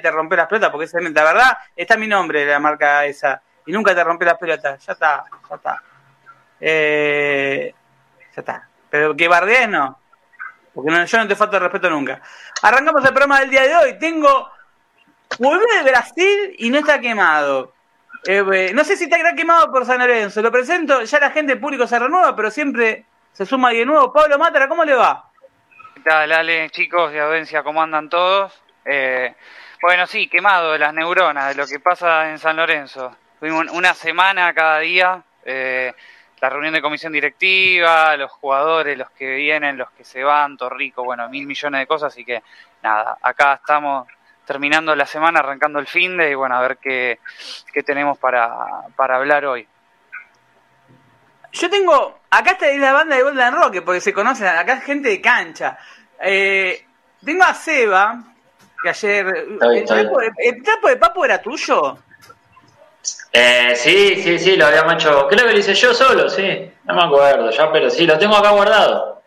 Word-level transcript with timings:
te 0.00 0.10
rompe 0.10 0.36
las 0.36 0.46
pelotas, 0.46 0.70
porque 0.70 0.88
la 0.92 1.24
verdad, 1.24 1.58
está 1.76 1.96
mi 1.96 2.06
nombre 2.06 2.44
la 2.44 2.58
marca 2.58 3.04
esa, 3.04 3.40
y 3.66 3.72
nunca 3.72 3.94
te 3.94 4.02
rompe 4.02 4.24
las 4.24 4.38
pelotas, 4.38 4.84
ya 4.84 4.92
está, 4.92 5.24
ya 5.48 5.56
está. 5.56 5.82
Eh, 6.60 7.74
ya 8.34 8.40
está. 8.40 8.68
Pero 8.90 9.16
que 9.16 9.28
bardees 9.28 9.68
no, 9.68 9.98
porque 10.74 11.06
yo 11.06 11.18
no 11.18 11.28
te 11.28 11.36
falto 11.36 11.56
el 11.56 11.62
respeto 11.62 11.88
nunca. 11.90 12.20
Arrancamos 12.62 13.04
el 13.04 13.10
programa 13.10 13.40
del 13.40 13.50
día 13.50 13.62
de 13.62 13.76
hoy, 13.76 13.98
tengo... 13.98 14.50
Volví 15.38 15.64
de 15.76 15.88
Brasil 15.88 16.56
y 16.58 16.70
no 16.70 16.80
está 16.80 17.00
quemado. 17.00 17.72
Eh, 18.26 18.72
no 18.74 18.84
sé 18.84 18.96
si 18.96 19.04
está 19.04 19.34
quemado 19.34 19.70
por 19.70 19.86
San 19.86 19.98
Lorenzo, 19.98 20.42
lo 20.42 20.50
presento, 20.50 21.02
ya 21.02 21.20
la 21.20 21.30
gente, 21.30 21.56
público 21.56 21.86
se 21.86 21.98
renueva, 21.98 22.34
pero 22.36 22.50
siempre 22.50 23.06
se 23.32 23.46
suma 23.46 23.70
de 23.70 23.86
nuevo. 23.86 24.12
Pablo 24.12 24.38
Mátara, 24.38 24.68
¿cómo 24.68 24.84
le 24.84 24.94
va? 24.94 25.30
¿Qué 25.94 26.00
tal, 26.00 26.32
Ale, 26.32 26.68
chicos 26.70 27.12
de 27.12 27.20
audiencia, 27.20 27.62
cómo 27.62 27.80
andan 27.80 28.08
todos? 28.08 28.60
Eh, 28.84 29.34
bueno, 29.82 30.06
sí, 30.06 30.28
quemado 30.28 30.72
de 30.72 30.78
las 30.78 30.92
neuronas, 30.92 31.48
de 31.48 31.54
lo 31.54 31.66
que 31.66 31.80
pasa 31.80 32.28
en 32.30 32.38
San 32.38 32.56
Lorenzo. 32.56 33.16
Tuvimos 33.38 33.66
una 33.72 33.94
semana 33.94 34.52
cada 34.52 34.78
día, 34.80 35.22
eh, 35.44 35.92
la 36.40 36.50
reunión 36.50 36.74
de 36.74 36.82
comisión 36.82 37.12
directiva, 37.12 38.16
los 38.16 38.30
jugadores, 38.30 38.98
los 38.98 39.10
que 39.10 39.36
vienen, 39.36 39.78
los 39.78 39.90
que 39.92 40.04
se 40.04 40.22
van, 40.22 40.56
Torrico, 40.56 41.02
bueno, 41.02 41.28
mil 41.28 41.46
millones 41.46 41.80
de 41.80 41.86
cosas, 41.86 42.12
así 42.12 42.24
que 42.24 42.42
nada, 42.82 43.16
acá 43.22 43.54
estamos 43.54 44.06
terminando 44.44 44.94
la 44.94 45.06
semana, 45.06 45.40
arrancando 45.40 45.78
el 45.78 45.86
fin 45.86 46.16
de 46.16 46.30
y 46.30 46.34
bueno, 46.34 46.56
a 46.56 46.60
ver 46.60 46.78
qué, 46.78 47.20
qué 47.72 47.82
tenemos 47.82 48.18
para, 48.18 48.52
para 48.96 49.16
hablar 49.16 49.46
hoy. 49.46 49.66
Yo 51.52 51.70
tengo, 51.70 52.20
acá 52.30 52.52
está 52.52 52.66
la 52.66 52.92
banda 52.92 53.16
de 53.16 53.22
Golden 53.22 53.54
Rock, 53.54 53.82
porque 53.84 54.00
se 54.00 54.12
conocen, 54.12 54.46
acá 54.46 54.74
es 54.74 54.84
gente 54.84 55.08
de 55.08 55.20
cancha. 55.20 55.78
Eh, 56.20 56.86
tengo 57.24 57.44
a 57.44 57.54
Seba, 57.54 58.18
que 58.82 58.88
ayer... 58.88 59.48
¿El, 59.60 60.62
trapo, 60.62 60.88
de 60.88 60.96
Papo 60.96 61.24
era 61.24 61.40
tuyo? 61.40 61.98
Eh, 63.32 63.74
sí, 63.76 64.20
sí, 64.22 64.38
sí, 64.38 64.56
lo 64.56 64.66
habíamos 64.66 64.94
hecho. 64.94 65.28
Creo 65.28 65.46
que 65.46 65.52
lo 65.52 65.58
hice 65.58 65.74
yo 65.74 65.94
solo, 65.94 66.28
sí. 66.28 66.70
No 66.84 66.94
me 66.94 67.02
acuerdo 67.04 67.50
ya, 67.50 67.70
pero 67.72 67.88
sí, 67.90 68.06
lo 68.06 68.18
tengo 68.18 68.36
acá 68.36 68.50
guardado. 68.50 69.22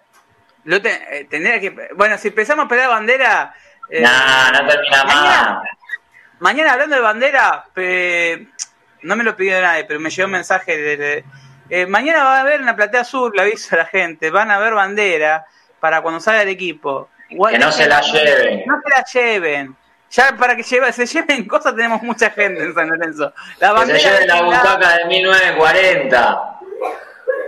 Lo 0.66 0.78
eh, 0.78 1.28
tendría 1.30 1.60
que. 1.60 1.90
Bueno, 1.96 2.18
si 2.18 2.30
empezamos 2.30 2.66
a 2.66 2.68
pelear 2.68 2.90
bandera. 2.90 3.54
Eh, 3.90 4.02
no 4.02 4.68
termina 4.68 5.04
mañana, 5.04 5.54
más. 5.54 5.70
Mañana 6.40 6.74
hablando 6.74 6.96
de 6.96 7.02
bandera, 7.02 7.66
no 9.02 9.16
me 9.16 9.24
lo 9.24 9.36
pidió 9.36 9.62
nadie, 9.62 9.86
pero 9.86 10.00
me 10.00 10.10
llegó 10.10 10.26
un 10.26 10.32
mensaje 10.32 10.78
de. 10.78 11.24
Eh, 11.70 11.86
mañana 11.86 12.24
va 12.24 12.38
a 12.38 12.42
haber 12.42 12.60
en 12.60 12.66
la 12.66 12.76
platea 12.76 13.04
sur, 13.04 13.36
le 13.36 13.42
aviso 13.42 13.76
a 13.76 13.80
la 13.80 13.86
gente, 13.86 14.30
van 14.30 14.52
a 14.52 14.56
haber 14.56 14.74
bandera 14.74 15.46
para 15.80 16.02
cuando 16.02 16.20
salga 16.20 16.44
el 16.44 16.50
equipo. 16.50 17.10
Que 17.50 17.60
no 17.60 17.72
se 17.72 17.88
la 17.88 18.02
lleven. 18.02 18.64
No 18.66 18.76
se 18.84 18.90
la 18.90 19.04
lleven. 19.06 19.76
Ya 20.14 20.36
para 20.38 20.56
que 20.56 20.64
se 20.64 21.06
lleven 21.06 21.46
cosas 21.48 21.76
tenemos 21.76 22.02
mucha 22.04 22.30
gente 22.30 22.64
en 22.64 22.74
San 22.74 22.88
Lorenzo. 22.88 23.34
La 23.60 23.74
que 23.86 23.98
se 23.98 24.10
lleven 24.10 24.28
la 24.28 24.44
butaca 24.44 24.98
de 24.98 25.06
1940. 25.06 26.60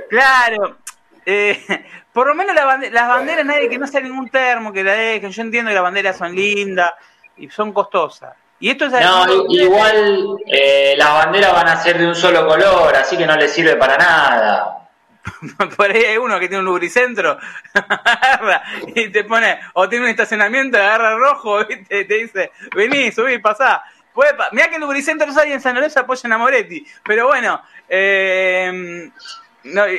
Claro. 0.10 0.78
Eh, 1.26 1.64
por 2.14 2.28
lo 2.28 2.36
menos 2.36 2.56
las 2.56 3.08
banderas, 3.08 3.46
nadie 3.46 3.70
que 3.70 3.78
no 3.78 3.86
sea 3.88 4.02
ningún 4.02 4.30
termo, 4.30 4.74
que 4.74 4.84
la 4.84 4.94
dejen. 4.94 5.32
Yo 5.32 5.42
entiendo 5.42 5.70
que 5.70 5.76
las 5.76 5.84
banderas 5.84 6.18
son 6.18 6.36
lindas 6.36 6.92
y 7.38 7.50
son 7.50 7.72
costosas. 7.72 8.34
Y 8.60 8.70
esto 8.70 8.86
es 8.86 8.94
no, 8.94 9.26
igual 9.50 10.38
eh, 10.48 10.96
las 10.98 11.26
banderas 11.26 11.54
van 11.54 11.68
a 11.68 11.76
ser 11.76 11.98
de 11.98 12.08
un 12.08 12.16
solo 12.16 12.48
color, 12.48 12.96
así 12.96 13.18
que 13.18 13.28
no 13.28 13.36
les 13.36 13.52
sirve 13.52 13.76
para 13.76 13.98
nada. 13.98 14.85
Por 15.78 15.92
ahí 15.92 16.04
hay 16.04 16.18
uno 16.18 16.40
que 16.40 16.48
tiene 16.48 16.60
un 16.60 16.66
lubricentro 16.66 17.38
y 18.96 19.10
te 19.10 19.24
pone, 19.24 19.60
o 19.74 19.90
tiene 19.90 20.06
un 20.06 20.12
estacionamiento, 20.12 20.78
agarra 20.78 21.18
rojo 21.18 21.62
y 21.70 21.84
te, 21.84 22.04
dice, 22.04 22.52
vení, 22.76 23.12
subí, 23.12 23.40
pasá. 23.40 23.84
Mira 24.54 24.70
que 24.70 24.76
el 24.76 24.82
lubricentro 24.82 25.28
no 25.28 25.40
hay 25.40 25.52
en 25.52 25.60
San 25.60 25.76
Lorenzo 25.76 26.00
apoyan 26.00 26.32
a 26.32 26.38
Moretti, 26.38 26.86
pero 27.04 27.28
bueno, 27.28 27.62
eh, 27.90 29.12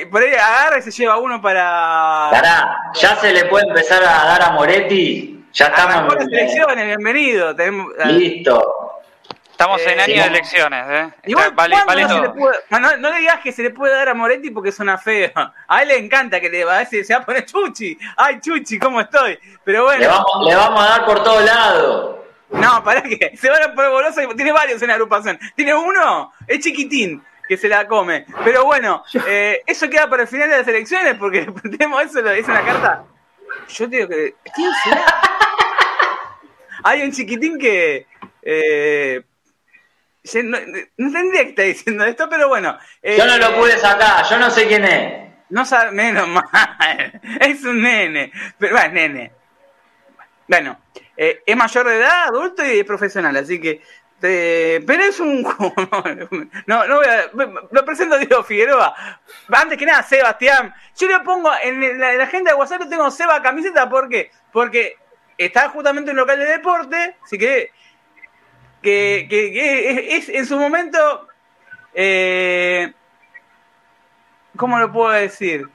por 0.09 0.23
ahí 0.23 0.33
agarra 0.33 0.79
y 0.79 0.81
se 0.81 0.89
lleva 0.91 1.17
uno 1.17 1.39
para. 1.39 2.31
ya 2.95 3.15
se 3.17 3.31
le 3.31 3.45
puede 3.45 3.67
empezar 3.67 4.01
a 4.01 4.25
dar 4.25 4.41
a 4.41 4.51
Moretti. 4.51 5.45
Ya 5.53 5.67
estamos. 5.67 6.15
las 6.15 6.27
elecciones, 6.27 6.85
bienvenido. 6.85 7.55
Listo. 8.05 8.86
Estamos 9.57 9.81
en 9.87 9.99
año 9.99 10.21
de 10.21 10.27
elecciones, 10.27 10.85
¿eh? 10.87 11.09
Igual, 11.25 11.51
vale, 11.55 11.75
vale 11.87 12.03
no, 12.03 12.21
le 12.21 12.29
puede, 12.29 12.57
no, 12.69 13.09
le 13.09 13.19
digas 13.19 13.39
que 13.39 13.51
se 13.51 13.63
le 13.63 13.71
puede 13.71 13.91
dar 13.91 14.07
a 14.07 14.13
Moretti 14.13 14.51
porque 14.51 14.71
suena 14.71 14.99
feo. 14.99 15.31
A 15.67 15.81
él 15.81 15.87
le 15.87 15.97
encanta 15.97 16.39
que 16.39 16.47
le 16.47 16.63
va 16.63 16.75
a 16.75 16.79
decir, 16.81 17.03
se 17.03 17.15
va 17.15 17.21
a 17.21 17.25
poner 17.25 17.43
Chuchi. 17.43 17.97
Ay, 18.17 18.39
Chuchi, 18.39 18.77
¿cómo 18.77 19.01
estoy? 19.01 19.39
Pero 19.63 19.85
bueno. 19.85 19.99
Le 19.99 20.07
vamos, 20.07 20.47
le 20.47 20.55
vamos 20.55 20.79
a 20.79 20.89
dar 20.89 21.05
por 21.05 21.23
todos 21.23 21.43
lados. 21.43 22.17
No, 22.51 22.83
para 22.83 23.01
que 23.01 23.35
se 23.41 23.49
van 23.49 23.63
a 23.63 23.73
poner 23.73 23.89
bolosa. 23.89 24.21
Tiene 24.35 24.51
varios 24.51 24.79
en 24.83 24.89
la 24.89 24.93
agrupación. 24.93 25.39
Tiene 25.55 25.73
uno, 25.73 26.31
es 26.45 26.59
chiquitín 26.59 27.23
que 27.49 27.57
se 27.57 27.67
la 27.67 27.87
come. 27.87 28.27
Pero 28.43 28.63
bueno, 28.63 29.03
eh, 29.27 29.63
eso 29.65 29.89
queda 29.89 30.07
para 30.07 30.21
el 30.21 30.27
final 30.27 30.51
de 30.51 30.59
las 30.59 30.67
elecciones 30.67 31.15
porque 31.15 31.51
tenemos 31.63 32.03
eso, 32.03 32.21
lo 32.21 32.29
dice 32.29 32.51
en 32.51 32.57
la 32.57 32.63
carta. 32.63 33.03
Yo 33.69 33.87
digo 33.87 34.07
que. 34.07 34.35
¿Quién 34.53 34.69
será? 34.83 35.03
Hay 36.83 37.01
un 37.01 37.11
chiquitín 37.11 37.57
que. 37.57 38.05
Eh, 38.43 39.23
no, 40.43 40.57
tendría 41.11 41.43
que 41.43 41.49
estar 41.49 41.65
diciendo 41.65 42.05
esto, 42.05 42.29
pero 42.29 42.47
bueno. 42.47 42.77
yo 43.03 43.25
no 43.25 43.37
lo 43.37 43.47
eh, 43.47 43.59
pude 43.59 43.77
sacar, 43.77 44.25
yo 44.29 44.37
no 44.37 44.49
sé 44.49 44.67
quién 44.67 44.83
es. 44.85 45.27
No 45.49 45.65
sabe, 45.65 45.91
menos 45.91 46.27
mal. 46.27 47.21
Es 47.39 47.63
un 47.63 47.81
nene. 47.81 48.31
Pero 48.57 48.75
bueno, 48.75 48.93
nene. 48.93 49.31
Bueno, 50.47 50.79
eh, 51.15 51.41
es 51.45 51.55
mayor 51.55 51.87
de 51.87 51.97
edad, 51.97 52.27
adulto 52.27 52.65
y 52.65 52.79
es 52.79 52.85
profesional, 52.85 53.35
así 53.35 53.59
que. 53.59 53.81
pero 54.19 55.03
es 55.03 55.19
un. 55.19 55.43
no, 56.65 56.87
no 56.87 56.95
voy 56.95 57.05
a. 57.07 57.29
Lo 57.71 57.85
presento 57.85 58.15
a 58.15 58.17
Diego 58.17 58.43
Figueroa. 58.43 59.21
Antes 59.49 59.77
que 59.77 59.85
nada, 59.85 60.03
Sebastián. 60.03 60.73
Yo 60.97 61.07
le 61.07 61.19
pongo 61.21 61.51
en 61.61 61.99
la, 61.99 62.23
agenda 62.23 62.51
de 62.51 62.57
WhatsApp, 62.57 62.89
tengo 62.89 63.09
Seba 63.11 63.41
camiseta, 63.41 63.89
¿por 63.89 64.09
qué? 64.09 64.31
Porque 64.51 64.97
está 65.37 65.69
justamente 65.69 66.11
en 66.11 66.15
un 66.15 66.21
local 66.21 66.39
de 66.39 66.45
deporte, 66.45 67.15
así 67.23 67.37
que 67.37 67.71
que, 68.87 69.27
que, 69.29 70.15
es, 70.15 70.29
en 70.29 70.45
su 70.45 70.57
momento, 70.57 71.27
eh, 71.93 72.93
¿cómo 74.55 74.79
lo 74.79 74.91
puedo 74.93 75.11
decir? 75.11 75.67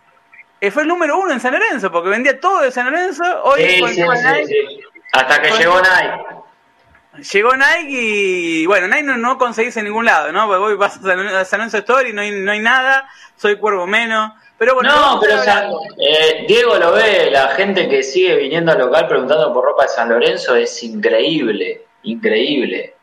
Eh, 0.58 0.70
fue 0.70 0.82
el 0.82 0.88
número 0.88 1.18
uno 1.18 1.32
en 1.32 1.40
San 1.40 1.52
Lorenzo, 1.52 1.92
porque 1.92 2.08
vendía 2.08 2.40
todo 2.40 2.62
de 2.62 2.70
San 2.70 2.86
Lorenzo. 2.86 3.22
Hoy 3.42 3.62
sí, 3.62 3.84
sí, 3.88 4.02
sí, 4.46 4.80
Hasta 5.12 5.42
que 5.42 5.50
llegó 5.50 5.78
Nike. 5.80 7.30
Llegó 7.32 7.52
Nike 7.54 7.90
y 7.90 8.66
bueno, 8.66 8.88
Nike 8.88 9.02
no, 9.02 9.18
no 9.18 9.36
conseguís 9.36 9.76
en 9.76 9.84
ningún 9.84 10.06
lado, 10.06 10.32
¿no? 10.32 10.46
Porque 10.46 10.60
voy 10.60 10.76
vas 10.76 10.96
a 10.96 11.44
San 11.44 11.58
Lorenzo 11.58 11.78
Story 11.78 12.10
y 12.10 12.12
no 12.14 12.22
hay, 12.22 12.30
no 12.30 12.52
hay 12.52 12.60
nada, 12.60 13.06
soy 13.36 13.56
cuervo 13.56 13.86
menos. 13.86 14.32
Pero 14.56 14.74
bueno, 14.74 14.94
no, 14.94 15.20
pero 15.20 15.38
o 15.38 15.42
sea, 15.42 15.68
eh, 15.98 16.44
Diego 16.48 16.78
lo 16.78 16.92
ve, 16.92 17.30
la 17.30 17.48
gente 17.48 17.88
que 17.88 18.02
sigue 18.02 18.36
viniendo 18.36 18.72
al 18.72 18.78
local 18.78 19.06
preguntando 19.06 19.52
por 19.52 19.64
ropa 19.64 19.82
de 19.82 19.88
San 19.90 20.08
Lorenzo 20.08 20.56
es 20.56 20.82
increíble, 20.82 21.82
increíble. 22.04 22.94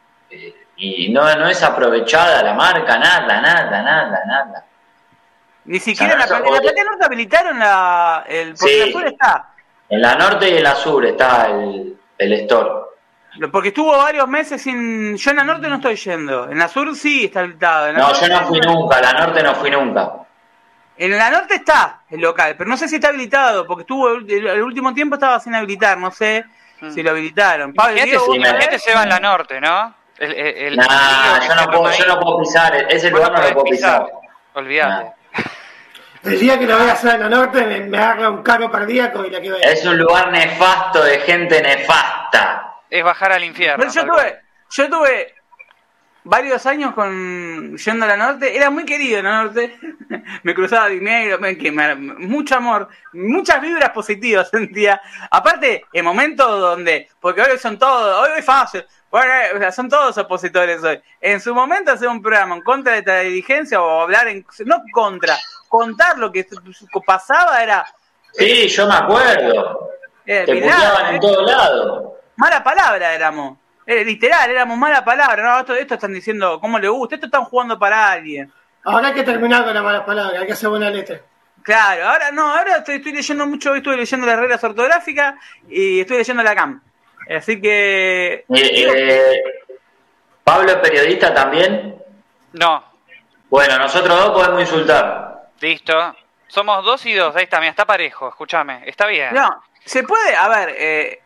Y 0.81 1.09
no, 1.09 1.35
no 1.35 1.47
es 1.47 1.61
aprovechada 1.61 2.41
la 2.41 2.53
marca, 2.53 2.97
nada, 2.97 3.41
nada, 3.41 3.81
nada, 3.83 4.25
nada. 4.25 4.65
Ni 5.65 5.79
siquiera 5.79 6.13
en 6.13 6.19
la, 6.19 6.25
la 6.25 6.39
norte 6.39 7.05
habilitaron 7.05 7.59
la, 7.59 8.23
el, 8.27 8.55
porque 8.55 8.83
el 8.83 8.91
sur 8.93 9.05
está. 9.05 9.49
En 9.89 10.01
la 10.01 10.15
norte 10.15 10.49
y 10.49 10.57
en 10.57 10.63
la 10.63 10.75
sur 10.75 11.05
está 11.05 11.47
el, 11.47 11.97
el 12.17 12.33
store. 12.33 12.69
Porque 13.51 13.67
estuvo 13.69 13.95
varios 13.97 14.27
meses 14.27 14.61
sin. 14.61 15.15
Yo 15.17 15.31
en 15.31 15.37
la 15.37 15.43
norte 15.43 15.67
no 15.67 15.75
estoy 15.75 15.95
yendo. 15.95 16.49
En 16.49 16.57
la 16.57 16.67
sur 16.67 16.95
sí 16.95 17.25
está 17.25 17.41
habilitado. 17.41 17.93
no, 17.93 18.13
yo 18.13 18.27
no 18.27 18.47
fui 18.47 18.59
nunca. 18.61 19.01
La 19.01 19.13
norte 19.13 19.43
no 19.43 19.55
fui 19.55 19.69
nunca. 19.69 20.13
En 20.97 21.17
la 21.17 21.29
norte 21.29 21.55
está 21.55 22.01
el 22.09 22.19
local, 22.19 22.55
pero 22.57 22.69
no 22.69 22.75
sé 22.75 22.89
si 22.89 22.95
está 22.95 23.07
habilitado, 23.07 23.65
porque 23.65 23.83
estuvo 23.83 24.09
el, 24.09 24.61
último 24.61 24.93
tiempo 24.93 25.15
estaba 25.15 25.39
sin 25.39 25.55
habilitar, 25.55 25.97
no 25.97 26.11
sé 26.11 26.43
mm. 26.81 26.91
si 26.91 27.01
lo 27.01 27.11
habilitaron. 27.11 27.73
Pablo, 27.73 28.01
imagínate, 28.35 28.79
se 28.79 28.93
va 28.93 29.03
en 29.03 29.09
la 29.09 29.19
norte, 29.19 29.61
¿no? 29.61 29.95
El, 30.19 30.33
el, 30.33 30.75
yo, 30.75 31.55
no 31.55 31.71
puedo, 31.71 31.91
yo 31.97 32.05
no 32.05 32.19
puedo 32.19 32.39
pisar, 32.39 32.75
ese 32.89 33.09
lugar 33.09 33.31
no 33.31 33.41
lo 33.41 33.53
puedo 33.53 33.65
pisar. 33.65 34.05
Olvídate. 34.53 35.13
El 36.23 36.37
día 36.37 36.59
que 36.59 36.67
lo 36.67 36.77
voy 36.77 36.89
a 36.89 36.91
hacer 36.91 37.15
en 37.15 37.21
la 37.21 37.29
norte 37.29 37.65
me, 37.65 37.79
me 37.79 37.97
haga 37.97 38.29
un 38.29 38.43
cargo 38.43 38.69
cardíaco 38.69 39.23
y 39.25 39.29
la 39.29 39.39
que 39.39 39.53
Es 39.63 39.85
un 39.85 39.97
lugar 39.97 40.29
nefasto 40.29 41.01
de 41.01 41.19
gente 41.19 41.61
nefasta. 41.61 42.75
Es 42.89 43.01
bajar 43.01 43.31
al 43.31 43.45
infierno. 43.45 43.89
yo 43.89 44.05
tuve, 44.05 44.41
yo 44.69 44.89
tuve 44.89 45.35
varios 46.23 46.65
años 46.65 46.93
con 46.93 47.77
yendo 47.77 48.05
a 48.05 48.07
la 48.07 48.17
norte, 48.17 48.55
era 48.55 48.69
muy 48.69 48.85
querido 48.85 49.19
en 49.19 49.25
la 49.25 49.43
norte, 49.43 49.77
me 50.43 50.53
cruzaba 50.53 50.87
dinero, 50.87 51.39
mucho 52.19 52.55
amor, 52.55 52.89
muchas 53.13 53.61
vibras 53.61 53.89
positivas 53.91 54.49
sentía. 54.51 55.01
Aparte, 55.31 55.85
en 55.93 56.05
momentos 56.05 56.47
donde, 56.59 57.09
porque 57.19 57.41
hoy 57.41 57.57
son 57.57 57.79
todos, 57.79 58.27
hoy 58.27 58.39
es 58.39 58.45
fácil, 58.45 58.85
bueno, 59.11 59.71
son 59.71 59.89
todos 59.89 60.17
opositores 60.17 60.83
hoy. 60.83 61.01
En 61.19 61.41
su 61.41 61.53
momento 61.53 61.91
hacer 61.91 62.07
un 62.07 62.21
programa 62.21 62.55
en 62.55 62.61
contra 62.61 62.93
de 62.93 62.99
esta 62.99 63.19
dirigencia 63.19 63.81
o 63.81 64.01
hablar 64.01 64.27
en, 64.27 64.45
no 64.65 64.83
contra, 64.91 65.35
contar 65.67 66.17
lo 66.17 66.31
que 66.31 66.45
pasaba 67.05 67.63
era... 67.63 67.85
Sí, 68.33 68.67
yo 68.67 68.87
me 68.87 68.95
acuerdo. 68.95 69.89
Te 70.25 70.45
puteaban 70.45 71.07
en 71.07 71.15
¿eh? 71.15 71.19
todos 71.19 71.51
lados. 71.51 72.03
Mala 72.35 72.63
palabra 72.63 73.15
éramos. 73.15 73.57
Eh, 73.85 74.05
literal, 74.05 74.51
éramos 74.51 74.77
mala 74.77 75.03
palabra, 75.03 75.41
¿no? 75.41 75.59
Esto, 75.59 75.73
esto 75.73 75.95
están 75.95 76.13
diciendo 76.13 76.59
cómo 76.59 76.77
le 76.77 76.87
gusta, 76.87 77.15
esto 77.15 77.25
están 77.25 77.45
jugando 77.45 77.79
para 77.79 78.11
alguien. 78.11 78.51
Ahora 78.83 79.07
hay 79.07 79.15
que 79.15 79.23
terminar 79.23 79.65
con 79.65 79.73
las 79.73 79.83
malas 79.83 80.03
palabras, 80.03 80.39
hay 80.39 80.45
que 80.45 80.53
hacer 80.53 80.69
buena 80.69 80.91
letra. 80.91 81.19
Claro, 81.63 82.07
ahora 82.07 82.31
no, 82.31 82.55
ahora 82.55 82.77
estoy, 82.77 82.97
estoy 82.97 83.13
leyendo 83.13 83.47
mucho, 83.47 83.73
estuve 83.73 83.97
leyendo 83.97 84.27
las 84.27 84.37
reglas 84.37 84.63
ortográficas 84.63 85.35
y 85.67 86.01
estoy 86.01 86.17
leyendo 86.17 86.43
la 86.43 86.55
CAM. 86.55 86.81
Así 87.37 87.61
que... 87.61 88.33
Eh, 88.33 88.45
eh, 88.49 89.41
Pablo 90.43 90.71
es 90.71 90.77
periodista 90.77 91.33
también. 91.33 91.95
No, 92.53 92.83
Bueno, 93.49 93.77
nosotros 93.77 94.17
dos 94.17 94.31
podemos 94.31 94.61
insultar. 94.61 95.49
listo. 95.59 96.15
Somos 96.47 96.83
dos 96.83 97.05
y 97.05 97.13
dos, 97.13 97.35
ahí 97.35 97.43
está, 97.43 97.59
mira, 97.59 97.69
está 97.69 97.85
parejo, 97.85 98.27
escúchame, 98.29 98.81
está 98.87 99.05
bien. 99.05 99.35
No, 99.35 99.61
se 99.85 100.01
puede, 100.01 100.35
a 100.35 100.47
ver, 100.47 100.75
eh, 100.79 101.21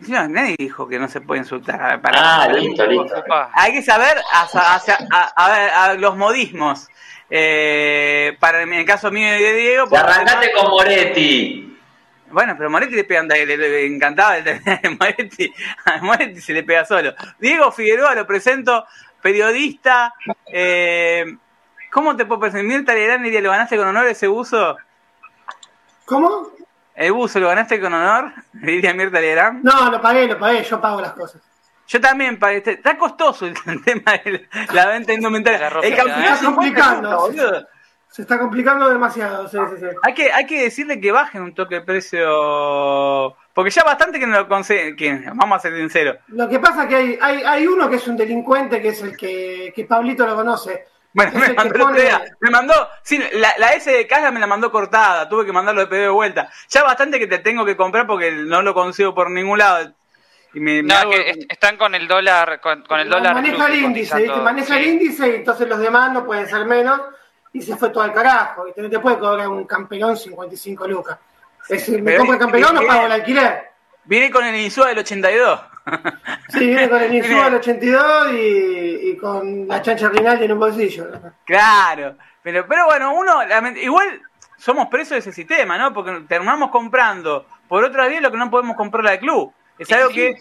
no, 0.00 0.28
nadie 0.28 0.56
dijo 0.58 0.86
que 0.86 0.98
no 0.98 1.08
se 1.08 1.22
puede 1.22 1.40
insultar. 1.40 1.80
a 1.80 1.88
ver, 1.92 2.00
para- 2.02 2.42
Ah, 2.42 2.48
listo, 2.48 2.84
listo. 2.86 3.24
Hay 3.54 3.72
que 3.72 3.80
saber 3.82 4.18
hacia- 4.30 4.74
hacia- 4.74 4.98
a, 5.10 5.22
a 5.34 5.50
ver, 5.50 5.70
a 5.70 5.94
los 5.94 6.16
modismos. 6.16 6.86
Eh, 7.30 8.36
para 8.40 8.60
en 8.62 8.74
el 8.74 8.84
caso 8.84 9.10
mío 9.10 9.34
y 9.36 9.42
de 9.42 9.52
Diego... 9.54 9.86
Y 9.86 9.88
porque- 9.88 10.04
arrancate 10.04 10.52
con 10.52 10.68
Moretti. 10.70 11.67
Bueno, 12.30 12.54
pero 12.56 12.70
Moretti 12.70 12.94
le 12.94 13.04
pega, 13.04 13.22
le, 13.22 13.46
le- 13.46 13.56
le 13.56 13.86
encantaba 13.86 14.36
el 14.38 14.44
de 14.44 14.96
Moretti, 15.00 15.52
a 15.84 15.98
Moretti 15.98 16.40
se 16.40 16.52
le 16.52 16.62
pega 16.62 16.84
solo. 16.84 17.14
Diego 17.38 17.70
Figueroa 17.72 18.14
lo 18.14 18.26
presento, 18.26 18.86
periodista. 19.22 20.14
Eh, 20.46 21.24
¿Cómo 21.90 22.14
te 22.16 22.26
puedo 22.26 22.40
presentar? 22.40 22.66
Mirta 22.66 22.94
Legrand 22.94 23.24
diría, 23.24 23.40
¿lo 23.40 23.50
ganaste 23.50 23.76
con 23.76 23.88
honor 23.88 24.06
ese 24.06 24.26
buzo? 24.26 24.76
¿Cómo? 26.04 26.48
¿El 26.94 27.12
buzo 27.12 27.38
lo 27.40 27.48
ganaste 27.48 27.80
con 27.80 27.94
honor? 27.94 28.32
Diría 28.52 28.92
Mirta 28.94 29.20
Legrand. 29.20 29.62
No, 29.64 29.90
lo 29.90 30.00
pagué, 30.00 30.26
lo 30.26 30.38
pagué, 30.38 30.62
yo 30.64 30.80
pago 30.80 31.00
las 31.00 31.12
cosas. 31.12 31.40
Yo 31.86 32.00
también, 32.00 32.38
pa- 32.38 32.52
este, 32.52 32.72
está 32.72 32.98
costoso 32.98 33.46
el, 33.46 33.54
tema 33.84 34.12
de 34.24 34.48
la 34.72 34.86
venta 34.86 35.12
indumentaria. 35.12 35.68
El 35.82 35.94
que 35.94 36.00
campeonato 38.08 38.22
está 38.22 38.34
50 38.34 38.38
complicando. 38.38 38.86
lucas, 38.86 39.12
boludo. 39.12 39.28
Se 39.30 39.42
está 39.42 39.48
complicando 39.48 39.48
demasiado, 39.48 39.48
sí, 39.48 39.58
sí, 39.70 39.76
sí. 39.80 39.96
Hay 40.02 40.14
que, 40.14 40.32
hay 40.32 40.46
que 40.46 40.62
decirle 40.62 41.00
que 41.00 41.12
bajen 41.12 41.42
un 41.42 41.54
toque 41.54 41.76
el 41.76 41.84
precio. 41.84 43.36
Porque 43.52 43.70
ya 43.70 43.82
bastante 43.84 44.18
que 44.20 44.26
no 44.26 44.38
lo 44.38 44.48
consiguen. 44.48 45.24
Vamos 45.34 45.56
a 45.56 45.60
ser 45.60 45.76
sinceros. 45.76 46.16
Lo 46.28 46.48
que 46.48 46.58
pasa 46.60 46.82
es 46.84 46.88
que 46.88 46.96
hay, 46.96 47.18
hay, 47.20 47.42
hay 47.44 47.66
uno 47.66 47.88
que 47.90 47.96
es 47.96 48.06
un 48.06 48.16
delincuente, 48.16 48.80
que 48.80 48.88
es 48.88 49.02
el 49.02 49.16
que, 49.16 49.72
que 49.74 49.84
Pablito 49.84 50.26
lo 50.26 50.34
conoce. 50.36 50.86
Bueno, 51.12 51.32
me 51.34 51.52
mandó 51.54 51.78
pone- 51.78 52.08
Me 52.40 52.50
mandó. 52.50 52.74
Sí, 53.02 53.20
la, 53.32 53.52
la 53.58 53.72
S 53.72 53.90
de 53.90 54.06
caja 54.06 54.30
me 54.30 54.38
la 54.40 54.46
mandó 54.46 54.70
cortada. 54.70 55.28
Tuve 55.28 55.44
que 55.46 55.52
mandarlo 55.52 55.80
de 55.80 55.86
pedido 55.88 56.04
de 56.06 56.10
vuelta. 56.12 56.48
Ya 56.68 56.84
bastante 56.84 57.18
que 57.18 57.26
te 57.26 57.38
tengo 57.38 57.64
que 57.64 57.76
comprar 57.76 58.06
porque 58.06 58.30
no 58.30 58.62
lo 58.62 58.74
consigo 58.74 59.14
por 59.14 59.30
ningún 59.30 59.58
lado. 59.58 59.92
Y 60.54 60.60
me, 60.60 60.82
me 60.82 60.88
No, 60.88 60.94
hago- 60.94 61.10
que 61.10 61.30
est- 61.30 61.52
están 61.52 61.76
con 61.76 61.94
el 61.94 62.06
dólar, 62.06 62.60
con, 62.60 62.82
con 62.82 63.00
el 63.00 63.08
dólar. 63.08 63.34
maneja 63.34 63.66
el 63.66 63.74
índice. 63.76 64.28
Maneja 64.28 64.78
el 64.78 64.86
índice 64.86 65.28
y 65.28 65.34
entonces 65.36 65.68
los 65.68 65.78
demás 65.80 66.12
no 66.12 66.24
pueden 66.24 66.46
ser 66.46 66.64
menos 66.64 67.00
y 67.58 67.62
se 67.62 67.76
fue 67.76 67.90
todo 67.90 68.02
al 68.02 68.12
carajo. 68.12 68.64
¿viste? 68.64 68.82
No 68.82 68.90
te 68.90 68.98
puede 68.98 69.18
cobrar 69.18 69.48
un 69.48 69.64
campeón 69.64 70.16
55 70.16 70.86
lucas. 70.88 71.18
Es 71.62 71.80
decir, 71.80 72.02
me 72.02 72.16
compro 72.16 72.34
el 72.34 72.40
campeón 72.40 72.76
o 72.78 72.86
pago 72.86 73.06
el 73.06 73.12
alquiler. 73.12 73.70
Viene 74.04 74.30
con 74.30 74.44
el 74.44 74.54
Insúa 74.56 74.88
del 74.88 74.98
82. 74.98 75.60
Sí, 76.50 76.66
viene 76.66 76.88
con 76.88 77.00
el 77.00 77.14
Insúa 77.14 77.44
del 77.46 77.54
82 77.54 78.32
y, 78.32 79.10
y 79.10 79.16
con 79.16 79.68
la 79.68 79.80
chancha 79.80 80.08
Rinaldi 80.08 80.44
en 80.44 80.52
un 80.52 80.58
bolsillo. 80.58 81.06
Claro, 81.44 82.16
pero, 82.42 82.66
pero 82.66 82.86
bueno, 82.86 83.14
uno, 83.14 83.40
igual 83.76 84.20
somos 84.58 84.88
presos 84.88 85.10
de 85.10 85.18
ese 85.18 85.32
sistema, 85.32 85.78
¿no? 85.78 85.94
Porque 85.94 86.24
terminamos 86.28 86.70
comprando 86.70 87.46
por 87.68 87.84
otra 87.84 88.08
vía 88.08 88.20
lo 88.20 88.30
que 88.30 88.36
no 88.36 88.50
podemos 88.50 88.76
comprar 88.76 89.06
al 89.06 89.18
club. 89.18 89.52
Es 89.78 89.90
algo 89.92 90.10
que, 90.10 90.36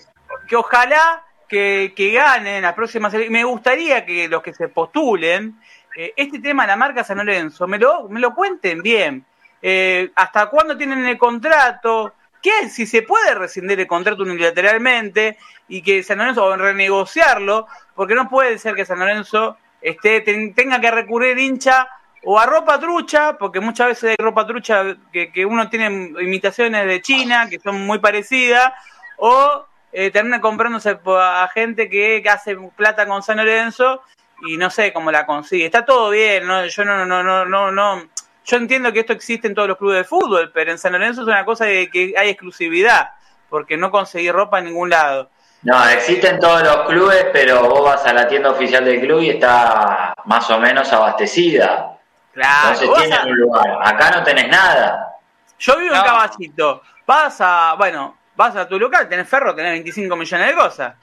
que 0.48 0.56
ojalá 0.56 1.24
que, 1.48 1.94
que 1.96 2.12
ganen 2.12 2.62
las 2.62 2.74
próximas 2.74 3.14
Me 3.30 3.44
gustaría 3.44 4.06
que 4.06 4.28
los 4.28 4.42
que 4.42 4.54
se 4.54 4.68
postulen, 4.68 5.60
eh, 5.98 6.14
este 6.16 6.38
tema 6.40 6.64
de 6.64 6.68
la 6.68 6.76
marca 6.76 7.04
San 7.04 7.18
Lorenzo, 7.18 7.68
me 7.68 7.80
lo, 7.80 8.08
me 8.08 8.20
lo 8.20 8.34
cuenten 8.36 8.82
bien. 8.84 9.26
Eh, 9.62 10.12
¿Hasta 10.16 10.46
cuándo 10.46 10.78
tienen 10.78 11.06
el 11.08 11.18
contrato? 11.18 12.14
¿Qué? 12.42 12.70
Si 12.70 12.86
se 12.86 13.02
puede 13.02 13.34
rescindir 13.34 13.80
el 13.80 13.88
contrato 13.88 14.22
unilateralmente 14.22 15.38
y 15.68 15.82
que 15.82 16.04
San 16.04 16.20
Lorenzo, 16.20 16.46
o 16.46 16.56
renegociarlo, 16.56 17.66
porque 17.96 18.14
no 18.14 18.30
puede 18.30 18.60
ser 18.60 18.76
que 18.76 18.86
San 18.86 19.00
Lorenzo 19.00 19.58
esté, 19.82 20.22
ten- 20.22 20.54
tenga 20.54 20.80
que 20.80 20.92
recurrir 20.92 21.38
hincha 21.40 21.90
o 22.24 22.40
a 22.40 22.46
ropa 22.46 22.80
trucha, 22.80 23.38
porque 23.38 23.60
muchas 23.60 23.88
veces 23.88 24.12
hay 24.12 24.24
ropa 24.24 24.46
trucha 24.46 24.98
que, 25.12 25.46
uno 25.46 25.68
tiene 25.70 25.88
imitaciones 26.22 26.86
de 26.86 27.02
China, 27.02 27.48
que 27.50 27.60
son 27.60 27.86
muy 27.88 28.00
parecidas, 28.00 28.72
o 29.18 29.66
eh, 29.92 30.12
termina 30.12 30.40
comprándose 30.42 31.00
a 31.06 31.50
gente 31.54 31.90
que, 31.90 32.22
que 32.22 32.30
hace 32.30 32.56
plata 32.76 33.08
con 33.08 33.24
San 33.24 33.38
Lorenzo 33.38 34.02
y 34.46 34.58
no 34.58 34.70
sé 34.70 34.94
cómo 34.94 35.12
la 35.12 35.26
consigue. 35.26 35.66
Está 35.66 35.86
todo 35.86 36.10
bien, 36.12 36.46
¿no? 36.46 36.66
yo 36.66 36.86
no, 36.86 37.06
no, 37.06 37.24
no, 37.24 37.46
no, 37.46 37.72
no, 37.72 38.04
yo 38.46 38.58
entiendo 38.58 38.94
que 38.94 39.00
esto 39.02 39.14
existe 39.14 39.48
en 39.48 39.56
todos 39.56 39.68
los 39.68 39.78
clubes 39.78 39.98
de 39.98 40.04
fútbol, 40.04 40.52
pero 40.54 40.72
en 40.72 40.78
San 40.78 40.92
Lorenzo 40.94 41.22
es 41.22 41.28
una 41.28 41.44
cosa 41.46 41.66
de 41.66 41.90
que 41.90 42.14
hay 42.18 42.30
exclusividad, 42.30 43.12
porque 43.50 43.78
no 43.78 43.92
conseguí 43.92 44.32
ropa 44.32 44.60
en 44.60 44.66
ningún 44.66 44.90
lado. 44.90 45.30
No, 45.64 45.84
existen 45.90 46.40
todos 46.40 46.62
los 46.62 46.88
clubes, 46.88 47.26
pero 47.34 47.68
vos 47.68 47.84
vas 47.84 48.06
a 48.06 48.14
la 48.14 48.28
tienda 48.28 48.52
oficial 48.52 48.86
del 48.86 49.02
club 49.02 49.22
y 49.22 49.32
está 49.32 50.14
más 50.26 50.50
o 50.52 50.60
menos 50.60 50.92
abastecida. 50.94 51.98
Claro, 52.32 52.80
Entonces 52.80 52.90
tienen 53.08 53.20
a- 53.20 53.24
un 53.26 53.38
lugar. 53.38 53.80
Acá 53.84 54.12
no 54.12 54.24
tenés 54.24 54.48
nada. 54.50 55.16
yo 55.58 55.78
vivo 55.78 55.96
en. 55.96 56.02
Caballito, 56.04 56.84
vas 57.08 57.38
a, 57.42 57.74
bueno, 57.76 58.16
vas 58.36 58.56
a 58.56 58.68
tu 58.68 58.78
local, 58.80 59.10
tenés 59.10 59.28
ferro, 59.28 59.56
tenés 59.56 59.72
25 59.72 60.16
millones 60.16 60.48
de 60.48 60.54
cosas, 60.54 60.94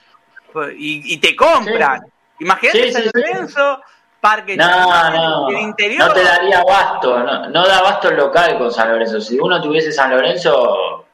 y, 0.76 1.14
y 1.14 1.16
te 1.18 1.34
compran. 1.34 2.00
Imagínate 2.44 2.82
Sí, 2.84 2.92
San 2.92 3.02
sí, 3.02 3.10
sí. 3.14 3.20
Lorenzo, 3.20 3.80
Parque 4.20 4.56
No, 4.56 5.48
el 5.48 5.58
interior. 5.58 6.08
No 6.08 6.12
te 6.14 6.22
daría 6.24 6.60
abasto. 6.60 7.18
No, 7.18 7.48
no 7.48 7.66
da 7.66 7.78
abasto 7.78 8.08
el 8.10 8.16
local 8.16 8.58
con 8.58 8.70
San 8.70 8.90
Lorenzo. 8.90 9.20
Si 9.20 9.38
uno 9.38 9.60
tuviese 9.60 9.90
San 9.92 10.10
Lorenzo, 10.10 11.06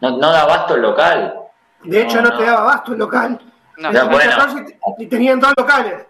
no, 0.00 0.10
no 0.16 0.30
da 0.32 0.42
abasto 0.42 0.74
el 0.74 0.82
local. 0.82 1.34
De 1.84 2.02
hecho, 2.02 2.20
No, 2.20 2.36
te 2.36 2.44
daba 2.44 2.60
abasto 2.60 2.92
el 2.92 2.98
local. 2.98 3.40
No, 3.78 3.92
No, 3.92 4.08
bueno. 4.08 4.36
14 4.36 4.78
y 4.98 5.06
tenían 5.06 5.40
dos 5.40 5.52
locales. 5.56 6.06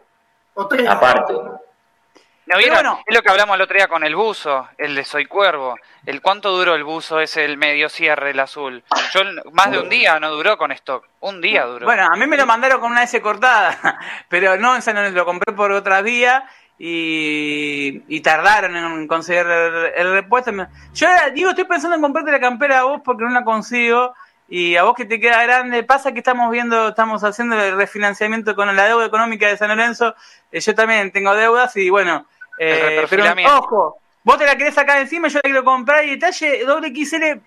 O 0.54 0.66
tres. 0.66 0.88
Aparte. 0.88 1.34
¿No 2.50 2.58
vieron? 2.58 2.74
bueno. 2.74 3.00
Es 3.06 3.14
lo 3.14 3.22
que 3.22 3.30
hablamos 3.30 3.54
el 3.54 3.62
otro 3.62 3.76
día 3.76 3.86
con 3.86 4.02
el 4.02 4.16
buzo, 4.16 4.68
el 4.76 4.94
de 4.94 5.04
Soy 5.04 5.26
Cuervo. 5.26 5.76
El 6.04 6.20
cuánto 6.20 6.50
duró 6.50 6.74
el 6.74 6.82
buzo 6.82 7.20
es 7.20 7.36
el 7.36 7.56
medio 7.56 7.88
cierre, 7.88 8.30
el 8.30 8.40
azul. 8.40 8.82
Yo 9.12 9.20
más 9.52 9.70
de 9.70 9.78
un 9.78 9.88
día 9.88 10.18
no 10.18 10.30
duró 10.30 10.58
con 10.58 10.72
stock. 10.72 11.06
Un 11.20 11.40
día 11.40 11.64
duró. 11.64 11.86
Bueno, 11.86 12.08
a 12.10 12.16
mí 12.16 12.26
me 12.26 12.36
lo 12.36 12.46
mandaron 12.46 12.80
con 12.80 12.90
una 12.90 13.04
S 13.04 13.20
cortada, 13.20 13.78
pero 14.28 14.56
no 14.56 14.74
en 14.74 14.82
San 14.82 14.96
Lorenzo, 14.96 15.16
lo 15.16 15.24
compré 15.24 15.54
por 15.54 15.70
otra 15.70 16.02
vía 16.02 16.44
y, 16.76 18.02
y 18.08 18.20
tardaron 18.20 18.76
en 18.76 19.06
conseguir 19.06 19.46
el, 19.46 19.92
el 19.94 20.12
repuesto. 20.12 20.50
Yo 20.94 21.08
ahora, 21.08 21.30
digo, 21.30 21.50
estoy 21.50 21.64
pensando 21.64 21.94
en 21.94 22.02
comprarte 22.02 22.32
la 22.32 22.40
campera 22.40 22.80
a 22.80 22.84
vos 22.84 23.00
porque 23.04 23.22
no 23.22 23.30
la 23.30 23.44
consigo 23.44 24.14
y 24.48 24.74
a 24.74 24.82
vos 24.82 24.94
que 24.96 25.04
te 25.04 25.20
queda 25.20 25.42
grande. 25.44 25.84
Pasa 25.84 26.12
que 26.12 26.18
estamos 26.18 26.50
viendo, 26.50 26.88
estamos 26.88 27.22
haciendo 27.22 27.58
el 27.60 27.76
refinanciamiento 27.76 28.56
con 28.56 28.74
la 28.74 28.84
deuda 28.84 29.06
económica 29.06 29.46
de 29.46 29.56
San 29.56 29.68
Lorenzo. 29.68 30.16
Eh, 30.50 30.60
yo 30.60 30.74
también 30.74 31.12
tengo 31.12 31.34
deudas 31.36 31.76
y 31.76 31.88
bueno, 31.88 32.26
eh, 32.60 33.06
pero 33.08 33.24
ojo, 33.58 33.98
vos 34.22 34.38
te 34.38 34.46
la 34.46 34.56
querés 34.56 34.74
sacar 34.74 34.98
encima, 34.98 35.28
yo 35.28 35.36
la 35.38 35.42
quiero 35.42 35.64
comprar 35.64 36.04
y 36.04 36.10
detalle 36.10 36.64
doble 36.64 36.88
XL. 36.94 37.40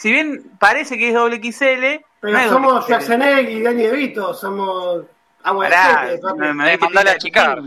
Si 0.00 0.12
bien 0.12 0.52
parece 0.58 0.96
que 0.98 1.08
es 1.08 1.14
doble 1.14 1.36
XL, 1.42 2.04
Pero 2.20 2.32
no 2.32 2.38
es 2.38 2.48
somos. 2.48 2.84
Schwarzenegger 2.84 3.48
y 3.50 3.62
Danny 3.62 3.82
DeVito, 3.84 4.34
somos 4.34 5.04
agua 5.44 5.68
de 5.68 6.20
me- 6.36 6.54
me- 6.54 6.72
Eh, 6.74 6.78
mandale 6.78 7.10
a 7.10 7.12
achicar. 7.14 7.60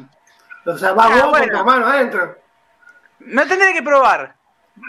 O 0.66 0.78
sea, 0.78 0.94
va 0.94 1.06
Ah, 1.06 1.10
vos 1.26 1.38
con 1.40 1.50
tu 1.50 1.58
hermano 1.58 1.88
adentro. 1.88 2.38
Me 3.20 3.46
tendré 3.46 3.74
que 3.74 3.82
probar. 3.84 4.36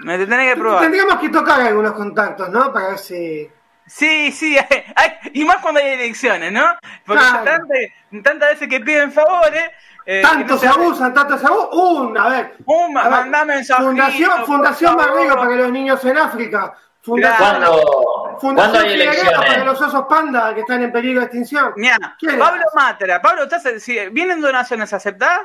Me 0.04 0.18
tendré 0.18 0.48
que 0.50 0.56
probar. 0.56 0.82
Tendríamos 0.82 1.16
que 1.16 1.28
tocar 1.28 1.60
algunos 1.60 1.92
contactos, 1.94 2.48
¿no? 2.50 2.72
Para 2.72 2.88
ver 2.90 2.98
si. 2.98 3.50
Sí, 3.86 4.30
sí, 4.32 4.56
hay- 4.58 4.66
hay- 4.96 5.18
y 5.34 5.44
más 5.44 5.56
cuando 5.58 5.80
hay 5.80 5.92
elecciones, 5.94 6.52
¿no? 6.52 6.64
Porque 7.04 7.22
Claro. 7.22 7.44
tantas, 7.44 7.78
tantas 8.22 8.50
veces 8.50 8.68
que 8.68 8.80
piden 8.80 9.12
favores. 9.12 9.70
Eh, 10.04 10.20
Tanto 10.22 10.54
no 10.54 10.60
se 10.60 10.66
abusan, 10.66 11.14
tanto 11.14 11.38
se 11.38 11.46
abusan. 11.46 11.68
Un, 11.72 12.18
a 12.18 12.28
ver. 12.28 12.56
Un, 12.66 12.96
a 12.98 13.02
ver, 13.04 13.10
mandame 13.10 13.54
mensajito, 13.56 13.86
Fundación, 13.86 14.44
Fundación. 14.46 14.96
Barriga 14.96 15.36
para 15.36 15.54
los 15.54 15.70
niños 15.70 16.04
en 16.04 16.18
África. 16.18 16.74
Fundación, 17.02 17.48
¿Cuándo, 17.48 17.82
¿cuándo 17.82 18.38
Fundación 18.40 18.84
hay 18.84 18.90
Figueroa 18.90 19.36
para 19.36 19.64
los 19.64 19.80
osos 19.80 20.04
panda 20.08 20.54
que 20.54 20.60
están 20.60 20.82
en 20.82 20.92
peligro 20.92 21.20
de 21.20 21.26
extinción. 21.26 21.72
Mira, 21.76 22.16
¿Quién 22.18 22.38
Pablo 22.38 22.62
es? 22.66 22.74
Matra. 22.74 23.20
Pablo, 23.20 23.42
¿estás, 23.44 23.62
si 23.82 23.98
¿vienen 24.10 24.40
donaciones 24.40 24.92
aceptadas? 24.92 25.40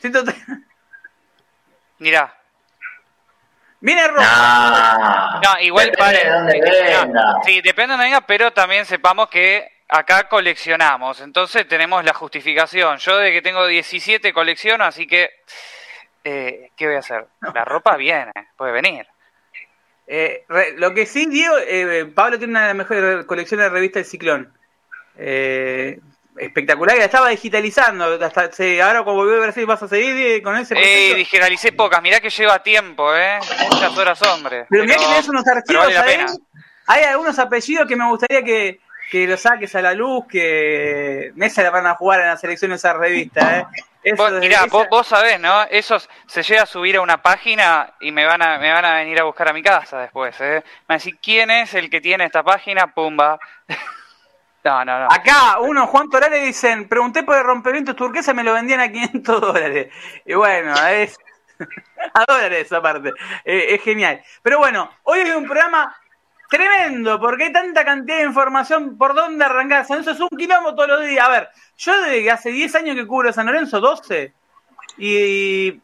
Sí, 0.00 0.12
Mirá. 1.98 2.34
Viene 3.80 4.08
Roja. 4.08 5.40
No, 5.42 5.52
No, 5.54 5.60
igual 5.60 5.90
depende 5.90 6.24
de 6.24 6.30
dónde 6.30 6.60
venga. 6.60 7.34
sí, 7.44 7.60
depende 7.60 7.92
de 7.92 7.96
dónde 7.96 8.04
venga, 8.04 8.20
pero 8.22 8.52
también 8.52 8.86
sepamos 8.86 9.28
que 9.28 9.73
acá 9.98 10.28
coleccionamos. 10.28 11.20
Entonces 11.20 11.66
tenemos 11.68 12.04
la 12.04 12.12
justificación. 12.14 12.98
Yo 12.98 13.16
de 13.18 13.32
que 13.32 13.42
tengo 13.42 13.66
17 13.66 14.32
colecciono, 14.32 14.84
así 14.84 15.06
que. 15.06 15.30
Eh, 16.24 16.70
¿Qué 16.76 16.86
voy 16.86 16.96
a 16.96 17.00
hacer? 17.00 17.26
La 17.54 17.64
ropa 17.64 17.96
viene, 17.96 18.32
puede 18.56 18.72
venir. 18.72 19.06
Eh, 20.06 20.44
re- 20.48 20.72
lo 20.76 20.92
que 20.94 21.06
sí, 21.06 21.26
Diego, 21.26 21.56
eh, 21.58 22.06
Pablo 22.14 22.38
tiene 22.38 22.52
una 22.52 22.62
de 22.62 22.66
las 22.68 22.76
mejores 22.76 23.24
colecciones 23.26 23.64
de 23.66 23.70
revistas 23.70 24.02
del 24.02 24.10
Ciclón. 24.10 24.52
Eh, 25.16 25.98
espectacular, 26.38 26.96
la 26.96 27.04
estaba 27.04 27.28
digitalizando. 27.28 28.18
Hasta, 28.24 28.50
sí, 28.52 28.80
ahora 28.80 29.02
cuando 29.02 29.22
volvió 29.22 29.36
a 29.38 29.44
Brasil 29.44 29.66
vas 29.66 29.82
a 29.82 29.88
seguir 29.88 30.42
con 30.42 30.56
ese 30.56 30.74
Eh, 30.76 31.14
digitalicé 31.14 31.72
pocas, 31.72 32.02
mirá 32.02 32.20
que 32.20 32.30
lleva 32.30 32.62
tiempo, 32.62 33.14
¿eh? 33.14 33.38
Muchas 33.70 33.96
horas, 33.96 34.22
hombre. 34.22 34.66
Pero, 34.68 34.84
mirá 34.84 34.96
que 34.96 35.04
tenés 35.04 35.28
unos 35.28 35.46
archivos 35.46 35.86
ahí. 35.86 36.24
Hay 36.86 37.04
algunos 37.04 37.38
apellidos 37.38 37.86
que 37.88 37.96
me 37.96 38.06
gustaría 38.08 38.42
que, 38.42 38.80
que 39.10 39.26
los 39.26 39.40
saques 39.40 39.74
a 39.74 39.82
la 39.82 39.94
luz, 39.94 40.26
que 40.28 41.32
Mesa 41.34 41.62
la 41.62 41.70
van 41.70 41.86
a 41.86 41.94
jugar 41.94 42.20
en 42.20 42.26
las 42.26 42.42
elecciones 42.44 42.80
esa 42.80 42.92
revista, 42.94 43.58
¿eh? 43.58 44.14
vos, 44.16 44.32
mirá, 44.32 44.66
vos, 44.66 45.06
sabés, 45.06 45.40
¿no? 45.40 45.62
Eso 45.64 45.96
se 46.26 46.42
llega 46.42 46.62
a 46.62 46.66
subir 46.66 46.96
a 46.96 47.00
una 47.00 47.22
página 47.22 47.94
y 48.00 48.12
me 48.12 48.26
van 48.26 48.42
a, 48.42 48.58
me 48.58 48.72
van 48.72 48.84
a 48.84 48.96
venir 48.96 49.20
a 49.20 49.24
buscar 49.24 49.48
a 49.48 49.52
mi 49.52 49.62
casa 49.62 49.98
después, 50.00 50.38
¿eh? 50.40 50.62
Me 50.64 50.84
van 50.88 50.94
a 50.94 50.94
decir, 50.94 51.18
¿quién 51.22 51.50
es 51.50 51.74
el 51.74 51.88
que 51.88 52.00
tiene 52.00 52.24
esta 52.24 52.42
página? 52.42 52.92
Pumba. 52.94 53.38
No, 54.64 54.82
no, 54.82 54.98
no. 54.98 55.08
Acá 55.10 55.58
uno, 55.60 55.86
Juan 55.86 56.08
Torales, 56.08 56.42
dicen, 56.42 56.88
pregunté 56.88 57.22
por 57.22 57.36
el 57.36 57.44
rompevientos 57.44 57.94
turquesa, 57.94 58.32
me 58.32 58.42
lo 58.42 58.54
vendían 58.54 58.80
a 58.80 58.90
500 58.90 59.40
dólares. 59.42 59.92
Y 60.24 60.32
bueno, 60.32 60.72
es... 60.88 61.18
a 62.14 62.24
dólares 62.26 62.72
aparte. 62.72 63.12
Eh, 63.44 63.74
es 63.74 63.82
genial. 63.82 64.22
Pero 64.42 64.58
bueno, 64.58 64.90
hoy 65.02 65.20
hay 65.20 65.30
un 65.32 65.44
programa 65.44 65.94
tremendo, 66.56 67.18
porque 67.20 67.44
hay 67.44 67.52
tanta 67.52 67.84
cantidad 67.84 68.18
de 68.18 68.24
información 68.24 68.96
por 68.96 69.14
dónde 69.14 69.44
arrancar. 69.44 69.84
San 69.84 69.98
Lorenzo 69.98 70.10
es 70.12 70.32
un 70.32 70.38
quilombo 70.38 70.74
todos 70.74 70.88
los 70.88 71.06
días. 71.06 71.26
A 71.26 71.30
ver, 71.30 71.48
yo 71.76 72.00
desde 72.02 72.30
hace 72.30 72.50
10 72.50 72.74
años 72.76 72.96
que 72.96 73.06
cubro 73.06 73.32
San 73.32 73.46
Lorenzo, 73.46 73.80
12, 73.80 74.32
y 74.98 75.80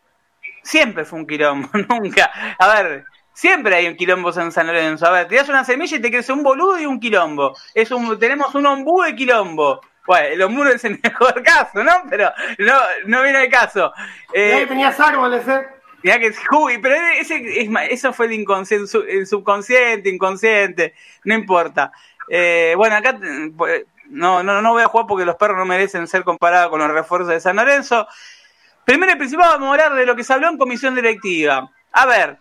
siempre 0.63 1.05
fue 1.05 1.19
un 1.19 1.27
quilombo, 1.27 1.69
nunca. 1.89 2.31
A 2.59 2.75
ver, 2.75 3.05
Siempre 3.33 3.75
hay 3.75 3.87
un 3.87 3.97
quilombo 3.97 4.39
en 4.39 4.53
San 4.53 4.67
Lorenzo. 4.67 5.07
A 5.07 5.13
ver, 5.13 5.29
te 5.29 5.37
das 5.37 5.49
una 5.49 5.65
semilla 5.65 5.97
y 5.97 6.01
te 6.01 6.11
crece 6.11 6.31
un 6.31 6.43
boludo 6.43 6.79
y 6.79 6.85
un 6.85 7.01
quilombo. 7.01 7.57
Es 7.73 7.91
un, 7.91 8.19
tenemos 8.19 8.55
un 8.55 8.67
ombú 8.67 9.01
de 9.01 9.15
quilombo. 9.15 9.81
Bueno, 10.07 10.27
el 10.27 10.43
ombú 10.43 10.65
es 10.65 10.85
el 10.85 11.01
mejor 11.03 11.43
caso, 11.43 11.83
¿no? 11.83 12.03
Pero 12.11 12.31
no, 12.59 12.75
no 13.07 13.23
viene 13.23 13.45
el 13.45 13.51
caso. 13.51 13.95
Eh, 14.35 14.67
tenías 14.69 15.01
árboles, 15.01 15.49
¿eh? 15.49 15.67
Mirá 16.03 16.19
que 16.19 16.33
uy, 16.53 16.79
pero 16.79 16.97
ese, 17.19 17.69
eso 17.91 18.13
fue 18.13 18.27
el 18.27 18.33
inconsciente, 18.33 19.27
subconsciente, 19.27 20.09
inconsciente, 20.09 20.95
no 21.25 21.35
importa. 21.35 21.93
Eh, 22.29 22.75
bueno, 22.77 22.97
acá 22.97 23.19
pues, 23.57 23.85
no, 24.07 24.43
no, 24.43 24.63
no 24.63 24.73
voy 24.73 24.83
a 24.83 24.89
jugar 24.89 25.07
porque 25.07 25.25
los 25.25 25.37
perros 25.37 25.59
no 25.59 25.65
merecen 25.67 26.07
ser 26.07 26.25
comparados 26.25 26.71
con 26.71 26.81
los 26.81 26.91
refuerzos 26.91 27.29
de 27.29 27.41
San 27.41 27.57
Lorenzo. 27.57 28.07
Primero 28.85 29.13
y 29.13 29.17
principal 29.17 29.51
vamos 29.51 29.69
a 29.69 29.71
hablar 29.73 29.95
de 29.95 30.07
lo 30.07 30.17
que 30.17 30.25
se 30.25 30.33
habló 30.33 30.49
en 30.49 30.59
comisión 30.59 30.95
directiva. 30.95 31.71
A 31.93 32.07
ver, 32.07 32.39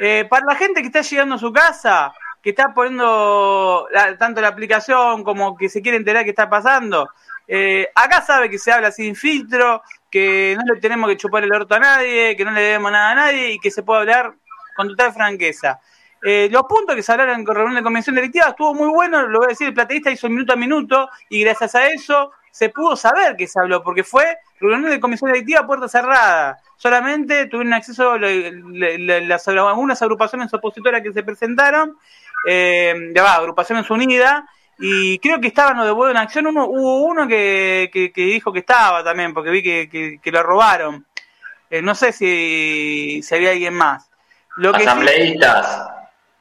eh, 0.00 0.26
para 0.28 0.46
la 0.46 0.56
gente 0.56 0.80
que 0.80 0.86
está 0.86 1.02
llegando 1.02 1.34
a 1.34 1.38
su 1.38 1.52
casa, 1.52 2.12
que 2.42 2.50
está 2.50 2.72
poniendo 2.72 3.86
tanto 4.18 4.40
la 4.40 4.48
aplicación 4.48 5.22
como 5.22 5.56
que 5.56 5.68
se 5.68 5.82
quiere 5.82 5.98
enterar 5.98 6.24
qué 6.24 6.30
está 6.30 6.48
pasando, 6.48 7.10
eh, 7.46 7.88
acá 7.94 8.22
sabe 8.22 8.48
que 8.48 8.58
se 8.58 8.72
habla 8.72 8.90
sin 8.90 9.14
filtro, 9.14 9.82
que 10.12 10.54
no 10.58 10.74
le 10.74 10.78
tenemos 10.78 11.08
que 11.08 11.16
chupar 11.16 11.42
el 11.42 11.52
orto 11.52 11.74
a 11.74 11.78
nadie, 11.78 12.36
que 12.36 12.44
no 12.44 12.50
le 12.50 12.60
debemos 12.60 12.92
nada 12.92 13.12
a 13.12 13.14
nadie 13.14 13.52
y 13.52 13.58
que 13.58 13.70
se 13.70 13.82
puede 13.82 14.00
hablar 14.00 14.34
con 14.76 14.88
total 14.88 15.12
franqueza. 15.14 15.80
Eh, 16.22 16.48
los 16.52 16.64
puntos 16.64 16.94
que 16.94 17.02
se 17.02 17.10
hablaron 17.10 17.40
en 17.40 17.46
reunión 17.46 17.74
de 17.74 17.82
convención 17.82 18.14
directiva 18.14 18.48
estuvo 18.48 18.74
muy 18.74 18.88
bueno, 18.88 19.26
lo 19.26 19.38
voy 19.38 19.46
a 19.46 19.48
decir, 19.48 19.68
el 19.68 19.74
plateísta 19.74 20.10
hizo 20.10 20.28
minuto 20.28 20.52
a 20.52 20.56
minuto 20.56 21.08
y 21.30 21.42
gracias 21.42 21.74
a 21.74 21.88
eso 21.88 22.30
se 22.52 22.68
pudo 22.68 22.94
saber 22.94 23.34
que 23.36 23.48
se 23.48 23.58
habló, 23.58 23.82
porque 23.82 24.04
fue 24.04 24.36
reunión 24.60 24.90
de 24.90 25.00
comisión 25.00 25.32
directiva 25.32 25.66
puerta 25.66 25.88
cerrada. 25.88 26.58
Solamente 26.76 27.46
tuvieron 27.46 27.72
acceso 27.72 28.18
las, 28.18 29.48
algunas 29.48 30.02
agrupaciones 30.02 30.52
opositoras 30.52 31.00
que 31.00 31.12
se 31.12 31.22
presentaron, 31.22 31.96
eh, 32.46 33.14
va, 33.18 33.36
agrupaciones 33.36 33.90
unidas, 33.90 34.42
y 34.84 35.18
creo 35.20 35.40
que 35.40 35.46
estaban 35.46 35.76
los 35.76 35.86
de 35.86 35.92
Buena 35.92 36.22
Acción, 36.22 36.48
uno, 36.48 36.66
hubo 36.66 37.04
uno 37.04 37.28
que, 37.28 37.88
que, 37.92 38.20
dijo 38.20 38.52
que 38.52 38.58
estaba 38.58 39.04
también, 39.04 39.32
porque 39.32 39.50
vi 39.50 39.62
que, 39.62 40.18
que, 40.20 40.32
lo 40.32 40.42
robaron. 40.42 41.06
Eh, 41.70 41.80
no 41.80 41.94
sé 41.94 42.12
si, 42.12 43.22
si, 43.22 43.34
había 43.34 43.52
alguien 43.52 43.74
más. 43.74 44.10
Lo 44.56 44.74
Asambleístas. 44.74 45.88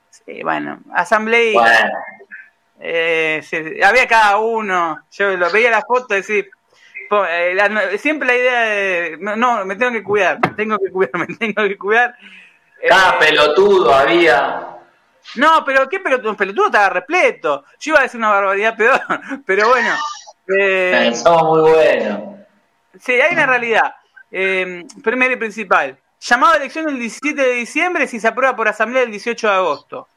sí, 0.10 0.42
bueno, 0.42 0.80
asambleístas. 0.92 1.92
Eh, 2.80 3.80
había 3.86 4.08
cada 4.08 4.38
uno. 4.38 5.04
Yo 5.12 5.38
lo 5.38 5.52
veía 5.52 5.70
la 5.70 5.84
foto 5.84 6.16
y 6.16 6.18
decía, 6.18 6.44
eh, 7.30 7.98
siempre 8.00 8.28
la 8.28 8.36
idea 8.36 8.62
de, 8.62 9.18
no, 9.20 9.66
me 9.66 9.76
tengo 9.76 9.92
que 9.92 10.02
cuidar, 10.02 10.40
me 10.42 10.56
tengo 10.56 10.80
que 10.80 10.90
cuidar, 10.90 11.12
me 11.28 11.28
tengo 11.28 11.62
que 11.68 11.78
cuidar. 11.78 12.16
Cada 12.90 13.20
pelotudo 13.20 13.94
había. 13.94 14.81
No, 15.36 15.64
pero 15.66 15.88
qué 15.88 16.00
pelotudo, 16.00 16.36
pelotudo 16.36 16.66
estaba 16.68 16.90
repleto. 16.90 17.64
Yo 17.80 17.92
iba 17.92 18.00
a 18.00 18.04
decir 18.04 18.20
una 18.20 18.30
barbaridad 18.30 18.76
peor, 18.76 19.02
pero 19.46 19.70
bueno. 19.70 19.96
Eh, 20.48 21.12
Somos 21.16 21.60
muy 21.60 21.72
buenos. 21.72 22.40
Sí, 23.00 23.14
hay 23.14 23.34
una 23.34 23.46
realidad. 23.46 23.96
Eh, 24.32 24.86
primero 25.04 25.34
y 25.34 25.38
principal. 25.38 25.98
Llamado 26.20 26.54
a 26.54 26.58
elección 26.58 26.88
el 26.90 27.00
17 27.00 27.42
de 27.42 27.54
diciembre 27.54 28.08
si 28.08 28.20
se 28.20 28.28
aprueba 28.28 28.56
por 28.56 28.68
asamblea 28.68 29.04
el 29.04 29.12
18 29.12 29.48
de 29.48 29.54
agosto. 29.54 30.08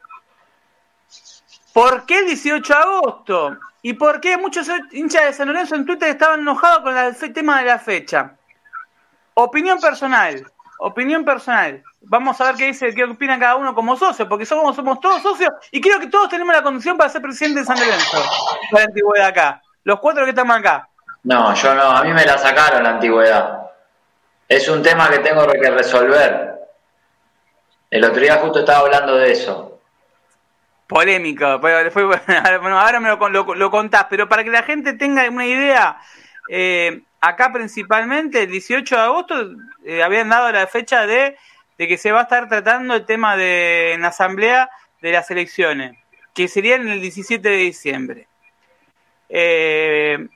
¿Por 1.73 2.05
qué 2.07 2.21
el 2.21 2.27
18 2.27 2.73
de 2.73 2.79
agosto? 2.79 3.59
¿Y 3.83 3.95
por 3.95 4.21
qué 4.21 4.37
muchos 4.37 4.69
hinchas 4.93 5.25
de 5.25 5.33
San 5.33 5.49
Lorenzo 5.49 5.75
en 5.75 5.85
Twitter 5.85 6.09
estaban 6.09 6.41
enojados 6.41 6.81
con 6.81 6.97
el 6.97 7.33
tema 7.33 7.59
de 7.59 7.67
la 7.67 7.79
fecha? 7.79 8.37
Opinión 9.35 9.81
personal, 9.81 10.47
opinión 10.79 11.25
personal. 11.25 11.83
Vamos 12.03 12.41
a 12.41 12.47
ver 12.47 12.57
qué 12.57 12.67
dice, 12.67 12.95
qué 12.95 13.05
opina 13.05 13.39
cada 13.39 13.57
uno 13.57 13.75
como 13.75 13.97
socio, 13.97 14.29
porque 14.29 14.45
somos, 14.45 14.77
somos 14.77 15.01
todos 15.01 15.23
socios 15.23 15.53
y 15.71 15.81
creo 15.81 15.99
que 15.99 16.09
todos 16.09 16.29
tenemos 16.29 16.55
la 16.55 16.63
condición 16.63 16.97
para 16.97 17.11
ser 17.11 17.23
presidente 17.23 17.61
de 17.61 17.67
San 17.67 17.79
Lorenzo, 17.79 18.23
la 18.73 18.83
antigüedad 18.83 19.29
acá. 19.29 19.63
Los 19.85 20.01
cuatro 20.01 20.25
que 20.25 20.31
estamos 20.31 20.57
acá. 20.57 20.89
No, 21.25 21.55
yo 21.55 21.75
no, 21.75 21.83
a 21.83 22.05
mí 22.05 22.13
me 22.13 22.25
la 22.25 22.39
sacaron 22.39 22.83
la 22.83 22.91
antigüedad. 22.91 23.71
Es 24.49 24.69
un 24.69 24.83
tema 24.83 25.09
que 25.11 25.19
tengo 25.21 25.47
que 25.47 25.71
resolver. 25.71 26.55
El 27.91 28.05
otro 28.05 28.21
día 28.21 28.37
justo 28.37 28.61
estaba 28.61 28.81
hablando 28.81 29.17
de 29.17 29.33
eso 29.33 29.75
polémica. 30.87 31.57
Bueno, 32.63 32.79
ahora 32.79 33.01
me 33.01 33.09
lo, 33.09 33.55
lo, 33.55 33.71
contás, 33.71 34.07
pero 34.09 34.29
para 34.29 34.45
que 34.45 34.51
la 34.51 34.63
gente 34.63 34.95
tenga 34.95 35.29
una 35.29 35.47
idea, 35.47 35.99
eh, 36.49 37.03
acá 37.29 37.53
principalmente 37.53 38.43
el 38.43 38.51
18 38.51 38.95
de 38.95 39.01
agosto 39.01 39.35
eh, 39.85 40.03
habían 40.03 40.29
dado 40.29 40.51
la 40.53 40.67
fecha 40.67 41.07
de, 41.07 41.37
de, 41.79 41.89
que 41.89 41.97
se 41.97 42.13
va 42.13 42.21
a 42.21 42.23
estar 42.25 42.49
tratando 42.49 42.95
el 42.95 43.07
tema 43.07 43.37
de 43.37 43.93
en 43.93 44.05
asamblea 44.05 44.71
de 45.01 45.13
las 45.13 45.31
elecciones, 45.31 45.97
que 46.35 46.49
serían 46.49 46.89
el 46.89 47.01
17 47.01 47.49
de 47.49 47.57
diciembre. 47.57 48.29
Eh, 49.29 50.29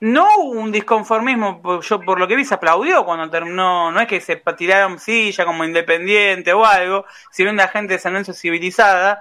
no 0.00 0.26
hubo 0.38 0.60
un 0.60 0.72
disconformismo, 0.72 1.80
yo 1.82 2.00
por 2.00 2.18
lo 2.18 2.26
que 2.26 2.36
vi 2.36 2.44
se 2.44 2.54
aplaudió 2.54 3.04
cuando 3.04 3.28
terminó, 3.30 3.92
no 3.92 4.00
es 4.00 4.08
que 4.08 4.20
se 4.20 4.36
tiraron 4.56 4.98
silla 4.98 5.44
como 5.44 5.64
independiente 5.64 6.52
o 6.52 6.64
algo, 6.64 7.04
si 7.30 7.44
ven 7.44 7.56
la 7.56 7.68
gente 7.68 7.94
de 7.94 7.98
San 7.98 8.12
Lorenzo 8.12 8.32
civilizada, 8.32 9.20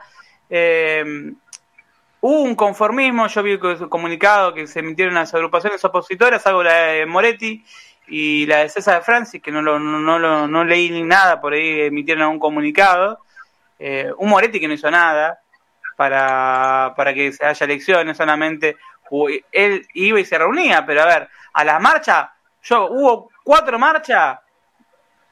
eh, 0.49 1.33
hubo 2.21 2.41
un 2.41 2.55
conformismo, 2.55 3.27
yo 3.27 3.43
vi 3.43 3.51
el 3.51 3.89
comunicado 3.89 4.53
que 4.53 4.67
se 4.67 4.79
emitieron 4.79 5.15
las 5.15 5.33
agrupaciones 5.33 5.83
opositoras, 5.85 6.45
hago 6.47 6.63
la 6.63 6.73
de 6.73 7.05
Moretti 7.05 7.63
y 8.07 8.45
la 8.45 8.57
de 8.57 8.69
César 8.69 8.95
de 8.99 9.01
Francis, 9.05 9.41
que 9.41 9.51
no, 9.51 9.61
lo, 9.61 9.79
no, 9.79 10.19
lo, 10.19 10.47
no 10.47 10.63
leí 10.63 10.89
ni 10.89 11.03
nada, 11.03 11.39
por 11.39 11.53
ahí 11.53 11.81
emitieron 11.81 12.29
un 12.29 12.39
comunicado. 12.39 13.19
Eh, 13.77 14.11
un 14.17 14.29
Moretti 14.29 14.59
que 14.59 14.67
no 14.67 14.73
hizo 14.73 14.91
nada 14.91 15.39
para, 15.95 16.93
para 16.97 17.13
que 17.13 17.31
se 17.31 17.45
haya 17.45 17.65
elecciones, 17.65 18.17
solamente 18.17 18.75
él 19.51 19.87
iba 19.93 20.19
y 20.19 20.25
se 20.25 20.37
reunía, 20.37 20.85
pero 20.85 21.01
a 21.01 21.05
ver, 21.05 21.29
a 21.53 21.63
la 21.63 21.79
marcha, 21.79 22.33
yo 22.63 22.87
hubo 22.87 23.31
cuatro 23.43 23.79
marchas, 23.79 24.39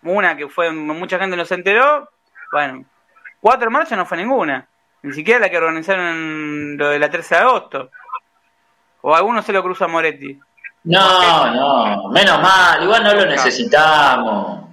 una 0.03 0.35
que 0.35 0.47
fue, 0.47 0.71
mucha 0.71 1.19
gente 1.19 1.35
no 1.35 1.45
se 1.45 1.55
enteró, 1.55 2.09
bueno, 2.51 2.85
cuatro 3.41 3.69
marchas 3.69 3.97
no 3.97 4.05
fue 4.05 4.17
ninguna. 4.17 4.67
Ni 5.03 5.13
siquiera 5.13 5.39
la 5.39 5.49
que 5.49 5.57
organizaron 5.57 6.77
lo 6.77 6.89
de 6.89 6.99
la 6.99 7.09
13 7.09 7.35
de 7.35 7.41
agosto. 7.41 7.91
O 9.01 9.15
alguno 9.15 9.41
se 9.41 9.53
lo 9.53 9.63
cruza 9.63 9.85
a 9.85 9.87
Moretti. 9.87 10.39
No, 10.83 11.53
no, 11.53 12.09
menos 12.09 12.41
mal, 12.41 12.83
igual 12.83 13.03
no 13.03 13.13
lo 13.13 13.25
necesitamos. 13.25 14.67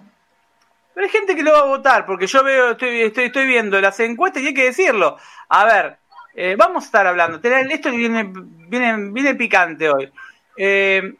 Pero 0.94 1.06
hay 1.06 1.10
gente 1.10 1.34
que 1.34 1.42
lo 1.42 1.52
va 1.52 1.60
a 1.60 1.64
votar, 1.64 2.06
porque 2.06 2.26
yo 2.26 2.44
veo, 2.44 2.70
estoy, 2.72 3.02
estoy, 3.02 3.24
estoy 3.24 3.46
viendo 3.46 3.80
las 3.80 3.98
encuestas 4.00 4.42
y 4.42 4.48
hay 4.48 4.54
que 4.54 4.64
decirlo. 4.66 5.18
A 5.48 5.64
ver, 5.64 5.98
eh, 6.34 6.54
vamos 6.56 6.84
a 6.84 6.86
estar 6.86 7.06
hablando. 7.06 7.40
Esto 7.42 7.90
viene, 7.90 8.30
viene, 8.32 9.10
viene 9.10 9.34
picante 9.34 9.90
hoy. 9.90 10.10
Eh, 10.56 11.14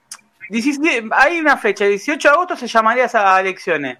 hay 1.10 1.40
una 1.40 1.56
fecha, 1.56 1.84
18 1.84 2.28
de 2.28 2.34
agosto 2.34 2.56
se 2.56 2.66
llamaría 2.66 3.08
a 3.12 3.40
elecciones. 3.40 3.98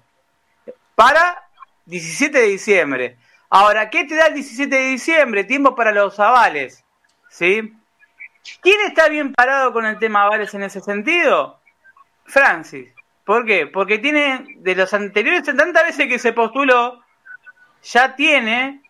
Para 0.93 1.43
17 1.85 2.37
de 2.37 2.47
diciembre. 2.47 3.17
Ahora, 3.49 3.89
¿qué 3.89 4.03
te 4.05 4.15
da 4.15 4.27
el 4.27 4.33
17 4.33 4.75
de 4.75 4.87
diciembre? 4.89 5.43
Tiempo 5.43 5.75
para 5.75 5.91
los 5.91 6.19
avales. 6.19 6.83
¿Sí? 7.29 7.73
¿Quién 8.61 8.81
está 8.87 9.09
bien 9.09 9.33
parado 9.33 9.73
con 9.73 9.85
el 9.85 9.97
tema 9.97 10.23
avales 10.23 10.53
en 10.53 10.63
ese 10.63 10.81
sentido? 10.81 11.59
Francis. 12.25 12.89
¿Por 13.23 13.45
qué? 13.45 13.67
Porque 13.67 13.97
tiene, 13.97 14.45
de 14.57 14.75
los 14.75 14.93
anteriores, 14.93 15.43
tantas 15.43 15.83
veces 15.83 16.07
que 16.07 16.19
se 16.19 16.33
postuló, 16.33 17.03
ya 17.83 18.15
tiene 18.15 18.83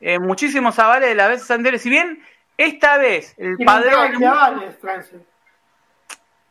eh, 0.00 0.18
muchísimos 0.18 0.78
avales 0.78 1.08
de 1.08 1.14
las 1.14 1.28
veces 1.28 1.50
anteriores. 1.50 1.82
Si 1.82 1.90
bien 1.90 2.24
Esta 2.56 2.98
vez, 2.98 3.34
el 3.38 3.56
Tiene 3.56 3.64
padrón. 3.72 4.18
de 4.18 4.26
avales, 4.26 4.78
Francia. 4.80 5.18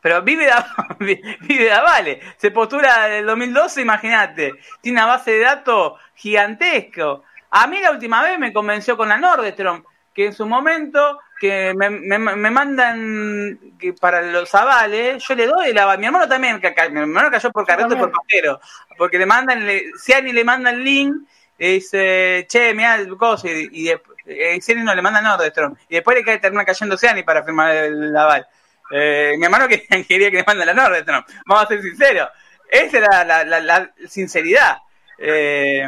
Pero 0.01 0.21
vive 0.23 0.45
de, 0.45 0.51
vive 1.41 1.65
de 1.65 1.71
avales. 1.71 2.23
Se 2.37 2.51
postula 2.51 3.07
del 3.07 3.25
2012, 3.25 3.81
imagínate. 3.81 4.53
Tiene 4.81 4.99
una 4.99 5.07
base 5.07 5.31
de 5.31 5.39
datos 5.39 5.99
gigantesco. 6.15 7.23
A 7.51 7.67
mí 7.67 7.79
la 7.81 7.91
última 7.91 8.23
vez 8.23 8.39
me 8.39 8.53
convenció 8.53 8.95
con 8.97 9.09
la 9.09 9.17
Nordstrom, 9.17 9.83
que 10.13 10.25
en 10.27 10.33
su 10.33 10.45
momento 10.45 11.19
que 11.39 11.73
me, 11.75 11.89
me, 11.89 12.17
me 12.19 12.51
mandan 12.51 13.57
que 13.79 13.93
para 13.93 14.21
los 14.21 14.53
avales, 14.53 15.23
yo 15.27 15.35
le 15.35 15.47
doy 15.47 15.69
el 15.69 15.77
aval. 15.77 15.97
Mi 15.99 16.05
hermano 16.05 16.27
también, 16.27 16.59
que 16.61 16.73
mi 16.91 16.99
hermano 16.99 17.31
cayó 17.31 17.51
por 17.51 17.65
carrete 17.65 17.93
y 17.95 17.97
por 17.97 18.11
pajero, 18.11 18.59
porque 18.97 19.17
le 19.17 19.25
mandan, 19.25 19.65
le, 19.65 19.83
Ciani 19.97 20.33
le 20.33 20.43
manda 20.43 20.69
el 20.69 20.83
link, 20.83 21.15
le 21.57 21.67
dice, 21.73 22.45
che, 22.47 22.73
mira 22.73 22.95
el 22.95 23.15
coso, 23.17 23.47
y, 23.47 23.69
y 23.71 23.83
después, 23.85 24.17
eh, 24.25 24.59
Ciani 24.61 24.83
no 24.83 24.93
le 24.93 25.01
manda 25.01 25.21
Nordstrom, 25.21 25.75
y 25.89 25.95
después 25.95 26.15
le 26.17 26.23
cae, 26.23 26.37
termina 26.37 26.63
cayendo 26.65 26.97
Ciani 26.97 27.23
para 27.23 27.43
firmar 27.43 27.75
el 27.75 28.15
aval. 28.15 28.47
Eh, 28.91 29.33
mi 29.37 29.45
hermano 29.45 29.67
que- 29.67 29.87
quería 30.07 30.29
que 30.29 30.37
le 30.37 30.43
mande 30.45 30.65
la 30.65 30.73
Nordstrom, 30.73 31.23
vamos 31.45 31.65
a 31.65 31.67
ser 31.67 31.81
sinceros. 31.81 32.29
Esa 32.69 32.97
era 32.99 33.23
la, 33.25 33.43
la, 33.43 33.59
la 33.59 33.91
sinceridad. 34.07 34.77
Eh, 35.17 35.87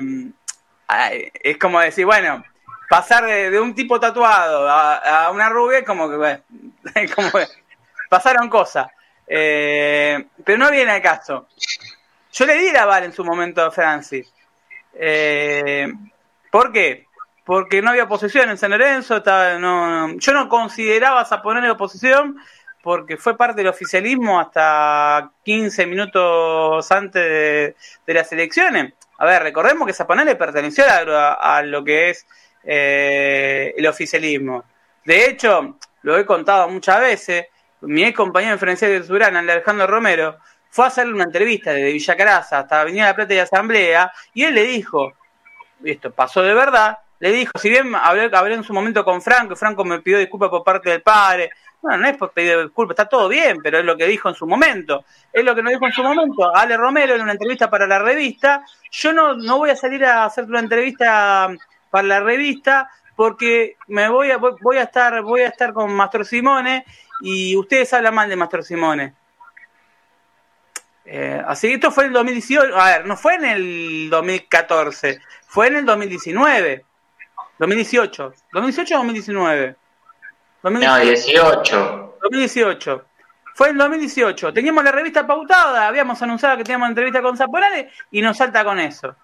es 0.87 1.57
como 1.57 1.79
decir, 1.79 2.05
bueno, 2.05 2.43
pasar 2.89 3.25
de, 3.25 3.59
un 3.59 3.73
tipo 3.73 3.99
tatuado 3.99 4.69
a, 4.69 5.29
una 5.31 5.49
rubia 5.49 5.79
es 5.79 5.85
como 5.85 6.09
que, 6.09 6.41
como 7.15 7.29
pasaron 8.09 8.49
cosas. 8.49 8.87
Eh, 9.27 10.25
pero 10.43 10.57
no 10.57 10.69
viene 10.69 10.91
al 10.91 11.01
caso. 11.01 11.47
Yo 12.31 12.45
le 12.45 12.55
di 12.55 12.67
el 12.67 12.77
aval 12.77 13.05
en 13.05 13.13
su 13.13 13.23
momento 13.23 13.63
a 13.63 13.71
Francis. 13.71 14.31
Eh, 14.93 15.91
¿Por 16.51 16.71
qué? 16.71 17.07
Porque 17.45 17.81
no 17.81 17.89
había 17.89 18.03
oposición 18.03 18.49
en 18.49 18.57
San 18.57 18.71
Lorenzo. 18.71 19.17
Estaba, 19.17 19.57
no, 19.57 20.17
yo 20.17 20.33
no 20.33 20.49
consideraba 20.49 21.25
ponerle 21.41 21.71
oposición 21.71 22.37
porque 22.83 23.17
fue 23.17 23.37
parte 23.37 23.61
del 23.61 23.69
oficialismo 23.69 24.39
hasta 24.39 25.31
15 25.43 25.85
minutos 25.87 26.91
antes 26.91 27.75
de 28.05 28.13
las 28.13 28.31
elecciones. 28.31 28.93
A 29.17 29.25
ver, 29.25 29.43
recordemos 29.43 29.87
que 29.87 29.93
Zapanale 29.93 30.35
perteneció 30.35 30.85
a, 30.85 31.33
a 31.33 31.61
lo 31.63 31.83
que 31.83 32.09
es 32.09 32.25
eh, 32.63 33.73
el 33.77 33.85
oficialismo. 33.87 34.63
De 35.05 35.25
hecho, 35.25 35.77
lo 36.01 36.17
he 36.17 36.25
contado 36.25 36.67
muchas 36.69 36.99
veces, 36.99 37.47
mi 37.81 38.03
ex 38.03 38.15
compañero 38.15 38.53
en 38.53 38.59
Francia 38.59 38.87
de 38.87 39.03
Surana, 39.03 39.39
Alejandro 39.39 39.87
Romero, 39.87 40.37
fue 40.69 40.85
a 40.85 40.87
hacerle 40.87 41.13
una 41.13 41.25
entrevista 41.25 41.71
desde 41.71 41.91
Villa 41.91 42.17
Caraza 42.17 42.59
hasta 42.59 42.81
Avenida 42.81 43.05
La 43.05 43.15
Plata 43.15 43.33
y 43.33 43.39
Asamblea, 43.39 44.11
y 44.33 44.43
él 44.43 44.55
le 44.55 44.63
dijo, 44.63 45.13
y 45.83 45.91
esto 45.91 46.11
pasó 46.11 46.41
de 46.41 46.53
verdad, 46.53 46.99
le 47.19 47.31
dijo, 47.31 47.51
si 47.59 47.69
bien 47.69 47.93
hablé, 47.95 48.29
hablé 48.33 48.55
en 48.55 48.63
su 48.63 48.73
momento 48.73 49.05
con 49.05 49.21
Franco, 49.21 49.55
Franco 49.55 49.85
me 49.85 49.99
pidió 50.01 50.17
disculpas 50.17 50.49
por 50.49 50.63
parte 50.63 50.89
del 50.89 51.01
padre, 51.01 51.51
bueno, 51.83 51.97
no 51.97 52.07
es 52.07 52.15
por 52.15 52.31
pedir 52.31 52.57
disculpas, 52.63 52.95
está 52.95 53.09
todo 53.09 53.27
bien, 53.27 53.57
pero 53.61 53.79
es 53.79 53.83
lo 53.83 53.97
que 53.97 54.07
dijo 54.07 54.29
en 54.29 54.35
su 54.35 54.47
momento. 54.47 55.03
Es 55.33 55.43
lo 55.43 55.53
que 55.53 55.61
nos 55.61 55.73
dijo 55.73 55.85
en 55.85 55.91
su 55.91 56.01
momento 56.01 56.55
Ale 56.55 56.77
Romero 56.77 57.13
en 57.13 57.21
una 57.21 57.33
entrevista 57.33 57.69
para 57.69 57.85
la 57.85 57.99
revista. 57.99 58.63
Yo 58.89 59.11
no, 59.11 59.33
no 59.33 59.57
voy 59.57 59.69
a 59.69 59.75
salir 59.75 60.05
a 60.05 60.23
hacer 60.23 60.45
una 60.45 60.61
entrevista 60.61 61.49
para 61.89 62.07
la 62.07 62.19
revista 62.21 62.89
porque 63.17 63.75
me 63.87 64.07
voy 64.07 64.31
a 64.31 64.37
voy 64.37 64.77
a 64.77 64.83
estar 64.83 65.21
voy 65.23 65.41
a 65.41 65.49
estar 65.49 65.73
con 65.73 65.93
Mastro 65.93 66.23
Simone 66.23 66.85
y 67.19 67.55
ustedes 67.57 67.93
hablan 67.93 68.15
mal 68.15 68.29
de 68.29 68.37
Mastro 68.37 68.63
Simone. 68.63 69.13
Eh, 71.03 71.43
así 71.45 71.67
que 71.67 71.73
esto 71.73 71.91
fue 71.91 72.05
en 72.05 72.11
el 72.11 72.13
2018, 72.13 72.79
a 72.79 72.85
ver, 72.91 73.05
no 73.05 73.17
fue 73.17 73.35
en 73.35 73.43
el 73.43 74.09
2014, 74.09 75.19
fue 75.45 75.67
en 75.67 75.75
el 75.75 75.85
2019, 75.85 76.85
2018, 77.59 78.33
2018 78.53 78.95
o 78.95 78.97
2019. 78.99 79.82
2018. 80.63 80.89
No, 80.91 80.99
18. 80.99 82.17
2018. 82.23 83.05
Fue 83.53 83.69
en 83.69 83.77
2018. 83.77 84.53
Teníamos 84.53 84.83
la 84.83 84.91
revista 84.91 85.27
pautada, 85.27 85.87
habíamos 85.87 86.21
anunciado 86.21 86.57
que 86.57 86.63
teníamos 86.63 86.89
entrevista 86.89 87.21
con 87.21 87.37
Zaporale 87.37 87.89
y 88.11 88.21
nos 88.21 88.37
salta 88.37 88.63
con 88.63 88.79
eso. 88.79 89.15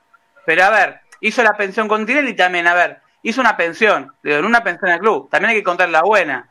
Pero 0.46 0.66
a 0.66 0.70
ver, 0.70 1.00
hizo 1.22 1.42
la 1.42 1.54
pensión 1.54 1.88
con 1.88 2.06
Tinelli 2.06 2.36
también, 2.36 2.68
a 2.68 2.74
ver, 2.74 3.00
hizo 3.24 3.42
una 3.42 3.58
pensión, 3.58 4.14
le 4.22 4.36
donó 4.36 4.48
una 4.48 4.64
pensión 4.64 4.92
al 4.92 5.00
club, 5.00 5.30
también 5.30 5.52
hay 5.52 5.58
que 5.58 5.64
contar 5.64 5.90
la 5.90 6.02
buena. 6.02 6.50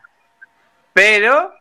Pero 0.92 1.54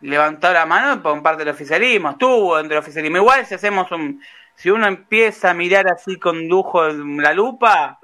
levantó 0.00 0.52
la 0.52 0.66
mano 0.66 1.02
por 1.02 1.22
parte 1.22 1.44
del 1.44 1.54
oficialismo, 1.54 2.10
estuvo 2.10 2.56
dentro 2.56 2.74
del 2.74 2.82
oficialismo. 2.82 3.16
Igual 3.18 3.46
si 3.46 3.54
hacemos 3.54 3.90
un, 3.92 4.20
si 4.54 4.70
uno 4.70 4.86
empieza 4.86 5.50
a 5.50 5.54
mirar 5.54 5.86
así 5.90 6.18
con 6.18 6.48
lujo 6.48 6.86
la 6.88 7.32
lupa, 7.32 7.98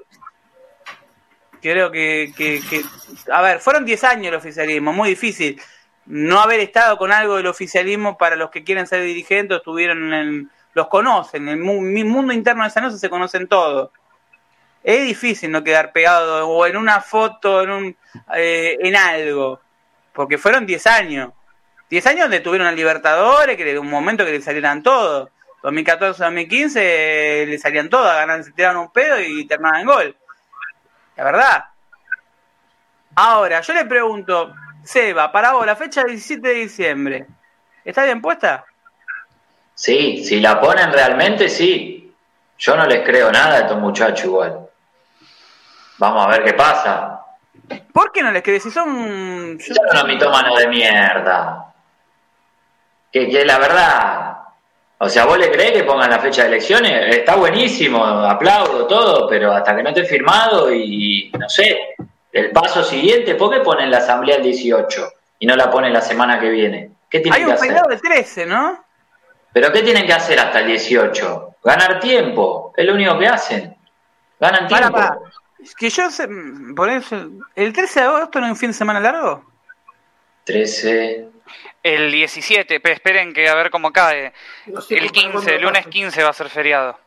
creo 1.63 1.89
que, 1.89 2.31
que, 2.37 2.61
a 3.31 3.41
ver, 3.41 3.59
fueron 3.59 3.85
10 3.85 4.03
años 4.03 4.27
el 4.27 4.35
oficialismo, 4.35 4.93
muy 4.93 5.09
difícil 5.09 5.59
no 6.05 6.41
haber 6.41 6.59
estado 6.59 6.97
con 6.97 7.11
algo 7.11 7.37
del 7.37 7.47
oficialismo 7.47 8.17
para 8.17 8.35
los 8.35 8.51
que 8.51 8.63
quieren 8.63 8.85
ser 8.85 9.01
dirigentes, 9.03 9.57
estuvieron 9.57 10.13
en, 10.13 10.51
los 10.73 10.87
conocen, 10.89 11.47
en 11.47 11.59
el 11.59 12.05
mundo 12.05 12.33
interno 12.33 12.63
de 12.63 12.69
San 12.69 12.83
Lorenzo 12.83 12.99
se 12.99 13.09
conocen 13.09 13.47
todos. 13.47 13.89
Es 14.83 15.05
difícil 15.05 15.49
no 15.49 15.63
quedar 15.63 15.93
pegado 15.93 16.47
o 16.47 16.65
en 16.65 16.75
una 16.75 16.99
foto, 16.99 17.63
en 17.63 17.71
un 17.71 17.97
eh, 18.35 18.77
en 18.81 18.95
algo, 18.97 19.61
porque 20.11 20.37
fueron 20.37 20.65
10 20.65 20.87
años. 20.87 21.31
10 21.89 22.05
años 22.07 22.21
donde 22.23 22.41
tuvieron 22.41 22.67
a 22.67 22.71
Libertadores, 22.73 23.55
que 23.55 23.63
de 23.63 23.79
un 23.79 23.89
momento 23.89 24.25
que 24.25 24.31
le 24.31 24.41
salieran 24.41 24.83
todos. 24.83 25.29
2014-2015 25.61 26.71
eh, 26.75 27.45
le 27.47 27.57
salían 27.57 27.89
todos, 27.89 28.05
ganaron, 28.05 28.43
se 28.43 28.51
tiraron 28.51 28.81
un 28.81 28.91
pedo 28.91 29.21
y 29.21 29.45
terminaban 29.47 29.81
en 29.81 29.87
gol. 29.87 30.17
La 31.15 31.23
verdad. 31.23 31.65
Ahora, 33.15 33.61
yo 33.61 33.73
le 33.73 33.85
pregunto, 33.85 34.53
Seba, 34.83 35.31
para 35.31 35.53
vos, 35.53 35.65
la 35.65 35.75
fecha 35.75 36.01
del 36.01 36.11
17 36.11 36.47
de 36.47 36.53
diciembre, 36.53 37.27
¿está 37.85 38.03
bien 38.03 38.21
puesta? 38.21 38.65
Sí, 39.75 40.23
si 40.23 40.39
la 40.39 40.59
ponen 40.59 40.91
realmente, 40.91 41.49
sí. 41.49 42.13
Yo 42.57 42.75
no 42.75 42.85
les 42.85 43.03
creo 43.05 43.31
nada 43.31 43.55
a 43.55 43.59
estos 43.59 43.79
muchachos 43.79 44.25
igual. 44.25 44.67
Vamos 45.97 46.25
a 46.25 46.29
ver 46.29 46.43
qué 46.43 46.53
pasa. 46.53 47.21
¿Por 47.91 48.11
qué 48.11 48.23
no 48.23 48.31
les 48.31 48.43
crees? 48.43 48.63
Si 48.63 48.71
son... 48.71 49.57
Son 49.59 49.85
unos 49.91 50.05
mitómanos 50.05 50.57
de 50.57 50.67
mierda. 50.67 51.73
Que, 53.11 53.29
que 53.29 53.45
la 53.45 53.59
verdad... 53.59 54.42
O 54.99 55.09
sea, 55.09 55.25
¿vos 55.25 55.37
le 55.37 55.51
creés 55.51 55.71
que 55.73 55.83
pongan 55.83 56.09
la 56.09 56.19
fecha 56.19 56.43
de 56.43 56.49
elecciones? 56.49 57.17
Está 57.17 57.35
buenísimo, 57.35 58.03
aplaudo 58.05 58.87
todo, 58.87 59.27
pero 59.27 59.51
hasta 59.51 59.75
que 59.75 59.83
no 59.83 59.89
esté 59.89 60.05
firmado 60.05 60.73
y 60.73 61.29
no 61.37 61.49
sé, 61.49 61.95
el 62.31 62.51
paso 62.51 62.83
siguiente, 62.83 63.35
¿por 63.35 63.51
qué 63.53 63.59
ponen 63.59 63.91
la 63.91 63.97
asamblea 63.97 64.37
el 64.37 64.43
18 64.43 65.07
y 65.39 65.45
no 65.45 65.55
la 65.55 65.69
ponen 65.69 65.91
la 65.91 66.01
semana 66.01 66.39
que 66.39 66.49
viene? 66.49 66.91
¿Qué 67.09 67.19
tienen 67.19 67.33
Hay 67.33 67.41
que 67.41 67.47
un 67.47 67.53
hacer? 67.53 67.67
peinado 67.67 67.89
de 67.89 67.97
13, 67.97 68.45
¿no? 68.45 68.83
¿Pero 69.51 69.71
qué 69.71 69.83
tienen 69.83 70.05
que 70.07 70.13
hacer 70.13 70.39
hasta 70.39 70.59
el 70.61 70.67
18? 70.67 71.55
Ganar 71.63 71.99
tiempo, 71.99 72.73
es 72.75 72.85
lo 72.85 72.93
único 72.93 73.19
que 73.19 73.27
hacen. 73.27 73.75
Ganan 74.39 74.67
Para, 74.67 74.89
tiempo. 74.89 74.97
para. 74.97 75.19
Es 75.61 75.75
que 75.75 75.89
yo 75.89 76.03
por 76.75 76.89
eso, 76.89 77.29
¿el 77.55 77.71
13 77.73 77.99
de 77.99 78.05
agosto 78.05 78.39
no 78.39 78.45
es 78.47 78.51
un 78.51 78.57
fin 78.57 78.69
de 78.69 78.73
semana 78.73 78.99
largo? 78.99 79.43
13. 80.45 81.27
El 81.83 82.11
17, 82.11 82.79
pero 82.79 82.95
esperen 82.95 83.33
que 83.33 83.47
a 83.49 83.55
ver 83.55 83.69
cómo 83.69 83.91
cae. 83.91 84.31
No 84.67 84.79
sé 84.81 84.95
El 84.95 85.07
por 85.07 85.13
cuándo 85.13 85.31
15, 85.41 85.55
el 85.55 85.61
lunes 85.61 85.79
pasa. 85.79 85.89
15 85.89 86.23
va 86.23 86.29
a 86.29 86.33
ser 86.33 86.49
feriado. 86.49 86.97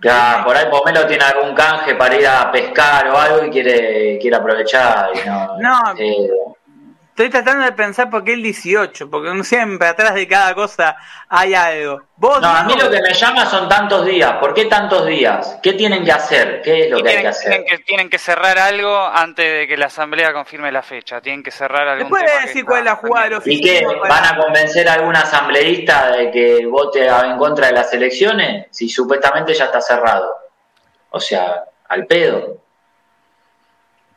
Ya, 0.00 0.42
por 0.44 0.56
ahí 0.56 0.66
Pomelo 0.70 1.06
tiene 1.06 1.24
algún 1.24 1.54
canje 1.54 1.94
para 1.94 2.14
ir 2.16 2.26
a 2.26 2.50
pescar 2.52 3.08
o 3.08 3.16
algo 3.18 3.44
y 3.46 3.50
quiere, 3.50 4.18
quiere 4.20 4.36
aprovechar. 4.36 5.10
y 5.14 5.28
no, 5.28 5.56
No. 5.58 5.78
eh, 5.98 6.28
Estoy 7.14 7.30
tratando 7.30 7.64
de 7.64 7.70
pensar 7.70 8.10
por 8.10 8.24
qué 8.24 8.32
el 8.32 8.42
18, 8.42 9.08
porque 9.08 9.44
siempre 9.44 9.86
atrás 9.86 10.14
de 10.14 10.26
cada 10.26 10.52
cosa 10.52 10.96
hay 11.28 11.54
algo. 11.54 12.02
Vos 12.16 12.40
no, 12.40 12.48
a 12.48 12.64
mí 12.64 12.74
lo 12.74 12.90
que 12.90 13.00
me 13.00 13.14
llama 13.14 13.46
son 13.46 13.68
tantos 13.68 14.04
días. 14.04 14.32
¿Por 14.40 14.52
qué 14.52 14.64
tantos 14.64 15.06
días? 15.06 15.60
¿Qué 15.62 15.74
tienen 15.74 16.04
que 16.04 16.10
hacer? 16.10 16.60
¿Qué 16.60 16.86
es 16.86 16.90
lo 16.90 16.96
que 16.96 17.10
hay 17.10 17.14
tienen, 17.14 17.22
que 17.22 17.28
hacer? 17.28 17.50
tienen 17.52 17.66
que, 17.68 17.78
tienen 17.84 18.10
que 18.10 18.18
cerrar 18.18 18.58
algo 18.58 18.98
antes 18.98 19.60
de 19.60 19.68
que 19.68 19.76
la 19.76 19.86
asamblea 19.86 20.32
confirme 20.32 20.72
la 20.72 20.82
fecha. 20.82 21.20
Tienen 21.20 21.44
que 21.44 21.52
cerrar 21.52 21.86
algún 21.86 22.06
¿Me 22.06 22.10
puede 22.10 22.24
tema 22.24 22.40
que 22.40 22.46
decir 22.48 22.64
cuál 22.64 22.78
es 22.80 22.84
la 22.86 22.96
jugada. 22.96 23.40
¿Y 23.44 23.60
qué? 23.60 23.86
¿Van 23.86 24.24
a 24.24 24.36
convencer 24.36 24.88
a 24.88 24.94
algún 24.94 25.14
asambleísta 25.14 26.10
de 26.16 26.32
que 26.32 26.66
vote 26.66 27.06
en 27.06 27.38
contra 27.38 27.68
de 27.68 27.74
las 27.74 27.92
elecciones? 27.92 28.66
Si 28.72 28.88
supuestamente 28.88 29.54
ya 29.54 29.66
está 29.66 29.80
cerrado. 29.80 30.34
O 31.10 31.20
sea, 31.20 31.62
al 31.88 32.06
pedo. 32.06 32.58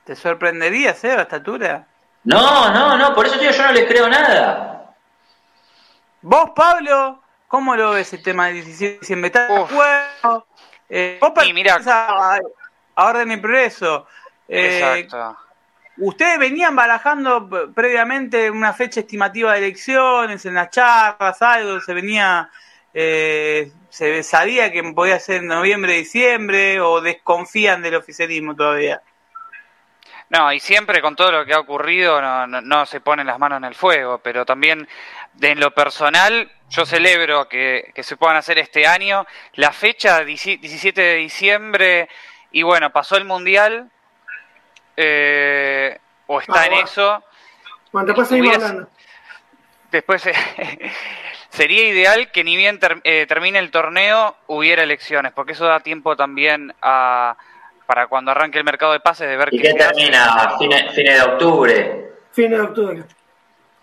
¿Te 0.03 0.15
sorprendería, 0.15 0.95
Seba, 0.95 1.19
a 1.19 1.21
esta 1.21 1.35
altura? 1.35 1.85
No, 2.27 2.73
no, 2.73 2.97
no, 2.97 3.15
por 3.15 3.25
eso 3.25 3.39
tío, 3.39 3.51
yo 3.51 3.63
no 3.63 3.71
les 3.71 3.85
creo 3.87 4.09
nada. 4.09 4.93
Vos, 6.21 6.49
Pablo, 6.53 7.23
¿cómo 7.47 7.73
lo 7.77 7.91
ves 7.91 8.11
el 8.11 8.21
tema 8.21 8.47
17 8.49 8.85
de 8.93 8.99
diciembre? 8.99 9.27
¿Estás 9.27 9.47
de 9.47 9.59
Uf. 9.61 9.71
acuerdo? 9.71 10.47
Eh, 10.89 11.19
vos 11.21 11.31
Y 11.45 11.53
mirá- 11.53 11.75
pertenecés 11.75 11.93
a, 11.93 12.39
a 12.95 13.05
Orden 13.05 13.31
y 13.31 13.37
Progreso. 13.37 14.07
Eh, 14.49 14.99
Exacto. 15.03 15.37
Ustedes 15.99 16.37
venían 16.37 16.75
barajando 16.75 17.49
previamente 17.73 18.51
una 18.51 18.73
fecha 18.73 18.99
estimativa 18.99 19.53
de 19.53 19.59
elecciones, 19.59 20.45
en 20.45 20.53
las 20.55 20.69
charlas, 20.69 21.41
algo, 21.41 21.79
se 21.79 21.93
venía, 21.93 22.49
eh, 22.93 23.71
se 23.89 24.21
sabía 24.21 24.69
que 24.71 24.83
podía 24.83 25.17
ser 25.19 25.37
en 25.37 25.47
noviembre, 25.47 25.93
diciembre, 25.93 26.81
o 26.81 26.99
desconfían 26.99 27.81
del 27.81 27.95
oficialismo 27.95 28.53
todavía. 28.53 29.01
No, 30.29 30.51
y 30.51 30.59
siempre 30.59 31.01
con 31.01 31.15
todo 31.15 31.31
lo 31.31 31.45
que 31.45 31.53
ha 31.53 31.59
ocurrido 31.59 32.21
no, 32.21 32.45
no, 32.47 32.59
no 32.61 32.85
se 32.85 32.99
ponen 32.99 33.27
las 33.27 33.39
manos 33.39 33.57
en 33.59 33.63
el 33.63 33.75
fuego, 33.75 34.19
pero 34.19 34.45
también 34.45 34.87
de, 35.33 35.51
en 35.51 35.59
lo 35.61 35.71
personal 35.71 36.51
yo 36.69 36.85
celebro 36.85 37.47
que, 37.47 37.91
que, 37.95 38.03
se 38.03 38.17
puedan 38.17 38.35
hacer 38.35 38.57
este 38.59 38.85
año. 38.85 39.25
La 39.53 39.71
fecha, 39.71 40.25
17 40.25 40.99
de 41.01 41.15
diciembre, 41.15 42.09
y 42.51 42.61
bueno, 42.63 42.89
pasó 42.91 43.15
el 43.15 43.23
Mundial, 43.23 43.89
eh, 44.97 45.97
o 46.27 46.39
está 46.41 46.61
Ah, 46.61 46.65
en 46.65 46.71
bueno. 46.71 46.85
eso. 46.87 47.23
Bueno, 47.91 48.07
después 48.07 48.27
seguimos 48.27 48.55
hablando. 48.55 48.89
Después 49.91 50.25
eh, 50.25 50.33
sería 51.49 51.87
ideal 51.87 52.31
que 52.31 52.43
ni 52.43 52.57
bien 52.57 52.79
ter- 52.79 52.99
eh, 53.05 53.25
termine 53.27 53.59
el 53.59 53.71
torneo 53.71 54.35
hubiera 54.47 54.83
elecciones, 54.83 55.31
porque 55.31 55.53
eso 55.53 55.65
da 55.65 55.79
tiempo 55.79 56.15
también 56.17 56.75
a 56.81 57.37
para 57.87 58.05
cuando 58.07 58.29
arranque 58.31 58.59
el 58.59 58.63
mercado 58.65 58.91
de 58.91 58.99
pases 58.99 59.27
de 59.27 59.37
ver 59.37 59.49
¿Y 59.51 59.59
qué 59.59 59.73
termina? 59.73 60.55
Fines, 60.59 60.93
fines 60.93 61.15
de 61.15 61.21
octubre. 61.31 62.11
Fin 62.33 62.51
de 62.51 62.61
octubre. 62.61 63.03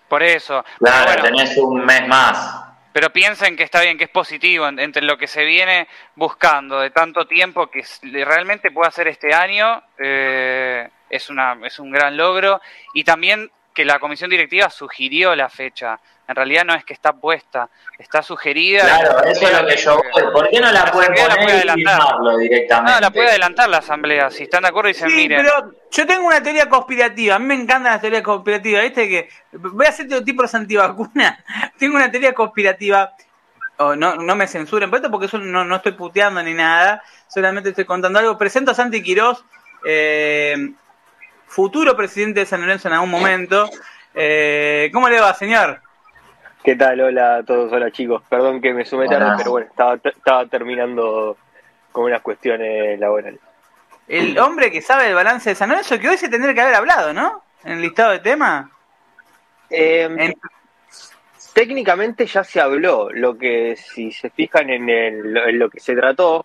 Por 0.08 0.22
eso. 0.22 0.64
Claro, 0.78 1.04
Bueno, 1.06 1.22
tenés 1.24 1.56
un 1.56 1.84
mes 1.84 2.06
más. 2.06 2.60
Pero 2.92 3.10
piensen 3.10 3.56
que 3.56 3.64
está 3.64 3.80
bien, 3.80 3.98
que 3.98 4.04
es 4.04 4.10
positivo 4.10 4.68
en- 4.68 4.78
entre 4.78 5.02
lo 5.02 5.16
que 5.18 5.26
se 5.26 5.44
viene 5.44 5.88
buscando 6.14 6.78
de 6.78 6.90
tanto 6.90 7.26
tiempo 7.26 7.66
que 7.68 7.82
realmente 8.24 8.70
puede 8.70 8.88
hacer 8.88 9.08
este 9.08 9.34
año. 9.34 9.82
eh, 9.98 10.88
es, 11.10 11.30
una, 11.30 11.56
es 11.64 11.78
un 11.78 11.90
gran 11.90 12.16
logro. 12.16 12.60
Y 12.92 13.02
también 13.04 13.50
que 13.74 13.84
la 13.84 13.98
comisión 13.98 14.30
directiva 14.30 14.70
sugirió 14.70 15.34
la 15.34 15.48
fecha. 15.48 15.98
En 16.26 16.34
realidad 16.36 16.64
no 16.64 16.74
es 16.74 16.84
que 16.84 16.94
está 16.94 17.12
puesta, 17.12 17.68
está 17.98 18.22
sugerida. 18.22 18.80
Claro, 18.82 19.24
eso 19.24 19.46
es 19.46 19.60
lo 19.60 19.66
que 19.66 19.76
yo 19.76 19.96
voy. 20.12 20.22
¿Por 20.32 20.48
qué 20.48 20.58
no 20.60 20.72
la 20.72 20.86
pueden 20.90 21.12
la 21.12 21.16
puede 21.16 21.36
poner 21.36 21.48
y 21.48 21.52
adelantar. 21.58 22.02
directamente? 22.40 22.92
No, 22.92 23.00
la 23.00 23.10
puede 23.10 23.28
adelantar 23.28 23.68
la 23.68 23.78
asamblea. 23.78 24.30
Si 24.30 24.44
están 24.44 24.62
de 24.62 24.68
acuerdo, 24.68 24.88
dicen, 24.88 25.10
Sí, 25.10 25.16
miren. 25.16 25.42
pero 25.44 25.72
yo 25.90 26.06
tengo 26.06 26.26
una 26.26 26.42
teoría 26.42 26.66
conspirativa. 26.68 27.34
A 27.34 27.38
mí 27.38 27.44
me 27.46 27.54
encantan 27.54 27.92
las 27.92 28.00
teorías 28.00 28.22
conspirativas. 28.22 28.82
¿Viste? 28.84 29.08
que 29.08 29.28
Voy 29.52 29.84
a 29.84 29.90
hacer 29.90 30.08
todo 30.08 30.24
tipo 30.24 30.42
de 30.42 30.56
antivacunas. 30.56 31.38
tengo 31.78 31.96
una 31.96 32.10
teoría 32.10 32.32
conspirativa. 32.32 33.12
Oh, 33.76 33.94
no, 33.96 34.14
no 34.14 34.36
me 34.36 34.46
censuren 34.46 34.88
por 34.88 35.00
esto 35.00 35.10
porque 35.10 35.26
eso 35.26 35.36
no, 35.36 35.64
no 35.64 35.76
estoy 35.76 35.92
puteando 35.92 36.42
ni 36.42 36.54
nada. 36.54 37.02
Solamente 37.28 37.70
estoy 37.70 37.84
contando 37.84 38.18
algo. 38.20 38.38
Presento 38.38 38.70
a 38.70 38.74
Santi 38.74 39.02
Quirós, 39.02 39.44
eh, 39.84 40.56
futuro 41.54 41.96
presidente 41.96 42.40
de 42.40 42.46
San 42.46 42.60
Lorenzo 42.60 42.88
en 42.88 42.94
algún 42.94 43.10
momento. 43.10 43.70
Eh, 44.12 44.90
¿Cómo 44.92 45.08
le 45.08 45.20
va, 45.20 45.32
señor? 45.34 45.80
¿Qué 46.64 46.74
tal? 46.74 47.00
Hola 47.00 47.36
a 47.36 47.42
todos, 47.44 47.72
hola 47.72 47.90
chicos. 47.92 48.22
Perdón 48.28 48.60
que 48.60 48.72
me 48.74 48.84
sumé 48.84 49.06
tarde, 49.06 49.34
pero 49.38 49.50
bueno, 49.52 49.66
estaba, 49.68 49.94
estaba 50.02 50.46
terminando 50.46 51.36
con 51.92 52.04
unas 52.06 52.22
cuestiones 52.22 52.98
laborales. 52.98 53.38
El 54.08 54.36
hombre 54.38 54.70
que 54.72 54.82
sabe 54.82 55.08
el 55.08 55.14
balance 55.14 55.50
de 55.50 55.54
San 55.54 55.68
Lorenzo, 55.68 55.98
que 56.00 56.08
hoy 56.08 56.16
se 56.18 56.28
tendría 56.28 56.52
que 56.54 56.60
haber 56.60 56.74
hablado, 56.74 57.12
¿no? 57.14 57.42
En 57.64 57.74
el 57.74 57.80
listado 57.82 58.10
de 58.12 58.18
temas. 58.18 58.66
Eh, 59.70 60.02
En- 60.18 60.34
técnicamente 61.52 62.26
ya 62.26 62.42
se 62.42 62.60
habló, 62.60 63.10
lo 63.12 63.38
que 63.38 63.76
si 63.76 64.10
se 64.10 64.28
fijan 64.30 64.70
en, 64.70 64.88
el- 64.90 65.36
en 65.36 65.58
lo 65.58 65.70
que 65.70 65.78
se 65.80 65.94
trató, 65.94 66.44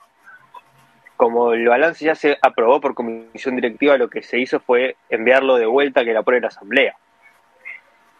como 1.20 1.52
el 1.52 1.68
balance 1.68 2.06
ya 2.06 2.16
se 2.16 2.38
aprobó 2.42 2.80
por 2.80 2.94
comisión 2.96 3.58
directiva, 3.58 3.98
lo 3.98 4.10
que 4.10 4.22
se 4.24 4.40
hizo 4.40 4.62
fue 4.62 4.96
enviarlo 5.10 5.58
de 5.58 5.66
vuelta 5.66 6.00
a 6.00 6.06
que 6.06 6.14
la 6.14 6.22
apruebe 6.22 6.40
la 6.44 6.48
asamblea. 6.48 6.96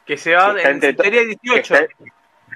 que 0.06 0.18
se 0.18 0.36
va 0.36 0.54
Está 0.58 0.70
en 0.72 0.80
que 0.82 0.92
18. 0.94 1.76
está- 1.76 1.88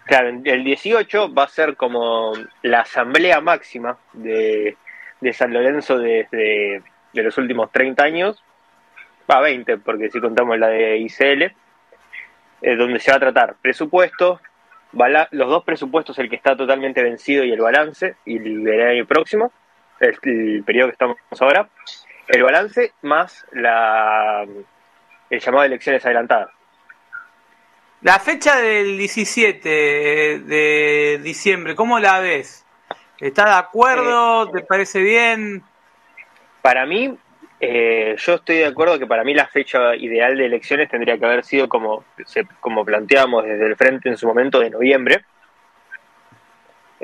claro, 0.06 0.28
el 0.44 0.64
18 0.66 1.34
va 1.34 1.44
a 1.44 1.48
ser 1.48 1.78
como 1.78 2.34
la 2.62 2.82
asamblea 2.82 3.40
máxima 3.40 3.98
de, 4.12 4.76
de 5.22 5.34
San 5.34 5.54
Lorenzo 5.54 5.98
desde 5.98 6.82
de 7.14 7.24
los 7.24 7.38
últimos 7.38 7.72
30 7.72 8.04
años, 8.04 8.44
va 9.32 9.40
20, 9.40 9.78
porque 9.78 10.10
si 10.10 10.20
contamos 10.20 10.60
la 10.60 10.68
de 10.68 10.98
ICL, 10.98 11.44
eh, 12.64 12.76
donde 12.76 13.00
se 13.00 13.12
va 13.12 13.18
a 13.18 13.22
tratar 13.22 13.56
presupuestos, 13.62 14.42
bala- 14.92 15.30
los 15.32 15.48
dos 15.48 15.64
presupuestos, 15.64 16.20
el 16.20 16.30
que 16.30 16.36
está 16.36 16.58
totalmente 16.58 17.02
vencido 17.02 17.46
y 17.46 17.52
el 17.54 17.62
balance, 17.62 18.16
y 18.26 18.38
el 18.40 18.64
del 18.66 18.82
año 18.82 19.06
próximo, 19.06 19.54
el, 20.00 20.18
el 20.24 20.64
periodo 20.64 20.88
que 20.88 20.94
estamos 20.94 21.18
ahora, 21.40 21.70
el 22.28 22.44
balance 22.44 22.94
más 23.02 23.46
la 23.52 24.46
el 25.30 25.40
llamado 25.40 25.62
de 25.62 25.68
elecciones 25.68 26.06
adelantadas. 26.06 26.50
La 28.02 28.20
fecha 28.20 28.58
del 28.58 28.98
17 28.98 29.70
de 30.40 31.20
diciembre, 31.24 31.74
¿cómo 31.74 32.00
la 32.00 32.20
ves? 32.20 32.66
¿Estás 33.20 33.46
de 33.46 33.56
acuerdo? 33.56 34.52
¿Te 34.52 34.62
parece 34.62 35.00
bien? 35.02 35.64
Para 36.62 36.86
mí, 36.86 37.18
eh, 37.62 38.16
yo 38.18 38.34
estoy 38.34 38.58
de 38.58 38.66
acuerdo 38.66 39.00
que 39.00 39.08
para 39.08 39.24
mí 39.24 39.34
la 39.34 39.48
fecha 39.48 39.96
ideal 39.96 40.38
de 40.38 40.48
elecciones 40.48 40.90
tendría 40.90 41.18
que 41.18 41.26
haber 41.26 41.46
sido 41.46 41.70
como, 41.70 42.04
como 42.60 42.84
planteamos 42.84 43.46
desde 43.46 43.68
el 43.68 43.78
frente 43.78 44.10
en 44.10 44.18
su 44.18 44.28
momento 44.28 44.60
de 44.60 44.70
noviembre, 44.70 45.24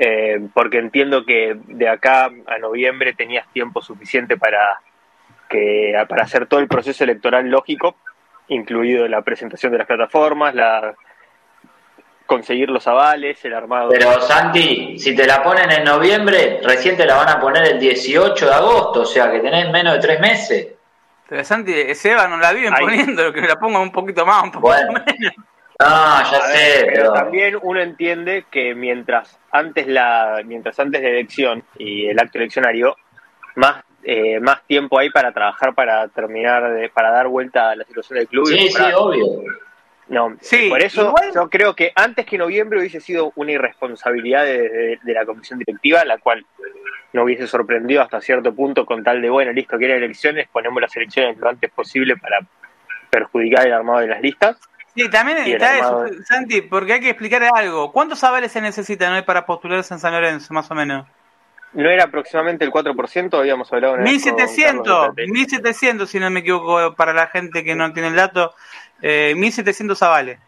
Eh, 0.02 0.40
porque 0.54 0.78
entiendo 0.78 1.26
que 1.26 1.58
de 1.66 1.86
acá 1.86 2.30
a 2.46 2.58
noviembre 2.58 3.12
tenías 3.12 3.46
tiempo 3.52 3.82
suficiente 3.82 4.38
para, 4.38 4.80
que, 5.50 5.92
para 6.08 6.22
hacer 6.22 6.46
todo 6.46 6.58
el 6.60 6.68
proceso 6.68 7.04
electoral 7.04 7.50
lógico, 7.50 7.96
incluido 8.48 9.06
la 9.08 9.20
presentación 9.20 9.72
de 9.72 9.78
las 9.78 9.86
plataformas, 9.86 10.54
la 10.54 10.94
conseguir 12.24 12.70
los 12.70 12.86
avales, 12.86 13.44
el 13.44 13.52
armado. 13.52 13.90
Pero 13.90 14.20
Santi, 14.22 14.98
si 14.98 15.14
te 15.14 15.26
la 15.26 15.42
ponen 15.42 15.70
en 15.70 15.84
noviembre, 15.84 16.60
recién 16.62 16.96
te 16.96 17.04
la 17.04 17.16
van 17.16 17.28
a 17.28 17.38
poner 17.38 17.64
el 17.72 17.78
18 17.78 18.46
de 18.46 18.54
agosto, 18.54 19.00
o 19.02 19.04
sea 19.04 19.30
que 19.30 19.40
tenés 19.40 19.70
menos 19.70 19.92
de 19.94 20.00
tres 20.00 20.18
meses. 20.20 20.68
Pero 21.28 21.44
Santi, 21.44 21.94
Seba 21.94 22.26
no 22.26 22.38
la 22.38 22.52
viven 22.54 22.72
Ahí. 22.72 22.80
poniendo, 22.84 23.32
que 23.34 23.42
la 23.42 23.56
pongan 23.56 23.82
un 23.82 23.92
poquito 23.92 24.24
más, 24.24 24.44
un 24.44 24.50
poco 24.52 24.68
Bueno. 24.68 24.92
menos. 24.92 25.34
Ah, 25.82 26.22
ya 26.30 26.46
ver, 26.46 26.56
sé, 26.56 26.80
pero 26.86 26.92
pero 26.94 27.12
también 27.12 27.58
uno 27.62 27.80
entiende 27.80 28.44
que 28.50 28.74
mientras 28.74 29.38
antes 29.50 29.86
la 29.86 30.42
mientras 30.44 30.78
antes 30.78 31.00
de 31.00 31.08
la 31.08 31.14
elección 31.14 31.64
y 31.78 32.06
el 32.06 32.18
acto 32.18 32.38
eleccionario 32.38 32.96
más 33.56 33.82
eh, 34.02 34.40
más 34.40 34.62
tiempo 34.66 34.98
hay 34.98 35.10
para 35.10 35.32
trabajar 35.32 35.74
para 35.74 36.08
terminar 36.08 36.72
de- 36.72 36.88
para 36.90 37.10
dar 37.10 37.28
vuelta 37.28 37.70
a 37.70 37.76
la 37.76 37.84
situación 37.84 38.18
del 38.18 38.28
club 38.28 38.48
y 38.50 38.58
sí, 38.58 38.68
sí, 38.70 38.82
obvio. 38.94 39.26
no 40.08 40.36
Sí, 40.40 40.68
por 40.70 40.82
eso 40.82 41.08
igual- 41.08 41.30
yo 41.34 41.50
creo 41.50 41.74
que 41.74 41.92
antes 41.94 42.24
que 42.26 42.38
noviembre 42.38 42.78
hubiese 42.78 43.00
sido 43.00 43.32
una 43.36 43.52
irresponsabilidad 43.52 44.44
de, 44.44 44.68
de- 44.68 44.98
de 45.02 45.12
la 45.14 45.24
comisión 45.26 45.58
directiva 45.58 46.04
la 46.04 46.18
cual 46.18 46.44
no 47.12 47.24
hubiese 47.24 47.46
sorprendido 47.46 48.02
hasta 48.02 48.20
cierto 48.20 48.54
punto 48.54 48.86
con 48.86 49.02
tal 49.02 49.20
de 49.20 49.28
bueno 49.30 49.52
listo 49.52 49.76
quieren 49.78 49.96
elecciones 50.02 50.46
ponemos 50.52 50.80
las 50.80 50.94
elecciones 50.96 51.36
lo 51.38 51.48
antes 51.48 51.70
posible 51.70 52.16
para 52.16 52.40
perjudicar 53.10 53.66
el 53.66 53.72
armado 53.72 54.00
de 54.00 54.06
las 54.08 54.20
listas 54.22 54.56
Sí, 54.94 55.08
también 55.08 55.38
está 55.38 55.78
eso. 55.78 56.06
Santi, 56.24 56.62
porque 56.62 56.94
hay 56.94 57.00
que 57.00 57.10
explicar 57.10 57.42
algo. 57.54 57.92
¿Cuántos 57.92 58.22
avales 58.24 58.52
se 58.52 58.60
necesitan 58.60 59.12
hoy 59.12 59.22
para 59.22 59.46
postularse 59.46 59.94
en 59.94 60.00
San 60.00 60.12
Lorenzo, 60.12 60.52
más 60.52 60.70
o 60.70 60.74
menos? 60.74 61.06
no 61.72 61.88
era 61.88 62.04
aproximadamente 62.04 62.64
el 62.64 62.70
4% 62.70 63.38
habíamos 63.38 63.72
hablado 63.72 63.94
con 63.94 64.02
1700, 64.02 64.84
Carlos 64.84 65.16
de 65.16 65.22
Tate. 65.22 65.32
1700 65.32 66.10
si 66.10 66.18
no 66.18 66.30
me 66.30 66.40
equivoco, 66.40 66.94
para 66.94 67.12
la 67.12 67.28
gente 67.28 67.64
que 67.64 67.74
no 67.74 67.92
tiene 67.92 68.08
el 68.08 68.16
dato, 68.16 68.54
eh, 69.02 69.34
1700 69.36 70.02
avales. 70.02 70.38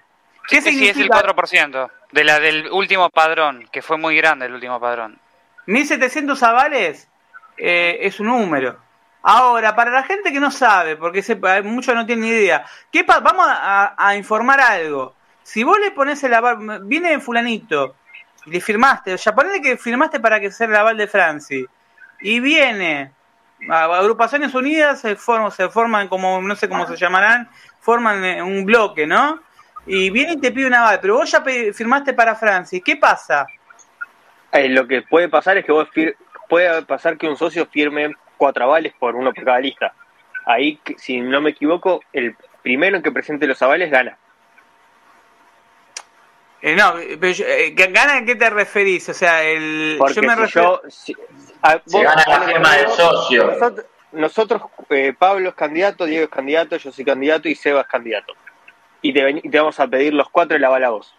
¿Qué 0.48 0.60
Sí, 0.60 0.70
sí, 0.72 0.88
es 0.88 0.96
el 0.96 1.04
significa? 1.04 1.22
4% 1.22 1.90
de 2.10 2.24
la 2.24 2.40
del 2.40 2.70
último 2.72 3.08
padrón, 3.10 3.68
que 3.70 3.82
fue 3.82 3.96
muy 3.96 4.16
grande 4.16 4.46
el 4.46 4.54
último 4.54 4.80
padrón. 4.80 5.18
1700 5.66 6.42
avales 6.42 7.08
eh, 7.56 7.98
es 8.00 8.18
un 8.18 8.26
número. 8.26 8.76
Ahora, 9.22 9.74
para 9.76 9.90
la 9.90 10.02
gente 10.02 10.32
que 10.32 10.40
no 10.40 10.50
sabe, 10.50 10.96
porque 10.96 11.22
muchos 11.62 11.94
no 11.94 12.04
tienen 12.04 12.24
ni 12.24 12.30
idea, 12.30 12.64
¿qué 12.90 13.04
vamos 13.04 13.46
a, 13.48 13.94
a 13.96 14.16
informar 14.16 14.60
algo. 14.60 15.14
Si 15.44 15.62
vos 15.62 15.78
le 15.78 15.92
pones 15.92 16.22
el 16.24 16.34
aval, 16.34 16.80
viene 16.84 17.20
fulanito, 17.20 17.96
y 18.46 18.50
le 18.50 18.60
firmaste, 18.60 19.16
ya 19.16 19.34
ponele 19.34 19.60
que 19.60 19.76
firmaste 19.76 20.18
para 20.18 20.40
que 20.40 20.50
sea 20.50 20.66
el 20.66 20.74
aval 20.74 20.96
de 20.96 21.06
Franci, 21.06 21.64
y 22.20 22.40
viene 22.40 23.12
a- 23.70 23.84
agrupaciones 23.84 24.54
unidas, 24.54 25.00
se 25.00 25.14
forman, 25.14 25.52
se 25.52 25.68
forman 25.68 26.08
como, 26.08 26.42
no 26.42 26.56
sé 26.56 26.68
cómo 26.68 26.86
se 26.88 26.96
llamarán, 26.96 27.48
forman 27.80 28.24
eh, 28.24 28.42
un 28.42 28.64
bloque, 28.64 29.06
¿no? 29.06 29.40
Y 29.86 30.10
viene 30.10 30.32
y 30.32 30.40
te 30.40 30.50
pide 30.52 30.66
un 30.66 30.74
aval, 30.74 30.98
pero 31.00 31.16
vos 31.16 31.30
ya 31.30 31.42
firmaste 31.72 32.12
para 32.12 32.34
Franci, 32.34 32.80
¿qué 32.80 32.96
pasa? 32.96 33.46
Eh, 34.52 34.68
lo 34.68 34.86
que 34.86 35.02
puede 35.02 35.28
pasar 35.28 35.58
es 35.58 35.64
que 35.64 35.72
vos 35.72 35.88
puede 36.48 36.82
pasar 36.82 37.16
que 37.16 37.28
un 37.28 37.36
socio 37.36 37.66
firme 37.66 38.14
cuatro 38.42 38.64
avales 38.64 38.92
por 38.98 39.14
uno 39.14 39.32
por 39.32 39.44
cada 39.44 39.60
lista. 39.60 39.94
Ahí, 40.46 40.80
si 40.96 41.20
no 41.20 41.40
me 41.40 41.50
equivoco, 41.50 42.00
el 42.12 42.34
primero 42.60 42.96
en 42.96 43.02
que 43.04 43.12
presente 43.12 43.46
los 43.46 43.62
avales 43.62 43.88
gana. 43.88 44.18
Eh, 46.60 46.74
no, 46.74 46.94
pero 47.20 47.32
yo- 47.32 47.44
eh, 47.46 47.70
¿gana 47.76 48.16
a 48.16 48.24
qué 48.24 48.34
te 48.34 48.50
referís? 48.50 49.08
O 49.08 49.14
sea, 49.14 49.44
el, 49.44 49.94
Porque 49.96 50.14
yo 50.14 50.22
me 50.22 50.34
si 50.34 50.40
refiero... 50.40 50.82
yo... 50.82 50.90
si- 50.90 51.16
a- 51.62 51.80
Se 51.86 51.96
vos- 51.98 52.02
gana 52.02 52.24
la 52.26 52.40
firma 52.40 52.76
del 52.76 52.88
socio. 52.88 53.46
Nosotros, 53.46 53.86
nosotros, 54.10 54.62
eh, 54.90 55.14
Pablo 55.16 55.50
es 55.50 55.54
candidato, 55.54 56.04
Diego 56.04 56.24
es 56.24 56.30
candidato, 56.30 56.76
yo 56.76 56.90
soy 56.90 57.04
candidato 57.04 57.48
y 57.48 57.54
Seba 57.54 57.82
es 57.82 57.86
candidato. 57.86 58.34
Y 59.02 59.12
te, 59.12 59.22
ven- 59.22 59.40
y 59.40 59.50
te 59.50 59.58
vamos 59.60 59.78
a 59.78 59.86
pedir 59.86 60.14
los 60.14 60.28
cuatro 60.30 60.56
el 60.56 60.64
aval 60.64 60.82
a 60.84 60.90
vos. 60.90 61.14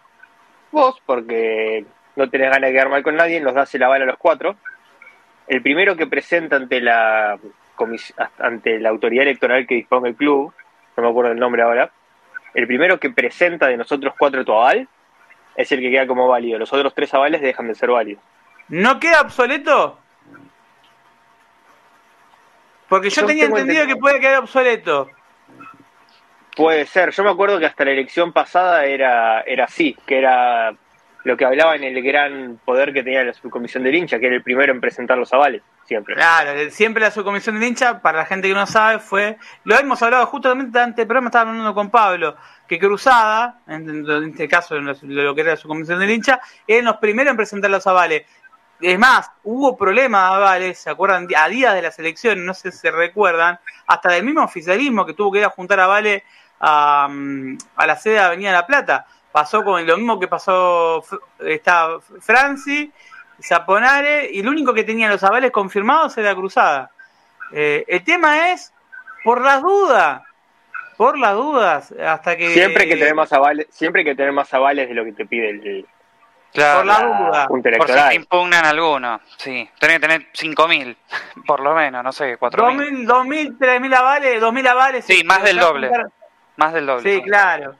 Vos, 0.72 1.00
porque 1.06 1.86
no 2.16 2.28
tenés 2.28 2.50
ganas 2.50 2.68
de 2.68 2.72
quedar 2.74 2.90
mal 2.90 3.02
con 3.02 3.16
nadie, 3.16 3.40
nos 3.40 3.54
das 3.54 3.74
el 3.74 3.82
aval 3.82 4.02
a 4.02 4.06
los 4.06 4.18
cuatro. 4.18 4.56
El 5.46 5.62
primero 5.62 5.96
que 5.96 6.06
presenta 6.06 6.56
ante 6.56 6.80
la 6.80 7.38
ante 8.38 8.78
la 8.78 8.88
autoridad 8.90 9.24
electoral 9.24 9.66
que 9.66 9.74
disponga 9.74 10.08
el 10.08 10.14
club, 10.14 10.52
no 10.96 11.02
me 11.02 11.08
acuerdo 11.08 11.32
el 11.32 11.38
nombre 11.40 11.62
ahora, 11.62 11.90
el 12.54 12.66
primero 12.68 13.00
que 13.00 13.10
presenta 13.10 13.66
de 13.66 13.76
nosotros 13.76 14.14
cuatro 14.16 14.44
tu 14.44 14.52
aval 14.52 14.88
es 15.56 15.72
el 15.72 15.80
que 15.80 15.90
queda 15.90 16.06
como 16.06 16.28
válido. 16.28 16.58
Los 16.58 16.72
otros 16.72 16.94
tres 16.94 17.12
avales 17.14 17.40
dejan 17.40 17.66
de 17.66 17.74
ser 17.74 17.90
válidos. 17.90 18.22
¿No 18.68 18.98
queda 19.00 19.22
obsoleto? 19.22 19.98
Porque 22.88 23.10
yo, 23.10 23.22
Yo 23.22 23.26
tenía 23.26 23.46
entendido- 23.46 23.86
que 23.86 23.96
puede 23.96 24.20
quedar 24.20 24.38
obsoleto. 24.38 25.10
Puede 26.56 26.86
ser. 26.86 27.10
Yo 27.10 27.24
me 27.24 27.30
acuerdo 27.30 27.58
que 27.58 27.66
hasta 27.66 27.84
la 27.84 27.90
elección 27.90 28.32
pasada 28.32 28.84
era, 28.84 29.40
era 29.40 29.64
así, 29.64 29.96
que 30.06 30.18
era 30.18 30.74
lo 31.24 31.38
que 31.38 31.44
hablaba 31.46 31.74
en 31.74 31.84
el 31.84 32.02
gran 32.02 32.60
poder 32.64 32.92
que 32.92 33.02
tenía 33.02 33.24
la 33.24 33.32
subcomisión 33.32 33.82
del 33.82 33.94
hincha, 33.94 34.18
que 34.18 34.26
era 34.26 34.36
el 34.36 34.42
primero 34.42 34.72
en 34.72 34.80
presentar 34.80 35.16
los 35.16 35.32
avales, 35.32 35.62
siempre. 35.84 36.14
Claro, 36.14 36.70
siempre 36.70 37.02
la 37.02 37.10
subcomisión 37.10 37.58
del 37.58 37.68
hincha, 37.68 38.00
para 38.02 38.18
la 38.18 38.26
gente 38.26 38.46
que 38.46 38.54
no 38.54 38.66
sabe, 38.66 38.98
fue. 38.98 39.38
Lo 39.64 39.78
hemos 39.78 40.02
hablado 40.02 40.26
justamente 40.26 40.78
antes 40.78 40.96
del 40.96 41.06
programa, 41.06 41.28
estaba 41.28 41.50
hablando 41.50 41.74
con 41.74 41.90
Pablo, 41.90 42.36
que 42.68 42.78
Cruzada, 42.78 43.60
en, 43.66 44.04
este 44.28 44.46
caso, 44.48 44.76
en 44.76 44.84
lo, 44.84 44.94
lo 45.02 45.34
que 45.34 45.40
era 45.40 45.52
la 45.52 45.56
subcomisión 45.56 45.98
del 45.98 46.10
hincha, 46.10 46.40
eran 46.66 46.84
los 46.84 46.98
primeros 46.98 47.30
en 47.30 47.36
presentar 47.38 47.70
los 47.70 47.86
avales. 47.86 48.24
Es 48.80 48.98
más, 48.98 49.30
hubo 49.44 49.78
problemas 49.78 50.30
de 50.30 50.36
avales, 50.36 50.78
¿se 50.78 50.90
acuerdan? 50.90 51.26
A 51.34 51.48
días 51.48 51.72
de 51.72 51.80
las 51.80 51.98
elecciones, 51.98 52.44
no 52.44 52.52
sé 52.52 52.70
si 52.70 52.78
se 52.78 52.90
recuerdan, 52.90 53.58
hasta 53.86 54.10
del 54.10 54.24
mismo 54.24 54.44
oficialismo 54.44 55.06
que 55.06 55.14
tuvo 55.14 55.32
que 55.32 55.38
ir 55.38 55.44
a 55.46 55.50
juntar 55.50 55.80
avales 55.80 56.22
a, 56.60 57.08
mm, 57.10 57.56
a 57.76 57.86
la 57.86 57.96
sede 57.96 58.14
de 58.14 58.20
Avenida 58.20 58.52
La 58.52 58.66
Plata. 58.66 59.06
Pasó 59.34 59.64
con 59.64 59.84
lo 59.84 59.96
mismo 59.96 60.20
que 60.20 60.28
pasó, 60.28 61.04
está 61.40 61.88
Franci, 62.20 62.92
Zaponare, 63.42 64.30
y 64.30 64.38
el 64.38 64.48
único 64.48 64.72
que 64.72 64.84
tenía 64.84 65.08
los 65.08 65.24
avales 65.24 65.50
confirmados 65.50 66.16
era 66.18 66.36
Cruzada. 66.36 66.92
Eh, 67.50 67.84
el 67.88 68.04
tema 68.04 68.52
es, 68.52 68.72
por 69.24 69.40
las 69.42 69.60
dudas, 69.60 70.22
por 70.96 71.18
las 71.18 71.34
dudas, 71.34 71.92
hasta 72.06 72.36
que... 72.36 72.48
Siempre 72.50 72.84
hay 72.84 72.88
que 72.90 72.94
tener 72.96 73.16
más 73.16 73.32
avales, 73.32 73.66
siempre 73.70 74.02
hay 74.02 74.04
que 74.04 74.14
tener 74.14 74.30
más 74.30 74.54
avales 74.54 74.88
de 74.88 74.94
lo 74.94 75.04
que 75.04 75.12
te 75.12 75.26
pide 75.26 75.50
el, 75.50 75.66
el- 75.66 75.86
Claro, 76.52 76.78
Por 76.78 76.86
la 76.86 77.00
duda. 77.00 77.48
Por 77.48 77.88
si 77.88 78.08
te 78.10 78.14
impugnan 78.14 78.64
alguno. 78.64 79.20
Sí, 79.38 79.68
tenés 79.80 79.96
que 79.96 80.00
tener 80.06 80.28
5.000, 80.32 80.96
por 81.48 81.58
lo 81.58 81.74
menos, 81.74 82.04
no 82.04 82.12
sé, 82.12 82.38
4.000. 82.38 82.50
2000, 82.56 83.04
2000, 83.06 83.58
3000 83.58 83.94
avales, 83.94 84.40
2000 84.40 84.66
avales. 84.68 85.04
Sí, 85.04 85.24
más 85.24 85.42
del 85.42 85.58
doble. 85.58 85.90
Más 86.54 86.72
del 86.72 86.86
doble. 86.86 87.02
Sí, 87.16 87.20
claro. 87.22 87.74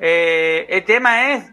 Eh, 0.00 0.66
el 0.68 0.84
tema 0.84 1.32
es, 1.34 1.44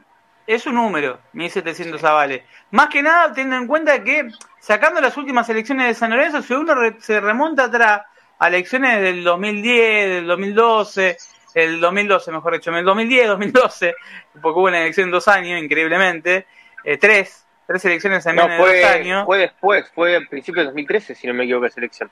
es 0.47 0.65
un 0.65 0.75
número, 0.75 1.19
1700 1.33 2.03
avales. 2.03 2.43
Más 2.71 2.87
que 2.87 3.01
nada, 3.03 3.33
teniendo 3.33 3.57
en 3.57 3.67
cuenta 3.67 4.03
que, 4.03 4.29
sacando 4.59 5.01
las 5.01 5.17
últimas 5.17 5.47
elecciones 5.49 5.87
de 5.87 5.93
San 5.93 6.09
Lorenzo, 6.11 6.41
si 6.41 6.53
uno 6.53 6.73
re- 6.75 6.95
se 6.99 7.19
remonta 7.19 7.65
atrás 7.65 8.01
a 8.39 8.47
elecciones 8.47 9.01
del 9.01 9.23
2010, 9.23 10.09
del 10.09 10.27
2012, 10.27 11.17
el 11.55 11.79
2012, 11.81 12.31
mejor 12.31 12.53
dicho, 12.53 12.69
en 12.69 12.77
el 12.77 12.85
2010, 12.85 13.27
2012, 13.27 13.95
porque 14.41 14.59
hubo 14.59 14.67
una 14.67 14.81
elección 14.81 15.05
en 15.07 15.11
dos 15.11 15.27
años, 15.27 15.61
increíblemente, 15.61 16.45
eh, 16.83 16.97
tres, 16.97 17.45
tres 17.65 17.83
elecciones 17.85 18.25
en 18.27 18.35
No, 18.35 18.47
menos 18.47 18.57
de 18.57 18.63
dos 18.63 18.81
fue, 18.81 18.83
años. 18.99 19.25
fue 19.25 19.37
después, 19.39 19.91
fue 19.93 20.15
a 20.17 20.19
principios 20.29 20.63
de 20.63 20.65
2013, 20.67 21.15
si 21.15 21.27
no 21.27 21.33
me 21.33 21.43
equivoco, 21.43 21.65
esa 21.65 21.79
elección. 21.79 22.11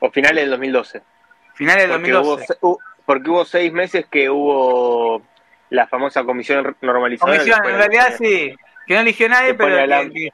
O 0.00 0.10
finales 0.10 0.42
del 0.42 0.50
2012. 0.50 1.02
finales 1.54 1.82
del 1.88 1.92
Porque 1.92 2.10
hubo, 2.12 2.18
2012. 2.36 2.46
se- 2.46 2.60
hu- 2.60 2.78
porque 3.06 3.30
hubo 3.30 3.44
seis 3.44 3.72
meses 3.72 4.06
que 4.10 4.30
hubo 4.30 5.22
la 5.70 5.86
famosa 5.86 6.24
comisión 6.24 6.76
normalizadora. 6.80 7.38
Comisión, 7.38 7.64
en 7.66 7.76
realidad 7.78 8.14
sí, 8.18 8.54
que 8.86 8.94
no 8.94 9.00
eligió 9.00 9.28
nadie, 9.28 9.54
pero... 9.54 9.86
la- 9.86 10.04
que- 10.08 10.30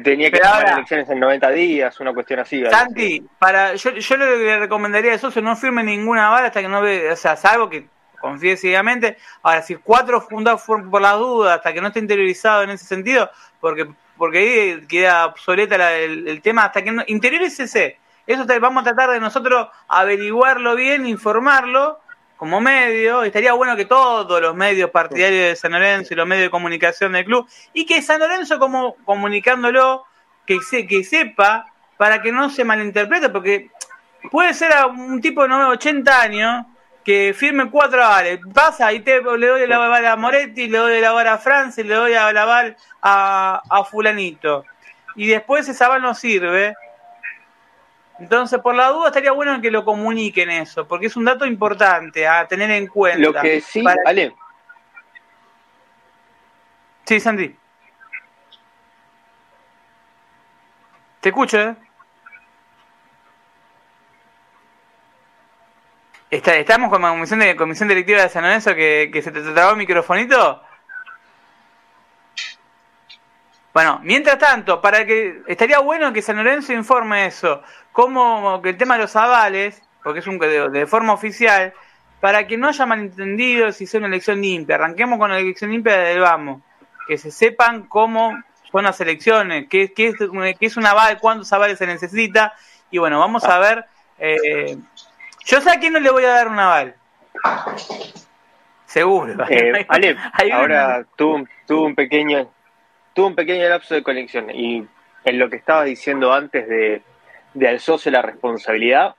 tenía 0.00 0.30
que 0.30 0.40
ahora- 0.44 0.72
elecciones 0.74 1.08
en 1.10 1.20
90 1.20 1.50
días, 1.50 2.00
una 2.00 2.12
cuestión 2.12 2.40
así. 2.40 2.64
Santi, 2.68 3.22
para, 3.38 3.74
yo, 3.74 3.90
yo 3.92 4.16
lo 4.16 4.24
que 4.26 4.36
le 4.36 4.58
recomendaría 4.58 5.14
a 5.14 5.40
no 5.40 5.56
firme 5.56 5.82
ninguna 5.84 6.30
bala 6.30 6.48
hasta 6.48 6.60
que 6.62 6.68
no 6.68 6.80
ve, 6.80 7.10
o 7.12 7.16
sea, 7.16 7.36
salvo 7.36 7.68
que 7.70 7.86
confíe 8.20 8.56
ciegamente. 8.56 9.18
Ahora, 9.42 9.62
si 9.62 9.76
cuatro 9.76 10.20
fundados 10.22 10.62
por, 10.62 10.88
por 10.90 11.00
las 11.02 11.16
dudas, 11.18 11.58
hasta 11.58 11.72
que 11.72 11.80
no 11.80 11.88
esté 11.88 12.00
interiorizado 12.00 12.62
en 12.62 12.70
ese 12.70 12.86
sentido, 12.86 13.30
porque 13.60 13.86
porque 14.16 14.38
ahí 14.38 14.86
queda 14.86 15.26
obsoleta 15.26 15.76
la- 15.76 15.92
el, 15.96 16.26
el 16.28 16.40
tema, 16.40 16.64
hasta 16.64 16.82
que 16.82 16.90
no, 16.92 17.02
interiorícese. 17.06 17.98
Eso 18.26 18.44
vamos 18.60 18.82
a 18.82 18.84
tratar 18.84 19.10
de 19.10 19.20
nosotros 19.20 19.68
averiguarlo 19.88 20.74
bien, 20.74 21.06
informarlo 21.06 22.00
como 22.36 22.60
medio. 22.60 23.22
Estaría 23.22 23.52
bueno 23.52 23.76
que 23.76 23.84
todos 23.84 24.40
los 24.40 24.54
medios 24.54 24.90
partidarios 24.90 25.48
de 25.48 25.56
San 25.56 25.72
Lorenzo 25.72 26.14
y 26.14 26.16
los 26.16 26.26
medios 26.26 26.46
de 26.46 26.50
comunicación 26.50 27.12
del 27.12 27.24
club, 27.24 27.48
y 27.72 27.86
que 27.86 28.02
San 28.02 28.20
Lorenzo 28.20 28.58
como 28.58 28.96
comunicándolo, 29.04 30.04
que, 30.46 30.60
se, 30.60 30.86
que 30.86 31.04
sepa 31.04 31.66
para 31.96 32.22
que 32.22 32.32
no 32.32 32.50
se 32.50 32.64
malinterprete, 32.64 33.28
porque 33.28 33.70
puede 34.30 34.54
ser 34.54 34.72
a 34.72 34.86
un 34.86 35.20
tipo 35.20 35.46
de 35.46 35.54
80 35.54 36.20
años 36.20 36.66
que 37.04 37.34
firme 37.34 37.70
cuatro 37.70 38.02
avales. 38.02 38.40
Pasa 38.52 38.92
y 38.92 39.00
te, 39.00 39.20
le 39.20 39.46
doy 39.46 39.66
la 39.66 39.76
aval 39.76 40.06
a 40.06 40.16
Moretti, 40.16 40.68
le 40.68 40.78
doy 40.78 41.00
la 41.00 41.10
aval 41.10 41.28
a 41.28 41.38
Francis, 41.38 41.84
le 41.84 41.94
doy 41.94 42.12
la 42.12 42.42
aval 42.42 42.76
a, 43.02 43.62
a 43.68 43.84
Fulanito. 43.84 44.64
Y 45.14 45.26
después 45.28 45.68
esa 45.68 45.86
aval 45.86 46.02
no 46.02 46.14
sirve. 46.14 46.74
Entonces, 48.20 48.60
por 48.60 48.74
la 48.74 48.88
duda, 48.90 49.08
estaría 49.08 49.32
bueno 49.32 49.60
que 49.60 49.70
lo 49.70 49.84
comuniquen 49.84 50.50
eso, 50.50 50.86
porque 50.86 51.06
es 51.06 51.16
un 51.16 51.24
dato 51.24 51.44
importante 51.46 52.26
a 52.28 52.46
tener 52.46 52.70
en 52.70 52.86
cuenta. 52.86 53.18
Lo 53.18 53.32
que 53.34 53.60
sí, 53.60 53.82
Para- 53.82 54.00
Ale, 54.06 54.34
Sí, 57.06 57.20
Santi. 57.20 57.54
Te 61.20 61.28
escucho, 61.28 61.58
¿eh? 61.60 61.74
Está- 66.30 66.56
estamos 66.56 66.90
con 66.90 67.00
la 67.02 67.10
comisión, 67.10 67.38
de, 67.40 67.54
comisión 67.56 67.88
directiva 67.88 68.22
de 68.22 68.28
San 68.28 68.42
Lorenzo 68.42 68.74
que, 68.74 69.10
que 69.12 69.22
se 69.22 69.30
te 69.30 69.40
trabó 69.40 69.72
el 69.72 69.76
microfonito. 69.76 70.62
Bueno, 73.74 74.00
mientras 74.04 74.38
tanto, 74.38 74.80
para 74.80 75.04
que 75.04 75.42
estaría 75.48 75.80
bueno 75.80 76.12
que 76.12 76.22
San 76.22 76.36
Lorenzo 76.36 76.72
informe 76.72 77.26
eso, 77.26 77.60
como 77.90 78.62
que 78.62 78.70
el 78.70 78.76
tema 78.76 78.94
de 78.94 79.02
los 79.02 79.16
avales, 79.16 79.82
porque 80.04 80.20
es 80.20 80.26
un 80.28 80.38
de, 80.38 80.70
de 80.70 80.86
forma 80.86 81.12
oficial, 81.12 81.74
para 82.20 82.46
que 82.46 82.56
no 82.56 82.68
haya 82.68 82.86
malentendidos 82.86 83.80
y 83.80 83.86
sea 83.88 83.98
una 83.98 84.06
elección 84.06 84.40
limpia. 84.40 84.76
Arranquemos 84.76 85.18
con 85.18 85.30
la 85.30 85.40
elección 85.40 85.72
limpia 85.72 85.96
del 85.96 86.20
vamos, 86.20 86.62
que 87.08 87.18
se 87.18 87.32
sepan 87.32 87.82
cómo 87.88 88.32
son 88.70 88.84
las 88.84 89.00
elecciones, 89.00 89.66
qué, 89.68 89.92
qué 89.92 90.06
es, 90.08 90.14
qué 90.16 90.66
es 90.66 90.76
un 90.76 90.86
aval, 90.86 91.18
cuántos 91.18 91.52
avales 91.52 91.76
se 91.76 91.86
necesita, 91.88 92.54
y 92.92 92.98
bueno, 92.98 93.18
vamos 93.18 93.42
a 93.42 93.58
ver. 93.58 93.86
eh, 94.18 94.78
yo 95.46 95.60
sé 95.60 95.70
a 95.70 95.80
quién 95.80 95.92
no 95.92 95.98
le 95.98 96.10
voy 96.10 96.24
a 96.24 96.28
dar 96.30 96.46
un 96.46 96.60
aval. 96.60 96.94
Seguro. 98.86 99.34
eh, 99.50 99.84
Ale, 99.88 100.16
ahora 100.52 101.04
tuvo, 101.16 101.44
tuvo 101.66 101.86
un 101.86 101.96
pequeño 101.96 102.53
tuvo 103.14 103.28
un 103.28 103.34
pequeño 103.34 103.68
lapso 103.68 103.94
de 103.94 104.02
conexión 104.02 104.50
y 104.50 104.84
en 105.24 105.38
lo 105.38 105.48
que 105.48 105.56
estabas 105.56 105.86
diciendo 105.86 106.32
antes 106.32 106.68
de, 106.68 107.02
al 107.66 107.80
socio 107.80 108.10
la 108.10 108.20
responsabilidad, 108.20 109.14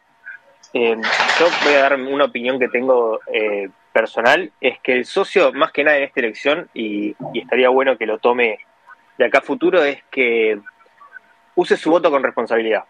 eh, 0.74 0.96
yo 1.40 1.48
voy 1.64 1.74
a 1.74 1.82
dar 1.82 1.96
una 1.96 2.26
opinión 2.26 2.60
que 2.60 2.68
tengo 2.68 3.20
eh, 3.32 3.70
personal, 3.92 4.52
es 4.60 4.80
que 4.82 4.94
el 4.94 5.06
socio, 5.06 5.54
más 5.54 5.72
que 5.72 5.84
nada 5.84 5.98
en 5.98 6.04
esta 6.04 6.20
elección, 6.20 6.70
y, 6.74 7.16
estaría 7.34 7.70
bueno 7.70 7.98
que 7.98 8.06
lo 8.06 8.20
tome 8.20 8.60
de 9.18 9.26
acá 9.26 9.40
a 9.40 9.42
futuro, 9.42 9.84
es 9.84 10.04
que 10.12 10.60
use 11.56 11.78
su 11.78 11.90
voto 11.90 12.12
con 12.12 12.22
responsabilidad. 12.22 12.84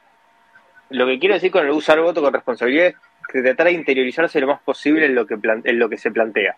Lo 0.90 1.06
que 1.06 1.20
quiero 1.20 1.36
decir 1.36 1.52
con 1.52 1.64
el 1.64 1.72
usar 1.72 2.02
voto 2.02 2.22
con 2.22 2.34
responsabilidad 2.34 2.88
es 2.88 2.96
que 3.32 3.42
tratar 3.42 3.68
de 3.68 3.74
interiorizarse 3.74 4.40
lo 4.40 4.48
más 4.48 4.62
posible 4.62 5.06
en 5.06 5.16
lo 5.16 5.28
que, 5.28 5.38
en 5.64 5.80
lo 5.80 5.90
que 5.90 5.98
se 5.98 6.12
plantea. 6.12 6.58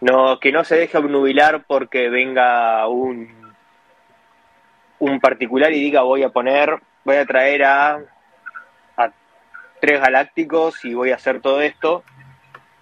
No, 0.00 0.40
que 0.40 0.50
no 0.50 0.64
se 0.64 0.76
deje 0.76 0.96
obnubilar 0.96 1.64
porque 1.66 2.08
venga 2.08 2.88
un, 2.88 3.54
un 4.98 5.20
particular 5.20 5.72
y 5.72 5.80
diga 5.80 6.02
voy 6.02 6.22
a 6.22 6.30
poner, 6.30 6.78
voy 7.04 7.16
a 7.16 7.26
traer 7.26 7.64
a, 7.64 8.00
tres 9.80 9.98
galácticos 9.98 10.84
y 10.84 10.92
voy 10.92 11.10
a 11.10 11.14
hacer 11.14 11.40
todo 11.40 11.62
esto. 11.62 12.04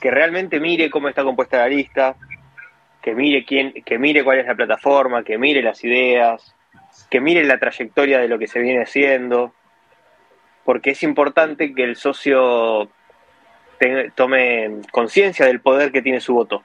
Que 0.01 0.11
realmente 0.11 0.61
mire 0.61 0.91
cómo 0.91 1.09
está 1.09 1.25
compuesta 1.25 1.59
la 1.59 1.69
lista, 1.69 2.17
que 3.01 3.15
mire 3.15 3.45
quién, 3.45 3.73
que 3.85 3.99
mire 3.99 4.25
cuál 4.25 4.39
es 4.39 4.47
la 4.47 4.55
plataforma, 4.55 5.23
que 5.23 5.39
mire 5.39 5.63
las 5.63 5.83
ideas, 5.85 6.55
que 7.11 7.21
mire 7.21 7.45
la 7.45 7.59
trayectoria 7.59 8.19
de 8.19 8.29
lo 8.29 8.39
que 8.39 8.47
se 8.47 8.61
viene 8.61 8.83
haciendo, 8.83 9.55
porque 10.65 10.91
es 10.91 11.03
importante 11.03 11.73
que 11.75 11.85
el 11.85 11.97
socio 11.97 12.91
tome 14.15 14.83
conciencia 14.91 15.47
del 15.47 15.61
poder 15.61 15.93
que 15.93 16.03
tiene 16.03 16.21
su 16.21 16.35
voto. 16.35 16.65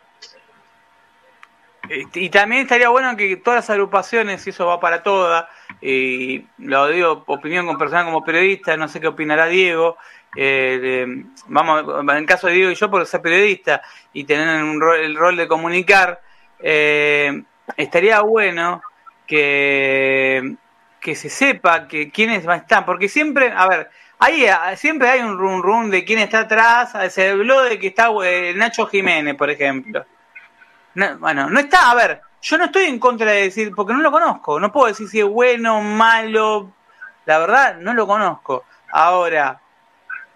Este, 1.90 2.22
Y 2.22 2.30
también 2.30 2.62
estaría 2.64 2.90
bueno 2.90 3.16
que 3.18 3.36
todas 3.38 3.58
las 3.60 3.70
agrupaciones, 3.70 4.46
y 4.48 4.52
eso 4.52 4.66
va 4.68 4.80
para 4.80 5.04
todas, 5.04 5.46
y 5.82 6.46
lo 6.58 6.88
digo 6.88 7.24
opinión 7.28 7.66
con 7.66 7.78
personal 7.78 8.06
como 8.06 8.24
periodista, 8.24 8.78
no 8.78 8.88
sé 8.88 9.02
qué 9.02 9.08
opinará 9.08 9.48
Diego, 9.48 9.98
eh, 10.36 10.80
de- 10.82 11.26
vamos, 11.48 11.84
en 12.16 12.26
caso 12.26 12.48
de 12.48 12.54
Diego 12.54 12.72
y 12.72 12.76
yo 12.76 12.90
por 12.90 13.06
ser 13.06 13.22
periodista 13.22 13.82
y 14.14 14.24
tener 14.24 14.64
un 14.64 14.80
rol- 14.80 15.00
el 15.02 15.16
rol 15.16 15.36
de 15.36 15.48
comunicar, 15.48 16.22
eh, 16.60 17.44
estaría 17.78 18.22
bueno 18.22 18.82
que, 19.28 20.56
que 21.02 21.16
se 21.16 21.30
sepa 21.30 21.88
que 21.88 22.10
quiénes 22.12 22.46
están, 22.46 22.86
porque 22.86 23.10
siempre, 23.10 23.52
a 23.56 23.68
ver, 23.68 23.90
ahí 24.20 24.46
siempre 24.78 25.10
hay 25.10 25.20
un 25.22 25.38
run 25.38 25.62
run 25.62 25.90
de 25.92 26.04
quién 26.06 26.20
está 26.20 26.40
atrás, 26.42 26.94
se 27.14 27.30
habló 27.30 27.62
de 27.64 27.78
que 27.78 27.88
está 27.88 28.10
eh, 28.24 28.54
Nacho 28.56 28.88
Jiménez, 28.88 29.36
por 29.36 29.50
ejemplo. 29.50 30.06
Bueno, 31.20 31.50
no 31.50 31.60
está, 31.60 31.92
a 31.92 31.96
ver, 31.96 32.22
yo 32.42 32.58
no 32.58 32.66
estoy 32.66 32.84
en 32.86 33.00
contra 33.00 33.32
de 33.32 33.44
decir, 33.44 33.74
porque 33.76 33.94
no 33.94 34.00
lo 34.00 34.12
conozco, 34.12 34.60
no 34.60 34.72
puedo 34.72 34.88
decir 34.88 35.08
si 35.08 35.20
es 35.20 35.26
bueno, 35.26 35.82
malo, 35.82 36.72
la 37.26 37.40
verdad, 37.40 37.78
no 37.78 37.94
lo 37.94 38.06
conozco. 38.06 38.66
Ahora, 38.92 39.60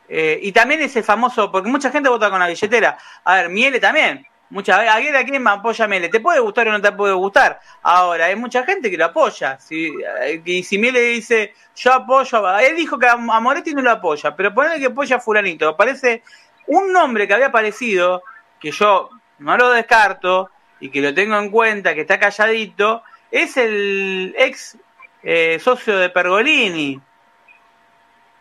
eh, 0.08 0.39
y 0.41 0.52
también 0.52 0.82
ese 0.82 1.04
famoso, 1.04 1.52
porque 1.52 1.70
mucha 1.70 1.91
gente 1.91 2.10
vota 2.10 2.30
con 2.30 2.39
la 2.39 2.48
billetera. 2.48 2.98
A 3.24 3.36
ver, 3.36 3.50
Miele 3.50 3.80
también. 3.80 4.26
Muchas 4.50 4.80
veces, 4.80 5.13
¿a 5.13 5.26
quién 5.26 5.43
me 5.43 5.50
apoya 5.50 5.88
Miele? 5.88 6.08
¿Te 6.08 6.22
puede 6.22 6.39
gustar 6.39 6.70
o 6.70 6.72
no 6.72 6.82
te 6.82 6.93
puede 6.93 7.13
gustar? 7.13 7.60
Ahora, 7.84 8.28
hay 8.28 8.36
mucha 8.38 8.63
gente 8.63 8.89
que 8.89 8.98
lo 8.98 9.06
apoya. 9.06 9.58
Eh, 9.70 10.41
y 10.46 10.63
si 10.63 10.78
Miele 10.78 11.02
dice, 11.02 11.54
yo 11.76 11.93
apoyo, 11.93 12.58
él 12.60 12.76
dijo 12.78 12.98
que 12.98 13.08
a, 13.08 13.17
Moretti 13.17 13.74
no 13.74 13.82
lo 13.82 13.91
apoya, 13.91 14.34
pero 14.36 14.54
ponele 14.54 14.80
que 14.80 14.86
apoya 14.86 15.17
a 15.17 15.20
Fulanito. 15.20 15.76
Parece 15.76 16.24
un 16.67 16.93
nombre 16.93 17.28
que 17.28 17.34
había 17.34 17.48
aparecido, 17.48 18.24
que 18.60 18.72
yo 18.72 19.10
no 19.39 19.58
lo 19.58 19.71
descarto 19.71 20.50
y 20.80 20.89
que 20.89 21.02
lo 21.02 21.13
tengo 21.13 21.38
en 21.38 21.50
cuenta, 21.50 21.93
que 21.93 22.02
está 22.02 22.19
calladito, 22.19 23.04
es 23.32 23.58
el 23.58 24.36
ex 24.38 24.78
eh, 25.23 25.60
socio 25.60 25.97
de 25.97 26.10
Pergolini, 26.10 27.00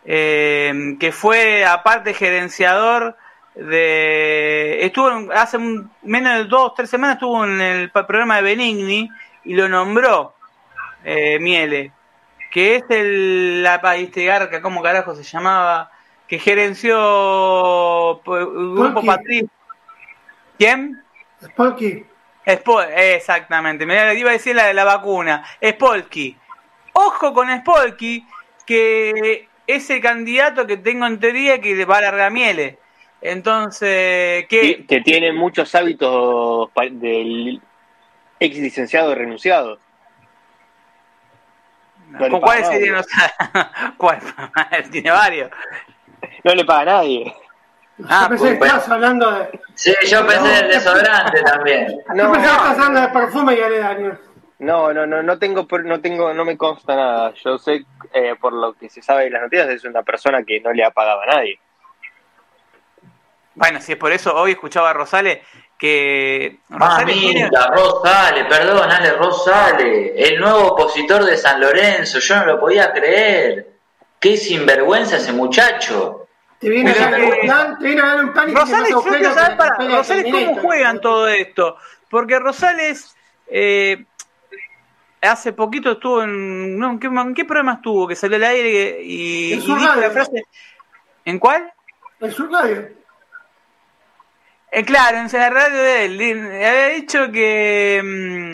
eh, 0.04 0.96
que 1.00 1.12
fue 1.12 1.64
aparte 1.64 2.14
gerenciador 2.14 3.16
de 3.56 4.84
estuvo 4.84 5.32
hace 5.32 5.58
menos 6.02 6.38
de 6.38 6.44
dos 6.44 6.74
tres 6.74 6.90
semanas 6.90 7.16
estuvo 7.16 7.42
en 7.44 7.60
el 7.60 7.90
programa 7.90 8.36
de 8.36 8.42
Benigni 8.42 9.08
y 9.44 9.54
lo 9.54 9.66
nombró 9.66 10.34
eh, 11.02 11.38
Miele 11.40 11.90
que 12.50 12.76
es 12.76 12.84
el 12.90 13.62
la 13.62 13.80
este 13.96 14.26
garca 14.26 14.60
cómo 14.60 14.82
carajo 14.82 15.14
se 15.14 15.22
llamaba 15.22 15.90
que 16.28 16.38
gerenció 16.38 18.20
el 18.26 18.74
grupo 18.74 19.02
Patricio 19.02 19.48
quién 20.58 21.02
Spolky 21.42 22.04
exactamente 22.44 23.86
me 23.86 24.14
iba 24.14 24.30
a 24.30 24.32
decir 24.32 24.54
la 24.54 24.66
de 24.66 24.74
la 24.74 24.84
vacuna 24.84 25.44
Spolky 25.62 26.36
ojo 26.92 27.32
con 27.32 27.48
Spolky 27.58 28.26
que 28.64 29.48
ese 29.66 30.00
candidato 30.00 30.66
que 30.66 30.76
tengo 30.76 31.06
en 31.06 31.18
teoría 31.18 31.60
que 31.60 31.84
va 31.84 31.98
a 31.98 32.02
largar 32.02 32.32
Miele. 32.32 32.78
Entonces, 33.20 34.46
¿qué? 34.48 34.84
Que, 34.86 35.00
tiene 35.00 35.32
muchos 35.32 35.74
hábitos 35.74 36.70
del 36.92 37.60
ex 38.38 38.56
licenciado 38.58 39.14
renunciado. 39.14 39.78
¿Con 42.18 42.40
cuáles 42.40 42.68
serían 42.68 42.94
los 42.94 43.06
¿Cuál? 43.96 44.20
tiene 44.92 45.10
varios. 45.10 45.50
No 46.44 46.54
le 46.54 46.64
paga 46.64 46.80
a 46.80 46.84
nadie. 46.84 47.34
Ah, 48.08 48.24
yo 48.24 48.28
pensé 48.28 48.46
que 48.46 48.64
estabas 48.64 48.88
hablando 48.88 49.30
de. 49.30 49.60
Sí, 49.74 49.94
yo 50.06 50.26
pensé 50.26 50.48
del 50.48 50.68
desodorante 50.68 51.42
también. 51.42 51.98
No, 52.14 52.24
yo 52.24 52.32
pensé 52.32 52.46
que 52.46 52.52
estabas 52.54 52.78
hablando 52.78 53.00
de 53.00 53.08
perfume 53.08 53.54
y 53.54 53.60
aledaños. 53.60 54.18
No, 54.58 54.92
no, 54.92 55.06
no, 55.06 55.22
no 55.22 55.38
tengo, 55.38 55.66
no 55.84 56.00
tengo, 56.00 56.32
no 56.32 56.44
me 56.44 56.56
consta 56.56 56.96
nada. 56.96 57.32
Yo 57.44 57.58
sé, 57.58 57.84
eh, 58.12 58.34
por 58.40 58.52
lo 58.52 58.72
que 58.74 58.88
se 58.88 59.02
sabe 59.02 59.24
de 59.24 59.30
las 59.30 59.42
noticias, 59.42 59.68
es 59.68 59.84
una 59.84 60.02
persona 60.02 60.42
que 60.44 60.60
no 60.60 60.72
le 60.72 60.84
ha 60.84 60.90
pagado 60.90 61.20
a 61.22 61.26
nadie. 61.26 61.60
Bueno, 63.54 63.80
si 63.80 63.92
es 63.92 63.98
por 63.98 64.12
eso, 64.12 64.34
hoy 64.34 64.52
escuchaba 64.52 64.90
a 64.90 64.92
Rosales 64.92 65.38
que... 65.78 66.58
Rosales, 66.68 67.16
tiene... 67.16 67.50
Rosales, 67.50 68.46
perdón, 68.46 68.90
Ale 68.90 69.12
Rosales, 69.12 70.12
el 70.16 70.40
nuevo 70.40 70.68
opositor 70.68 71.24
de 71.24 71.36
San 71.36 71.60
Lorenzo, 71.60 72.18
yo 72.18 72.36
no 72.36 72.46
lo 72.46 72.60
podía 72.60 72.92
creer. 72.92 73.68
Qué 74.20 74.36
sinvergüenza 74.36 75.16
ese 75.16 75.32
muchacho. 75.32 76.25
Te 76.66 76.70
viene, 76.72 76.90
a 76.90 77.10
dar 77.10 77.22
un 77.22 77.40
plan, 77.42 77.78
te 77.78 77.84
viene 77.84 78.00
a 78.00 78.06
dar 78.06 78.24
un 78.24 78.32
plan 78.32 78.50
y 78.50 78.54
Rosales, 78.56 78.94
para, 79.56 79.76
Rosales 79.88 80.32
cómo 80.32 80.56
juegan 80.56 81.00
todo 81.00 81.28
esto. 81.28 81.76
Porque 82.10 82.40
Rosales... 82.40 83.14
Eh, 83.46 84.04
hace 85.22 85.52
poquito 85.52 85.92
estuvo 85.92 86.24
en. 86.24 86.76
No, 86.76 86.90
¿en, 86.90 87.34
qué, 87.34 87.44
programa 87.44 87.74
estuvo? 87.74 88.08
Que 88.08 88.16
salió 88.16 88.36
al 88.36 88.42
aire 88.42 89.00
y, 89.00 89.52
y 89.52 89.56
dijo 89.60 89.76
la 89.76 90.10
frase. 90.10 90.42
¿En 91.24 91.38
cuál? 91.38 91.72
En 92.18 92.32
su 92.32 92.48
radio. 92.48 92.88
Eh, 94.72 94.84
claro, 94.84 95.18
en 95.18 95.28
la 95.32 95.50
radio 95.50 95.78
de 95.78 96.04
él. 96.06 96.50
Había 96.50 96.86
dicho 96.88 97.30
que. 97.30 98.02
Mm, 98.02 98.50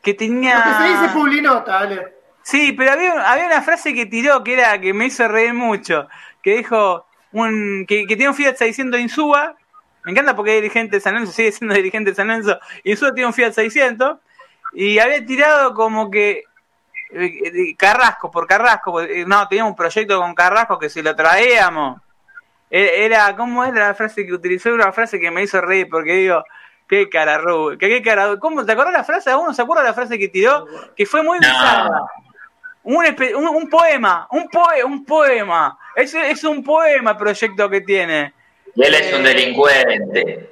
que 0.00 0.14
tenía. 0.14 0.58
Lo 0.58 0.62
que 0.62 0.78
se 0.78 0.88
dice 0.88 1.12
Publinota, 1.12 1.72
dale. 1.72 2.14
Sí, 2.42 2.72
pero 2.72 2.92
había, 2.92 3.32
había 3.32 3.46
una 3.46 3.62
frase 3.62 3.92
que 3.92 4.06
tiró 4.06 4.44
que 4.44 4.52
era 4.52 4.80
que 4.80 4.94
me 4.94 5.06
hizo 5.06 5.26
reír 5.26 5.54
mucho. 5.54 6.06
Que 6.40 6.58
dijo 6.58 7.07
un, 7.32 7.84
que, 7.86 8.06
que 8.06 8.16
tiene 8.16 8.28
un 8.28 8.34
Fiat 8.34 8.56
600 8.56 9.00
Insúa. 9.00 9.56
Me 10.04 10.12
encanta 10.12 10.34
porque 10.34 10.56
es 10.56 10.62
dirigente 10.62 10.96
de 10.96 11.00
San 11.00 11.14
Lorenzo, 11.14 11.32
sigue 11.36 11.52
siendo 11.52 11.74
dirigente 11.74 12.10
de 12.10 12.16
San 12.16 12.28
Lorenzo. 12.28 12.58
Insúa 12.84 13.14
tiene 13.14 13.26
un 13.26 13.34
Fiat 13.34 13.52
600 13.52 14.18
y 14.72 14.98
había 14.98 15.24
tirado 15.24 15.74
como 15.74 16.10
que 16.10 16.44
eh, 17.10 17.74
Carrasco, 17.76 18.30
por 18.30 18.46
Carrasco, 18.46 19.00
eh, 19.00 19.24
no, 19.26 19.48
teníamos 19.48 19.70
un 19.70 19.76
proyecto 19.76 20.20
con 20.20 20.34
Carrasco 20.34 20.78
que 20.78 20.90
si 20.90 21.02
lo 21.02 21.16
traíamos, 21.16 22.00
e, 22.70 23.04
era, 23.04 23.34
¿cómo 23.34 23.64
era 23.64 23.88
la 23.88 23.94
frase 23.94 24.26
que 24.26 24.34
utilizó? 24.34 24.72
Una 24.72 24.92
frase 24.92 25.18
que 25.18 25.30
me 25.30 25.42
hizo 25.42 25.60
reír 25.60 25.88
porque 25.90 26.12
digo, 26.14 26.44
qué 26.86 27.08
cara, 27.08 27.40
qué 27.78 28.02
cara, 28.02 28.36
¿cómo 28.38 28.64
te 28.64 28.72
acuerdas 28.72 28.94
la 28.94 29.04
frase? 29.04 29.34
¿Uno 29.34 29.54
se 29.54 29.62
acuerda 29.62 29.82
la 29.82 29.94
frase 29.94 30.18
que 30.18 30.28
tiró? 30.28 30.66
Que 30.94 31.06
fue 31.06 31.22
muy 31.22 31.38
bizarra. 31.38 32.02
Un, 32.82 33.04
un, 33.04 33.68
poema, 33.68 34.26
un, 34.30 34.48
poe, 34.48 34.82
un 34.84 35.04
poema. 35.04 35.78
Es, 35.98 36.14
es 36.14 36.44
un 36.44 36.62
poema 36.62 37.10
el 37.10 37.16
proyecto 37.16 37.68
que 37.68 37.80
tiene. 37.80 38.32
Y 38.76 38.84
él 38.84 38.94
es 38.94 39.12
un 39.12 39.26
eh, 39.26 39.28
delincuente. 39.30 40.50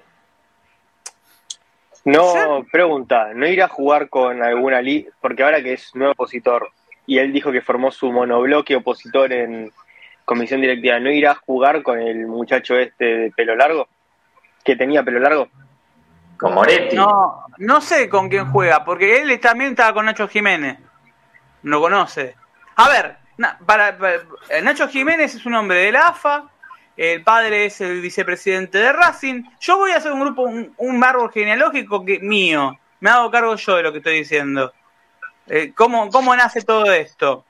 No, 2.04 2.64
pregunta, 2.70 3.32
¿no 3.32 3.46
irá 3.46 3.66
a 3.66 3.68
jugar 3.68 4.08
con 4.08 4.42
alguna 4.42 4.82
liga? 4.82 5.12
Porque 5.20 5.44
ahora 5.44 5.62
que 5.62 5.74
es 5.74 5.94
nuevo 5.94 6.12
opositor 6.12 6.70
y 7.06 7.18
él 7.18 7.32
dijo 7.32 7.52
que 7.52 7.62
formó 7.62 7.92
su 7.92 8.10
monobloque 8.10 8.74
opositor 8.74 9.32
en 9.32 9.72
comisión 10.24 10.60
directiva, 10.60 10.98
¿no 10.98 11.10
irá 11.10 11.32
a 11.32 11.34
jugar 11.36 11.84
con 11.84 12.00
el 12.00 12.26
muchacho 12.26 12.76
este 12.76 13.04
de 13.04 13.30
pelo 13.30 13.54
largo? 13.54 13.88
¿Que 14.64 14.74
tenía 14.74 15.04
pelo 15.04 15.20
largo? 15.20 15.48
Con 16.36 16.54
Moretti. 16.54 16.96
No, 16.96 17.44
no 17.58 17.80
sé 17.80 18.08
con 18.08 18.28
quién 18.28 18.50
juega, 18.50 18.84
porque 18.84 19.20
él 19.22 19.38
también 19.38 19.70
estaba 19.70 19.94
con 19.94 20.06
Nacho 20.06 20.26
Jiménez. 20.26 20.78
No 21.62 21.80
conoce. 21.80 22.34
A 22.74 22.88
ver, 22.88 23.16
para, 23.64 23.98
Nacho 24.62 24.88
Jiménez 24.88 25.34
es 25.34 25.46
un 25.46 25.54
hombre 25.54 25.78
de 25.78 25.92
la 25.92 26.08
AFA, 26.08 26.50
el 26.96 27.22
padre 27.22 27.66
es 27.66 27.80
el 27.80 28.00
vicepresidente 28.00 28.78
de 28.78 28.92
Racing. 28.92 29.44
Yo 29.60 29.76
voy 29.76 29.92
a 29.92 29.98
hacer 29.98 30.12
un 30.12 30.20
grupo, 30.20 30.42
un, 30.42 30.72
un 30.78 31.04
árbol 31.04 31.30
genealógico 31.30 32.04
que 32.04 32.20
mío. 32.20 32.78
Me 33.00 33.10
hago 33.10 33.30
cargo 33.30 33.54
yo 33.56 33.76
de 33.76 33.82
lo 33.82 33.92
que 33.92 33.98
estoy 33.98 34.18
diciendo. 34.18 34.72
Eh, 35.46 35.72
¿cómo, 35.74 36.10
¿Cómo 36.10 36.34
nace 36.34 36.62
todo 36.62 36.90
esto? 36.92 37.44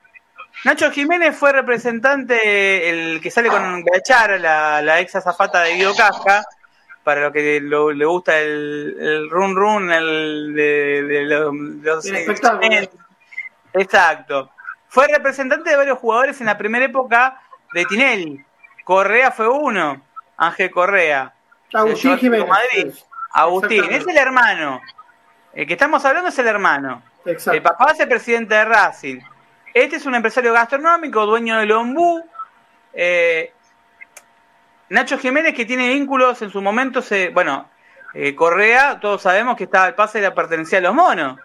Nacho 0.65 0.91
Jiménez 0.91 1.35
fue 1.35 1.51
representante, 1.51 2.89
el 2.89 3.21
que 3.21 3.31
sale 3.31 3.49
con 3.49 3.83
Gachar, 3.83 4.39
la, 4.39 4.81
la 4.81 4.99
ex 4.99 5.15
azafata 5.15 5.61
de 5.61 5.75
Guido 5.75 5.95
Casca, 5.95 6.43
para 7.03 7.21
lo 7.21 7.31
que 7.31 7.61
le 7.61 8.05
gusta 8.05 8.39
el, 8.39 8.97
el 8.99 9.29
run 9.29 9.55
run, 9.55 9.91
el 9.91 10.53
de, 10.53 11.23
los... 11.25 12.05
Exacto. 13.73 14.51
Fue 14.87 15.07
representante 15.07 15.69
de 15.69 15.75
varios 15.75 15.99
jugadores 15.99 16.39
en 16.39 16.47
la 16.47 16.57
primera 16.57 16.85
época 16.85 17.41
de 17.73 17.85
Tinelli. 17.85 18.43
Correa 18.83 19.31
fue 19.31 19.47
uno, 19.47 20.01
Ángel 20.37 20.71
Correa. 20.71 21.33
Agustín 21.73 22.17
Jiménez. 22.17 23.05
Agustín, 23.31 23.83
es 23.91 24.07
el 24.07 24.17
hermano. 24.17 24.81
El 25.53 25.67
que 25.67 25.73
estamos 25.73 26.03
hablando 26.05 26.29
es 26.29 26.39
el 26.39 26.47
hermano. 26.47 27.03
El 27.25 27.61
papá 27.61 27.91
es 27.91 27.99
el 27.99 28.07
presidente 28.07 28.55
de 28.55 28.65
Racing. 28.65 29.19
Este 29.73 29.97
es 29.97 30.05
un 30.05 30.15
empresario 30.15 30.53
gastronómico, 30.53 31.25
dueño 31.25 31.59
del 31.59 31.71
Ombú. 31.73 32.23
Eh, 32.93 33.51
Nacho 34.89 35.17
Jiménez 35.17 35.53
que 35.53 35.65
tiene 35.65 35.89
vínculos 35.89 36.41
en 36.41 36.49
su 36.49 36.61
momento, 36.61 37.01
se, 37.01 37.29
bueno, 37.29 37.69
eh, 38.13 38.33
Correa, 38.33 38.99
todos 38.99 39.21
sabemos 39.21 39.57
que 39.57 39.65
estaba 39.65 39.87
el 39.87 39.95
pase 39.95 40.19
de 40.19 40.29
la 40.29 40.33
pertenencia 40.33 40.77
a 40.77 40.81
los 40.81 40.93
monos, 40.93 41.37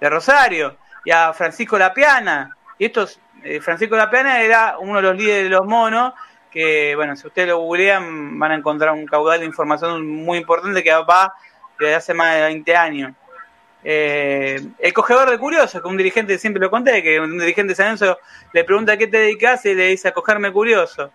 de 0.00 0.10
Rosario, 0.10 0.76
y 1.04 1.12
a 1.12 1.32
Francisco 1.32 1.78
Lapiana. 1.78 2.57
Y 2.78 2.86
estos, 2.86 3.20
eh, 3.42 3.60
Francisco 3.60 3.96
Lapiana 3.96 4.40
era 4.40 4.78
uno 4.78 4.96
de 4.96 5.02
los 5.02 5.16
líderes 5.16 5.44
de 5.44 5.50
los 5.50 5.66
monos, 5.66 6.14
que, 6.50 6.94
bueno, 6.96 7.14
si 7.16 7.26
ustedes 7.26 7.48
lo 7.48 7.58
googlean 7.58 8.38
van 8.38 8.52
a 8.52 8.54
encontrar 8.54 8.92
un 8.92 9.06
caudal 9.06 9.40
de 9.40 9.46
información 9.46 10.06
muy 10.06 10.38
importante 10.38 10.82
que 10.82 10.92
va 10.92 11.34
desde 11.78 11.94
hace 11.94 12.14
más 12.14 12.34
de 12.34 12.42
20 12.42 12.76
años. 12.76 13.12
Eh, 13.84 14.60
el 14.78 14.92
cogedor 14.92 15.30
de 15.30 15.38
curiosos, 15.38 15.80
que 15.80 15.88
un 15.88 15.96
dirigente, 15.96 16.38
siempre 16.38 16.60
lo 16.60 16.70
conté, 16.70 17.02
que 17.02 17.20
un 17.20 17.38
dirigente 17.38 17.74
de 17.74 17.96
San 17.96 18.16
le 18.52 18.64
pregunta 18.64 18.92
a 18.92 18.96
qué 18.96 19.06
te 19.06 19.18
dedicas 19.18 19.64
y 19.66 19.74
le 19.74 19.88
dice 19.88 20.08
a 20.08 20.12
cogerme 20.12 20.52
curioso. 20.52 21.12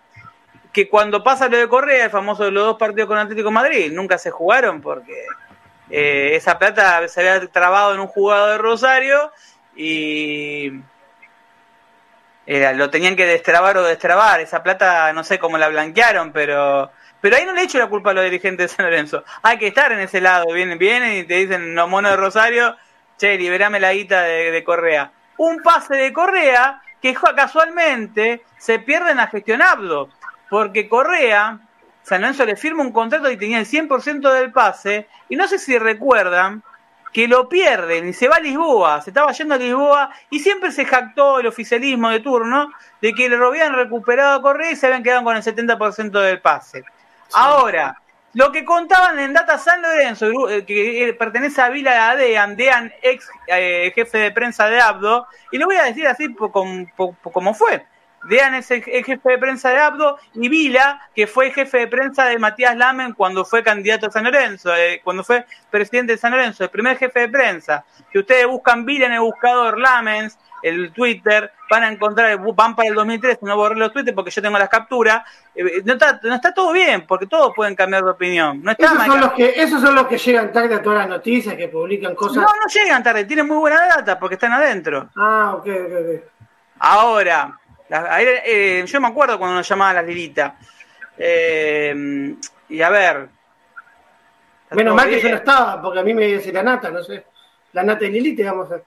Que 0.72 0.88
cuando 0.88 1.22
pasa 1.22 1.48
lo 1.48 1.56
de 1.56 1.68
Correa, 1.68 2.06
el 2.06 2.10
famoso 2.10 2.44
de 2.44 2.50
los 2.50 2.64
dos 2.64 2.78
partidos 2.78 3.08
con 3.08 3.18
Atlético 3.18 3.50
Madrid, 3.50 3.92
nunca 3.92 4.18
se 4.18 4.30
jugaron 4.30 4.80
porque 4.80 5.26
eh, 5.90 6.32
esa 6.34 6.58
plata 6.58 7.06
se 7.06 7.20
había 7.20 7.46
trabado 7.48 7.94
en 7.94 8.00
un 8.00 8.06
jugador 8.06 8.52
de 8.52 8.58
Rosario 8.58 9.30
y 9.76 10.72
Era, 12.46 12.72
lo 12.72 12.90
tenían 12.90 13.16
que 13.16 13.26
destrabar 13.26 13.76
o 13.78 13.82
destrabar. 13.82 14.40
Esa 14.40 14.62
plata 14.62 15.12
no 15.12 15.24
sé 15.24 15.38
cómo 15.38 15.58
la 15.58 15.68
blanquearon, 15.68 16.32
pero 16.32 16.90
pero 17.24 17.36
ahí 17.36 17.46
no 17.46 17.54
le 17.54 17.62
echo 17.62 17.78
la 17.78 17.86
culpa 17.86 18.10
a 18.10 18.12
los 18.12 18.22
dirigentes 18.24 18.70
de 18.70 18.76
San 18.76 18.84
Lorenzo. 18.84 19.24
Hay 19.40 19.56
que 19.56 19.68
estar 19.68 19.90
en 19.92 20.00
ese 20.00 20.20
lado. 20.20 20.52
Vienen, 20.52 20.76
vienen 20.76 21.14
y 21.14 21.24
te 21.24 21.36
dicen, 21.36 21.74
los 21.74 21.88
monos 21.88 22.10
de 22.10 22.18
Rosario, 22.18 22.76
che, 23.16 23.38
liberame 23.38 23.80
la 23.80 23.94
guita 23.94 24.24
de, 24.24 24.50
de 24.50 24.62
Correa. 24.62 25.10
Un 25.38 25.62
pase 25.62 25.96
de 25.96 26.12
Correa 26.12 26.82
que 27.00 27.14
casualmente 27.34 28.44
se 28.58 28.78
pierde 28.78 29.12
en 29.12 29.16
la 29.16 29.28
gestión 29.28 29.62
Abdo. 29.62 30.10
Porque 30.50 30.86
Correa, 30.86 31.60
San 32.02 32.20
Lorenzo 32.20 32.44
le 32.44 32.56
firma 32.56 32.82
un 32.82 32.92
contrato 32.92 33.30
y 33.30 33.38
tenía 33.38 33.58
el 33.58 33.66
100% 33.66 34.30
del 34.30 34.52
pase. 34.52 35.08
Y 35.30 35.36
no 35.36 35.48
sé 35.48 35.58
si 35.58 35.78
recuerdan 35.78 36.62
que 37.14 37.28
lo 37.28 37.48
pierden 37.48 38.08
y 38.08 38.12
se 38.12 38.28
va 38.28 38.36
a 38.36 38.40
Lisboa, 38.40 39.00
se 39.00 39.10
estaba 39.10 39.30
yendo 39.30 39.54
a 39.54 39.58
Lisboa 39.58 40.10
y 40.30 40.40
siempre 40.40 40.72
se 40.72 40.84
jactó 40.84 41.38
el 41.38 41.46
oficialismo 41.46 42.10
de 42.10 42.18
turno 42.18 42.72
de 43.00 43.14
que 43.14 43.28
le 43.28 43.36
habían 43.36 43.72
recuperado 43.72 44.34
a 44.34 44.42
Correa 44.42 44.72
y 44.72 44.76
se 44.76 44.88
habían 44.88 45.04
quedado 45.04 45.22
con 45.22 45.36
el 45.36 45.42
70% 45.42 46.10
del 46.10 46.40
pase. 46.40 46.84
Ahora, 47.32 47.96
lo 48.32 48.50
que 48.50 48.64
contaban 48.64 49.20
en 49.20 49.32
Data 49.32 49.58
San 49.58 49.80
Lorenzo, 49.80 50.50
eh, 50.50 50.66
que 50.66 51.14
pertenece 51.16 51.62
a 51.62 51.68
Vila 51.68 52.10
Adean, 52.10 52.56
Dean, 52.56 52.92
ex 53.00 53.28
eh, 53.46 53.92
jefe 53.94 54.18
de 54.18 54.32
prensa 54.32 54.66
de 54.66 54.80
Abdo, 54.80 55.28
y 55.52 55.58
lo 55.58 55.66
voy 55.66 55.76
a 55.76 55.84
decir 55.84 56.08
así 56.08 56.34
como 56.34 57.54
fue. 57.54 57.86
Dean 58.28 58.54
es 58.54 58.70
el, 58.70 58.82
jefe 58.82 59.30
de 59.30 59.38
prensa 59.38 59.70
de 59.70 59.78
Abdo 59.78 60.18
y 60.34 60.48
Vila, 60.48 61.08
que 61.14 61.26
fue 61.26 61.50
jefe 61.50 61.78
de 61.78 61.86
prensa 61.86 62.24
de 62.26 62.38
Matías 62.38 62.76
Lamen 62.76 63.12
cuando 63.12 63.44
fue 63.44 63.62
candidato 63.62 64.06
a 64.06 64.10
San 64.10 64.24
Lorenzo, 64.24 64.74
eh, 64.74 65.00
cuando 65.04 65.24
fue 65.24 65.44
presidente 65.70 66.12
de 66.12 66.18
San 66.18 66.32
Lorenzo, 66.32 66.64
el 66.64 66.70
primer 66.70 66.96
jefe 66.96 67.20
de 67.20 67.28
prensa. 67.28 67.84
Si 68.12 68.18
ustedes 68.18 68.46
buscan 68.46 68.84
Vila 68.84 69.06
en 69.06 69.12
el 69.12 69.20
buscador 69.20 69.78
Lamens, 69.78 70.38
el 70.64 70.92
Twitter, 70.92 71.52
van 71.68 71.82
a 71.82 71.92
encontrar, 71.92 72.38
van 72.54 72.74
para 72.74 72.88
el 72.88 72.94
2003, 72.94 73.42
no 73.42 73.54
borré 73.54 73.76
los 73.76 73.92
Twitter 73.92 74.14
porque 74.14 74.30
yo 74.30 74.40
tengo 74.40 74.58
las 74.58 74.70
capturas. 74.70 75.22
Eh, 75.54 75.82
no, 75.84 75.92
está, 75.92 76.18
no 76.22 76.34
está 76.34 76.54
todo 76.54 76.72
bien, 76.72 77.06
porque 77.06 77.26
todos 77.26 77.52
pueden 77.54 77.74
cambiar 77.74 78.02
de 78.02 78.10
opinión. 78.10 78.62
No 78.62 78.70
está 78.70 78.86
esos, 78.86 79.04
son 79.04 79.20
los 79.20 79.32
que, 79.32 79.52
esos 79.56 79.80
son 79.82 79.94
los 79.94 80.06
que 80.06 80.16
llegan 80.16 80.50
tarde 80.52 80.74
a 80.74 80.82
todas 80.82 81.00
las 81.00 81.08
noticias, 81.08 81.54
que 81.54 81.68
publican 81.68 82.14
cosas. 82.14 82.36
No, 82.36 82.44
no 82.44 82.66
llegan 82.72 83.02
tarde, 83.02 83.26
tienen 83.26 83.46
muy 83.46 83.58
buena 83.58 83.76
data 83.88 84.18
porque 84.18 84.36
están 84.36 84.52
adentro. 84.52 85.10
Ah, 85.14 85.52
ok, 85.58 85.66
ok, 85.66 85.92
ok. 86.00 86.30
Ahora, 86.78 87.60
eh, 87.88 88.84
yo 88.86 89.00
me 89.00 89.08
acuerdo 89.08 89.38
cuando 89.38 89.56
nos 89.56 89.68
llamaban 89.68 89.96
las 89.96 90.06
Lilita. 90.06 90.56
Eh, 91.18 92.34
y 92.68 92.82
a 92.82 92.90
ver. 92.90 93.28
Menos 94.70 94.94
mal 94.94 95.08
que 95.08 95.20
yo 95.20 95.28
no 95.28 95.36
estaba, 95.36 95.80
porque 95.80 96.00
a 96.00 96.02
mí 96.02 96.14
me 96.14 96.26
dice 96.26 96.52
la 96.52 96.62
nata, 96.62 96.90
no 96.90 97.02
sé. 97.02 97.24
La 97.72 97.82
nata 97.82 98.04
y 98.04 98.10
Lilita, 98.10 98.50
vamos 98.50 98.70
a 98.70 98.74
ver. 98.76 98.84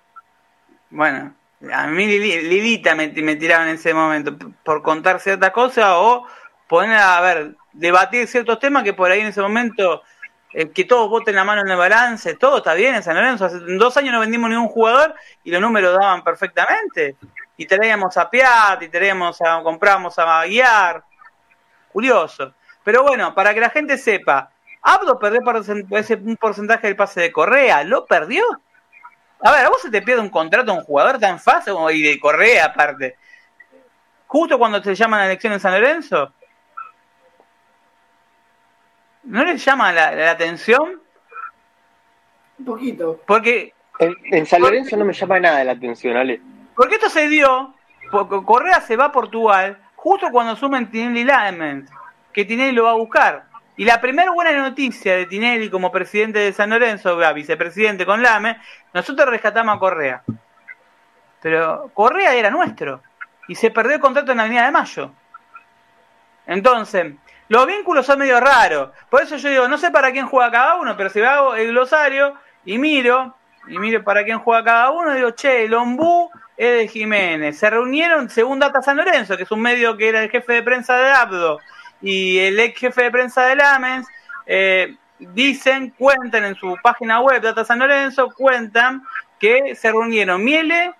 Bueno, 0.89 1.33
a 1.71 1.87
mí 1.87 2.05
Lilita 2.05 2.95
me, 2.95 3.07
me 3.09 3.35
tiraron 3.35 3.67
en 3.67 3.75
ese 3.75 3.93
momento 3.93 4.35
por 4.63 4.81
contar 4.81 5.19
ciertas 5.19 5.51
cosas 5.51 5.85
o 5.95 6.25
poner 6.67 6.97
a 6.97 7.21
ver, 7.21 7.55
debatir 7.73 8.27
ciertos 8.27 8.59
temas 8.59 8.83
que 8.83 8.93
por 8.93 9.09
ahí 9.09 9.21
en 9.21 9.27
ese 9.27 9.41
momento 9.41 10.03
eh, 10.53 10.69
que 10.69 10.85
todos 10.85 11.09
voten 11.09 11.35
la 11.35 11.43
mano 11.43 11.61
en 11.61 11.69
el 11.69 11.77
balance, 11.77 12.35
todo 12.35 12.57
está 12.57 12.73
bien 12.73 12.95
en 12.95 13.03
San 13.03 13.15
Lorenzo. 13.15 13.45
Hace 13.45 13.59
dos 13.59 13.95
años 13.97 14.13
no 14.13 14.19
vendimos 14.19 14.49
ningún 14.49 14.67
jugador 14.67 15.15
y 15.43 15.51
los 15.51 15.61
números 15.61 15.97
daban 15.97 16.23
perfectamente 16.23 17.15
y 17.57 17.65
traíamos 17.65 18.15
a 18.17 18.29
Piat, 18.29 18.83
y 18.83 18.89
traíamos 18.89 19.41
a, 19.41 19.61
compramos 19.63 20.17
a 20.19 20.45
Guiar. 20.45 21.03
Curioso. 21.91 22.53
Pero 22.83 23.03
bueno, 23.03 23.33
para 23.33 23.53
que 23.53 23.59
la 23.59 23.71
gente 23.71 23.97
sepa, 23.97 24.51
Abdo 24.81 25.19
perdió 25.19 25.41
un 25.41 26.37
porcentaje 26.37 26.87
del 26.87 26.95
pase 26.95 27.19
de 27.19 27.31
Correa, 27.31 27.83
¿lo 27.83 28.05
perdió? 28.05 28.43
A 29.41 29.51
ver, 29.51 29.65
¿a 29.65 29.69
vos 29.69 29.81
se 29.81 29.89
te 29.89 30.01
pierde 30.01 30.21
un 30.21 30.29
contrato 30.29 30.71
a 30.71 30.75
un 30.75 30.83
jugador 30.83 31.19
tan 31.19 31.39
fácil 31.39 31.73
y 31.91 32.01
de 32.01 32.19
Correa 32.19 32.65
aparte? 32.65 33.17
Justo 34.27 34.57
cuando 34.57 34.81
te 34.81 34.95
llaman 34.95 35.19
a 35.19 35.23
la 35.23 35.29
elección 35.31 35.53
en 35.53 35.59
San 35.59 35.73
Lorenzo. 35.73 36.33
¿No 39.23 39.43
les 39.43 39.63
llama 39.63 39.91
la, 39.91 40.31
atención? 40.31 41.01
Un 42.59 42.65
poquito. 42.65 43.21
Porque... 43.25 43.73
En, 43.99 44.45
San 44.45 44.61
Lorenzo 44.61 44.95
no 44.95 45.05
me 45.05 45.13
llama 45.13 45.39
nada 45.39 45.63
la 45.63 45.71
atención, 45.71 46.15
Ale. 46.15 46.39
Porque 46.77 46.95
esto 46.95 47.09
se 47.09 47.27
dio, 47.27 47.73
porque 48.11 48.45
Correa 48.45 48.79
se 48.81 48.95
va 48.95 49.05
a 49.05 49.11
Portugal 49.11 49.79
justo 49.95 50.29
cuando 50.31 50.55
sumen 50.55 50.89
Tinelli 50.91 51.23
Lament, 51.23 51.89
que 52.31 52.45
Tinelli 52.45 52.71
lo 52.71 52.83
va 52.83 52.91
a 52.91 52.95
buscar. 52.95 53.45
Y 53.75 53.83
la 53.83 53.99
primera 53.99 54.31
buena 54.31 54.51
noticia 54.53 55.15
de 55.15 55.25
Tinelli 55.25 55.69
como 55.69 55.91
presidente 55.91 56.39
de 56.39 56.53
San 56.53 56.69
Lorenzo, 56.69 57.17
vicepresidente 57.33 58.05
con 58.05 58.21
Lame, 58.21 58.61
nosotros 58.93 59.27
rescatamos 59.27 59.75
a 59.75 59.79
Correa. 59.79 60.23
Pero 61.41 61.89
Correa 61.93 62.35
era 62.35 62.51
nuestro 62.51 63.01
y 63.47 63.55
se 63.55 63.71
perdió 63.71 63.95
el 63.95 64.01
contrato 64.01 64.31
en 64.31 64.37
la 64.37 64.43
Avenida 64.43 64.65
de 64.65 64.71
Mayo. 64.71 65.11
Entonces, 66.45 67.13
los 67.49 67.65
vínculos 67.65 68.05
son 68.05 68.19
medio 68.19 68.39
raros. 68.39 68.91
Por 69.09 69.23
eso 69.23 69.37
yo 69.37 69.49
digo, 69.49 69.67
no 69.67 69.77
sé 69.77 69.89
para 69.89 70.11
quién 70.11 70.27
juega 70.27 70.51
cada 70.51 70.75
uno, 70.75 70.95
pero 70.95 71.09
si 71.09 71.21
hago 71.21 71.55
el 71.55 71.69
glosario 71.69 72.35
y 72.65 72.77
miro, 72.77 73.35
y 73.67 73.79
miro 73.79 74.03
para 74.03 74.23
quién 74.23 74.39
juega 74.39 74.63
cada 74.63 74.91
uno, 74.91 75.13
digo, 75.13 75.31
che, 75.31 75.65
el 75.65 75.73
Ombú 76.57 76.77
de 76.77 76.87
Jiménez. 76.87 77.57
Se 77.57 77.69
reunieron, 77.69 78.29
según 78.29 78.59
Data 78.59 78.81
San 78.81 78.97
Lorenzo, 78.97 79.37
que 79.37 79.43
es 79.43 79.51
un 79.51 79.61
medio 79.61 79.95
que 79.95 80.09
era 80.09 80.23
el 80.23 80.29
jefe 80.29 80.53
de 80.53 80.63
prensa 80.63 80.97
de 80.97 81.09
Abdo, 81.11 81.59
y 82.01 82.39
el 82.39 82.59
ex 82.59 82.79
jefe 82.79 83.03
de 83.03 83.11
prensa 83.11 83.45
de 83.45 83.55
Lamens, 83.55 84.07
eh, 84.45 84.95
dicen, 85.19 85.91
cuentan 85.97 86.45
en 86.45 86.55
su 86.55 86.75
página 86.81 87.21
web, 87.21 87.41
Data 87.41 87.63
San 87.63 87.79
Lorenzo, 87.79 88.29
cuentan 88.35 89.03
que 89.39 89.75
se 89.75 89.91
reunieron 89.91 90.43
Miele, 90.43 90.93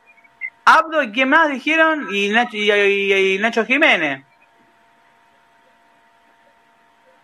Abdo 0.65 1.01
y 1.01 1.11
quién 1.11 1.29
más 1.29 1.49
dijeron, 1.49 2.07
y 2.11 2.29
Nacho, 2.29 2.57
y, 2.57 3.37
Nacho 3.39 3.65
Jiménez. 3.65 4.23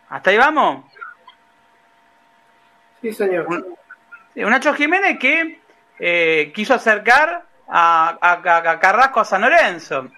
¿Hasta 0.10 0.30
ahí 0.30 0.38
vamos? 0.38 0.86
Sí, 3.02 3.12
señor. 3.12 3.48
Un, 3.48 3.76
Nacho 4.36 4.74
Jiménez 4.74 5.20
que 5.20 5.60
eh, 6.00 6.52
quiso 6.56 6.74
acercar 6.74 7.46
a, 7.68 8.78
Carrasco 8.80 9.20
a 9.20 9.26
San 9.26 9.42
Lorenzo. 9.42 10.10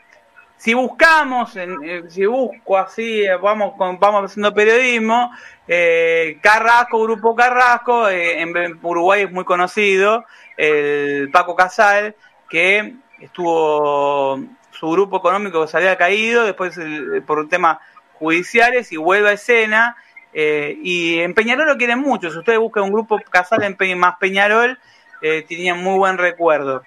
Si 0.58 0.74
buscamos, 0.74 1.56
eh, 1.58 2.04
si 2.08 2.26
busco 2.26 2.78
así, 2.78 3.24
vamos, 3.42 3.74
vamos 3.78 4.32
haciendo 4.32 4.54
periodismo, 4.54 5.32
eh, 5.68 6.40
Carrasco, 6.42 7.04
Grupo 7.04 7.36
Carrasco, 7.36 8.08
eh, 8.10 8.42
en, 8.42 8.80
Uruguay 8.82 9.24
es 9.24 9.32
muy 9.32 9.44
conocido, 9.44 10.24
el 10.56 11.30
Paco 11.32 11.56
Casal, 11.56 12.16
que 12.50 12.96
estuvo, 13.20 14.40
su 14.72 14.90
grupo 14.90 15.18
económico 15.18 15.68
se 15.68 15.78
había 15.78 15.98
caído, 15.98 16.46
después 16.46 16.80
por 17.28 17.48
temas 17.50 17.80
judiciales 18.14 18.92
y 18.94 18.98
vuelve 18.98 19.30
a 19.30 19.34
escena, 19.34 19.98
y 20.34 21.20
en 21.20 21.34
Peñarol 21.34 21.68
lo 21.68 21.78
quieren 21.78 22.00
mucho, 22.00 22.32
si 22.32 22.38
ustedes 22.38 22.60
buscan 22.60 22.84
un 22.84 22.92
grupo 22.92 23.20
Casal 23.30 23.64
en 23.64 24.00
más 24.00 24.16
Peñarol, 24.20 24.80
tenían 25.22 25.84
muy 25.84 25.98
buen 25.98 26.18
recuerdo. 26.18 26.84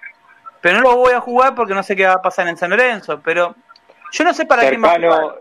Pero 0.61 0.77
no 0.77 0.83
lo 0.83 0.95
voy 0.97 1.13
a 1.13 1.21
jugar 1.21 1.55
porque 1.55 1.73
no 1.73 1.83
sé 1.83 1.95
qué 1.95 2.05
va 2.05 2.13
a 2.13 2.21
pasar 2.21 2.47
en 2.47 2.57
San 2.57 2.69
Lorenzo. 2.69 3.21
Pero 3.23 3.55
yo 4.11 4.23
no 4.23 4.33
sé 4.33 4.45
para 4.45 4.63
cercano, 4.63 5.35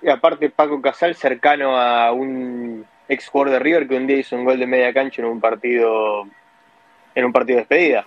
qué 0.00 0.06
Y 0.06 0.10
aparte, 0.10 0.50
Paco 0.50 0.80
Casal, 0.82 1.14
cercano 1.14 1.78
a 1.78 2.12
un 2.12 2.86
ex 3.08 3.28
jugador 3.28 3.52
de 3.52 3.58
River 3.58 3.88
que 3.88 3.96
un 3.96 4.06
día 4.06 4.18
hizo 4.18 4.36
un 4.36 4.44
gol 4.44 4.58
de 4.58 4.66
media 4.66 4.92
cancha 4.92 5.22
en 5.22 5.28
un 5.28 5.40
partido 5.40 6.26
en 7.14 7.24
un 7.24 7.32
partido 7.32 7.56
de 7.56 7.62
despedida. 7.62 8.06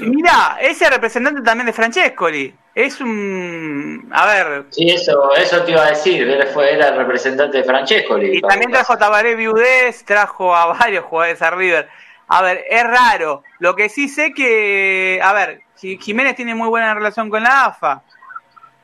Mira, 0.00 0.58
ese 0.60 0.90
representante 0.90 1.40
también 1.42 1.66
de 1.66 1.72
Francescoli. 1.72 2.54
Es 2.74 3.00
un. 3.00 4.10
A 4.12 4.26
ver. 4.26 4.64
Sí, 4.70 4.88
eso, 4.88 5.34
eso 5.36 5.62
te 5.62 5.72
iba 5.72 5.84
a 5.84 5.90
decir. 5.90 6.28
Él 6.28 6.46
fue, 6.48 6.72
era 6.72 6.88
el 6.88 6.96
representante 6.96 7.58
de 7.58 7.64
Francescoli. 7.64 8.38
Y 8.38 8.40
también 8.40 8.70
trajo 8.70 8.94
a 8.94 8.98
Tabaré 8.98 9.34
Viudés, 9.34 10.04
trajo 10.04 10.54
a 10.54 10.66
varios 10.66 11.04
jugadores 11.04 11.42
a 11.42 11.50
River. 11.50 11.88
A 12.34 12.40
ver, 12.40 12.64
es 12.70 12.82
raro. 12.82 13.42
Lo 13.58 13.76
que 13.76 13.90
sí 13.90 14.08
sé 14.08 14.32
que, 14.32 15.20
a 15.22 15.34
ver, 15.34 15.60
Jiménez 15.76 16.34
tiene 16.34 16.54
muy 16.54 16.66
buena 16.66 16.94
relación 16.94 17.28
con 17.28 17.42
la 17.42 17.66
AFA, 17.66 18.02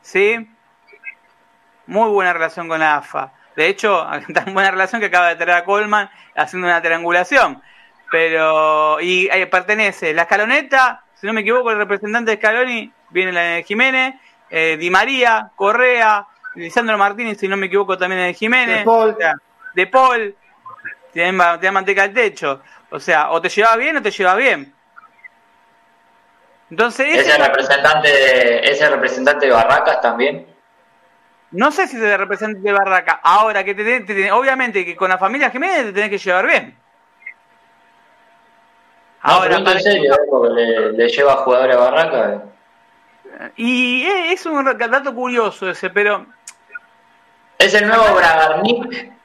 ¿sí? 0.03 0.47
Muy 1.87 2.11
buena 2.11 2.31
relación 2.31 2.67
con 2.67 2.79
la 2.79 2.97
AFA. 2.97 3.33
De 3.55 3.67
hecho, 3.67 4.07
tan 4.35 4.53
buena 4.53 4.69
relación 4.69 5.01
que 5.01 5.07
acaba 5.07 5.29
de 5.29 5.35
traer 5.35 5.63
a 5.63 5.65
Coleman 5.65 6.11
haciendo 6.35 6.67
una 6.67 6.79
triangulación. 6.79 7.59
Pero, 8.11 9.01
y 9.01 9.27
eh, 9.31 9.47
pertenece 9.47 10.13
la 10.13 10.23
escaloneta, 10.23 11.03
si 11.15 11.25
no 11.25 11.33
me 11.33 11.41
equivoco, 11.41 11.71
el 11.71 11.77
representante 11.77 12.29
de 12.29 12.37
Scaloni 12.37 12.93
viene 13.09 13.31
la 13.31 13.41
de 13.41 13.63
Jiménez, 13.63 14.13
eh, 14.51 14.77
Di 14.79 14.91
María, 14.91 15.49
Correa, 15.55 16.27
Lisandro 16.53 16.99
Martínez, 16.99 17.39
si 17.39 17.47
no 17.47 17.57
me 17.57 17.65
equivoco, 17.65 17.97
también 17.97 18.21
de 18.21 18.33
Jiménez. 18.35 18.77
De 18.77 18.85
Paul. 18.85 19.17
de 19.73 19.87
Paul. 19.87 20.35
Tiene, 21.11 21.31
manteca 21.31 22.03
al 22.03 22.13
techo. 22.13 22.61
O 22.91 22.99
sea, 22.99 23.31
o 23.31 23.41
te 23.41 23.49
lleva 23.49 23.75
bien 23.75 23.97
o 23.97 24.01
te 24.01 24.11
lleva 24.11 24.35
bien. 24.35 24.73
Entonces, 26.69 27.17
¿Es 27.17 27.35
el, 27.35 27.43
representante 27.43 28.07
de, 28.07 28.59
¿Es 28.63 28.89
representante 28.89 29.47
de 29.47 29.51
Barracas 29.51 30.01
también? 30.01 30.45
No 31.51 31.71
sé 31.71 31.87
si 31.87 31.97
es 31.97 32.03
el 32.03 32.17
representante 32.17 32.67
de 32.67 32.73
Barracas. 32.73 33.17
Ahora, 33.23 33.63
que 33.63 33.73
te, 33.73 34.31
obviamente 34.31 34.85
que 34.85 34.95
con 34.95 35.09
la 35.09 35.17
familia 35.17 35.49
Jiménez 35.49 35.85
te 35.85 35.93
tenés 35.93 36.09
que 36.09 36.17
llevar 36.19 36.45
bien. 36.45 36.77
Ahora, 39.21 39.57
Ahora, 39.57 39.71
en 39.73 39.81
serio, 39.81 40.13
¿eh? 40.13 40.49
le, 40.53 40.91
le 40.93 41.09
lleva 41.09 41.37
jugadores 41.37 41.75
a 41.75 41.79
Barraca. 41.79 42.43
y 43.57 44.05
es 44.05 44.39
es 44.39 44.45
un 44.45 44.65
dato 44.77 45.13
curioso 45.13 45.69
ese, 45.69 45.89
pero 45.89 46.25
Es 47.57 47.73
el 47.73 47.87
nuevo 47.87 48.15
Bragarnik. 48.15 49.18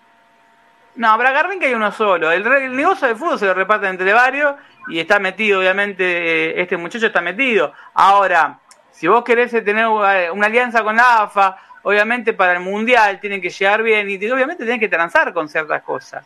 No, 0.96 1.18
Bragarnik 1.18 1.62
hay 1.62 1.74
uno 1.74 1.90
solo. 1.92 2.30
El, 2.30 2.46
el 2.46 2.76
negocio 2.76 3.08
del 3.08 3.16
fútbol 3.16 3.38
se 3.38 3.46
lo 3.46 3.54
reparten 3.54 3.90
entre 3.90 4.12
varios 4.12 4.54
y 4.88 5.00
está 5.00 5.18
metido, 5.18 5.60
obviamente, 5.60 6.04
eh, 6.04 6.60
este 6.60 6.76
muchacho 6.76 7.06
está 7.06 7.20
metido. 7.20 7.72
Ahora, 7.94 8.58
si 8.92 9.08
vos 9.08 9.24
querés 9.24 9.52
eh, 9.54 9.62
tener 9.62 9.86
eh, 9.86 10.30
una 10.30 10.46
alianza 10.46 10.82
con 10.82 10.96
la 10.96 11.22
AFA, 11.22 11.56
obviamente 11.82 12.32
para 12.32 12.52
el 12.52 12.60
Mundial 12.60 13.18
tienen 13.20 13.40
que 13.40 13.50
llegar 13.50 13.82
bien 13.82 14.08
y 14.08 14.16
obviamente 14.30 14.64
tienen 14.64 14.80
que 14.80 14.88
transar 14.88 15.32
con 15.32 15.48
ciertas 15.48 15.82
cosas. 15.82 16.24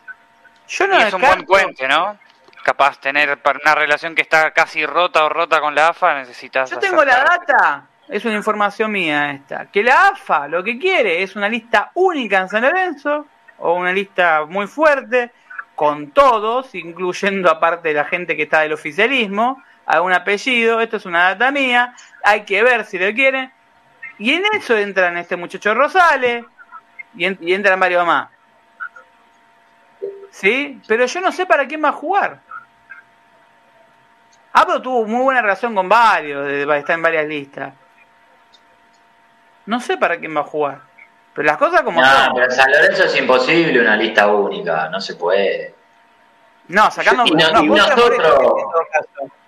Yo 0.67 0.87
no 0.87 0.99
y 0.99 1.03
es 1.03 1.13
un 1.13 1.21
buen 1.21 1.45
puente, 1.45 1.87
¿no? 1.87 2.17
Capaz 2.63 2.99
tener 2.99 3.39
una 3.63 3.73
relación 3.73 4.13
que 4.13 4.21
está 4.21 4.51
casi 4.51 4.85
rota 4.85 5.23
o 5.23 5.29
rota 5.29 5.59
con 5.59 5.73
la 5.73 5.87
AFA, 5.87 6.15
necesitas. 6.15 6.69
Yo 6.69 6.77
tengo 6.77 7.03
la 7.03 7.23
data, 7.23 7.87
es 8.07 8.23
una 8.25 8.35
información 8.35 8.91
mía 8.91 9.31
esta, 9.31 9.65
que 9.71 9.81
la 9.81 10.09
AFA 10.09 10.47
lo 10.47 10.63
que 10.63 10.77
quiere 10.77 11.23
es 11.23 11.35
una 11.35 11.49
lista 11.49 11.91
única 11.95 12.39
en 12.39 12.49
San 12.49 12.61
Lorenzo, 12.61 13.25
o 13.59 13.73
una 13.73 13.91
lista 13.91 14.45
muy 14.47 14.67
fuerte, 14.67 15.31
con 15.75 16.11
todos, 16.11 16.75
incluyendo 16.75 17.49
aparte 17.49 17.93
la 17.93 18.05
gente 18.05 18.35
que 18.35 18.43
está 18.43 18.61
del 18.61 18.73
oficialismo, 18.73 19.63
algún 19.85 20.11
apellido, 20.13 20.81
esto 20.81 20.97
es 20.97 21.05
una 21.05 21.23
data 21.29 21.51
mía, 21.51 21.95
hay 22.23 22.41
que 22.43 22.61
ver 22.63 22.85
si 22.85 22.99
lo 22.99 23.13
quieren, 23.13 23.51
y 24.17 24.33
en 24.33 24.43
eso 24.53 24.77
entran 24.77 25.17
este 25.17 25.35
muchacho 25.37 25.73
Rosales, 25.73 26.43
y, 27.15 27.25
en- 27.25 27.37
y 27.41 27.53
entran 27.53 27.79
varios 27.79 28.05
más. 28.05 28.29
¿Sí? 30.31 30.79
Pero 30.87 31.05
yo 31.05 31.21
no 31.21 31.31
sé 31.31 31.45
para 31.45 31.65
quién 31.67 31.83
va 31.83 31.89
a 31.89 31.93
jugar. 31.93 32.39
Abro 34.53 34.81
tuvo 34.81 35.05
muy 35.05 35.21
buena 35.23 35.41
relación 35.41 35.73
con 35.73 35.87
varios, 35.87 36.47
está 36.49 36.93
en 36.93 37.01
varias 37.01 37.25
listas. 37.27 37.73
No 39.65 39.79
sé 39.79 39.97
para 39.97 40.17
quién 40.19 40.35
va 40.35 40.41
a 40.41 40.43
jugar. 40.43 40.88
Pero 41.39 41.47
las 41.47 41.57
cosas 41.57 41.83
como 41.83 42.01
No, 42.01 42.05
son. 42.05 42.33
pero 42.33 42.45
en 42.47 42.51
San 42.51 42.69
Lorenzo 42.69 43.03
es 43.05 43.17
imposible 43.17 43.79
una 43.79 43.95
lista 43.95 44.27
única, 44.27 44.89
no 44.89 44.99
se 44.99 45.15
puede. 45.15 45.73
No, 46.67 46.91
sacando 46.91 47.23
Y 47.25 47.31
no- 47.31 47.51
no, 47.53 47.63
y 47.63 47.67
nosotros-. 47.69 48.53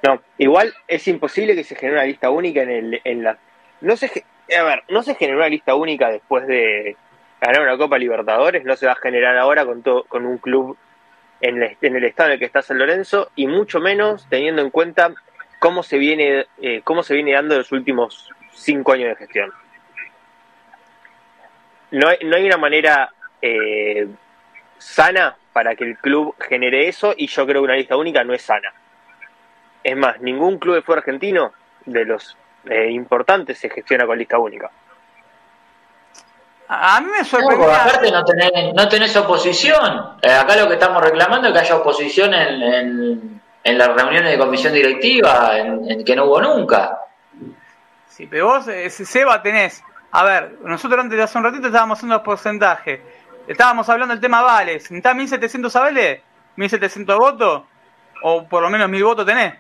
No, 0.04 0.22
igual 0.38 0.74
es 0.88 1.06
imposible 1.10 1.54
que 1.54 1.66
se 1.66 1.76
genere 1.76 1.98
una 1.98 2.06
lista 2.06 2.30
única 2.30 2.62
en 2.62 2.70
el 2.72 3.02
en 3.04 3.24
la 3.24 3.38
no 3.82 3.98
se 3.98 4.24
a 4.58 4.64
ver, 4.64 4.84
no 4.88 5.04
se 5.04 5.16
generó 5.16 5.40
una 5.40 5.50
lista 5.50 5.76
única 5.76 6.10
después 6.10 6.48
de 6.48 6.96
ganar 7.42 7.62
una 7.62 7.78
Copa 7.78 7.98
Libertadores, 7.98 8.64
no 8.64 8.78
se 8.78 8.86
va 8.86 8.94
a 8.94 8.96
generar 8.96 9.38
ahora 9.38 9.66
con 9.66 9.84
todo 9.84 10.06
con 10.06 10.26
un 10.26 10.38
club 10.38 10.78
en 11.42 11.62
el, 11.62 11.78
en 11.82 11.96
el 11.98 12.06
estado 12.06 12.28
en 12.30 12.34
el 12.36 12.40
que 12.40 12.46
está 12.46 12.62
San 12.62 12.78
Lorenzo 12.78 13.32
y 13.36 13.48
mucho 13.48 13.82
menos 13.82 14.26
teniendo 14.30 14.62
en 14.62 14.70
cuenta 14.70 15.14
cómo 15.60 15.84
se 15.84 15.98
viene 15.98 16.46
eh, 16.62 16.80
cómo 16.86 17.04
se 17.04 17.16
viene 17.16 17.34
dando 17.34 17.58
los 17.58 17.74
últimos 17.74 18.30
cinco 18.54 18.94
años 18.94 19.10
de 19.10 19.16
gestión. 19.18 19.52
No 21.92 22.08
hay, 22.08 22.18
no 22.24 22.36
hay 22.38 22.46
una 22.46 22.58
manera 22.58 23.12
eh, 23.42 24.08
sana 24.78 25.36
para 25.54 25.76
que 25.76 25.84
el 25.84 25.98
club 25.98 26.36
genere 26.40 26.88
eso 26.88 27.14
y 27.16 27.28
yo 27.28 27.46
creo 27.46 27.62
que 27.62 27.66
una 27.66 27.76
lista 27.76 27.98
única 27.98 28.24
no 28.24 28.34
es 28.34 28.42
sana. 28.42 28.72
Es 29.84 29.98
más, 29.98 30.20
ningún 30.22 30.58
club 30.60 30.76
de 30.76 30.82
fútbol 30.82 31.00
argentino 31.00 31.52
de 31.86 32.06
los 32.06 32.38
eh, 32.70 32.90
importantes 32.92 33.58
se 33.58 33.70
gestiona 33.70 34.06
con 34.06 34.18
lista 34.18 34.38
única. 34.38 34.70
A 36.74 37.02
mí 37.02 37.08
me 37.12 37.18
No, 37.20 37.26
sorprendió. 37.26 37.58
porque 37.68 37.76
aparte 37.76 38.12
no 38.12 38.24
tenés, 38.24 38.52
no 38.74 38.88
tenés 38.88 39.16
oposición. 39.18 40.18
Eh, 40.22 40.32
acá 40.32 40.56
lo 40.56 40.68
que 40.70 40.76
estamos 40.76 41.04
reclamando 41.04 41.48
es 41.50 41.54
que 41.54 41.60
haya 41.60 41.76
oposición 41.76 42.34
en, 42.34 42.62
en, 42.64 43.42
en 43.64 43.78
las 43.78 43.90
reuniones 43.90 44.32
de 44.32 44.38
comisión 44.38 44.72
directiva, 44.74 45.58
en, 45.58 45.92
en 45.92 46.06
que 46.06 46.16
no 46.16 46.26
hubo 46.26 46.42
nunca. 46.42 46.98
Sí, 48.08 48.26
pero 48.28 48.46
vos, 48.48 48.68
eh, 48.70 48.90
Seba, 48.90 49.42
tenés. 49.42 49.84
A 50.12 50.24
ver, 50.24 50.58
nosotros 50.64 51.00
antes 51.00 51.18
de 51.18 51.24
hace 51.24 51.38
un 51.38 51.44
ratito 51.46 51.68
estábamos 51.68 51.98
haciendo 51.98 52.16
los 52.16 52.24
porcentajes. 52.24 53.00
Estábamos 53.48 53.88
hablando 53.90 54.14
del 54.14 54.22
tema 54.22 54.42
vales. 54.42 54.92
¿Está 54.92 55.14
1700 55.14 55.76
a 55.76 55.80
vale? 55.80 56.24
¿1700 56.58 57.18
votos? 57.18 57.64
O 58.24 58.48
por 58.48 58.62
lo 58.62 58.70
menos 58.70 58.90
1000 58.90 59.04
votos 59.04 59.26
tenés. 59.26 59.54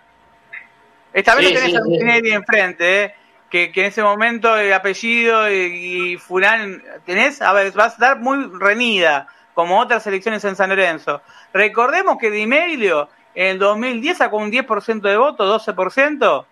Esta 1.14 1.36
vez 1.36 1.48
Sí, 1.48 1.54
lo 1.54 1.60
tenés 1.60 1.72
sí, 1.72 1.78
a 1.78 1.82
sí. 1.84 1.98
Tinelli 1.98 2.32
enfrente, 2.32 3.04
¿eh? 3.04 3.16
Que, 3.50 3.72
que 3.72 3.82
en 3.82 3.88
ese 3.88 4.02
momento 4.04 4.56
el 4.56 4.72
apellido 4.72 5.52
y, 5.52 6.14
y 6.14 6.18
fulán 6.18 6.82
tenés, 7.06 7.42
a 7.42 7.52
ver, 7.52 7.72
vas 7.74 7.88
a 7.88 7.94
estar 7.96 8.20
muy 8.20 8.50
reñida, 8.60 9.28
como 9.54 9.78
otras 9.78 10.08
elecciones 10.08 10.46
en 10.46 10.56
San 10.56 10.70
Lorenzo. 10.70 11.22
Recordemos 11.54 12.18
que 12.18 12.32
Di 12.32 12.48
Meglio 12.48 13.10
en 13.36 13.48
el 13.48 13.60
2010 13.60 14.18
sacó 14.18 14.38
un 14.38 14.52
10% 14.52 15.02
de 15.02 15.18
votos, 15.18 15.68
12%, 15.68 16.46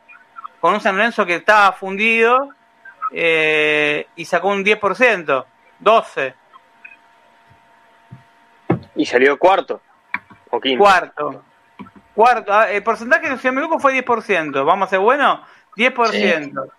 con 0.59 0.73
un 0.73 0.81
San 0.81 0.97
Lorenzo 0.97 1.25
que 1.25 1.35
estaba 1.35 1.71
fundido 1.71 2.49
eh, 3.11 4.07
y 4.15 4.25
sacó 4.25 4.49
un 4.49 4.63
10%, 4.63 5.45
12, 5.79 6.33
Y 8.95 9.05
salió 9.05 9.37
cuarto 9.39 9.81
o 10.49 10.59
quinto. 10.59 10.83
cuarto. 10.83 11.43
Cuarto, 12.15 12.51
ah, 12.53 12.69
el 12.69 12.83
porcentaje, 12.83 13.37
si 13.37 13.49
me 13.51 13.61
equivoco, 13.61 13.79
fue 13.79 13.93
10%. 13.93 14.65
¿Vamos 14.65 14.87
a 14.87 14.89
ser 14.89 14.99
buenos? 14.99 15.39
10%. 15.75 16.69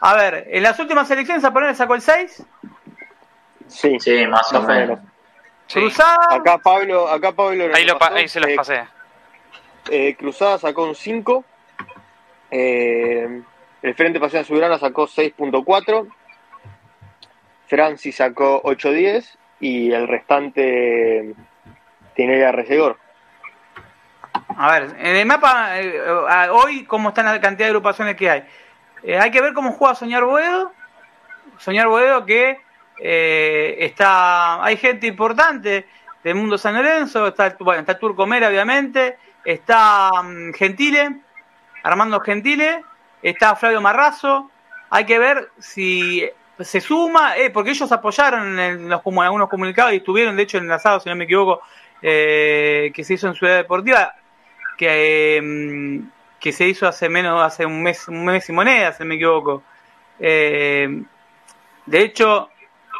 A 0.00 0.14
ver, 0.14 0.46
en 0.50 0.62
las 0.62 0.78
últimas 0.78 1.10
elecciones 1.10 1.42
a 1.44 1.52
poner 1.52 1.74
sacó 1.74 1.94
el 1.94 2.02
6. 2.02 2.44
Sí, 3.66 3.98
Sí, 4.00 4.26
más 4.26 4.52
o 4.52 4.62
menos. 4.62 4.98
Sí. 5.68 5.78
Cruzada. 5.80 6.16
Acá 6.30 6.58
Pablo, 6.58 7.08
acá 7.08 7.32
Pablo 7.32 7.64
Ahí, 7.72 7.84
lo 7.84 7.94
pa- 7.94 8.06
pasó, 8.08 8.16
ahí 8.16 8.28
se 8.28 8.40
los 8.40 8.50
eh, 8.50 8.56
pasé. 8.56 8.84
eh, 9.90 10.16
Cruzada 10.16 10.58
sacó 10.58 10.84
un 10.84 10.94
5. 10.94 11.44
eh, 12.50 13.42
el 13.82 13.94
Frente 13.94 14.20
Pasión 14.20 14.44
Soberana 14.44 14.78
sacó 14.78 15.06
6.4. 15.06 16.08
Francis 17.66 18.16
sacó 18.16 18.62
8.10. 18.62 19.36
Y 19.60 19.92
el 19.92 20.08
restante 20.08 21.34
tiene 22.14 22.44
a 22.44 22.52
Resegor. 22.52 22.98
A 24.56 24.72
ver, 24.72 24.96
en 24.98 25.16
el 25.16 25.26
mapa, 25.26 25.80
eh, 25.80 26.00
hoy, 26.50 26.84
¿cómo 26.84 27.10
está 27.10 27.22
la 27.22 27.40
cantidad 27.40 27.66
de 27.66 27.70
agrupaciones 27.70 28.16
que 28.16 28.30
hay? 28.30 28.44
Eh, 29.02 29.18
hay 29.18 29.30
que 29.30 29.40
ver 29.40 29.54
cómo 29.54 29.72
juega 29.72 29.94
Soñar 29.94 30.24
Boedo. 30.24 30.72
Soñar 31.58 31.88
Boedo 31.88 32.24
que 32.24 32.58
eh, 33.00 33.76
está. 33.80 34.62
Hay 34.64 34.76
gente 34.76 35.06
importante 35.06 35.86
del 36.22 36.34
mundo 36.34 36.58
San 36.58 36.74
Lorenzo. 36.74 37.26
Está, 37.26 37.56
bueno, 37.60 37.80
está 37.80 37.98
Turco 37.98 38.26
Mera, 38.26 38.48
obviamente. 38.48 39.18
Está 39.44 40.10
mm, 40.22 40.52
Gentile, 40.52 41.20
Armando 41.82 42.20
Gentile. 42.20 42.84
Está 43.22 43.54
Flavio 43.56 43.80
Marrazo. 43.80 44.50
Hay 44.90 45.04
que 45.04 45.18
ver 45.18 45.50
si 45.58 46.28
se 46.58 46.80
suma, 46.80 47.36
eh, 47.36 47.50
porque 47.50 47.70
ellos 47.70 47.90
apoyaron 47.92 48.58
en, 48.58 48.88
los, 48.88 49.00
algunos 49.04 49.48
comunicados 49.48 49.92
y 49.92 49.96
estuvieron, 49.96 50.36
de 50.36 50.42
hecho, 50.42 50.58
enlazados, 50.58 51.02
si 51.04 51.08
no 51.08 51.16
me 51.16 51.24
equivoco, 51.24 51.62
eh, 52.02 52.90
que 52.94 53.04
se 53.04 53.14
hizo 53.14 53.28
en 53.28 53.34
Ciudad 53.34 53.56
Deportiva 53.56 54.14
que, 54.76 55.36
eh, 55.38 56.00
que 56.38 56.52
se 56.52 56.66
hizo 56.66 56.88
hace 56.88 57.08
menos, 57.08 57.42
hace 57.42 57.66
un 57.66 57.82
mes, 57.82 58.08
un 58.08 58.24
mes 58.24 58.48
y 58.48 58.52
moneda, 58.52 58.92
si 58.92 59.02
no 59.02 59.08
me 59.10 59.14
equivoco. 59.16 59.62
Eh, 60.18 61.02
de 61.86 62.00
hecho, 62.02 62.50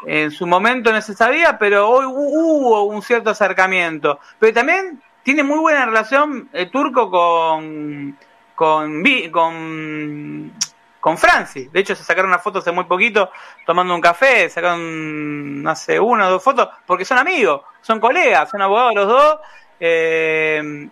en 0.07 0.31
su 0.31 0.45
momento 0.47 0.91
no 0.91 1.01
se 1.01 1.13
sabía, 1.13 1.57
pero 1.57 1.87
hoy 1.89 2.05
hu- 2.05 2.11
hubo 2.11 2.83
un 2.83 3.01
cierto 3.01 3.31
acercamiento. 3.31 4.19
Pero 4.39 4.53
también 4.53 5.01
tiene 5.23 5.43
muy 5.43 5.59
buena 5.59 5.85
relación 5.85 6.49
el 6.53 6.69
turco 6.71 7.09
con 7.11 8.17
con 8.61 9.03
con 9.31 10.53
con 10.99 11.17
Francis. 11.17 11.71
De 11.71 11.79
hecho, 11.79 11.95
se 11.95 12.03
sacaron 12.03 12.29
una 12.29 12.37
foto 12.37 12.59
hace 12.59 12.71
muy 12.71 12.83
poquito 12.83 13.31
tomando 13.65 13.95
un 13.95 14.01
café, 14.01 14.47
sacaron 14.51 15.65
hace 15.67 15.99
una 15.99 16.27
o 16.27 16.31
dos 16.33 16.43
fotos, 16.43 16.69
porque 16.85 17.03
son 17.03 17.17
amigos, 17.17 17.61
son 17.81 17.99
colegas, 17.99 18.51
son 18.51 18.61
abogados 18.61 18.93
los 18.93 19.07
dos. 19.07 19.39
eh, 19.79 20.87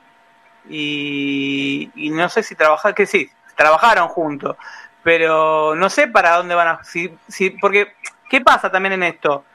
y, 0.68 1.92
y 1.96 2.10
no 2.10 2.28
sé 2.28 2.42
si 2.42 2.56
trabajar, 2.56 2.96
que 2.96 3.06
sí, 3.06 3.30
trabajaron 3.56 4.08
juntos, 4.08 4.56
pero 5.04 5.76
no 5.76 5.90
sé 5.90 6.08
para 6.08 6.38
dónde 6.38 6.56
van 6.56 6.68
a, 6.70 6.84
si, 6.84 7.16
si, 7.28 7.52
porque, 7.52 7.94
¿qué 8.30 8.42
pasa 8.42 8.72
también 8.72 8.94
en 8.94 9.04
esto? 9.04 9.46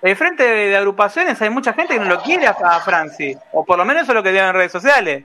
En 0.00 0.16
frente 0.16 0.42
de, 0.42 0.68
de 0.68 0.76
agrupaciones 0.76 1.40
hay 1.42 1.50
mucha 1.50 1.74
gente 1.74 1.94
que 1.94 2.00
no 2.00 2.06
lo 2.06 2.22
quiere 2.22 2.46
a, 2.46 2.52
a 2.52 2.80
Francis, 2.80 3.36
o 3.52 3.62
por 3.64 3.76
lo 3.76 3.84
menos 3.84 4.04
eso 4.04 4.12
es 4.12 4.16
lo 4.16 4.22
que 4.22 4.30
digan 4.32 4.48
en 4.48 4.54
redes 4.54 4.72
sociales. 4.72 5.24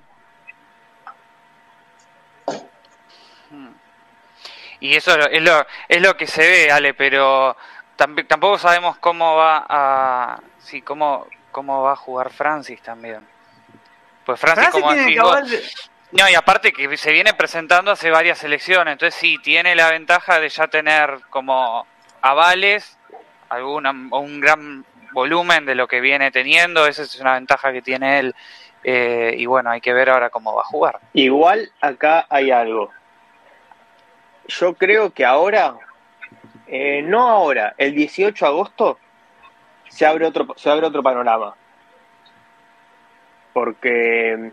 Y 4.83 4.95
eso 4.97 5.11
es 5.11 5.17
lo, 5.17 5.25
es 5.29 5.41
lo, 5.41 5.65
es 5.87 6.01
lo 6.01 6.17
que 6.17 6.27
se 6.27 6.41
ve, 6.41 6.69
Ale, 6.69 6.93
pero 6.93 7.55
tamp- 7.97 8.27
tampoco 8.27 8.57
sabemos 8.57 8.97
cómo 8.97 9.37
va 9.37 9.65
a 9.69 10.39
sí, 10.59 10.81
cómo, 10.81 11.25
cómo 11.53 11.83
va 11.83 11.93
a 11.93 11.95
jugar 11.95 12.31
Francis 12.31 12.81
también. 12.81 13.25
Pues 14.25 14.37
Francis, 14.41 14.71
Francis 14.71 14.81
como 14.81 14.93
tiene 14.93 15.01
decís 15.03 15.21
que 15.21 15.21
vos, 15.21 15.81
no, 16.11 16.29
y 16.29 16.35
aparte 16.35 16.73
que 16.73 16.97
se 16.97 17.13
viene 17.13 17.33
presentando 17.33 17.91
hace 17.91 18.11
varias 18.11 18.43
elecciones, 18.43 18.91
entonces 18.91 19.17
sí, 19.17 19.37
tiene 19.41 19.73
la 19.73 19.89
ventaja 19.89 20.41
de 20.41 20.49
ya 20.49 20.67
tener 20.67 21.21
como 21.29 21.87
avales, 22.21 22.97
alguna, 23.47 23.91
un 23.91 24.41
gran 24.41 24.83
volumen 25.13 25.65
de 25.65 25.75
lo 25.75 25.87
que 25.87 26.01
viene 26.01 26.29
teniendo, 26.29 26.87
esa 26.87 27.03
es 27.03 27.17
una 27.21 27.35
ventaja 27.35 27.71
que 27.71 27.81
tiene 27.81 28.19
él 28.19 28.35
Eh, 28.83 29.35
y 29.37 29.45
bueno, 29.45 29.69
hay 29.69 29.79
que 29.79 29.93
ver 29.93 30.09
ahora 30.09 30.29
cómo 30.29 30.53
va 30.53 30.61
a 30.61 30.65
jugar. 30.65 30.99
Igual 31.13 31.71
acá 31.79 32.25
hay 32.29 32.51
algo. 32.51 32.91
Yo 34.47 34.73
creo 34.73 35.11
que 35.11 35.25
ahora, 35.25 35.75
eh, 36.67 37.01
no 37.03 37.27
ahora, 37.27 37.73
el 37.77 37.95
18 37.95 38.45
de 38.45 38.49
agosto 38.49 38.99
se 39.89 40.05
abre 40.05 40.25
otro, 40.25 40.47
se 40.55 40.69
abre 40.69 40.87
otro 40.87 41.03
panorama. 41.03 41.55
Porque 43.53 44.51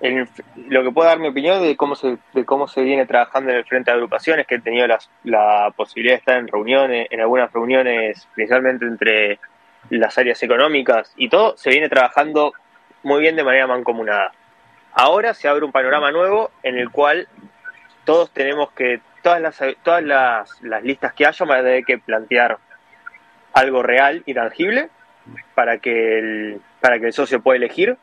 en 0.00 0.28
lo 0.68 0.82
que 0.82 0.90
puedo 0.90 1.08
dar 1.08 1.18
mi 1.18 1.28
opinión 1.28 1.62
de 1.62 1.76
cómo 1.76 1.94
se, 1.94 2.18
de 2.32 2.44
cómo 2.44 2.66
se 2.68 2.82
viene 2.82 3.06
trabajando 3.06 3.50
en 3.50 3.58
el 3.58 3.64
frente 3.64 3.90
de 3.90 3.96
agrupaciones, 3.96 4.46
que 4.46 4.56
he 4.56 4.60
tenido 4.60 4.86
la 5.24 5.72
posibilidad 5.76 6.14
de 6.14 6.18
estar 6.18 6.38
en 6.38 6.48
reuniones, 6.48 7.08
en 7.10 7.20
algunas 7.20 7.52
reuniones, 7.52 8.28
principalmente 8.34 8.84
entre 8.84 9.38
las 9.90 10.16
áreas 10.18 10.42
económicas 10.42 11.12
y 11.16 11.28
todo, 11.28 11.56
se 11.56 11.70
viene 11.70 11.88
trabajando 11.88 12.52
muy 13.02 13.20
bien 13.20 13.36
de 13.36 13.44
manera 13.44 13.66
mancomunada. 13.66 14.32
Ahora 14.92 15.34
se 15.34 15.48
abre 15.48 15.64
un 15.64 15.72
panorama 15.72 16.10
nuevo 16.10 16.50
en 16.62 16.78
el 16.78 16.90
cual 16.90 17.28
todos 18.04 18.30
tenemos 18.30 18.72
que, 18.72 19.00
todas 19.22 19.40
las, 19.40 19.60
todas 19.82 20.02
las, 20.02 20.62
las 20.62 20.82
listas 20.82 21.12
que 21.12 21.26
haya, 21.26 21.46
van 21.46 21.66
a 21.66 21.82
que 21.82 21.98
plantear 21.98 22.58
algo 23.52 23.82
real 23.82 24.22
y 24.26 24.34
tangible 24.34 24.88
para 25.54 25.78
que 25.78 26.18
el, 26.18 26.60
para 26.80 26.98
que 26.98 27.06
el 27.06 27.12
socio 27.12 27.42
pueda 27.42 27.56
elegir. 27.56 27.96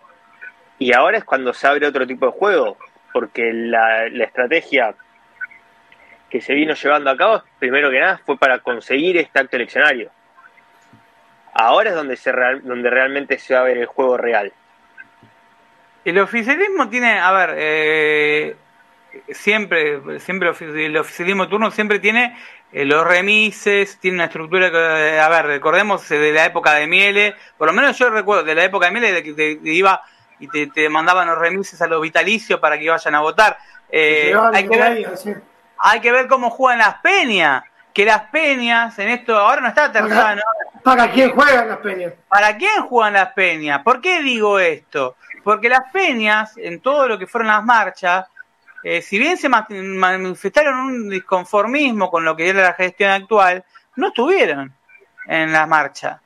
Y 0.78 0.94
ahora 0.94 1.18
es 1.18 1.24
cuando 1.24 1.54
se 1.54 1.68
abre 1.68 1.88
otro 1.88 2.08
tipo 2.08 2.28
de 2.28 2.32
juego, 2.32 2.78
porque 3.12 3.52
la, 3.54 4.08
la 4.10 4.24
estrategia 4.24 4.96
que 6.30 6.42
se 6.42 6.54
vino 6.54 6.74
llevando 6.74 7.10
a 7.10 7.18
cabo, 7.18 7.44
primero 7.58 7.90
que 7.90 8.00
nada, 8.00 8.22
fue 8.26 8.38
para 8.38 8.60
conseguir 8.60 9.18
este 9.18 9.40
acto 9.40 9.58
eleccionario. 9.58 10.12
Ahora 11.54 11.90
es 11.90 11.96
donde, 11.96 12.16
se 12.16 12.32
real, 12.32 12.62
donde 12.64 12.90
realmente 12.90 13.38
se 13.40 13.56
va 13.56 13.62
a 13.62 13.64
ver 13.64 13.78
el 13.78 13.88
juego 13.88 14.16
real. 14.16 14.54
El 16.06 16.20
oficialismo 16.20 16.88
tiene, 16.90 17.20
a 17.20 17.32
ver, 17.32 17.56
eh, 17.58 18.56
siempre, 19.32 20.20
siempre 20.20 20.52
el 20.60 20.98
oficialismo 20.98 21.48
turno 21.48 21.72
siempre 21.72 22.00
tiene 22.00 22.38
eh, 22.72 22.86
los 22.86 23.06
remises, 23.06 23.98
tiene 24.00 24.18
una 24.18 24.26
estructura 24.26 24.70
que, 24.70 25.20
a 25.20 25.30
ver, 25.30 25.46
recordemos 25.46 26.08
de 26.08 26.32
la 26.32 26.46
época 26.46 26.74
de 26.76 26.88
Miele, 26.88 27.36
por 27.58 27.68
lo 27.68 27.74
menos 27.74 27.98
yo 27.98 28.10
recuerdo 28.10 28.44
de 28.44 28.56
la 28.56 28.64
época 28.64 28.88
de 28.88 28.92
Miele 28.92 29.12
de 29.12 29.24
que 29.24 29.34
te, 29.34 29.56
te 29.56 29.70
iba 29.70 30.02
y 30.40 30.48
te, 30.48 30.68
te, 30.68 30.88
mandaban 30.88 31.28
los 31.28 31.38
remises 31.38 31.82
a 31.82 31.88
los 31.88 32.02
vitalicios 32.02 32.60
para 32.60 32.78
que 32.78 32.90
vayan 32.90 33.16
a 33.16 33.22
votar. 33.22 33.58
Eh, 33.92 34.34
hay, 34.54 34.68
que 34.68 34.78
ver, 34.78 35.42
hay 35.78 36.00
que 36.00 36.12
ver 36.12 36.28
cómo 36.28 36.50
juegan 36.52 36.80
las 36.80 37.00
peñas, 37.00 37.64
que 37.94 38.06
las 38.06 38.24
peñas 38.30 38.98
en 39.00 39.10
esto 39.10 39.36
ahora 39.36 39.62
no 39.62 39.68
está 39.68 39.92
Terzano. 39.92 40.42
¿Para, 40.84 41.04
¿Para 41.04 41.12
quién 41.12 41.32
juegan 41.32 41.68
las 41.70 41.78
peñas? 41.80 42.14
¿Para 42.30 42.58
quién 42.58 42.84
juegan 42.84 43.14
las 43.14 43.34
peñas? 43.34 43.82
¿Por 43.84 44.00
qué 44.00 44.22
digo 44.22 44.60
esto? 44.60 45.16
Porque 45.44 45.70
las 45.70 45.92
peñas, 45.92 46.56
en 46.58 46.80
todo 46.82 47.08
lo 47.08 47.18
que 47.18 47.26
fueron 47.26 47.48
las 47.48 47.64
marchas, 47.64 48.28
eh, 48.84 49.02
si 49.02 49.20
bien 49.20 49.38
se 49.38 49.50
manifestaron 49.50 50.80
un 50.80 51.10
disconformismo 51.10 52.10
con 52.10 52.24
lo 52.24 52.36
que 52.36 52.50
era 52.50 52.64
la 52.64 52.74
gestión 52.74 53.12
actual, 53.12 53.66
no 53.96 54.08
estuvieron 54.08 54.74
en 55.28 55.52
la 55.52 55.66
marcha. 55.66 56.22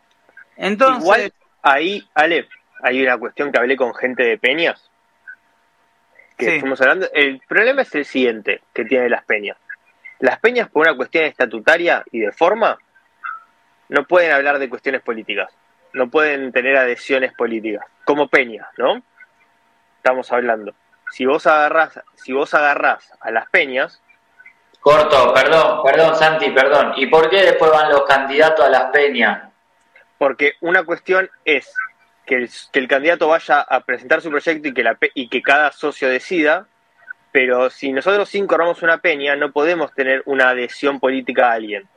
Entonces, 0.56 1.04
Igual 1.04 1.34
ahí, 1.64 2.08
Ale, 2.14 2.48
hay 2.82 3.02
una 3.02 3.18
cuestión 3.18 3.52
que 3.52 3.60
hablé 3.60 3.76
con 3.76 3.94
gente 3.96 4.24
de 4.24 4.38
peñas. 4.38 4.90
Que 6.38 6.46
sí. 6.46 6.56
estamos 6.58 6.80
hablando. 6.82 7.08
El 7.14 7.42
problema 7.48 7.82
es 7.82 7.94
el 7.96 8.06
siguiente 8.06 8.62
que 8.74 8.86
tiene 8.86 9.10
las 9.10 9.24
peñas. 9.26 9.58
Las 10.20 10.40
peñas, 10.40 10.70
por 10.70 10.88
una 10.88 10.96
cuestión 10.96 11.26
estatutaria 11.26 12.04
y 12.12 12.20
de 12.20 12.32
forma, 12.32 12.78
no 13.90 14.06
pueden 14.06 14.32
hablar 14.32 14.60
de 14.60 14.70
cuestiones 14.70 15.02
políticas. 15.02 15.52
No 15.94 16.10
pueden 16.10 16.52
tener 16.52 16.78
adhesiones 16.78 17.34
políticas. 17.34 17.86
Como 18.06 18.28
peñas, 18.28 18.68
¿no? 18.78 19.02
Estamos 19.98 20.32
hablando. 20.32 20.74
Si 21.14 21.28
vos 21.28 21.46
agarrás, 21.46 22.00
si 22.16 22.34
vos 22.34 22.56
agarrás 22.56 23.14
a 23.20 23.30
las 23.30 23.48
peñas. 23.52 24.02
Corto, 24.80 25.32
perdón, 25.32 25.84
perdón, 25.84 26.16
Santi, 26.16 26.50
perdón. 26.50 26.94
¿Y 26.96 27.06
por 27.06 27.30
qué 27.30 27.44
después 27.44 27.70
van 27.70 27.92
los 27.92 28.04
candidatos 28.06 28.66
a 28.66 28.70
las 28.70 28.86
peñas? 28.86 29.44
Porque 30.18 30.54
una 30.62 30.84
cuestión 30.84 31.30
es 31.46 31.72
que 32.26 32.38
el, 32.38 32.50
que 32.72 32.80
el, 32.80 32.88
candidato 32.88 33.28
vaya 33.28 33.62
a 33.62 33.82
presentar 33.82 34.22
su 34.22 34.32
proyecto 34.32 34.70
y 34.70 34.74
que, 34.74 34.82
la, 34.82 34.98
y 35.14 35.30
que 35.30 35.44
cada 35.44 35.72
socio 35.72 36.10
decida, 36.10 36.66
pero 37.32 37.70
si 37.70 37.92
nosotros 37.92 38.28
cinco 38.28 38.56
armamos 38.56 38.82
una 38.82 38.98
peña, 38.98 39.36
no 39.36 39.52
podemos 39.52 39.94
tener 39.94 40.24
una 40.26 40.50
adhesión 40.50 41.00
política 41.00 41.52
a 41.52 41.54
alguien. 41.54 41.88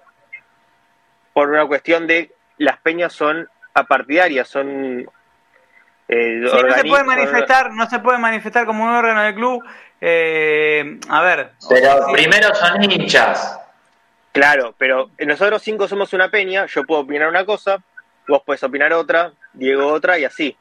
Por 1.33 1.49
una 1.49 1.67
cuestión 1.67 2.07
de 2.07 2.35
las 2.59 2.77
peñas 2.81 3.15
son 3.15 3.49
apartidarias, 3.73 4.47
son... 4.47 5.11
Eh, 6.09 6.43
sí, 6.51 6.63
no 6.63 6.75
se 6.75 6.85
puede 6.85 7.05
manifestar, 7.05 7.73
no 7.73 7.89
se 7.89 7.99
puede 7.99 8.19
manifestar 8.19 8.67
como 8.67 8.85
un 8.85 8.91
órgano 8.91 9.23
del 9.23 9.35
club. 9.35 9.65
Eh, 10.01 11.01
a 11.09 11.23
ver. 11.23 11.53
Pero 11.69 12.07
sí. 12.07 12.13
primero 12.13 12.55
son 12.55 12.83
hinchas. 12.83 13.61
Claro, 14.33 14.75
pero 14.77 15.11
nosotros 15.19 15.63
cinco 15.63 15.89
somos 15.89 16.13
una 16.13 16.31
peña, 16.31 16.67
yo 16.67 16.85
puedo 16.85 17.01
opinar 17.01 17.29
una 17.29 17.47
cosa, 17.47 17.83
vos 18.29 18.43
podés 18.45 18.63
opinar 18.63 18.93
otra, 18.93 19.33
Diego 19.55 19.87
otra 19.87 20.19
y 20.19 20.27
así. 20.27 20.55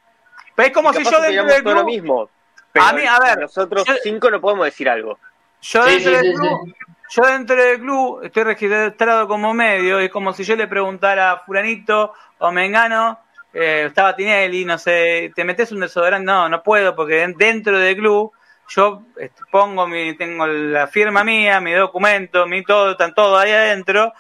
Pero 0.56 0.68
es 0.68 0.74
como 0.74 0.94
si 0.94 1.04
yo 1.04 1.22
dentro 1.22 1.46
del 1.46 1.62
club... 1.62 1.76
lo 1.76 1.84
mismo. 1.84 2.30
Pero 2.72 2.86
a 2.86 2.94
mí, 2.94 3.04
a 3.06 3.20
ver, 3.20 3.38
nosotros 3.40 3.86
yo, 3.86 3.96
cinco 4.02 4.32
no 4.32 4.40
podemos 4.40 4.66
decir 4.66 4.90
algo. 4.90 5.20
Yo 5.62 5.84
sí, 5.84 5.92
dentro, 5.92 6.12
sí, 6.12 6.18
del 6.18 6.34
club, 6.36 6.76
yo 7.10 7.22
dentro 7.24 7.56
del 7.56 7.80
club 7.80 8.24
estoy 8.24 8.44
registrado 8.44 9.28
como 9.28 9.54
medio, 9.54 10.00
es 10.00 10.10
como 10.10 10.32
si 10.32 10.46
yo 10.46 10.56
le 10.56 10.68
preguntara 10.68 11.32
a 11.32 11.40
fulanito 11.40 12.14
o 12.38 12.52
mengano, 12.52 13.20
eh, 13.56 13.86
estaba 13.88 14.16
Tinelli, 14.16 14.66
no 14.66 14.78
sé, 14.78 15.32
¿te 15.36 15.44
metes 15.44 15.72
un 15.72 15.80
desodorante? 15.80 16.26
No, 16.26 16.48
no 16.48 16.62
puedo, 16.62 16.96
porque 16.96 17.28
dentro 17.36 17.80
del 17.80 17.96
club 17.96 18.32
yo 18.68 19.04
este, 19.18 19.42
pongo 19.50 19.88
mi, 19.88 20.16
tengo 20.16 20.46
la 20.46 20.88
firma 20.88 21.24
mía, 21.24 21.60
mi 21.60 21.72
documento, 21.72 22.46
mi 22.46 22.64
todo, 22.64 22.92
están 22.92 23.16
todo 23.16 23.38
ahí 23.38 23.52
adentro. 23.52 24.14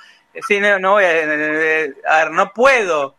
Sí, 0.47 0.59
no, 0.59 0.79
no 0.79 0.93
voy 0.93 1.03
a, 1.03 1.09
a 1.09 2.23
ver, 2.23 2.31
no 2.31 2.51
puedo 2.51 3.15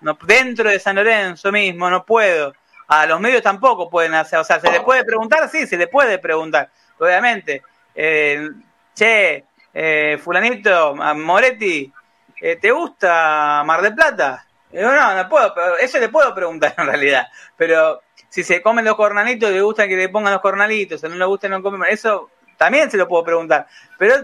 no, 0.00 0.16
dentro 0.22 0.70
de 0.70 0.78
San 0.78 0.96
Lorenzo 0.96 1.50
mismo 1.52 1.90
no 1.90 2.04
puedo. 2.04 2.54
A 2.86 3.06
los 3.06 3.20
medios 3.20 3.42
tampoco 3.42 3.90
pueden 3.90 4.14
hacer, 4.14 4.38
o 4.38 4.44
sea, 4.44 4.60
se 4.60 4.70
le 4.70 4.80
puede 4.80 5.04
preguntar, 5.04 5.48
sí, 5.50 5.66
se 5.66 5.76
le 5.76 5.88
puede 5.88 6.18
preguntar, 6.18 6.70
obviamente. 6.98 7.62
Eh, 7.94 8.48
che, 8.94 9.44
eh, 9.74 10.18
fulanito, 10.22 10.94
Moretti, 10.94 11.92
eh, 12.40 12.56
¿te 12.56 12.70
gusta 12.70 13.62
Mar 13.66 13.82
del 13.82 13.94
Plata? 13.94 14.46
No, 14.72 14.94
no, 14.94 15.14
no 15.14 15.28
puedo, 15.28 15.54
pero 15.54 15.78
eso 15.78 15.98
le 15.98 16.08
puedo 16.08 16.34
preguntar 16.34 16.74
en 16.78 16.86
realidad. 16.86 17.28
Pero 17.56 18.02
si 18.28 18.44
se 18.44 18.60
comen 18.62 18.84
los 18.84 18.96
cornalitos, 18.96 19.50
le 19.50 19.62
gusta 19.62 19.88
que 19.88 19.96
le 19.96 20.08
pongan 20.08 20.32
los 20.32 20.42
cornalitos, 20.42 21.00
si 21.00 21.08
no 21.08 21.14
le 21.14 21.24
gusta 21.24 21.48
no 21.48 21.62
comen, 21.62 21.82
eso 21.88 22.30
también 22.56 22.90
se 22.90 22.96
lo 22.96 23.08
puedo 23.08 23.24
preguntar. 23.24 23.66
Pero 23.98 24.14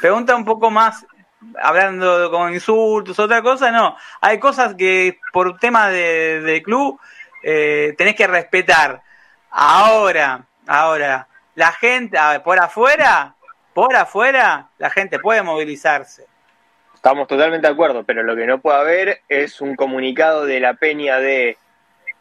pregunta 0.00 0.34
un 0.34 0.44
poco 0.44 0.70
más 0.70 1.06
hablando 1.60 2.30
con 2.30 2.52
insultos, 2.52 3.18
otra 3.18 3.42
cosa, 3.42 3.70
no. 3.70 3.96
Hay 4.20 4.38
cosas 4.38 4.74
que 4.74 5.18
por 5.32 5.58
tema 5.58 5.88
de, 5.90 6.62
club 6.64 6.98
eh, 7.42 7.94
tenés 7.96 8.16
que 8.16 8.26
respetar. 8.26 9.02
Ahora, 9.50 10.44
ahora, 10.66 11.28
la 11.54 11.72
gente, 11.72 12.18
por 12.44 12.58
afuera, 12.58 13.34
por 13.72 13.94
afuera, 13.94 14.68
la 14.78 14.90
gente 14.90 15.18
puede 15.18 15.42
movilizarse. 15.42 16.26
Estamos 16.96 17.28
totalmente 17.28 17.66
de 17.66 17.72
acuerdo, 17.72 18.04
pero 18.04 18.22
lo 18.22 18.34
que 18.34 18.46
no 18.46 18.58
puede 18.58 18.78
haber 18.78 19.20
es 19.28 19.60
un 19.60 19.76
comunicado 19.76 20.44
de 20.44 20.58
la 20.60 20.74
peña 20.74 21.18
de 21.18 21.56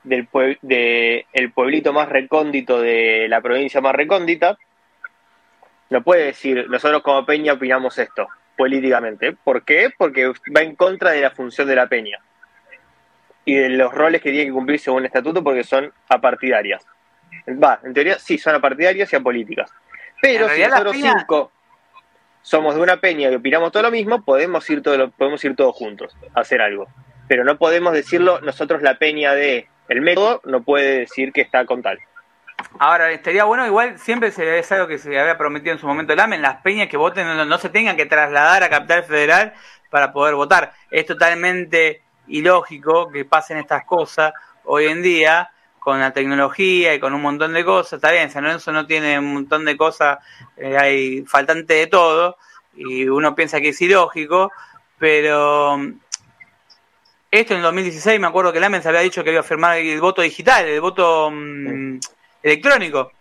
del 0.04 0.28
pue 0.28 0.60
de 0.62 1.26
el 1.34 1.52
pueblito 1.52 1.92
más 1.92 2.10
recóndito 2.10 2.80
de 2.80 3.28
la 3.28 3.42
provincia 3.42 3.82
más 3.82 3.96
recóndita. 3.96 4.58
No 5.90 6.04
puede 6.04 6.26
decir, 6.26 6.70
nosotros 6.70 7.02
como 7.02 7.26
peña 7.26 7.54
opinamos 7.54 7.98
esto 7.98 8.28
políticamente. 8.58 9.34
¿Por 9.34 9.64
qué? 9.64 9.90
Porque 9.98 10.28
va 10.56 10.62
en 10.62 10.76
contra 10.76 11.12
de 11.12 11.22
la 11.22 11.32
función 11.32 11.68
de 11.68 11.76
la 11.76 11.88
peña 11.88 12.20
y 13.46 13.56
de 13.56 13.70
los 13.70 13.94
roles 13.94 14.22
que 14.22 14.32
tiene 14.32 14.48
que 14.48 14.54
cumplir 14.54 14.80
según 14.80 15.00
el 15.00 15.06
estatuto 15.06 15.44
porque 15.44 15.64
son 15.64 15.92
apartidarias. 16.10 16.86
Va, 17.48 17.80
en 17.84 17.94
teoría 17.94 18.20
sí, 18.20 18.38
son 18.38 18.56
apartidarias 18.56 19.12
y 19.12 19.16
apolíticas. 19.16 19.72
Pero 20.22 20.50
si 20.50 20.62
nosotros 20.62 20.94
peña... 20.94 21.14
cinco 21.18 21.52
somos 22.46 22.76
de 22.76 22.82
una 22.82 22.98
peña 22.98 23.32
y 23.32 23.36
opinamos 23.36 23.72
todo 23.72 23.82
lo 23.82 23.90
mismo, 23.90 24.24
podemos 24.24 24.70
ir, 24.70 24.84
todo, 24.84 25.10
podemos 25.10 25.44
ir 25.44 25.56
todos 25.56 25.76
juntos 25.76 26.16
a 26.36 26.42
hacer 26.42 26.62
algo. 26.62 26.88
Pero 27.28 27.44
no 27.44 27.58
podemos 27.58 27.92
decirlo, 27.92 28.40
nosotros 28.42 28.84
la 28.84 29.00
peña 29.00 29.34
de 29.34 29.68
el 29.90 30.02
método 30.02 30.42
no 30.46 30.62
puede 30.62 31.00
decir 31.00 31.34
que 31.34 31.42
está 31.42 31.66
con 31.66 31.82
tal. 31.82 31.98
Ahora, 32.78 33.10
estaría 33.12 33.46
bueno, 33.46 33.66
igual 33.66 33.98
siempre 33.98 34.30
se, 34.30 34.60
es 34.60 34.72
algo 34.72 34.86
que 34.86 35.00
se 35.00 35.20
había 35.20 35.40
prometido 35.40 35.74
en 35.74 35.80
su 35.80 35.88
momento 35.88 36.14
el 36.14 36.20
AME, 36.20 36.36
en 36.36 36.44
las 36.44 36.62
peñas 36.62 36.88
que 36.88 36.98
voten 36.98 37.26
no, 37.26 37.58
se 37.58 37.70
tengan 37.70 37.98
que 37.98 38.06
trasladar 38.06 38.62
a 38.62 38.70
Capital 38.70 39.04
Federal 39.06 39.54
para 39.90 40.14
poder 40.14 40.36
votar. 40.36 40.72
Es 40.92 41.08
totalmente 41.08 42.04
ilógico 42.28 43.10
que 43.10 43.26
pasen 43.26 43.58
estas 43.58 43.86
cosas 43.86 44.34
hoy 44.66 44.86
en 44.86 45.02
día 45.02 45.50
con 45.86 46.00
la 46.00 46.12
tecnología 46.14 46.96
y 46.96 47.00
con 47.00 47.14
un 47.14 47.22
montón 47.22 47.54
de 47.54 47.64
cosas. 47.64 47.94
Está 47.94 48.12
bien, 48.12 48.32
San 48.32 48.44
Lorenzo 48.44 48.72
no 48.72 48.88
tiene 48.88 49.20
un 49.20 49.36
montón 49.36 49.66
de 49.66 49.78
cosas, 49.78 50.18
eh, 50.58 50.76
hay 50.76 51.22
faltante 51.28 51.76
de 51.76 51.86
todo 51.86 52.38
y 52.76 53.08
uno 53.08 53.36
piensa 53.36 53.62
que 53.62 53.70
es 53.70 53.80
ilógico, 53.84 54.52
pero 54.98 55.80
esto 57.30 57.54
en 57.54 57.58
el 57.58 57.62
2016 57.62 58.20
me 58.20 58.26
acuerdo 58.26 58.52
que 58.52 58.60
Lamens 58.60 58.88
había 58.88 59.02
dicho 59.02 59.24
que 59.24 59.30
iba 59.30 59.42
a 59.42 59.44
firmar 59.44 59.78
el 59.78 60.02
voto 60.02 60.24
digital, 60.24 60.66
el 60.66 60.82
voto 60.82 61.30
mm, 61.32 62.00
electrónico. 62.42 63.12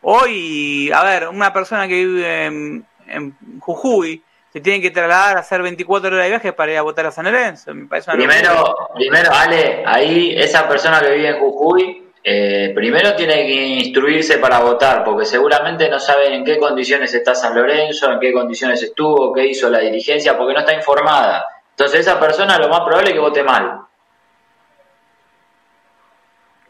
Hoy, 0.00 0.90
a 0.94 1.04
ver, 1.04 1.28
una 1.28 1.52
persona 1.52 1.86
que 1.86 2.06
vive 2.06 2.46
en, 2.46 2.86
en 3.06 3.36
Jujuy 3.60 4.22
se 4.52 4.60
tiene 4.60 4.80
que 4.80 4.90
trasladar 4.90 5.36
a 5.36 5.40
hacer 5.40 5.62
24 5.62 6.08
horas 6.08 6.24
de 6.24 6.28
viaje 6.30 6.52
para 6.52 6.72
ir 6.72 6.78
a 6.78 6.82
votar 6.82 7.06
a 7.06 7.10
San 7.12 7.24
Lorenzo. 7.24 7.72
Me 7.74 7.86
parece 7.86 8.10
una 8.10 8.18
Primero, 8.18 8.54
locura. 8.54 8.86
primero, 8.94 9.30
Ale, 9.32 9.82
ahí 9.86 10.34
esa 10.36 10.66
persona 10.68 11.00
que 11.00 11.12
vive 11.12 11.28
en 11.28 11.38
Jujuy, 11.38 12.08
eh, 12.24 12.72
primero 12.74 13.14
tiene 13.14 13.34
que 13.46 13.54
instruirse 13.54 14.38
para 14.38 14.58
votar, 14.58 15.04
porque 15.04 15.24
seguramente 15.24 15.88
no 15.88 15.98
sabe 16.00 16.34
en 16.34 16.44
qué 16.44 16.58
condiciones 16.58 17.14
está 17.14 17.34
San 17.34 17.54
Lorenzo, 17.54 18.10
en 18.10 18.18
qué 18.20 18.32
condiciones 18.32 18.82
estuvo, 18.82 19.32
qué 19.32 19.46
hizo 19.46 19.68
la 19.70 19.78
dirigencia, 19.78 20.36
porque 20.36 20.52
no 20.54 20.60
está 20.60 20.74
informada. 20.74 21.46
Entonces 21.70 22.00
esa 22.00 22.18
persona 22.18 22.58
lo 22.58 22.68
más 22.68 22.80
probable 22.80 23.08
es 23.10 23.14
que 23.14 23.20
vote 23.20 23.42
mal. 23.42 23.80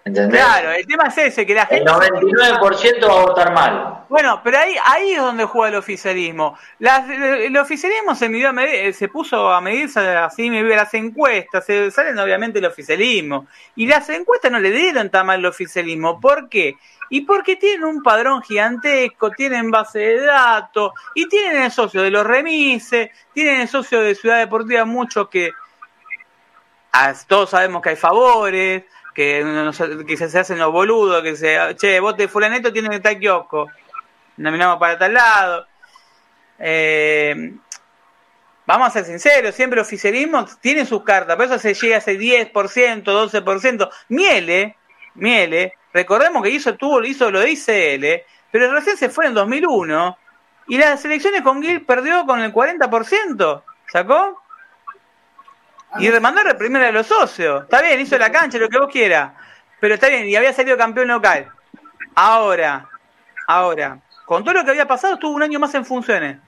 ¿Entendés? 0.04 0.40
Claro, 0.40 0.70
el 0.72 0.86
tema 0.86 1.04
es 1.08 1.18
ese, 1.18 1.46
que 1.46 1.54
la 1.54 1.62
El 1.62 1.78
gente... 1.78 1.90
99% 1.92 3.08
va 3.08 3.20
a 3.20 3.24
votar 3.26 3.52
mal. 3.52 3.99
Bueno, 4.11 4.40
pero 4.42 4.58
ahí, 4.58 4.74
ahí 4.86 5.12
es 5.12 5.20
donde 5.20 5.44
juega 5.44 5.68
el 5.68 5.76
oficialismo. 5.76 6.58
Las- 6.80 7.08
el 7.08 7.56
oficialismo 7.56 8.16
se 8.16 8.28
midió 8.28 8.48
a 8.48 8.52
medir- 8.52 8.92
se 8.92 9.06
puso 9.06 9.52
a 9.52 9.61
medirse 9.61 10.00
así, 10.00 10.50
me 10.50 10.64
las 10.64 10.92
encuestas, 10.94 11.64
se 11.64 11.92
salen 11.92 12.18
obviamente 12.18 12.58
el 12.58 12.64
oficialismo. 12.64 13.46
Y 13.76 13.86
las 13.86 14.08
encuestas 14.11 14.50
no 14.50 14.58
le 14.58 14.72
dieron 14.72 15.11
tan 15.11 15.26
mal 15.26 15.38
el 15.38 15.46
oficialismo. 15.46 16.20
¿Por 16.20 16.48
qué? 16.48 16.74
Y 17.08 17.20
porque 17.20 17.54
tienen 17.54 17.84
un 17.84 18.02
padrón 18.02 18.42
gigantesco, 18.42 19.30
tienen 19.30 19.70
base 19.70 20.00
de 20.00 20.22
datos, 20.22 20.92
y 21.14 21.28
tienen 21.28 21.62
el 21.62 21.70
socio 21.70 22.02
de 22.02 22.11
los 22.11 22.26
remises, 22.26 23.11
tienen 23.32 23.61
el 23.61 23.68
socio 23.68 24.00
de 24.00 24.16
Ciudad 24.16 24.38
Deportiva, 24.38 24.84
muchos 24.84 25.28
que 25.28 25.52
ah, 26.92 27.14
todos 27.28 27.50
sabemos 27.50 27.80
que 27.80 27.90
hay 27.90 27.96
favores, 27.96 28.82
que, 29.14 30.02
que 30.04 30.16
se 30.16 30.36
hacen 30.36 30.58
los 30.58 30.72
boludos, 30.72 31.22
que 31.22 31.36
se, 31.36 31.56
che, 31.76 32.00
vos 32.00 32.16
de 32.16 32.26
fulanito 32.26 32.72
tiene 32.72 32.88
que 32.88 32.96
estar 32.96 33.16
kiosco 33.16 33.68
nominamos 34.41 34.78
para 34.78 34.99
tal 34.99 35.14
lado. 35.14 35.66
Eh, 36.59 37.55
vamos 38.66 38.88
a 38.88 38.91
ser 38.91 39.05
sinceros, 39.05 39.55
siempre 39.55 39.80
el 39.80 39.84
oficialismo 39.86 40.47
tiene 40.61 40.84
sus 40.84 41.03
cartas, 41.03 41.36
por 41.36 41.47
eso 41.47 41.59
se 41.59 41.74
llega 41.74 41.97
a 41.97 41.99
ese 41.99 42.18
10%, 42.18 42.53
12%. 43.05 43.91
Miele, 44.09 44.76
Miele, 45.14 45.74
recordemos 45.93 46.43
que 46.43 46.51
hizo, 46.51 46.74
tuvo, 46.76 47.03
hizo 47.05 47.30
lo 47.30 47.41
de 47.41 47.51
ICL, 47.51 48.26
pero 48.51 48.72
recién 48.72 48.97
se 48.97 49.09
fue 49.09 49.26
en 49.26 49.34
2001 49.34 50.18
y 50.68 50.78
las 50.78 51.05
elecciones 51.05 51.43
con 51.43 51.62
Gil 51.62 51.84
perdió 51.84 52.24
con 52.26 52.41
el 52.41 52.53
40%, 52.53 53.62
¿sacó? 53.93 54.43
Y 55.99 56.07
demandó 56.07 56.41
a 56.41 56.45
reprimir 56.45 56.82
a 56.82 56.93
los 56.93 57.09
socios. 57.09 57.64
Está 57.64 57.82
bien, 57.82 57.99
hizo 57.99 58.16
la 58.16 58.30
cancha, 58.30 58.59
lo 58.59 58.68
que 58.68 58.78
vos 58.78 58.88
quieras. 58.93 59.32
Pero 59.80 59.95
está 59.95 60.09
bien, 60.09 60.28
y 60.28 60.36
había 60.36 60.53
salido 60.53 60.76
campeón 60.76 61.09
local. 61.09 61.51
Ahora, 62.14 62.88
ahora, 63.49 63.99
con 64.30 64.44
todo 64.44 64.54
lo 64.54 64.64
que 64.64 64.70
había 64.70 64.86
pasado, 64.86 65.14
estuvo 65.14 65.32
un 65.34 65.42
año 65.42 65.58
más 65.58 65.74
en 65.74 65.84
funciones. 65.84 66.38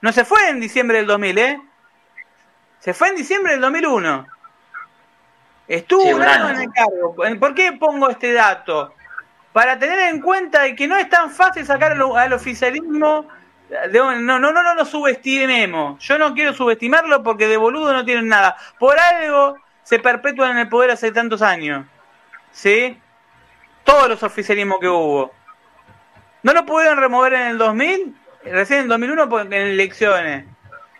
No 0.00 0.12
se 0.12 0.24
fue 0.24 0.48
en 0.48 0.60
diciembre 0.60 0.98
del 0.98 1.06
2000, 1.08 1.38
¿eh? 1.38 1.60
Se 2.78 2.94
fue 2.94 3.08
en 3.08 3.16
diciembre 3.16 3.50
del 3.50 3.60
2001. 3.62 4.26
Estuvo 5.66 6.02
Sí, 6.02 6.12
un 6.12 6.22
año 6.22 6.44
año. 6.46 6.54
en 6.54 6.60
el 6.60 6.72
cargo. 6.72 7.16
¿Por 7.40 7.52
qué 7.56 7.72
pongo 7.72 8.08
este 8.10 8.32
dato? 8.32 8.94
Para 9.52 9.76
tener 9.76 9.98
en 10.14 10.20
cuenta 10.20 10.62
de 10.62 10.76
que 10.76 10.86
no 10.86 10.96
es 10.96 11.08
tan 11.10 11.32
fácil 11.32 11.66
sacar 11.66 11.90
al, 11.90 12.16
al 12.16 12.32
oficialismo. 12.32 13.26
de- 13.68 13.98
no, 13.98 14.38
no, 14.38 14.38
no, 14.38 14.52
no 14.62 14.74
lo 14.76 14.84
subestimemos. 14.84 16.00
Yo 16.04 16.16
no 16.16 16.32
quiero 16.32 16.52
subestimarlo 16.54 17.24
porque 17.24 17.48
de 17.48 17.56
boludo 17.56 17.92
no 17.92 18.04
tienen 18.04 18.28
nada. 18.28 18.56
Por 18.78 18.96
algo 19.00 19.56
se 19.82 19.98
perpetúan 19.98 20.52
en 20.52 20.58
el 20.58 20.68
poder 20.68 20.92
hace 20.92 21.10
tantos 21.10 21.42
años. 21.42 21.84
¿Sí? 22.52 23.00
Todos 23.82 24.08
los 24.08 24.22
oficialismos 24.22 24.78
que 24.78 24.86
hubo. 24.88 25.34
No 26.46 26.52
lo 26.52 26.64
pudieron 26.64 26.98
remover 26.98 27.32
en 27.34 27.42
el 27.48 27.58
2000, 27.58 28.14
recién 28.44 28.78
en 28.78 28.82
el 28.84 28.88
2001 28.90 29.28
por- 29.28 29.40
en 29.40 29.52
elecciones. 29.52 30.44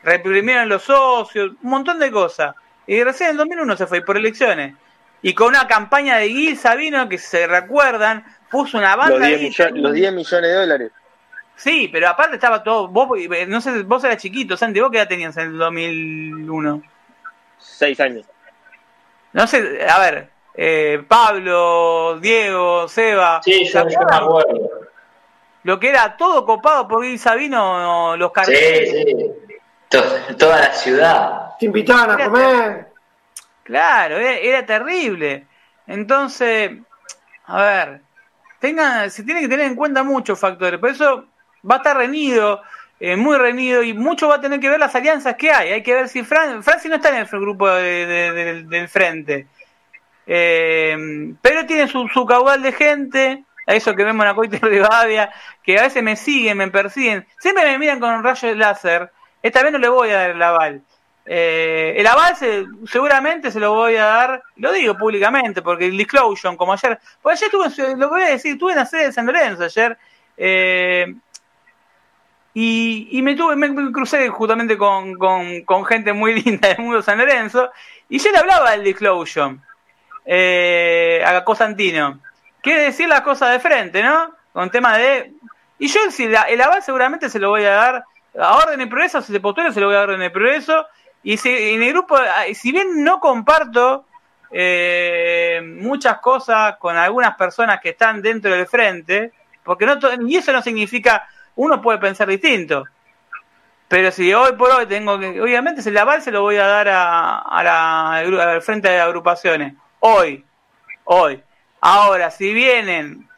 Reprimieron 0.02 0.68
los 0.68 0.82
socios, 0.82 1.52
un 1.62 1.70
montón 1.70 2.00
de 2.00 2.10
cosas. 2.10 2.56
Y 2.88 3.00
recién 3.04 3.28
en 3.28 3.34
el 3.34 3.36
2001 3.38 3.76
se 3.76 3.86
fue 3.86 4.00
por 4.00 4.16
elecciones. 4.16 4.74
Y 5.22 5.34
con 5.34 5.46
una 5.50 5.68
campaña 5.68 6.16
de 6.16 6.30
Gil 6.30 6.58
Sabino, 6.58 7.08
que 7.08 7.16
se 7.18 7.46
recuerdan, 7.46 8.24
puso 8.50 8.76
una 8.76 8.96
banda 8.96 9.18
Los 9.18 9.26
10, 9.28 9.38
ahí. 9.40 9.46
millo- 9.72 9.82
los 9.82 9.92
10 9.92 10.12
millones 10.12 10.50
de 10.50 10.56
dólares. 10.56 10.90
Sí, 11.54 11.88
pero 11.92 12.08
aparte 12.08 12.34
estaba 12.34 12.64
todo. 12.64 12.88
Vos, 12.88 13.08
no 13.46 13.60
sé, 13.60 13.82
vos 13.84 14.02
eras 14.02 14.16
chiquito, 14.16 14.56
Santi, 14.56 14.80
¿vos 14.80 14.90
qué 14.90 14.98
edad 14.98 15.06
tenías 15.08 15.36
en 15.36 15.50
el 15.52 15.58
2001? 15.58 16.82
6 17.58 18.00
años. 18.00 18.26
No 19.32 19.46
sé, 19.46 19.86
a 19.88 19.98
ver, 20.00 20.28
eh, 20.54 21.04
Pablo, 21.06 22.18
Diego, 22.20 22.88
Seba. 22.88 23.40
Sí, 23.44 23.64
¿se 23.64 23.72
yo, 23.78 23.88
yo 23.88 23.98
me 24.00 24.16
acuerdo. 24.16 24.70
Lo 25.66 25.80
que 25.80 25.88
era 25.88 26.16
todo 26.16 26.46
copado 26.46 26.86
por 26.86 27.02
Gil 27.04 27.18
Sabino, 27.18 28.16
los 28.16 28.28
Sí, 28.28 28.32
carteles. 28.34 28.90
sí. 28.90 29.26
To- 29.88 30.36
toda 30.38 30.60
la 30.60 30.72
ciudad. 30.72 31.50
Te 31.58 31.66
invitaban 31.66 32.08
a 32.20 32.24
comer. 32.24 32.86
Claro, 33.64 34.16
era, 34.16 34.34
era 34.34 34.64
terrible. 34.64 35.44
Entonces, 35.88 36.70
a 37.46 37.62
ver, 37.62 38.00
tengan, 38.60 39.10
se 39.10 39.24
tiene 39.24 39.40
que 39.40 39.48
tener 39.48 39.66
en 39.66 39.74
cuenta 39.74 40.04
muchos 40.04 40.38
factores. 40.38 40.78
Por 40.78 40.90
eso 40.90 41.24
va 41.68 41.74
a 41.74 41.78
estar 41.78 41.96
reñido, 41.96 42.62
eh, 43.00 43.16
muy 43.16 43.36
reñido, 43.36 43.82
y 43.82 43.92
mucho 43.92 44.28
va 44.28 44.36
a 44.36 44.40
tener 44.40 44.60
que 44.60 44.68
ver 44.68 44.78
las 44.78 44.94
alianzas 44.94 45.34
que 45.34 45.50
hay. 45.50 45.72
Hay 45.72 45.82
que 45.82 45.94
ver 45.94 46.08
si 46.08 46.22
Fran, 46.22 46.62
Franci 46.62 46.88
no 46.88 46.94
está 46.94 47.08
en 47.08 47.16
el 47.16 47.26
grupo 47.26 47.68
de- 47.68 48.06
de- 48.06 48.32
de- 48.32 48.44
del- 48.44 48.68
del 48.68 48.88
frente. 48.88 49.48
Eh, 50.28 50.96
pero 51.42 51.66
tiene 51.66 51.88
su, 51.88 52.06
su 52.06 52.24
caudal 52.24 52.62
de 52.62 52.70
gente, 52.70 53.42
a 53.66 53.74
eso 53.74 53.94
que 53.94 54.04
vemos 54.04 54.22
en 54.24 54.28
la 54.28 54.34
Coite 54.34 54.58
de 54.58 54.68
Rivadavia, 54.68 55.32
que 55.62 55.78
a 55.78 55.82
veces 55.82 56.02
me 56.02 56.16
siguen, 56.16 56.58
me 56.58 56.68
persiguen, 56.68 57.26
siempre 57.38 57.64
me 57.64 57.78
miran 57.78 58.00
con 58.00 58.14
un 58.14 58.22
rayo 58.22 58.48
de 58.48 58.54
láser. 58.54 59.10
Esta 59.42 59.62
vez 59.62 59.72
no 59.72 59.78
le 59.78 59.88
voy 59.88 60.10
a 60.10 60.16
dar 60.18 60.30
el 60.30 60.42
aval. 60.42 60.82
Eh, 61.28 61.94
el 61.96 62.06
aval 62.06 62.36
se- 62.36 62.66
seguramente 62.86 63.50
se 63.50 63.58
lo 63.58 63.74
voy 63.74 63.96
a 63.96 64.04
dar, 64.04 64.42
lo 64.56 64.72
digo 64.72 64.96
públicamente, 64.96 65.60
porque 65.60 65.86
el 65.86 65.96
disclosure, 65.98 66.56
como 66.56 66.72
ayer, 66.72 67.00
porque 67.20 67.44
ayer 67.44 67.50
estuve, 67.66 67.96
lo 67.96 68.08
voy 68.08 68.22
a 68.22 68.28
decir, 68.28 68.52
estuve 68.52 68.72
en 68.72 68.78
la 68.78 68.86
sede 68.86 69.06
de 69.06 69.12
San 69.12 69.26
Lorenzo 69.26 69.64
ayer, 69.64 69.98
eh, 70.36 71.12
y, 72.54 73.08
y 73.10 73.22
me 73.22 73.34
tuve, 73.34 73.56
me, 73.56 73.92
crucé 73.92 74.28
justamente 74.28 74.78
con, 74.78 75.16
con, 75.16 75.84
gente 75.84 76.12
muy 76.12 76.40
linda 76.42 76.68
del 76.68 76.78
mundo 76.78 77.02
San 77.02 77.18
Lorenzo, 77.18 77.70
y 78.08 78.18
yo 78.18 78.30
le 78.30 78.38
hablaba 78.38 78.70
del 78.70 78.84
disclosure, 78.84 79.56
eh, 80.24 81.22
a 81.26 81.44
Cosantino. 81.44 82.20
Quiere 82.66 82.82
decir 82.82 83.08
las 83.08 83.20
cosas 83.20 83.52
de 83.52 83.60
frente, 83.60 84.02
¿no? 84.02 84.32
Con 84.52 84.70
tema 84.70 84.98
de... 84.98 85.32
Y 85.78 85.86
yo 85.86 86.00
si 86.10 86.26
la- 86.26 86.42
el 86.48 86.60
aval 86.60 86.82
seguramente 86.82 87.30
se 87.30 87.38
lo 87.38 87.50
voy 87.50 87.64
a 87.64 87.70
dar 87.70 88.04
a 88.36 88.56
Orden 88.56 88.80
y 88.80 88.86
Progreso, 88.86 89.22
si 89.22 89.32
se 89.32 89.38
postula 89.38 89.70
se 89.70 89.78
lo 89.80 89.86
voy 89.86 89.94
a 89.94 90.00
dar 90.00 90.10
a 90.10 90.12
Orden 90.14 90.26
y 90.26 90.30
Progreso. 90.30 90.84
Y 91.22 91.36
si, 91.36 91.48
en 91.48 91.80
el 91.84 91.92
grupo, 91.92 92.16
ah, 92.16 92.42
si 92.54 92.72
bien 92.72 93.04
no 93.04 93.20
comparto 93.20 94.06
eh, 94.50 95.60
muchas 95.80 96.18
cosas 96.18 96.76
con 96.78 96.96
algunas 96.96 97.36
personas 97.36 97.80
que 97.80 97.90
están 97.90 98.20
dentro 98.20 98.50
del 98.50 98.66
frente, 98.66 99.30
porque 99.62 99.86
no 99.86 99.96
y 100.26 100.36
eso 100.36 100.52
no 100.52 100.60
significa, 100.60 101.28
uno 101.54 101.80
puede 101.80 101.98
pensar 101.98 102.26
distinto. 102.26 102.82
Pero 103.86 104.10
si 104.10 104.34
hoy 104.34 104.54
por 104.54 104.72
hoy 104.72 104.86
tengo 104.86 105.20
que, 105.20 105.40
obviamente 105.40 105.88
el 105.88 105.96
aval 105.98 106.20
se 106.20 106.32
lo 106.32 106.42
voy 106.42 106.56
a 106.56 106.66
dar 106.66 106.88
a, 106.88 107.38
a 107.38 107.62
la, 107.62 108.16
al 108.16 108.62
frente 108.62 108.88
de 108.88 108.98
agrupaciones. 108.98 109.74
Hoy, 110.00 110.44
hoy. 111.04 111.44
Ahora, 111.88 112.32
si 112.32 112.52
vienen 112.52 113.28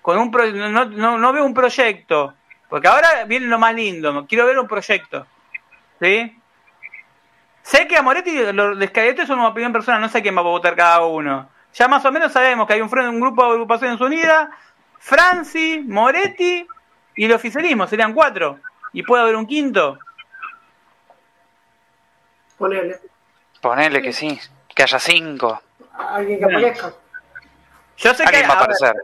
con 0.00 0.16
un 0.16 0.30
pro- 0.30 0.50
no, 0.50 0.86
no, 0.86 1.18
no 1.18 1.32
veo 1.34 1.44
un 1.44 1.52
proyecto, 1.52 2.32
porque 2.70 2.88
ahora 2.88 3.24
viene 3.24 3.44
lo 3.46 3.58
más 3.58 3.74
lindo, 3.74 4.26
quiero 4.26 4.46
ver 4.46 4.58
un 4.58 4.66
proyecto. 4.66 5.26
¿Sí? 6.00 6.34
Sé 7.60 7.86
que 7.86 7.98
a 7.98 8.02
Moretti 8.02 8.52
lo 8.54 8.74
descayeto 8.74 9.20
es 9.20 9.28
una 9.28 9.48
opinión 9.48 9.70
personal, 9.70 10.00
no 10.00 10.08
sé 10.08 10.22
quién 10.22 10.34
va 10.34 10.40
a 10.40 10.44
votar 10.44 10.74
cada 10.76 11.04
uno. 11.04 11.50
Ya 11.74 11.88
más 11.88 12.02
o 12.06 12.10
menos 12.10 12.32
sabemos 12.32 12.66
que 12.66 12.72
hay 12.72 12.80
un, 12.80 12.88
grupo 13.20 13.44
de 13.44 13.50
agrupaciones 13.50 14.00
unidas, 14.00 14.48
Franci, 14.98 15.84
Moretti 15.86 16.66
y 17.16 17.24
el 17.26 17.32
oficialismo, 17.32 17.86
serían 17.86 18.14
cuatro. 18.14 18.60
Y 18.94 19.02
puede 19.02 19.24
haber 19.24 19.36
un 19.36 19.46
quinto. 19.46 19.98
Ponele. 22.56 22.98
Ponele 23.60 24.00
que 24.00 24.14
sí, 24.14 24.40
que 24.74 24.84
haya 24.84 24.98
cinco. 24.98 25.60
Alguien 25.98 26.38
que 26.38 26.44
aparezca. 26.46 26.94
Yo 28.00 28.14
sé 28.14 28.24
que 28.24 28.46
va 28.46 28.54
a 28.54 28.64
a 28.64 28.66
ver, 28.66 28.96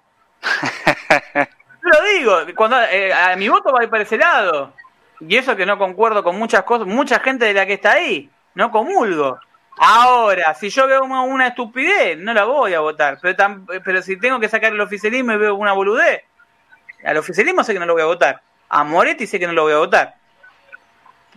lo 1.82 2.03
digo, 2.14 2.38
cuando 2.57 2.80
eh, 2.82 3.12
a 3.12 3.36
mi 3.36 3.49
voto 3.49 3.72
va 3.72 3.80
a 3.80 3.84
ir 3.84 3.90
para 3.90 4.03
ese 4.03 4.16
lado. 4.16 4.72
Y 5.20 5.36
eso 5.36 5.57
que 5.57 5.66
no 5.66 5.78
concuerdo 5.78 6.22
con 6.22 6.38
muchas 6.38 6.62
cosas, 6.62 6.86
mucha 6.86 7.20
gente 7.20 7.44
de 7.47 7.55
la 7.55 7.66
que 7.66 7.74
está 7.74 7.92
ahí, 7.92 8.30
no 8.55 8.70
comulgo. 8.70 9.38
Ahora, 9.78 10.55
si 10.55 10.70
yo 10.70 10.86
veo 10.86 11.05
una, 11.05 11.22
una 11.22 11.49
estupidez, 11.49 12.18
no 12.18 12.32
la 12.32 12.44
voy 12.44 12.72
a 12.72 12.80
votar. 12.80 13.18
Pero, 13.20 13.64
pero 13.84 14.03
si 14.03 14.18
tengo 14.18 14.40
que 14.40 14.49
sacar 14.49 14.72
el 14.72 14.80
oficialismo 14.80 15.32
y 15.32 15.36
veo 15.36 15.55
una 15.55 15.72
boludez, 15.72 16.22
al 17.05 17.18
oficialismo 17.18 17.64
sé 17.64 17.74
que 17.74 17.78
no 17.78 17.86
lo 17.86 17.92
voy 17.92 18.03
a 18.03 18.07
votar. 18.07 18.40
A 18.68 18.82
Moretti 18.84 19.26
sé 19.26 19.38
que 19.38 19.47
no 19.47 19.53
lo 19.53 19.64
voy 19.64 19.74
a 19.74 19.78
votar. 19.78 20.14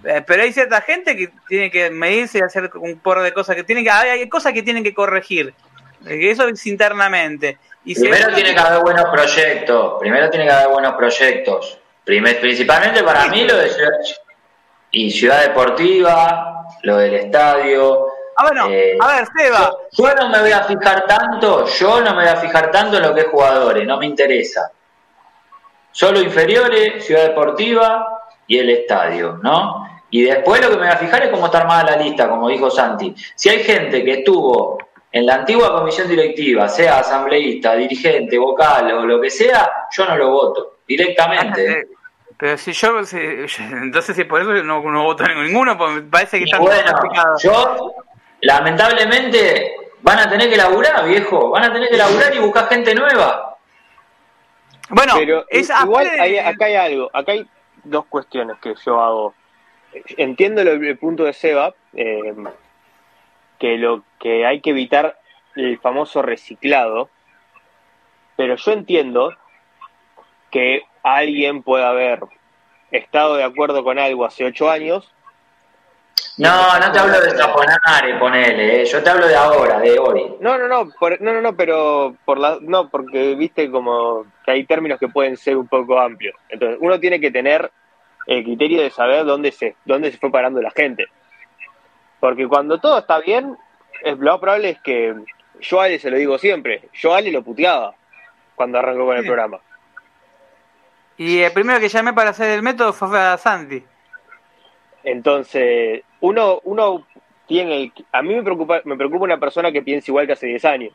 Eh, 0.06 0.24
pero 0.26 0.44
hay 0.44 0.54
cierta 0.54 0.80
gente 0.82 1.16
que 1.18 1.30
tiene 1.50 1.70
que 1.70 1.90
medirse 1.90 2.38
y 2.38 2.42
hacer 2.42 2.72
un 2.76 3.00
porro 3.00 3.22
de 3.22 3.34
cosas 3.34 3.58
que 3.58 3.66
tienen 3.66 3.84
que 3.84 3.92
hay, 3.92 4.10
hay 4.12 4.30
cosas 4.30 4.54
que 4.54 4.64
tienen 4.64 4.84
que 4.84 4.94
corregir 4.94 5.54
eso 6.08 6.48
es 6.48 6.66
internamente 6.68 7.58
y 7.86 7.96
Primero 7.96 8.34
tiene 8.34 8.54
que 8.54 8.60
haber 8.60 8.82
buenos 8.82 9.06
proyectos. 9.06 9.96
Primero 10.00 10.30
tiene 10.30 10.46
que 10.46 10.52
haber 10.52 10.70
buenos 10.70 10.94
proyectos. 10.96 11.80
Primer- 12.04 12.40
principalmente 12.40 13.04
para 13.04 13.28
mí 13.28 13.46
lo 13.48 13.56
de 13.56 13.70
ciudad, 13.70 13.92
y 14.92 15.12
ciudad 15.12 15.42
deportiva, 15.44 16.66
lo 16.84 16.98
del 16.98 17.14
estadio. 17.16 18.08
ah 18.38 18.44
bueno 18.44 18.68
eh, 18.70 18.98
a 19.00 19.08
ver 19.16 19.28
Seba 19.36 19.72
Yo, 19.92 20.08
yo 20.08 20.16
no 20.16 20.30
me 20.30 20.40
voy 20.42 20.52
a 20.52 20.64
fijar 20.64 21.06
tanto, 21.08 21.66
yo 21.68 22.02
no 22.02 22.16
me 22.16 22.22
voy 22.24 22.28
a 22.32 22.36
fijar 22.38 22.72
tanto 22.72 22.98
en 22.98 23.04
lo 23.04 23.14
que 23.14 23.22
es 23.22 23.28
jugadores, 23.28 23.86
no 23.88 23.98
me 23.98 24.06
interesa. 24.08 24.72
Solo 25.92 26.20
inferiores, 26.22 27.06
ciudad 27.06 27.24
deportiva 27.24 28.08
y 28.48 28.58
el 28.60 28.70
estadio, 28.70 29.40
¿no? 29.42 29.88
Y 30.12 30.24
después 30.24 30.62
lo 30.62 30.70
que 30.70 30.76
me 30.78 30.84
voy 30.84 30.92
a 30.94 30.98
fijar 30.98 31.24
es 31.24 31.30
cómo 31.30 31.46
está 31.48 31.60
armada 31.60 31.84
la 31.92 31.98
lista, 31.98 32.28
como 32.28 32.50
dijo 32.50 32.70
Santi. 32.72 33.14
Si 33.36 33.50
hay 33.50 33.64
gente 33.64 34.04
que 34.04 34.12
estuvo 34.20 34.78
en 35.12 35.26
la 35.26 35.36
antigua 35.36 35.74
comisión 35.76 36.08
directiva, 36.08 36.68
sea 36.70 37.00
asambleísta, 37.00 37.76
dirigente, 37.76 38.38
vocal 38.38 38.92
o 38.94 39.06
lo 39.06 39.20
que 39.20 39.30
sea, 39.30 39.70
yo 39.92 40.06
no 40.06 40.16
lo 40.16 40.30
voto 40.30 40.78
directamente. 40.88 41.72
Eh, 41.82 41.88
pero 42.38 42.58
si 42.58 42.72
yo, 42.72 43.04
si- 43.04 43.18
entonces 43.72 44.16
si 44.16 44.24
por 44.26 44.42
eso 44.42 44.54
no, 44.64 44.82
no 44.82 45.04
voto 45.04 45.24
ninguno 45.26 45.78
porque 45.78 45.96
me 45.96 46.02
parece 46.04 46.38
que 46.38 46.44
Y 46.44 46.46
están 46.46 46.62
bueno, 46.62 46.92
yo, 47.42 47.94
lamentablemente, 48.42 49.76
van 50.02 50.20
a 50.20 50.30
tener 50.30 50.50
que 50.50 50.58
laburar, 50.58 51.06
viejo. 51.08 51.50
Van 51.50 51.64
a 51.64 51.74
tener 51.74 51.90
que 51.90 51.98
laburar 51.98 52.34
y 52.34 52.40
buscar 52.40 52.70
gente 52.70 52.94
nueva. 52.96 53.58
bueno 54.90 55.14
Pero 55.18 55.46
es 55.50 55.70
igual 55.84 56.08
hay- 56.20 56.38
acá 56.38 56.66
hay 56.66 56.76
algo, 56.76 57.10
acá 57.14 57.32
hay 57.34 57.48
dos 57.84 58.06
cuestiones 58.06 58.58
que 58.62 58.74
yo 58.86 59.02
hago. 59.02 59.34
Entiendo 60.18 60.64
lo- 60.64 60.72
el, 60.74 60.98
punto 60.98 61.24
de 61.24 61.34
Seba, 61.34 61.74
eh, 61.94 62.34
que 63.60 63.78
lo 63.78 64.04
que 64.20 64.46
hay 64.46 64.62
que 64.62 64.72
evitar 64.72 65.18
el 65.56 65.78
famoso 65.80 66.22
reciclado, 66.22 67.10
pero 68.36 68.56
yo 68.56 68.72
entiendo 68.72 69.34
que 70.52 70.84
alguien 71.04 71.62
puede 71.64 71.86
haber 71.86 72.22
estado 72.92 73.36
de 73.36 73.44
acuerdo 73.44 73.84
con 73.84 74.00
algo 74.00 74.26
hace 74.26 74.46
ocho 74.46 74.70
años 74.70 75.12
No, 76.38 76.80
no 76.80 76.92
te 76.92 77.00
hablo 77.00 77.20
de 77.20 77.32
Zaponare, 77.32 78.16
ponele, 78.18 78.82
eh. 78.82 78.86
yo 78.86 79.04
te 79.04 79.10
hablo 79.10 79.28
de 79.28 79.36
ahora, 79.36 79.80
de 79.80 80.00
hoy. 80.00 80.36
No, 80.40 80.58
no, 80.58 80.68
no, 80.70 80.90
por- 80.98 81.20
no, 81.22 81.34
no, 81.34 81.42
no, 81.42 81.56
pero 81.56 82.16
por 82.26 82.40
la, 82.40 82.58
no, 82.62 82.90
porque 82.90 83.36
viste 83.36 83.70
como 83.70 84.26
que 84.46 84.52
hay 84.52 84.64
términos 84.64 85.00
que 85.00 85.10
pueden 85.10 85.36
ser 85.36 85.58
un 85.58 85.68
poco 85.68 86.00
amplios. 86.00 86.36
Entonces, 86.48 86.78
uno 86.82 86.98
tiene 87.00 87.20
que 87.20 87.30
tener 87.30 87.70
el 88.26 88.44
criterio 88.46 88.82
de 88.82 88.90
saber 88.90 89.26
dónde 89.26 89.52
se, 89.52 89.76
dónde 89.86 90.12
se 90.12 90.18
fue 90.18 90.32
parando 90.32 90.62
la 90.62 90.72
gente. 90.72 91.06
Porque 92.20 92.48
cuando 92.48 92.80
todo 92.80 93.00
está 93.00 93.20
bien, 93.20 93.58
es, 94.04 94.18
lo 94.18 94.32
más 94.32 94.40
probable 94.40 94.70
es 94.72 94.80
que 94.82 95.16
yo 95.62 95.82
a 95.82 95.86
Ale 95.86 96.00
se 96.00 96.12
lo 96.12 96.18
digo 96.18 96.38
siempre, 96.38 96.90
yo 96.94 97.14
a 97.14 97.18
Ale 97.18 97.32
lo 97.32 97.44
puteaba 97.44 97.94
cuando 98.56 98.80
arrancó 98.80 99.06
con 99.06 99.18
el 99.18 99.26
programa. 99.26 99.60
y 101.18 101.40
el 101.40 101.52
primero 101.52 101.80
que 101.80 101.90
llamé 101.90 102.14
para 102.14 102.32
hacer 102.32 102.50
el 102.50 102.62
método 102.62 102.94
fue 102.94 103.20
a 103.20 103.38
Santi 103.38 103.84
Entonces, 105.04 106.04
uno, 106.20 106.60
uno 106.64 107.06
tiene 107.48 107.84
el, 107.84 107.94
a 108.12 108.22
mí 108.22 108.36
me 108.36 108.44
preocupa, 108.44 108.82
me 108.86 108.96
preocupa 108.96 109.26
una 109.26 109.40
persona 109.40 109.72
que 109.72 109.82
piensa 109.82 110.12
igual 110.12 110.28
que 110.28 110.34
hace 110.34 110.48
10 110.48 110.66
años. 110.66 110.94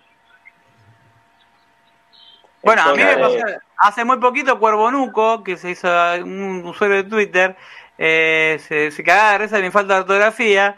Bueno, 2.63 2.83
a 2.83 2.95
mí 2.95 3.03
me 3.03 3.17
pasó 3.17 3.37
hace 3.77 4.05
muy 4.05 4.19
poquito 4.19 4.59
Cuervo 4.59 4.91
Nuco, 4.91 5.45
que 5.45 5.57
se 5.59 5.71
hizo 5.71 5.89
un 6.23 6.65
usuario 6.65 6.97
de 6.97 7.05
Twitter, 7.05 7.57
eh, 7.99 8.57
se, 8.61 8.91
se 8.91 9.05
cagaba 9.05 9.33
de 9.33 9.39
risa 9.39 9.57
de 9.57 9.63
mi 9.63 9.71
falta 9.71 9.95
de 9.95 10.01
ortografía 10.01 10.77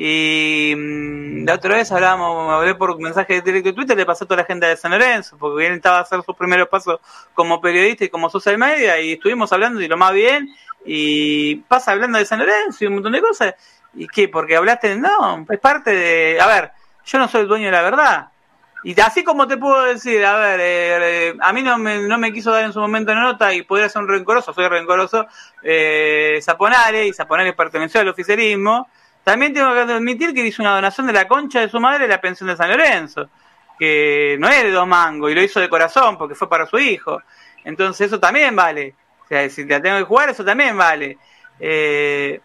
y 0.00 0.74
mm, 0.76 1.44
la 1.44 1.54
otra 1.54 1.74
vez 1.74 1.90
hablábamos, 1.90 2.52
hablé 2.52 2.76
por 2.76 2.96
mensaje 3.00 3.40
directo 3.40 3.70
de 3.70 3.72
Twitter, 3.72 3.96
le 3.96 4.06
pasó 4.06 4.22
a 4.22 4.28
toda 4.28 4.42
la 4.42 4.46
gente 4.46 4.64
de 4.64 4.76
San 4.76 4.92
Lorenzo, 4.92 5.36
porque 5.36 5.66
él 5.66 5.72
estaba 5.72 5.98
a 5.98 6.02
hacer 6.02 6.22
sus 6.22 6.36
primeros 6.36 6.68
pasos 6.68 7.00
como 7.34 7.60
periodista 7.60 8.04
y 8.04 8.08
como 8.08 8.30
social 8.30 8.56
media 8.58 9.00
y 9.00 9.14
estuvimos 9.14 9.52
hablando 9.52 9.80
y 9.80 9.88
lo 9.88 9.96
más 9.96 10.12
bien 10.12 10.54
y 10.84 11.56
pasa 11.66 11.90
hablando 11.90 12.16
de 12.16 12.26
San 12.26 12.38
Lorenzo 12.38 12.84
y 12.84 12.86
un 12.86 12.94
montón 12.94 13.10
de 13.10 13.20
cosas. 13.20 13.54
¿Y 13.92 14.06
qué? 14.06 14.28
Porque 14.28 14.54
hablaste, 14.54 14.94
no, 14.94 15.44
es 15.50 15.58
parte 15.58 15.90
de... 15.90 16.40
A 16.40 16.46
ver, 16.46 16.70
yo 17.04 17.18
no 17.18 17.26
soy 17.26 17.40
el 17.40 17.48
dueño 17.48 17.66
de 17.66 17.72
la 17.72 17.82
verdad. 17.82 18.28
Y 18.84 19.00
así 19.00 19.24
como 19.24 19.48
te 19.48 19.56
puedo 19.56 19.82
decir, 19.82 20.24
a 20.24 20.36
ver, 20.36 20.60
eh, 20.60 21.30
eh, 21.30 21.36
a 21.40 21.52
mí 21.52 21.62
no 21.62 21.76
me, 21.76 22.06
no 22.06 22.18
me 22.18 22.32
quiso 22.32 22.52
dar 22.52 22.62
en 22.62 22.72
su 22.72 22.78
momento 22.78 23.10
una 23.10 23.22
nota 23.22 23.52
y 23.52 23.62
podría 23.62 23.88
ser 23.88 24.02
un 24.02 24.08
rencoroso, 24.08 24.54
soy 24.54 24.68
rencoroso, 24.68 25.26
eh, 25.60 26.38
Zaponare, 26.40 27.08
y 27.08 27.12
Zaponare 27.12 27.52
perteneció 27.54 28.00
al 28.00 28.08
oficialismo, 28.08 28.86
también 29.28 29.52
tengo 29.52 29.74
que 29.74 29.80
admitir 29.80 30.32
que 30.32 30.46
hizo 30.46 30.62
una 30.62 30.74
donación 30.74 31.06
de 31.06 31.12
la 31.12 31.28
concha 31.28 31.60
de 31.60 31.68
su 31.68 31.78
madre 31.78 32.06
a 32.06 32.08
la 32.08 32.18
pensión 32.18 32.48
de 32.48 32.56
San 32.56 32.70
Lorenzo, 32.70 33.28
que 33.78 34.38
no 34.40 34.48
es 34.48 34.62
de 34.62 34.70
dos 34.70 34.86
mangos, 34.86 35.30
y 35.30 35.34
lo 35.34 35.42
hizo 35.42 35.60
de 35.60 35.68
corazón 35.68 36.16
porque 36.16 36.34
fue 36.34 36.48
para 36.48 36.64
su 36.64 36.78
hijo. 36.78 37.20
Entonces 37.62 38.06
eso 38.06 38.18
también 38.18 38.56
vale. 38.56 38.94
O 39.22 39.28
sea, 39.28 39.46
si 39.50 39.66
la 39.66 39.82
tengo 39.82 39.98
que 39.98 40.04
jugar, 40.04 40.30
eso 40.30 40.42
también 40.46 40.78
vale. 40.78 41.18
Eh, 41.60 42.40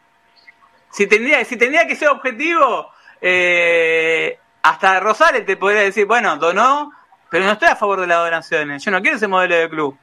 si 0.91 1.07
tendría, 1.07 1.45
si 1.45 1.55
tendría 1.55 1.87
que 1.87 1.95
ser 1.95 2.09
objetivo, 2.09 2.91
eh, 3.21 4.37
hasta 4.61 4.99
Rosales 4.99 5.45
te 5.45 5.55
podría 5.55 5.83
decir, 5.83 6.05
bueno, 6.05 6.35
donó, 6.35 6.91
pero 7.29 7.45
no 7.45 7.53
estoy 7.53 7.69
a 7.69 7.77
favor 7.77 8.01
de 8.01 8.07
las 8.07 8.25
donaciones. 8.25 8.83
Yo 8.83 8.91
no 8.91 9.01
quiero 9.01 9.15
ese 9.15 9.29
modelo 9.29 9.55
de 9.55 9.69
club. 9.69 9.97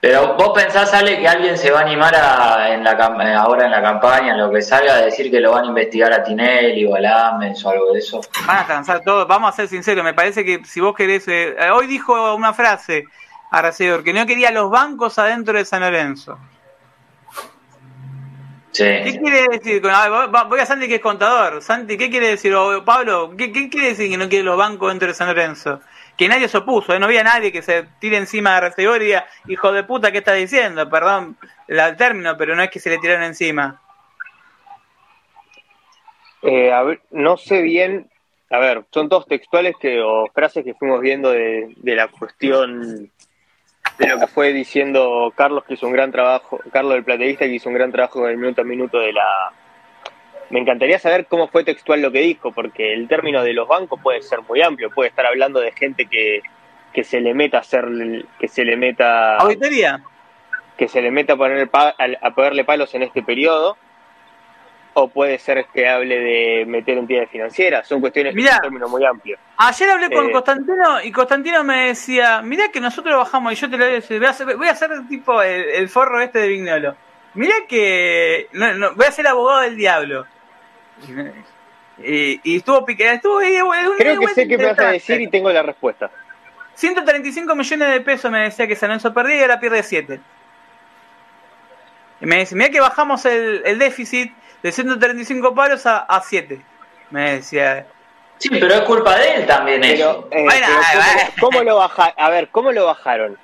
Pero 0.00 0.34
vos 0.34 0.52
pensás, 0.54 0.94
Ale, 0.94 1.18
que 1.20 1.28
alguien 1.28 1.58
se 1.58 1.70
va 1.70 1.80
a 1.80 1.82
animar 1.82 2.14
a, 2.16 2.72
en 2.72 2.82
la, 2.82 2.92
eh, 2.92 3.34
ahora 3.34 3.66
en 3.66 3.70
la 3.70 3.82
campaña, 3.82 4.32
en 4.32 4.38
lo 4.38 4.50
que 4.50 4.62
salga, 4.62 4.94
a 4.94 5.02
decir 5.02 5.30
que 5.30 5.40
lo 5.40 5.52
van 5.52 5.64
a 5.64 5.68
investigar 5.68 6.10
a 6.10 6.22
Tinelli 6.22 6.86
o 6.86 6.94
a 6.94 7.00
Lames 7.00 7.62
o 7.66 7.70
algo 7.70 7.92
de 7.92 7.98
eso. 7.98 8.22
Van 8.46 8.58
a 8.60 8.66
transar 8.66 9.02
todo. 9.04 9.26
Vamos 9.26 9.50
a 9.52 9.56
ser 9.56 9.68
sinceros, 9.68 10.02
me 10.02 10.14
parece 10.14 10.42
que 10.42 10.64
si 10.64 10.80
vos 10.80 10.94
querés... 10.96 11.28
eh, 11.28 11.54
eh, 11.58 11.70
hoy 11.70 11.86
dijo 11.86 12.34
una 12.34 12.54
frase 12.54 13.04
a 13.50 13.60
Racedor, 13.60 14.02
que 14.02 14.14
no 14.14 14.24
quería 14.24 14.50
los 14.52 14.70
bancos 14.70 15.18
adentro 15.18 15.58
de 15.58 15.66
San 15.66 15.80
Lorenzo. 15.82 16.38
¿Qué 18.72 19.10
Sí. 19.12 19.18
quiere 19.18 19.46
decir? 19.50 19.82
voy 19.82 20.60
a 20.60 20.64
Santi 20.64 20.88
que 20.88 20.94
es 20.94 21.00
contador. 21.02 21.60
Santi, 21.60 21.98
¿qué 21.98 22.08
quiere 22.08 22.28
decir? 22.28 22.54
O, 22.54 22.84
Pablo, 22.84 23.32
¿qué, 23.36 23.52
qué 23.52 23.68
quiere 23.68 23.88
decir 23.88 24.08
que 24.08 24.16
no 24.16 24.28
quiere 24.28 24.44
los 24.44 24.56
bancos 24.56 24.88
dentro 24.90 25.08
de 25.08 25.14
San 25.14 25.26
Lorenzo? 25.26 25.80
Que 26.20 26.28
nadie 26.28 26.48
se 26.48 26.58
opuso, 26.58 26.92
¿eh? 26.92 26.98
no 26.98 27.06
había 27.06 27.24
nadie 27.24 27.50
que 27.50 27.62
se 27.62 27.86
tire 27.98 28.18
encima 28.18 28.54
de 28.54 28.60
Recebor 28.60 29.00
y 29.00 29.06
diga, 29.06 29.26
hijo 29.48 29.72
de 29.72 29.84
puta, 29.84 30.12
¿qué 30.12 30.18
está 30.18 30.34
diciendo? 30.34 30.86
Perdón 30.90 31.38
el 31.66 31.96
término, 31.96 32.36
pero 32.36 32.54
no 32.54 32.62
es 32.62 32.68
que 32.68 32.78
se 32.78 32.90
le 32.90 32.98
tiraron 32.98 33.22
encima. 33.22 33.80
Eh, 36.42 36.70
no 37.12 37.38
sé 37.38 37.62
bien, 37.62 38.10
a 38.50 38.58
ver, 38.58 38.84
son 38.90 39.08
todos 39.08 39.28
textuales 39.28 39.76
que, 39.80 40.02
o 40.02 40.26
frases 40.34 40.62
que 40.62 40.74
fuimos 40.74 41.00
viendo 41.00 41.30
de, 41.30 41.74
la 41.84 42.08
cuestión 42.08 43.10
de 43.98 44.06
lo 44.06 44.18
que 44.18 44.26
fue 44.26 44.52
diciendo 44.52 45.32
Carlos, 45.34 45.64
que 45.64 45.72
hizo 45.72 45.86
un 45.86 45.94
gran 45.94 46.12
trabajo, 46.12 46.60
Carlos 46.70 46.92
del 46.92 47.04
Plateísta, 47.04 47.46
que 47.46 47.54
hizo 47.54 47.70
un 47.70 47.76
gran 47.76 47.92
trabajo 47.92 48.26
en 48.26 48.32
el 48.32 48.36
minuto 48.36 48.60
a 48.60 48.64
minuto 48.64 48.98
de 48.98 49.14
la... 49.14 49.52
Me 50.50 50.58
encantaría 50.60 50.98
saber 50.98 51.26
cómo 51.26 51.48
fue 51.48 51.64
textual 51.64 52.02
lo 52.02 52.10
que 52.10 52.20
dijo, 52.20 52.52
porque 52.52 52.92
el 52.92 53.06
término 53.08 53.42
de 53.42 53.52
los 53.52 53.68
bancos 53.68 54.00
puede 54.02 54.20
ser 54.22 54.40
muy 54.42 54.60
amplio, 54.62 54.90
puede 54.90 55.08
estar 55.08 55.24
hablando 55.26 55.60
de 55.60 55.72
gente 55.72 56.06
que, 56.06 56.42
que 56.92 57.04
se 57.04 57.20
le 57.20 57.34
meta 57.34 57.58
a 57.58 57.60
hacer, 57.60 57.86
que 58.38 58.48
se 58.48 58.64
le 58.64 58.76
meta 58.76 59.36
¿Auditoría? 59.36 60.02
que 60.76 60.88
se 60.88 61.02
le 61.02 61.10
meta 61.10 61.34
a, 61.34 61.36
poner 61.36 61.68
a, 61.72 62.30
ponerle 62.34 62.64
palos 62.64 62.94
en 62.94 63.02
este 63.02 63.22
periodo, 63.22 63.76
o 64.94 65.08
puede 65.08 65.38
ser 65.38 65.66
que 65.72 65.88
hable 65.88 66.18
de 66.18 66.64
meter 66.66 66.98
entidades 66.98 67.30
financieras. 67.30 67.86
Son 67.86 68.00
cuestiones 68.00 68.34
que 68.34 68.40
Mirá. 68.40 68.52
son 68.52 68.56
un 68.56 68.62
término 68.62 68.88
muy 68.88 69.04
amplio. 69.04 69.38
Ayer 69.58 69.90
hablé 69.90 70.10
con 70.10 70.28
Eh. 70.28 70.32
Constantino 70.32 71.02
y 71.04 71.12
Constantino 71.12 71.62
me 71.62 71.88
decía, 71.88 72.42
mirá 72.42 72.70
que 72.72 72.80
nosotros 72.80 73.14
bajamos 73.14 73.52
y 73.52 73.56
yo 73.56 73.70
te 73.70 73.76
lo 73.76 73.84
voy 73.84 73.92
a 73.92 73.96
decir, 73.96 74.18
voy 74.18 74.26
a 74.26 74.30
hacer, 74.30 74.56
voy 74.56 74.68
a 74.68 74.72
hacer 74.72 74.90
tipo 75.08 75.40
el, 75.42 75.62
el 75.62 75.88
forro 75.88 76.20
este 76.20 76.40
de 76.40 76.48
Vignolo. 76.48 76.96
Mirá 77.34 77.54
que 77.68 78.48
no, 78.52 78.72
no, 78.74 78.94
voy 78.94 79.06
a 79.06 79.12
ser 79.12 79.28
abogado 79.28 79.60
del 79.60 79.76
diablo. 79.76 80.26
Y, 82.02 82.40
y 82.44 82.56
estuvo 82.56 82.84
pique, 82.84 83.10
estuvo 83.12 83.38
ahí, 83.38 83.60
un- 83.60 83.96
Creo 83.98 84.18
que 84.18 84.26
un- 84.26 84.34
sé 84.34 84.48
qué 84.48 84.56
me 84.56 84.66
vas 84.66 84.78
a 84.78 84.92
decir 84.92 85.20
y 85.20 85.28
tengo 85.28 85.50
la 85.52 85.62
respuesta. 85.62 86.10
135 86.74 87.54
millones 87.54 87.90
de 87.90 88.00
pesos 88.00 88.30
me 88.30 88.40
decía 88.44 88.66
que 88.66 88.74
San 88.76 88.88
Lorenzo 88.88 89.12
perdía 89.12 89.36
y 89.36 89.40
ahora 89.42 89.60
pierde 89.60 89.82
7. 89.82 90.20
Y 92.22 92.26
me 92.26 92.36
decía, 92.38 92.56
mirá 92.56 92.70
que 92.70 92.80
bajamos 92.80 93.24
el, 93.26 93.62
el 93.64 93.78
déficit 93.78 94.32
de 94.62 94.72
135 94.72 95.54
palos 95.54 95.84
a, 95.86 95.98
a 95.98 96.20
7. 96.22 96.60
Me 97.10 97.32
decía. 97.36 97.86
Sí, 98.38 98.48
pero 98.48 98.68
es 98.68 98.80
culpa 98.82 99.18
de 99.18 99.34
él 99.34 99.46
también 99.46 99.82
Pero, 99.82 99.94
eso. 100.10 100.28
eh, 100.30 100.42
Bueno, 100.44 100.66
pero 100.66 100.78
ay, 100.78 100.96
¿cómo, 100.96 101.12
bueno. 101.12 101.30
cómo 101.40 101.62
lo 101.62 101.76
bajaron? 101.76 102.14
A 102.16 102.30
ver, 102.30 102.48
¿cómo 102.48 102.72
lo 102.72 102.86
bajaron? 102.86 103.38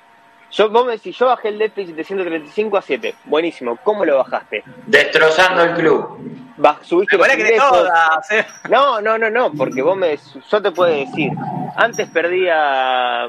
Yo, 0.51 0.69
vos 0.69 0.85
me 0.85 0.93
decís, 0.93 1.15
yo 1.17 1.25
bajé 1.27 1.49
el 1.49 1.59
déficit 1.59 1.95
de 1.95 2.03
135 2.03 2.77
a 2.77 2.81
7. 2.81 3.15
Buenísimo. 3.25 3.77
¿Cómo 3.83 4.05
lo 4.05 4.17
bajaste? 4.17 4.63
Destrozando 4.85 5.63
el 5.63 5.73
club. 5.75 6.17
Baj- 6.57 6.81
subiste 6.83 7.17
Me 7.17 7.27
los 7.27 7.35
que 7.35 7.57
todas. 7.57 8.31
eh. 8.31 8.45
No, 8.69 8.99
no, 9.01 9.17
no, 9.17 9.29
no, 9.29 9.51
porque 9.51 9.81
vos 9.81 9.95
me, 9.97 10.17
yo 10.49 10.61
te 10.61 10.71
puedo 10.71 10.89
decir, 10.91 11.31
antes 11.75 12.09
perdía, 12.09 13.27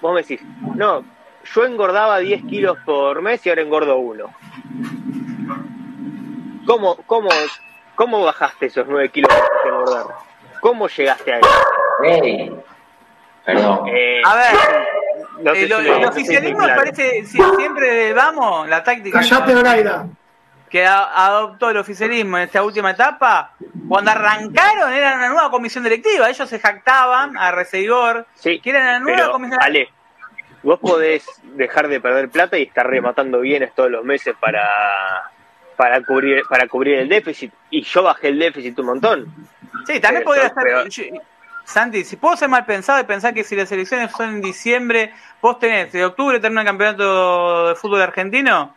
vos 0.00 0.14
me 0.14 0.20
decís, 0.22 0.40
no, 0.76 1.02
yo 1.52 1.64
engordaba 1.64 2.18
10 2.18 2.44
kilos 2.44 2.78
por 2.84 3.22
mes 3.22 3.44
y 3.46 3.48
ahora 3.48 3.62
engordo 3.62 3.96
uno. 3.96 4.26
¿Cómo, 6.66 6.96
cómo, 7.06 7.28
cómo 7.96 8.22
bajaste 8.22 8.66
esos 8.66 8.86
9 8.86 9.08
kilos 9.08 9.32
de 9.64 9.68
engordar? 9.70 10.06
¿Cómo 10.60 10.88
llegaste 10.88 11.32
a 11.32 11.38
eso? 11.38 11.48
Ey, 12.04 12.52
Perdón. 13.44 13.88
Eh, 13.88 14.20
A 14.24 14.36
ver, 14.36 14.54
no 15.42 15.52
el, 15.52 15.68
si 15.68 15.72
oficialismo 16.04 16.58
me 16.58 16.64
claro. 16.64 16.80
parece 16.82 17.24
si- 17.26 17.38
siempre, 17.56 18.12
vamos, 18.12 18.68
la 18.68 18.82
táctica 18.82 19.20
Callate, 19.20 19.54
Braida. 19.54 20.06
que 20.68 20.84
a- 20.86 21.26
adoptó 21.26 21.70
el 21.70 21.76
oficialismo 21.78 22.36
en 22.38 22.44
esta 22.44 22.62
última 22.62 22.90
etapa, 22.90 23.54
cuando 23.88 24.10
arrancaron 24.10 24.92
era 24.92 25.14
una 25.16 25.28
nueva 25.28 25.50
comisión 25.50 25.84
directiva, 25.84 26.28
ellos 26.30 26.48
se 26.48 26.58
jactaban 26.60 27.36
a 27.36 27.50
Recegor, 27.52 28.26
Sí, 28.34 28.60
que 28.60 28.70
era 28.70 28.80
una 28.80 28.98
nueva 29.00 29.18
pero, 29.18 29.32
comisión 29.32 29.58
Ale, 29.62 29.88
vos 30.62 30.78
podés 30.78 31.24
dejar 31.42 31.88
de 31.88 32.00
perder 32.00 32.28
plata 32.28 32.58
y 32.58 32.62
estar 32.62 32.86
rematando 32.86 33.40
bienes 33.40 33.74
todos 33.74 33.90
los 33.90 34.04
meses 34.04 34.34
para 34.40 34.62
para 35.76 36.02
cubrir 36.02 36.42
para 36.46 36.68
cubrir 36.68 36.98
el 36.98 37.08
déficit 37.08 37.50
y 37.70 37.82
yo 37.82 38.02
bajé 38.02 38.28
el 38.28 38.38
déficit 38.38 38.78
un 38.80 38.86
montón 38.86 39.34
Sí, 39.86 39.98
también 39.98 40.22
Pero- 40.22 40.24
podría 40.24 40.46
estar. 40.48 40.64
Santi, 41.70 42.04
si 42.04 42.16
puedo 42.16 42.36
ser 42.36 42.48
mal 42.48 42.64
pensado 42.64 43.00
y 43.00 43.04
pensar 43.04 43.32
que 43.32 43.44
si 43.44 43.54
las 43.56 43.70
elecciones 43.72 44.10
son 44.12 44.28
en 44.30 44.40
diciembre, 44.40 45.14
vos 45.40 45.58
tenés 45.58 45.92
de 45.92 46.04
octubre 46.04 46.40
termina 46.40 46.62
el 46.62 46.66
campeonato 46.66 47.68
de 47.68 47.74
fútbol 47.76 48.02
argentino. 48.02 48.74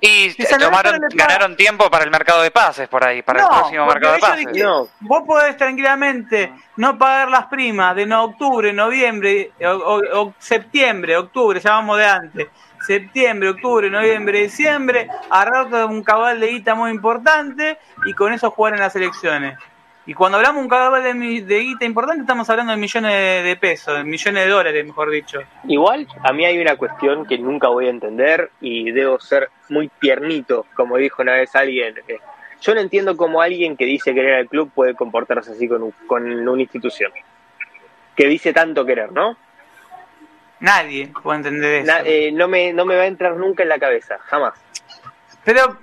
Y 0.00 0.32
tomaron, 0.58 1.00
ganaron 1.14 1.56
tiempo 1.56 1.90
para 1.90 2.04
el 2.04 2.10
mercado 2.10 2.42
de 2.42 2.50
pases 2.52 2.88
por 2.88 3.04
ahí, 3.04 3.22
para 3.22 3.42
No, 3.42 3.48
el 3.48 3.54
próximo 3.56 3.86
mercado 3.86 4.14
de 4.14 4.20
pases. 4.20 4.46
No. 4.54 4.88
Vos 5.00 5.22
podés 5.26 5.56
tranquilamente 5.56 6.52
no 6.76 6.96
pagar 6.96 7.28
las 7.30 7.46
primas 7.46 7.96
de 7.96 8.06
no 8.06 8.24
octubre, 8.24 8.72
noviembre, 8.72 9.50
o, 9.64 9.70
o- 9.70 10.20
o 10.22 10.34
septiembre, 10.38 11.16
octubre, 11.16 11.58
ya 11.58 11.70
vamos 11.72 11.98
de 11.98 12.06
antes. 12.06 12.48
Septiembre, 12.86 13.48
octubre, 13.48 13.90
noviembre, 13.90 14.42
diciembre, 14.42 15.08
agarrarte 15.30 15.84
un 15.84 16.04
cabal 16.04 16.38
de 16.38 16.48
guita 16.48 16.74
muy 16.74 16.90
importante 16.90 17.78
y 18.06 18.12
con 18.12 18.32
eso 18.32 18.50
jugar 18.50 18.74
en 18.74 18.80
las 18.80 18.94
elecciones. 18.94 19.58
Y 20.06 20.12
cuando 20.12 20.36
hablamos 20.36 20.62
un 20.62 20.68
cabal 20.68 21.02
de, 21.02 21.14
de 21.42 21.58
guita 21.60 21.84
importante, 21.86 22.20
estamos 22.22 22.48
hablando 22.50 22.72
de 22.72 22.78
millones 22.78 23.10
de, 23.12 23.42
de 23.42 23.56
pesos, 23.56 23.96
de 23.96 24.04
millones 24.04 24.44
de 24.44 24.50
dólares, 24.50 24.84
mejor 24.86 25.10
dicho. 25.10 25.40
igual 25.66 26.06
a 26.22 26.32
mí 26.32 26.44
hay 26.44 26.58
una 26.58 26.76
cuestión 26.76 27.24
que 27.26 27.38
nunca 27.38 27.68
voy 27.68 27.86
a 27.86 27.90
entender 27.90 28.50
y 28.60 28.90
debo 28.90 29.18
ser 29.18 29.48
muy 29.70 29.88
tiernito 29.88 30.66
como 30.74 30.98
dijo 30.98 31.22
una 31.22 31.32
vez 31.32 31.54
alguien 31.56 31.94
eh, 32.06 32.18
yo 32.60 32.74
no 32.74 32.80
entiendo 32.82 33.16
cómo 33.16 33.40
alguien 33.40 33.76
que 33.78 33.86
dice 33.86 34.12
querer 34.14 34.34
al 34.34 34.48
club 34.48 34.70
puede 34.74 34.94
comportarse 34.94 35.52
así 35.52 35.66
con, 35.66 35.82
un- 35.82 35.94
con 36.06 36.22
una 36.48 36.60
institución 36.62 37.10
que 38.14 38.26
dice 38.26 38.52
tanto 38.52 38.84
querer 38.84 39.10
¿no? 39.10 39.38
Nadie 40.60 41.10
puede 41.22 41.38
entender 41.38 41.74
eso. 41.82 41.86
Na- 41.92 42.00
eh, 42.04 42.30
no, 42.32 42.46
me, 42.48 42.72
no 42.72 42.84
me 42.84 42.96
va 42.96 43.02
a 43.02 43.06
entrar 43.06 43.36
nunca 43.36 43.62
en 43.62 43.68
la 43.68 43.78
cabeza, 43.78 44.18
jamás. 44.20 44.54
Pero 45.44 45.78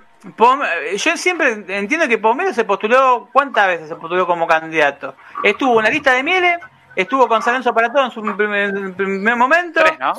yo 0.96 1.16
siempre 1.16 1.64
entiendo 1.68 2.08
que 2.08 2.18
Pomero 2.18 2.52
se 2.52 2.64
postuló, 2.64 3.28
¿cuántas 3.32 3.66
veces 3.66 3.88
se 3.88 3.96
postuló 3.96 4.26
como 4.26 4.46
candidato? 4.46 5.14
Estuvo 5.42 5.80
en 5.80 5.84
la 5.84 5.90
lista 5.90 6.12
de 6.12 6.22
Miele, 6.22 6.58
estuvo 6.94 7.26
con 7.26 7.42
San 7.42 7.54
Lorenzo 7.54 7.74
para 7.74 7.92
todo 7.92 8.04
en 8.04 8.10
su 8.10 8.36
primer, 8.36 8.70
en 8.70 8.94
primer 8.94 9.36
momento. 9.36 9.80
Tres, 9.82 9.98
¿no? 9.98 10.12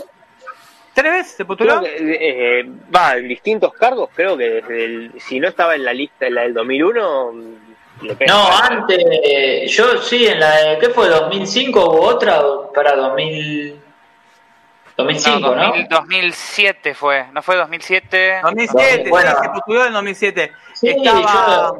¿Tres 0.93 1.11
veces 1.11 1.31
se 1.33 1.45
postuló? 1.45 1.81
Que, 1.81 2.59
eh, 2.59 2.69
va, 2.95 3.15
en 3.15 3.27
distintos 3.27 3.73
cargos, 3.73 4.09
creo 4.13 4.37
que 4.37 4.49
desde 4.49 4.85
el, 4.85 5.11
si 5.19 5.39
no 5.39 5.47
estaba 5.47 5.75
en 5.75 5.85
la 5.85 5.93
lista, 5.93 6.27
en 6.27 6.35
la 6.35 6.41
del 6.41 6.53
2001, 6.53 7.31
mm. 7.33 7.73
No, 8.27 8.47
antes, 8.61 8.99
eh, 9.23 9.65
yo 9.67 10.01
sí, 10.01 10.25
en 10.25 10.39
la 10.39 10.55
de, 10.55 10.79
¿qué 10.79 10.89
fue? 10.89 11.09
¿2005 11.09 11.69
hubo 11.69 12.01
otra? 12.01 12.41
Para 12.73 12.95
2000, 12.95 13.79
2005, 14.97 15.39
¿no? 15.55 15.63
2000 15.67 15.87
2007 15.89 16.93
fue, 16.93 17.25
¿no 17.31 17.41
fue 17.41 17.55
2007? 17.55 18.39
2007, 18.43 19.09
Bueno. 19.09 19.29
sí, 19.31 19.35
se 19.41 19.49
postuló 19.49 19.85
en 19.85 19.93
2007. 19.93 20.51
Sí, 20.73 20.89
Estaba... 20.89 21.73
yo, 21.73 21.79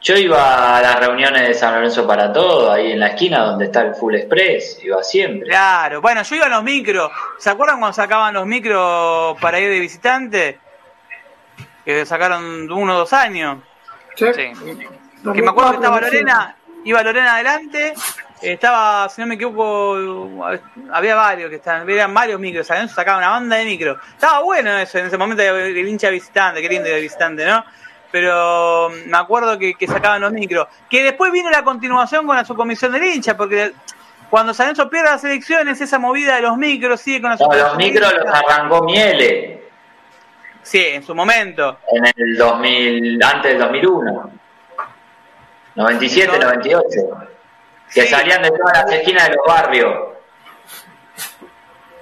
yo 0.00 0.16
iba 0.16 0.76
a 0.76 0.82
las 0.82 1.00
reuniones 1.00 1.48
de 1.48 1.54
San 1.54 1.74
Lorenzo 1.74 2.06
para 2.06 2.32
todo, 2.32 2.70
ahí 2.70 2.92
en 2.92 3.00
la 3.00 3.08
esquina 3.08 3.40
donde 3.40 3.64
está 3.66 3.82
el 3.82 3.94
Full 3.94 4.14
Express, 4.14 4.80
iba 4.84 5.02
siempre. 5.02 5.48
Claro, 5.48 6.00
bueno, 6.00 6.22
yo 6.22 6.36
iba 6.36 6.46
a 6.46 6.50
los 6.50 6.62
micros. 6.62 7.10
¿Se 7.38 7.50
acuerdan 7.50 7.78
cuando 7.78 7.94
sacaban 7.94 8.34
los 8.34 8.46
micros 8.46 9.36
para 9.40 9.58
ir 9.58 9.70
de 9.70 9.80
visitante? 9.80 10.58
Que 11.84 12.04
sacaron 12.04 12.70
uno 12.70 12.94
o 12.94 12.98
dos 12.98 13.12
años. 13.14 13.58
Sí. 14.14 14.26
Que 14.34 15.42
me 15.42 15.50
acuerdo 15.50 15.70
que 15.70 15.76
estaba 15.76 16.00
Lorena, 16.00 16.56
iba 16.84 17.02
Lorena 17.02 17.34
adelante, 17.34 17.94
estaba, 18.42 19.08
si 19.08 19.20
no 19.20 19.26
me 19.26 19.34
equivoco, 19.34 19.96
había 20.92 21.14
varios 21.14 21.50
que 21.50 21.56
estaban, 21.56 21.88
eran 21.88 22.12
varios 22.12 22.40
micros, 22.40 22.70
adentro 22.70 22.94
sacaba 22.94 23.18
una 23.18 23.30
banda 23.30 23.56
de 23.56 23.64
micros. 23.64 23.98
Estaba 24.12 24.40
bueno 24.40 24.76
eso, 24.78 24.98
en 24.98 25.06
ese 25.06 25.18
momento 25.18 25.42
el 25.42 25.88
hincha 25.88 26.10
visitante, 26.10 26.60
qué 26.60 26.68
lindo 26.68 26.88
el 26.88 27.02
visitante, 27.02 27.44
¿no? 27.44 27.64
Pero 28.10 28.90
mm, 28.90 29.10
me 29.10 29.18
acuerdo 29.18 29.58
que, 29.58 29.74
que 29.74 29.86
sacaban 29.86 30.20
los 30.20 30.32
micros. 30.32 30.68
Que 30.88 31.02
después 31.02 31.30
vino 31.32 31.50
la 31.50 31.62
continuación 31.62 32.26
con 32.26 32.36
la 32.36 32.44
subcomisión 32.44 32.92
del 32.92 33.04
hincha, 33.04 33.36
porque 33.36 33.72
cuando 34.30 34.52
San 34.52 34.66
Lorenzo 34.66 34.90
pierde 34.90 35.10
las 35.10 35.24
elecciones, 35.24 35.80
esa 35.80 35.98
movida 35.98 36.36
de 36.36 36.42
los 36.42 36.56
micros 36.56 37.00
sigue 37.00 37.20
con 37.22 37.30
la 37.30 37.36
No, 37.36 37.52
los 37.52 37.76
micros 37.76 38.12
los 38.12 38.26
arrancó 38.26 38.82
Miele 38.82 39.62
Sí, 40.62 40.84
en 40.84 41.02
su 41.02 41.14
momento. 41.14 41.78
en 41.92 42.04
el 42.14 42.36
2000, 42.36 43.22
antes 43.24 43.52
del 43.52 43.58
2001. 43.58 44.30
97, 45.76 46.38
98. 46.38 46.84
Que 47.92 48.02
Sí. 48.02 48.08
salían 48.08 48.42
de 48.42 48.50
todas 48.50 48.84
las 48.84 48.92
esquinas 48.92 49.28
de 49.28 49.34
los 49.36 49.46
barrios. 49.46 49.94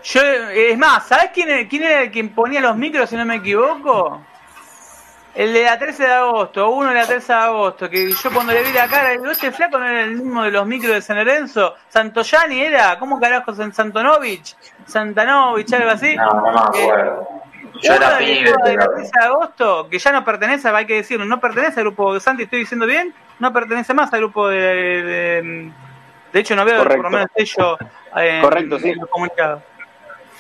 Yo, 0.04 0.20
es 0.22 0.78
más, 0.78 1.06
¿sabes 1.08 1.30
quién, 1.34 1.66
quién 1.68 1.82
era 1.82 2.02
el 2.02 2.10
que 2.12 2.22
ponía 2.24 2.60
los 2.60 2.76
micros, 2.76 3.10
si 3.10 3.16
no 3.16 3.24
me 3.24 3.36
equivoco? 3.36 4.22
El 5.34 5.52
de 5.52 5.64
la 5.64 5.78
13 5.78 6.04
de 6.04 6.12
agosto, 6.12 6.70
uno 6.70 6.88
de 6.90 6.94
la 6.94 7.06
13 7.06 7.32
de 7.32 7.38
agosto, 7.38 7.90
que 7.90 8.10
yo 8.10 8.30
cuando 8.32 8.52
le 8.54 8.62
vi 8.62 8.72
la 8.72 8.86
cara, 8.88 9.10
digo, 9.10 9.26
este 9.30 9.52
flaco 9.52 9.78
no 9.78 9.86
era 9.86 10.02
el 10.02 10.12
mismo 10.12 10.42
de 10.44 10.50
los 10.50 10.64
micros 10.66 10.94
de 10.94 11.02
San 11.02 11.16
Lorenzo, 11.16 11.74
Santoyani 11.88 12.62
era, 12.62 12.98
¿cómo 12.98 13.20
carajo 13.20 13.52
San 13.54 13.72
Santonovich? 13.74 14.56
Santanovich, 14.86 15.72
algo 15.74 15.90
así. 15.90 16.16
No, 16.16 16.26
no 16.30 16.52
me 16.52 16.58
acuerdo. 16.60 17.28
Yo 17.82 17.96
Uno 17.96 18.06
era 18.06 18.18
pibe, 18.18 18.44
de 18.44 18.76
la 18.76 18.84
pero- 18.86 18.94
13 18.94 19.10
de 19.20 19.26
agosto, 19.26 19.88
que 19.90 19.98
ya 19.98 20.12
no 20.12 20.24
pertenece, 20.24 20.68
hay 20.70 20.86
que 20.86 20.94
decirlo, 20.94 21.26
no 21.26 21.38
pertenece 21.38 21.80
al 21.80 21.86
grupo 21.86 22.14
de 22.14 22.20
Santi, 22.20 22.44
estoy 22.44 22.60
diciendo 22.60 22.86
bien, 22.86 23.12
no 23.38 23.52
pertenece 23.52 23.94
más 23.94 24.12
al 24.12 24.20
grupo 24.20 24.48
de... 24.48 24.58
De, 25.02 25.72
de 26.32 26.40
hecho, 26.40 26.54
no 26.56 26.64
veo 26.64 26.78
Correcto. 26.78 27.02
por 27.02 27.04
lo 27.04 27.10
menos 27.18 27.30
ello 27.34 27.78
en, 28.16 28.42
Correcto, 28.42 28.78
sí. 28.78 28.90
en 28.90 28.98
los 29.00 29.08
comunicados. 29.08 29.62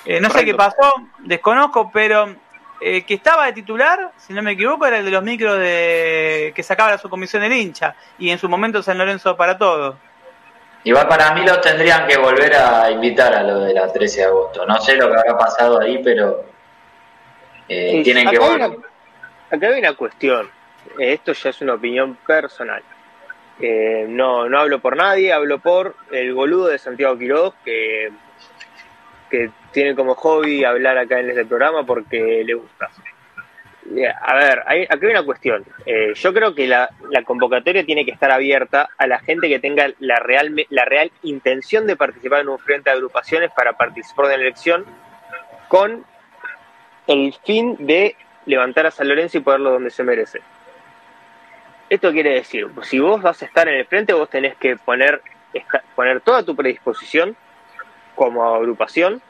Eh, 0.04 0.20
no 0.20 0.30
sé 0.30 0.44
qué 0.44 0.54
pasó, 0.54 0.94
desconozco, 1.18 1.90
pero 1.92 2.34
eh, 2.80 3.02
que 3.04 3.14
estaba 3.14 3.46
de 3.46 3.52
titular, 3.54 4.12
si 4.16 4.32
no 4.34 4.42
me 4.42 4.52
equivoco, 4.52 4.86
era 4.86 4.98
el 4.98 5.04
de 5.04 5.10
los 5.10 5.22
micros 5.22 5.58
de 5.58 6.52
que 6.54 6.62
sacaba 6.62 6.90
la 6.90 6.98
subcomisión 6.98 7.42
del 7.42 7.52
hincha 7.52 7.94
y 8.18 8.30
en 8.30 8.38
su 8.38 8.48
momento 8.48 8.82
San 8.82 8.98
Lorenzo 8.98 9.36
para 9.36 9.56
todo. 9.58 9.96
Igual 10.84 11.08
para 11.08 11.32
mí 11.34 11.44
los 11.44 11.60
tendrían 11.60 12.06
que 12.06 12.16
volver 12.16 12.54
a 12.54 12.90
invitar 12.90 13.34
a 13.34 13.42
lo 13.42 13.60
de 13.60 13.74
la 13.74 13.92
13 13.92 14.18
de 14.20 14.24
agosto. 14.26 14.64
No 14.66 14.80
sé 14.80 14.94
lo 14.96 15.10
que 15.10 15.16
habrá 15.16 15.36
pasado 15.36 15.80
ahí, 15.80 16.00
pero 16.04 16.44
eh, 17.68 17.90
Sí, 17.96 18.02
tienen 18.04 18.28
que 18.30 18.36
acá, 18.36 18.46
volver. 18.46 18.68
una, 18.70 18.86
acá 19.50 19.66
hay 19.66 19.80
una 19.80 19.94
cuestión. 19.94 20.48
Esto 20.98 21.32
ya 21.32 21.50
es 21.50 21.60
una 21.60 21.74
opinión 21.74 22.16
personal. 22.26 22.82
Eh, 23.58 24.06
no, 24.08 24.48
no 24.48 24.58
hablo 24.58 24.80
por 24.80 24.96
nadie, 24.96 25.32
hablo 25.32 25.58
por 25.58 25.94
el 26.10 26.34
boludo 26.34 26.68
de 26.68 26.78
Santiago 26.78 27.18
Quiroz, 27.18 27.54
que, 27.64 28.10
que 29.30 29.50
tiene 29.72 29.94
como 29.94 30.14
hobby 30.14 30.64
hablar 30.64 30.98
acá 30.98 31.20
en 31.20 31.30
este 31.30 31.46
programa 31.46 31.84
porque 31.84 32.42
le 32.44 32.54
gusta. 32.54 32.90
Eh, 33.96 34.08
A 34.20 34.34
ver, 34.34 34.62
hay, 34.66 34.82
acá 34.82 34.98
hay 35.00 35.10
una 35.10 35.24
cuestión. 35.24 35.64
Eh, 35.86 36.12
yo 36.14 36.34
creo 36.34 36.54
que 36.54 36.66
la, 36.66 36.90
la 37.10 37.22
convocatoria 37.22 37.84
tiene 37.86 38.04
que 38.04 38.10
estar 38.10 38.30
abierta 38.30 38.88
a 38.98 39.06
la 39.06 39.20
gente 39.20 39.48
que 39.48 39.58
tenga 39.58 39.88
la 40.00 40.18
real, 40.18 40.54
la 40.70 40.84
real 40.84 41.10
intención 41.22 41.86
de 41.86 41.96
participar 41.96 42.40
en 42.40 42.48
un 42.48 42.58
frente 42.58 42.90
de 42.90 42.96
agrupaciones 42.96 43.50
para 43.56 43.74
participar 43.74 44.26
de 44.26 44.36
la 44.36 44.42
elección 44.42 44.84
con 45.68 46.04
el 47.06 47.34
fin 47.44 47.76
de 47.78 48.16
levantar 48.44 48.86
a 48.86 48.90
San 48.90 49.08
Lorenzo 49.08 49.38
y 49.38 49.40
ponerlo 49.40 49.70
donde 49.70 49.90
se 49.90 50.02
merece. 50.02 50.40
Esto 51.88 52.10
quiere 52.12 52.30
decir, 52.34 52.68
si 52.82 52.98
vos 52.98 53.22
vas 53.22 53.42
a 53.42 53.44
estar 53.46 53.68
en 53.68 53.74
el 53.76 53.86
frente, 53.86 54.12
vos 54.12 54.28
tenés 54.28 54.56
que 54.56 54.76
poner, 54.76 55.22
esta- 55.52 55.82
poner 55.94 56.20
toda 56.20 56.42
tu 56.42 56.56
predisposición 56.56 57.36
como 58.16 58.54
agrupación, 58.54 59.22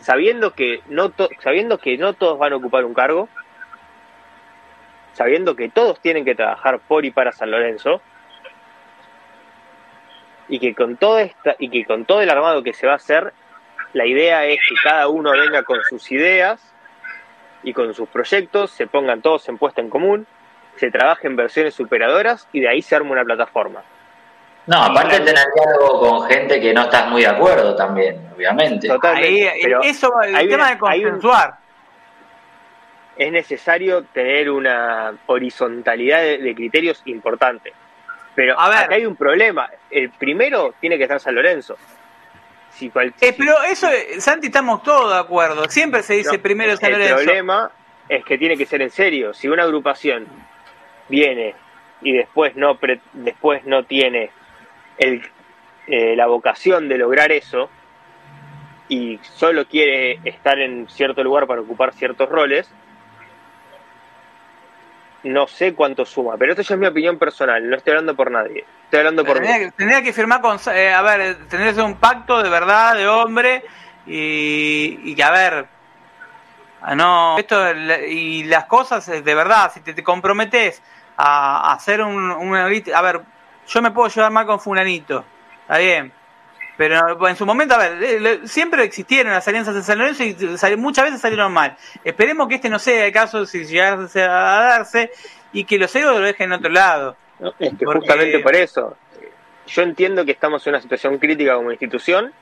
sabiendo 0.00 0.54
que 0.54 0.80
no 0.86 1.10
to- 1.10 1.28
sabiendo 1.40 1.78
que 1.78 1.98
no 1.98 2.14
todos 2.14 2.38
van 2.38 2.52
a 2.52 2.56
ocupar 2.56 2.84
un 2.84 2.94
cargo, 2.94 3.28
sabiendo 5.12 5.56
que 5.56 5.68
todos 5.68 6.00
tienen 6.00 6.24
que 6.24 6.34
trabajar 6.34 6.78
por 6.78 7.04
y 7.04 7.10
para 7.10 7.32
San 7.32 7.50
Lorenzo, 7.50 8.00
y 10.48 10.58
que 10.60 10.74
con 10.74 10.96
toda 10.96 11.20
esta, 11.22 11.56
y 11.58 11.68
que 11.68 11.84
con 11.84 12.06
todo 12.06 12.22
el 12.22 12.30
armado 12.30 12.62
que 12.62 12.72
se 12.72 12.86
va 12.86 12.94
a 12.94 12.96
hacer, 12.96 13.34
la 13.92 14.06
idea 14.06 14.46
es 14.46 14.58
que 14.66 14.74
cada 14.82 15.08
uno 15.08 15.32
venga 15.32 15.64
con 15.64 15.82
sus 15.84 16.10
ideas 16.12 16.74
y 17.62 17.74
con 17.74 17.92
sus 17.92 18.08
proyectos, 18.08 18.70
se 18.70 18.86
pongan 18.86 19.20
todos 19.20 19.46
en 19.50 19.58
puesta 19.58 19.82
en 19.82 19.90
común, 19.90 20.26
se 20.78 20.90
trabaje 20.90 21.26
en 21.26 21.36
versiones 21.36 21.74
superadoras 21.74 22.48
y 22.52 22.60
de 22.60 22.68
ahí 22.68 22.80
se 22.82 22.96
arma 22.96 23.10
una 23.12 23.24
plataforma. 23.24 23.82
No, 24.66 24.82
aparte 24.82 25.20
tener 25.20 25.46
diálogo 25.54 26.00
con 26.00 26.28
gente 26.28 26.60
que 26.60 26.74
no 26.74 26.82
estás 26.82 27.08
muy 27.08 27.22
de 27.22 27.28
acuerdo 27.28 27.74
también, 27.74 28.28
obviamente. 28.36 28.86
Totalmente. 28.86 29.50
Ahí, 29.50 29.60
pero 29.62 29.82
eso, 29.82 30.12
el 30.22 30.34
hay 30.36 30.46
tema 30.48 30.56
una- 30.56 30.66
de 30.68 30.72
un- 30.74 30.78
consensuar. 30.80 31.54
es 33.16 33.32
necesario 33.32 34.04
tener 34.04 34.50
una 34.50 35.12
horizontalidad 35.26 36.20
de, 36.20 36.38
de 36.38 36.54
criterios 36.54 37.02
importante. 37.06 37.72
Pero 38.34 38.58
A 38.60 38.68
ver. 38.68 38.78
acá 38.78 38.94
hay 38.94 39.06
un 39.06 39.16
problema. 39.16 39.68
El 39.90 40.10
primero 40.10 40.74
tiene 40.80 40.96
que 40.96 41.02
estar 41.04 41.18
San 41.18 41.34
Lorenzo. 41.34 41.76
Si 42.70 42.92
Eh, 43.20 43.34
pero 43.36 43.54
eso, 43.64 43.88
Santi, 44.18 44.46
estamos 44.48 44.82
todos 44.84 45.12
de 45.12 45.18
acuerdo. 45.18 45.64
Siempre 45.68 46.02
se 46.04 46.14
dice 46.14 46.36
No, 46.36 46.42
primero 46.42 46.76
San 46.76 46.92
el 46.92 46.98
Lorenzo. 46.98 47.16
problema 47.24 47.70
es 48.08 48.24
que 48.24 48.38
tiene 48.38 48.56
que 48.56 48.66
ser 48.66 48.82
en 48.82 48.90
serio. 48.90 49.34
Si 49.34 49.48
una 49.48 49.64
agrupación 49.64 50.26
viene 51.08 51.54
y 52.00 52.12
después 52.12 52.54
no 52.56 52.76
pre- 52.78 53.00
después 53.12 53.64
no 53.64 53.84
tiene 53.84 54.30
el, 54.98 55.22
eh, 55.86 56.14
la 56.16 56.26
vocación 56.26 56.88
de 56.88 56.98
lograr 56.98 57.32
eso 57.32 57.70
y 58.88 59.18
solo 59.22 59.66
quiere 59.66 60.20
estar 60.24 60.58
en 60.58 60.88
cierto 60.88 61.22
lugar 61.22 61.46
para 61.46 61.60
ocupar 61.60 61.92
ciertos 61.92 62.28
roles, 62.28 62.70
no 65.24 65.46
sé 65.48 65.74
cuánto 65.74 66.04
suma. 66.06 66.36
Pero 66.38 66.52
esto 66.52 66.62
ya 66.62 66.74
es 66.74 66.80
mi 66.80 66.86
opinión 66.86 67.18
personal. 67.18 67.68
No 67.68 67.76
estoy 67.76 67.90
hablando 67.92 68.14
por 68.14 68.30
nadie. 68.30 68.64
Estoy 68.84 69.00
hablando 69.00 69.24
por 69.24 69.40
mí. 69.40 69.46
Tendría 69.46 69.66
que, 69.66 69.76
tendría 69.76 70.02
que 70.02 70.12
firmar 70.12 70.40
con. 70.40 70.58
eh, 70.72 70.92
a 70.92 71.02
ver, 71.02 71.36
tendría 71.48 71.70
que 71.70 71.74
ser 71.74 71.84
un 71.84 71.96
pacto 71.96 72.42
de 72.42 72.48
verdad, 72.48 72.96
de 72.96 73.08
hombre. 73.08 73.64
Y, 74.06 75.00
y 75.04 75.14
que, 75.14 75.22
a 75.22 75.30
ver. 75.30 75.66
ah, 76.80 76.94
No, 76.94 77.36
esto 77.38 77.60
y 78.08 78.44
las 78.44 78.64
cosas 78.64 79.06
de 79.06 79.34
verdad, 79.34 79.70
si 79.74 79.80
te, 79.80 79.92
te 79.92 80.02
comprometes 80.02 80.82
a, 81.18 81.70
a 81.70 81.74
hacer 81.74 82.00
un, 82.00 82.30
una. 82.30 82.64
A 82.66 83.02
ver, 83.02 83.20
yo 83.66 83.82
me 83.82 83.90
puedo 83.90 84.08
llevar 84.08 84.30
mal 84.32 84.46
con 84.46 84.58
Fulanito, 84.60 85.24
está 85.62 85.76
bien. 85.78 86.12
Pero 86.78 87.26
en 87.28 87.34
su 87.34 87.44
momento, 87.44 87.74
a 87.74 87.78
ver, 87.78 87.98
eh, 88.02 88.40
siempre 88.44 88.84
existieron 88.84 89.32
las 89.32 89.46
alianzas 89.48 89.74
en 89.74 89.82
San 89.82 89.98
Lorenzo 89.98 90.22
y 90.22 90.76
muchas 90.76 91.06
veces 91.06 91.20
salieron 91.20 91.52
mal. 91.52 91.76
Esperemos 92.04 92.46
que 92.46 92.54
este 92.54 92.70
no 92.70 92.78
sea 92.78 93.04
el 93.04 93.12
caso 93.12 93.44
si 93.46 93.64
llegase 93.64 94.22
a 94.22 94.28
darse 94.28 95.10
y 95.52 95.64
que 95.64 95.76
los 95.76 95.94
egos 95.96 96.12
lo 96.12 96.20
dejen 96.20 96.46
en 96.52 96.58
otro 96.60 96.70
lado. 96.70 97.16
No, 97.40 97.52
es 97.58 97.70
que 97.76 97.84
Porque- 97.84 97.98
justamente 98.00 98.38
por 98.38 98.54
eso. 98.54 98.96
Yo 99.66 99.82
entiendo 99.82 100.24
que 100.24 100.30
estamos 100.30 100.64
en 100.66 100.74
una 100.74 100.80
situación 100.80 101.18
crítica 101.18 101.56
como 101.56 101.72
institución 101.72 102.32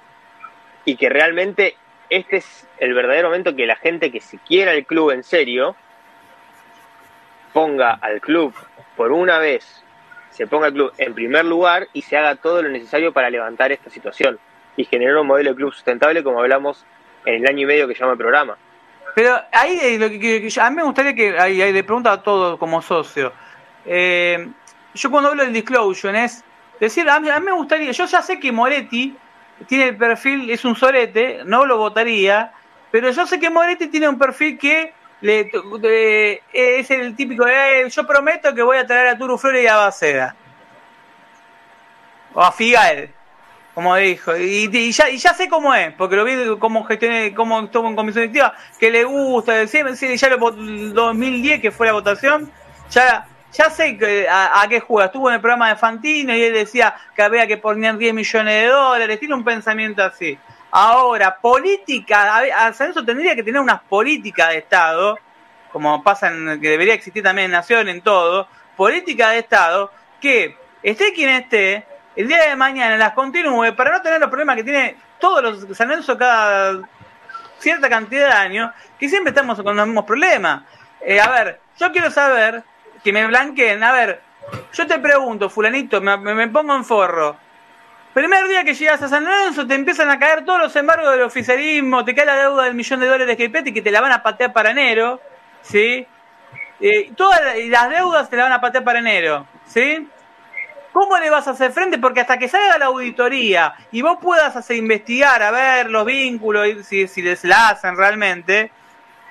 y 0.85 0.97
que 0.97 1.09
realmente 1.09 1.75
este 2.11 2.37
es 2.37 2.69
el 2.79 2.93
verdadero 2.93 3.29
momento 3.29 3.57
que 3.57 3.67
la 3.67 3.77
gente 3.77 4.13
que 4.13 4.21
si 4.21 4.37
quiera 4.39 4.73
el 4.75 4.85
club 4.85 5.11
en 5.13 5.23
serio 5.25 5.75
ponga 7.53 7.93
al 8.01 8.21
club 8.21 8.55
por 8.97 9.13
una 9.13 9.39
vez, 9.39 9.83
se 10.31 10.47
ponga 10.47 10.67
al 10.67 10.73
club 10.73 10.93
en 10.99 11.15
primer 11.15 11.45
lugar 11.45 11.89
y 11.93 12.03
se 12.03 12.17
haga 12.17 12.37
todo 12.37 12.63
lo 12.63 12.69
necesario 12.69 13.13
para 13.13 13.31
levantar 13.31 13.73
esta 13.73 13.91
situación 13.91 14.39
y 14.77 14.85
generar 14.85 15.17
un 15.17 15.27
modelo 15.27 15.51
de 15.51 15.57
club 15.57 15.73
sustentable 15.73 16.23
como 16.23 16.41
hablamos 16.41 16.85
en 17.25 17.35
el 17.43 17.47
año 17.49 17.63
y 17.63 17.67
medio 17.67 17.89
que 17.89 17.95
llama 17.95 18.13
el 18.13 18.19
programa. 18.19 18.57
Pero 19.15 19.35
ahí 19.53 19.79
eh, 19.83 19.99
lo 19.99 20.11
que, 20.11 20.21
que- 20.21 20.47
que 20.49 20.61
a 20.61 20.69
mí 20.71 20.77
me 20.77 20.83
gustaría 20.83 21.15
que 21.15 21.39
ahí, 21.39 21.63
ahí 21.63 21.73
le 21.73 21.83
pregunto 21.85 22.11
a 22.11 22.23
todos 22.23 22.59
como 22.59 22.83
socio. 22.83 23.33
Eh, 23.87 24.49
yo 24.95 25.11
cuando 25.11 25.31
hablo 25.31 25.43
del 25.45 25.53
disclosure 25.53 26.25
es 26.25 26.45
decir, 26.81 27.09
a 27.09 27.19
mí, 27.21 27.31
a 27.31 27.39
mí 27.41 27.47
me 27.47 27.53
gustaría, 27.53 27.93
yo 27.93 28.05
ya 28.05 28.21
sé 28.21 28.39
que 28.39 28.53
Moretti 28.53 29.17
tiene 29.67 29.85
el 29.89 29.97
perfil, 29.97 30.51
es 30.51 30.65
un 30.67 30.77
sorete, 30.77 31.41
no 31.47 31.65
lo 31.65 31.79
votaría, 31.79 32.53
pero 32.91 33.11
yo 33.11 33.27
sé 33.27 33.41
que 33.41 33.49
Moretti 33.49 33.87
tiene 33.89 34.09
un 34.09 34.19
perfil 34.19 34.59
que 34.59 34.93
le, 35.21 35.51
de- 35.81 36.43
es 36.53 36.91
el 36.91 37.15
típico 37.17 37.47
"Eh, 37.47 37.89
yo 37.91 38.07
prometo 38.07 38.55
que 38.55 38.63
voy 38.63 38.77
a 38.79 38.87
traer 38.87 39.09
a 39.09 39.19
Turu 39.19 39.39
Flores 39.39 39.65
y 39.65 39.67
a 39.67 39.77
Baceda. 39.77 40.37
O 42.35 42.43
a 42.43 42.53
Figal 42.53 43.11
como 43.75 43.95
dijo, 43.97 44.35
y, 44.35 44.71
y 44.73 44.91
ya, 44.91 45.11
y 45.11 45.19
ya 45.19 45.35
sé 45.35 45.51
cómo 45.51 45.75
es, 45.75 45.93
porque 45.93 46.17
lo 46.17 46.25
vi 46.25 46.33
cómo 46.59 46.83
gestioné, 46.85 47.35
cómo 47.35 47.61
estuvo 47.61 47.87
en 47.87 47.95
comisión 47.95 48.23
directiva, 48.23 48.55
que 48.81 48.91
le 48.91 49.05
gusta, 49.05 49.67
siempre, 49.67 49.95
ya 50.17 50.29
lo 50.31 50.39
vot- 50.39 50.93
2010 50.95 51.61
que 51.61 51.71
fue 51.71 51.87
la 51.87 51.93
votación, 51.93 52.51
ya 52.91 53.27
ya 53.53 53.69
sé 53.69 53.99
que, 53.99 54.27
a, 54.31 54.63
a 54.63 54.69
qué 54.69 54.81
juega, 54.81 55.07
estuvo 55.07 55.29
en 55.29 55.35
el 55.35 55.41
programa 55.43 55.69
de 55.69 55.77
Fantino 55.77 56.35
y 56.35 56.43
él 56.43 56.55
decía 56.55 56.95
que 57.15 57.21
había 57.21 57.47
que 57.47 57.59
poner 57.59 57.99
10 57.99 58.15
millones 58.15 58.63
de 58.63 58.67
dólares, 58.69 59.19
tiene 59.19 59.35
un 59.35 59.45
pensamiento 59.45 60.03
así. 60.03 60.39
Ahora, 60.79 61.39
política, 61.39 62.37
a, 62.37 62.67
a 62.67 62.73
tendría 63.07 63.35
que 63.35 63.43
tener 63.43 63.63
unas 63.63 63.81
políticas 63.81 64.51
de 64.51 64.59
Estado, 64.59 65.19
como 65.73 66.03
pasa 66.03 66.29
en, 66.29 66.61
que 66.61 66.69
debería 66.69 66.93
existir 66.93 67.23
también 67.23 67.47
en 67.47 67.53
Nación, 67.53 67.89
en 67.89 68.03
todo, 68.03 68.47
política 68.77 69.31
de 69.31 69.39
Estado, 69.39 69.91
que 70.21 70.55
esté 70.83 71.15
quien 71.15 71.31
esté, 71.31 71.87
el 72.15 72.29
día 72.29 72.51
de 72.51 72.57
mañana 72.57 72.99
las 72.99 73.15
continúe 73.15 73.75
para 73.75 73.93
no 73.93 74.03
tener 74.03 74.21
los 74.21 74.29
problemas 74.29 74.57
que 74.57 74.65
tiene 74.65 74.97
todos 75.19 75.43
los 75.43 75.75
San 75.75 75.89
Lorenzo 75.89 76.19
cada 76.19 76.87
cierta 77.59 77.89
cantidad 77.89 78.27
de 78.27 78.35
años, 78.35 78.71
que 78.99 79.09
siempre 79.09 79.31
estamos 79.31 79.59
con 79.63 79.75
los 79.75 79.87
mismos 79.87 80.05
problemas. 80.05 80.65
Eh, 81.01 81.19
a 81.19 81.31
ver, 81.31 81.59
yo 81.79 81.91
quiero 81.91 82.11
saber, 82.11 82.63
que 83.03 83.15
me 83.15 83.27
blanqueen, 83.27 83.83
a 83.83 83.93
ver, 83.93 84.21
yo 84.75 84.87
te 84.87 84.99
pregunto, 84.99 85.49
fulanito, 85.49 86.03
me 86.03 86.49
pongo 86.49 86.77
en 86.77 86.85
forro. 86.85 87.46
Primer 88.17 88.49
día 88.49 88.65
que 88.65 88.73
llegas 88.73 89.03
a 89.03 89.09
San 89.09 89.27
Lorenzo 89.27 89.67
te 89.67 89.75
empiezan 89.75 90.09
a 90.09 90.19
caer 90.19 90.43
todos 90.43 90.59
los 90.59 90.75
embargos 90.75 91.11
del 91.11 91.21
oficialismo, 91.21 92.03
te 92.03 92.15
cae 92.15 92.25
la 92.25 92.37
deuda 92.37 92.63
del 92.63 92.73
millón 92.73 93.01
de 93.01 93.09
dólares 93.09 93.37
que 93.37 93.51
pete 93.51 93.69
y 93.69 93.73
que 93.75 93.83
te 93.83 93.91
la 93.91 94.01
van 94.01 94.11
a 94.11 94.23
patear 94.23 94.55
para 94.55 94.71
enero, 94.71 95.21
¿sí? 95.61 96.07
Eh, 96.81 97.11
todas 97.15 97.43
las 97.69 97.91
deudas 97.91 98.31
te 98.31 98.39
la 98.39 98.45
van 98.45 98.53
a 98.53 98.61
patear 98.63 98.85
para 98.85 99.01
enero, 99.01 99.47
¿sí? 99.67 100.09
¿Cómo 100.95 101.19
le 101.19 101.29
vas 101.29 101.47
a 101.47 101.51
hacer 101.51 101.73
frente? 101.73 101.99
Porque 101.99 102.21
hasta 102.21 102.39
que 102.39 102.49
salga 102.49 102.79
la 102.79 102.87
auditoría 102.87 103.75
y 103.93 104.01
vos 104.01 104.17
puedas 104.19 104.57
hacer 104.57 104.79
investigar, 104.79 105.43
a 105.43 105.51
ver 105.51 105.91
los 105.91 106.07
vínculos, 106.07 106.87
si, 106.87 107.09
si 107.09 107.21
les 107.21 107.45
la 107.45 107.69
hacen 107.69 107.99
realmente, 107.99 108.71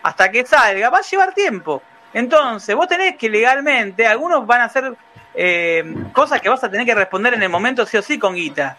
hasta 0.04 0.30
que 0.30 0.46
salga, 0.46 0.92
va 0.92 1.00
a 1.00 1.02
llevar 1.02 1.34
tiempo. 1.34 1.82
Entonces, 2.14 2.76
vos 2.76 2.88
tenés 2.88 3.18
que 3.18 3.32
legalmente, 3.32 4.06
algunos 4.06 4.46
van 4.46 4.62
a 4.62 4.66
hacer 4.66 4.96
eh, 5.36 5.84
cosas 6.14 6.42
que 6.42 6.50
vas 6.50 6.64
a 6.64 6.72
tener 6.72 6.86
que 6.86 6.96
responder 6.96 7.34
en 7.34 7.44
el 7.44 7.50
momento 7.50 7.86
sí 7.86 7.98
o 7.98 8.02
sí 8.02 8.18
con 8.18 8.36
guita. 8.36 8.78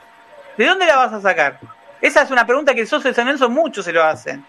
¿De 0.57 0.67
dónde 0.67 0.87
la 0.87 0.97
vas 0.97 1.13
a 1.13 1.21
sacar? 1.21 1.59
Esa 2.01 2.23
es 2.23 2.31
una 2.31 2.47
pregunta 2.47 2.75
que 2.75 2.81
el 2.81 2.87
socio 2.87 3.11
de 3.11 3.15
San 3.15 3.27
Lorenzo 3.27 3.49
muchos 3.49 3.85
se 3.85 3.93
lo 3.93 4.03
hacen. 4.03 4.45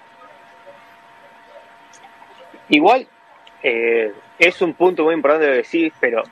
Igual 2.70 3.08
eh, 3.64 4.14
es 4.40 4.62
un 4.62 4.74
punto 4.74 5.04
muy 5.04 5.14
importante 5.14 5.48
lo 5.48 5.54
que 5.54 5.64
decís, 5.64 5.94
pero 6.00 6.24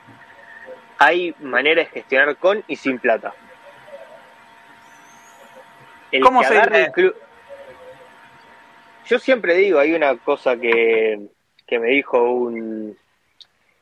hay 0.98 1.34
maneras 1.40 1.86
de 1.86 2.00
gestionar 2.00 2.36
con 2.36 2.62
y 2.66 2.76
sin 2.76 2.98
plata. 2.98 3.34
El 6.12 6.22
¿Cómo 6.22 6.42
se 6.42 6.54
dice? 6.54 7.12
Yo 9.06 9.18
siempre 9.18 9.54
digo, 9.54 9.78
hay 9.78 9.94
una 9.94 10.16
cosa 10.16 10.56
que, 10.56 11.20
que 11.66 11.78
me 11.78 11.88
dijo 11.88 12.22
un 12.22 12.96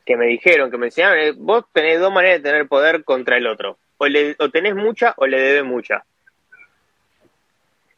que 0.05 0.15
me 0.17 0.25
dijeron, 0.27 0.69
que 0.71 0.77
me 0.77 0.87
enseñaron, 0.87 1.17
eh, 1.17 1.33
vos 1.35 1.65
tenés 1.73 1.99
dos 1.99 2.13
maneras 2.13 2.41
de 2.43 2.49
tener 2.49 2.67
poder 2.67 3.03
contra 3.03 3.37
el 3.37 3.47
otro. 3.47 3.77
O, 3.97 4.07
le, 4.07 4.35
o 4.39 4.49
tenés 4.51 4.75
mucha 4.75 5.13
o 5.17 5.25
le 5.25 5.39
debes 5.39 5.63
mucha. 5.63 6.05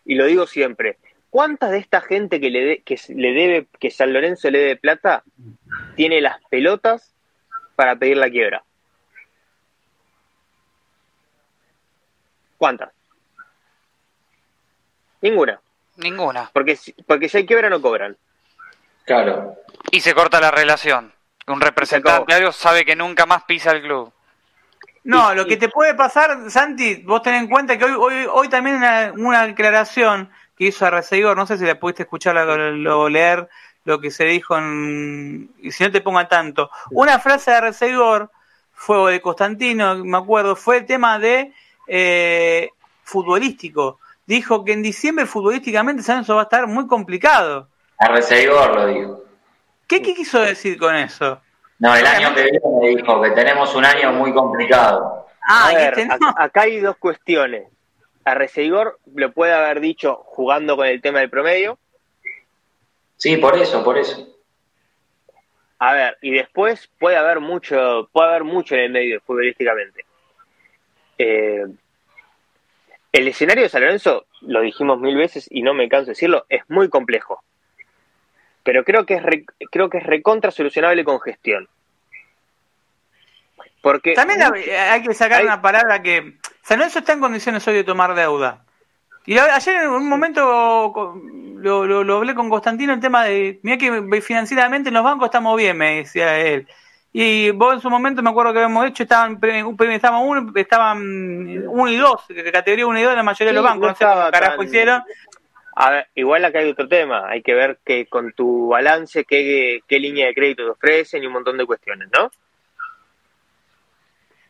Y 0.05 0.15
lo 0.15 0.25
digo 0.25 0.47
siempre. 0.47 0.97
¿Cuántas 1.29 1.71
de 1.71 1.79
esta 1.79 1.99
gente 2.01 2.39
que 2.39 2.49
le, 2.49 2.63
de- 2.65 2.81
que 2.84 2.97
le 3.09 3.34
debe, 3.34 3.67
que 3.79 3.91
San 3.91 4.13
Lorenzo 4.13 4.49
le 4.49 4.59
debe 4.59 4.75
plata, 4.77 5.23
tiene 5.95 6.21
las 6.21 6.38
pelotas 6.49 7.13
para 7.75 7.95
pedir 7.97 8.17
la 8.17 8.29
quiebra? 8.29 8.63
¿Cuántas? 12.57 12.91
Ninguna. 15.21 15.59
Ninguna. 15.97 16.49
Porque, 16.53 16.75
si- 16.75 16.93
porque 17.05 17.27
si 17.27 17.38
hay 17.38 17.45
quiebra 17.45 17.69
no 17.69 17.81
cobran. 17.81 18.15
Claro. 19.05 19.55
Y 19.91 19.99
se 20.01 20.13
corta 20.13 20.39
la 20.39 20.51
relación. 20.51 21.11
Un 21.47 21.61
representante 21.61 22.33
algo 22.33 22.51
sabe 22.51 22.85
que 22.85 22.95
nunca 22.95 23.25
más 23.25 23.43
pisa 23.43 23.71
el 23.71 23.81
club. 23.81 24.11
No, 25.03 25.33
lo 25.33 25.45
que 25.45 25.55
te 25.55 25.69
puede 25.69 25.93
pasar, 25.93 26.51
Santi, 26.51 26.95
vos 27.05 27.21
ten 27.21 27.35
en 27.35 27.47
cuenta 27.47 27.77
que 27.77 27.85
hoy, 27.85 27.93
hoy, 27.97 28.27
hoy 28.29 28.49
también 28.49 28.75
una, 28.75 29.13
una 29.15 29.47
declaración 29.47 30.29
que 30.57 30.65
hizo 30.65 30.85
Arreceigor, 30.85 31.37
no 31.37 31.47
sé 31.47 31.57
si 31.57 31.65
la 31.65 31.79
pudiste 31.79 32.03
escuchar 32.03 32.37
o 32.37 33.09
leer 33.09 33.47
lo 33.85 34.01
que 34.01 34.11
se 34.11 34.25
dijo 34.25 34.57
en, 34.57 35.49
y 35.61 35.71
si 35.71 35.85
no 35.85 35.91
te 35.91 36.01
pongo 36.01 36.19
al 36.19 36.27
tanto. 36.27 36.69
Una 36.91 37.19
frase 37.19 37.51
de 37.51 37.57
Arreceigor 37.57 38.29
fue 38.73 38.97
o 38.97 39.07
de 39.07 39.21
Constantino, 39.21 40.03
me 40.03 40.17
acuerdo, 40.17 40.57
fue 40.57 40.79
el 40.79 40.85
tema 40.85 41.19
de 41.19 41.53
eh, 41.87 42.69
futbolístico. 43.03 43.99
Dijo 44.25 44.65
que 44.65 44.73
en 44.73 44.83
diciembre 44.83 45.25
futbolísticamente 45.25 46.03
San 46.03 46.17
Lorenzo 46.17 46.35
va 46.35 46.41
a 46.41 46.43
estar 46.43 46.67
muy 46.67 46.85
complicado. 46.85 47.69
A 47.97 48.09
Reseguor 48.09 48.75
lo 48.75 48.87
digo. 48.87 49.26
¿Qué, 49.88 50.01
¿Qué 50.01 50.14
quiso 50.14 50.41
decir 50.41 50.77
con 50.77 50.95
eso? 50.95 51.41
No, 51.80 51.95
el 51.95 52.05
año 52.05 52.34
que 52.34 52.43
viene 52.43 52.59
me 52.81 52.89
dijo 52.89 53.22
que 53.22 53.31
tenemos 53.31 53.73
un 53.76 53.85
año 53.85 54.11
muy 54.14 54.34
complicado. 54.34 55.27
Ah, 55.47 55.69
A 55.69 55.73
ver, 55.73 55.99
este 55.99 56.18
no. 56.19 56.34
acá, 56.35 56.61
hay 56.61 56.80
dos 56.80 56.97
cuestiones. 56.97 57.68
A 58.26 58.34
Reseigor 58.34 58.99
lo 59.15 59.31
puede 59.31 59.53
haber 59.53 59.80
dicho 59.80 60.15
jugando 60.26 60.76
con 60.76 60.88
el 60.88 61.01
tema 61.01 61.19
del 61.19 61.30
promedio. 61.30 61.77
Sí, 63.15 63.38
por 63.38 63.57
eso, 63.57 63.84
por 63.84 63.97
eso. 63.97 64.27
A 65.80 65.93
ver, 65.93 66.18
y 66.22 66.31
después 66.31 66.89
puede 66.99 67.15
haber 67.15 67.39
mucho, 67.39 68.09
puede 68.11 68.30
haber 68.30 68.43
mucho 68.43 68.76
en 68.76 68.81
el 68.81 68.91
medio 68.91 69.22
futbolísticamente. 69.22 70.05
Eh, 71.19 71.65
el 73.11 73.27
escenario 73.27 73.64
de 73.64 73.69
San 73.69 73.81
Lorenzo, 73.81 74.26
lo 74.41 74.61
dijimos 74.61 74.99
mil 74.99 75.15
veces 75.15 75.47
y 75.49 75.61
no 75.61 75.73
me 75.73 75.88
canso 75.88 76.07
de 76.07 76.11
decirlo, 76.11 76.45
es 76.49 76.64
muy 76.68 76.89
complejo. 76.89 77.43
Pero 78.68 78.84
creo 78.84 79.06
que 79.06 79.14
es 79.14 79.23
re- 79.23 79.45
creo 79.72 79.89
que 79.89 79.99
es 79.99 80.03
recontra 80.03 80.52
solucionable 80.52 81.06
con 81.06 81.22
gestión. 81.22 81.69
Porque 83.81 84.14
También 84.14 84.41
hay 84.44 85.02
que 85.03 85.14
sacar 85.14 85.39
hay- 85.39 85.45
una 85.45 85.61
palabra 85.61 86.02
que 86.02 86.34
San 86.64 86.77
Lorenzo 86.80 86.99
está 86.99 87.14
en 87.14 87.22
condiciones 87.22 87.65
hoy 87.65 87.76
de 87.76 87.85
tomar 87.85 88.14
deuda. 88.14 88.65
Y 89.26 89.38
ayer 89.38 89.84
en 89.84 89.89
un 89.89 90.10
momento 90.10 90.94
lo, 91.60 91.85
lo, 91.85 92.03
lo 92.03 92.18
hablé 92.18 92.35
con 92.35 92.49
Constantino 92.49 92.91
el 92.91 92.99
tema 92.99 93.23
de, 93.23 93.57
mira 93.64 93.77
que 93.77 94.22
financieramente 94.22 94.89
en 94.89 94.95
los 94.95 95.03
bancos 95.06 95.27
estamos 95.27 95.56
bien, 95.56 95.77
me 95.77 95.98
decía 95.99 96.38
él. 96.38 96.68
Y 97.14 97.52
vos 97.52 97.76
en 97.76 97.80
su 97.80 97.89
momento 97.89 98.22
me 98.22 98.31
acuerdo 98.31 98.52
que 98.52 98.60
habíamos 98.60 98.85
hecho, 98.85 99.03
estaban, 99.03 99.39
estaban 99.91 100.23
uno, 100.23 100.52
estaban 100.56 100.99
uno 101.69 101.89
y 101.89 101.95
dos, 101.95 102.26
categoría 102.52 102.85
uno 102.85 102.99
y 102.99 103.03
dos 103.03 103.11
en 103.11 103.18
la 103.18 103.23
mayoría 103.23 103.48
de 103.48 103.53
los 103.53 103.64
bancos, 103.64 103.81
no 103.81 103.88
no, 103.91 103.95
sé 103.95 104.03
cómo 104.06 104.31
carajo 104.31 104.57
tan- 104.57 104.65
hicieron. 104.68 105.03
A 105.79 105.91
ver, 105.91 106.07
igual 106.15 106.43
acá 106.43 106.57
hay 106.57 106.69
otro 106.71 106.87
tema. 106.87 107.29
Hay 107.29 107.43
que 107.43 107.53
ver 107.53 107.77
que 107.85 108.07
con 108.07 108.33
tu 108.33 108.69
balance 108.69 109.25
qué, 109.25 109.81
qué 109.87 109.99
línea 109.99 110.25
de 110.25 110.33
crédito 110.33 110.63
te 110.63 110.71
ofrecen 110.71 111.21
y 111.21 111.27
un 111.27 111.33
montón 111.33 111.55
de 111.55 111.67
cuestiones, 111.67 112.09
¿no? 112.17 112.31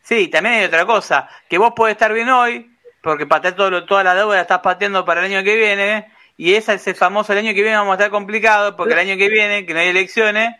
Sí, 0.01 0.29
también 0.29 0.55
hay 0.55 0.65
otra 0.65 0.85
cosa, 0.85 1.29
que 1.49 1.57
vos 1.57 1.73
podés 1.75 1.95
estar 1.95 2.13
bien 2.13 2.29
hoy, 2.29 2.71
porque 3.01 3.25
patear 3.25 3.55
todo 3.57 3.69
lo- 3.69 3.85
toda 3.85 4.05
la 4.05 4.15
deuda 4.15 4.35
la 4.35 4.41
estás 4.43 4.59
pateando 4.59 5.03
para 5.03 5.19
el 5.19 5.33
año 5.33 5.43
que 5.43 5.57
viene, 5.57 6.09
y 6.37 6.53
ese 6.53 6.75
es 6.75 6.87
el 6.87 6.95
famoso, 6.95 7.33
el 7.33 7.39
año 7.39 7.53
que 7.53 7.61
viene 7.61 7.75
vamos 7.75 7.91
a 7.91 7.95
estar 7.95 8.09
complicado, 8.09 8.77
porque 8.77 8.93
el 8.93 8.99
año 8.99 9.17
que 9.17 9.27
viene, 9.27 9.65
que 9.65 9.73
no 9.73 9.81
hay 9.81 9.89
elecciones, 9.89 10.55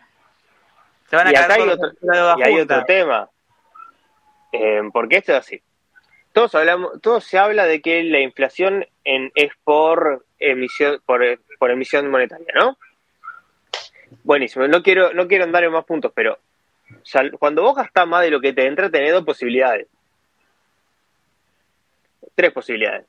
se 1.09 1.15
van 1.15 1.27
a 1.27 1.31
Y 1.31 1.35
acá 1.35 1.53
hay 1.53 1.61
todos 1.61 1.73
otro, 1.75 1.87
los- 1.87 1.97
la 2.01 2.17
deuda 2.17 2.35
y 2.37 2.41
hay 2.43 2.53
junta. 2.57 2.73
otro 2.75 2.85
tema. 2.87 3.29
Eh, 4.51 4.81
porque 4.91 5.15
esto 5.17 5.31
es 5.31 5.39
así. 5.39 5.61
Todos 6.37 6.53
hablamos, 6.53 7.01
todo 7.01 7.19
se 7.19 7.39
habla 7.39 7.65
de 7.65 7.81
que 7.81 8.03
la 8.03 8.19
inflación 8.19 8.85
es 9.03 9.51
por 9.63 10.23
emisión, 10.37 11.01
por, 11.03 11.23
emisión 11.71 12.11
monetaria, 12.11 12.53
¿no? 12.53 12.77
Buenísimo. 14.23 14.67
No 14.67 14.83
quiero, 14.83 15.13
no 15.15 15.27
quiero 15.27 15.45
andar 15.45 15.63
en 15.63 15.71
más 15.71 15.83
puntos, 15.85 16.11
pero 16.13 16.37
cuando 17.39 17.63
vos 17.63 17.75
gastás 17.75 18.05
más 18.05 18.21
de 18.21 18.29
lo 18.29 18.39
que 18.39 18.53
te 18.53 18.67
entra, 18.67 18.91
tenés 18.91 19.13
dos 19.13 19.25
posibilidades. 19.25 19.87
Tres 22.35 22.51
posibilidades. 22.51 23.07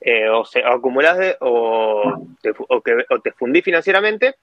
Eh, 0.00 0.30
o, 0.30 0.42
se, 0.46 0.64
acumulás 0.64 1.18
de- 1.18 1.36
o, 1.40 2.26
te, 2.40 2.52
o 2.52 2.82
o 3.10 3.20
te 3.20 3.32
fundís 3.32 3.64
financieramente, 3.64 4.36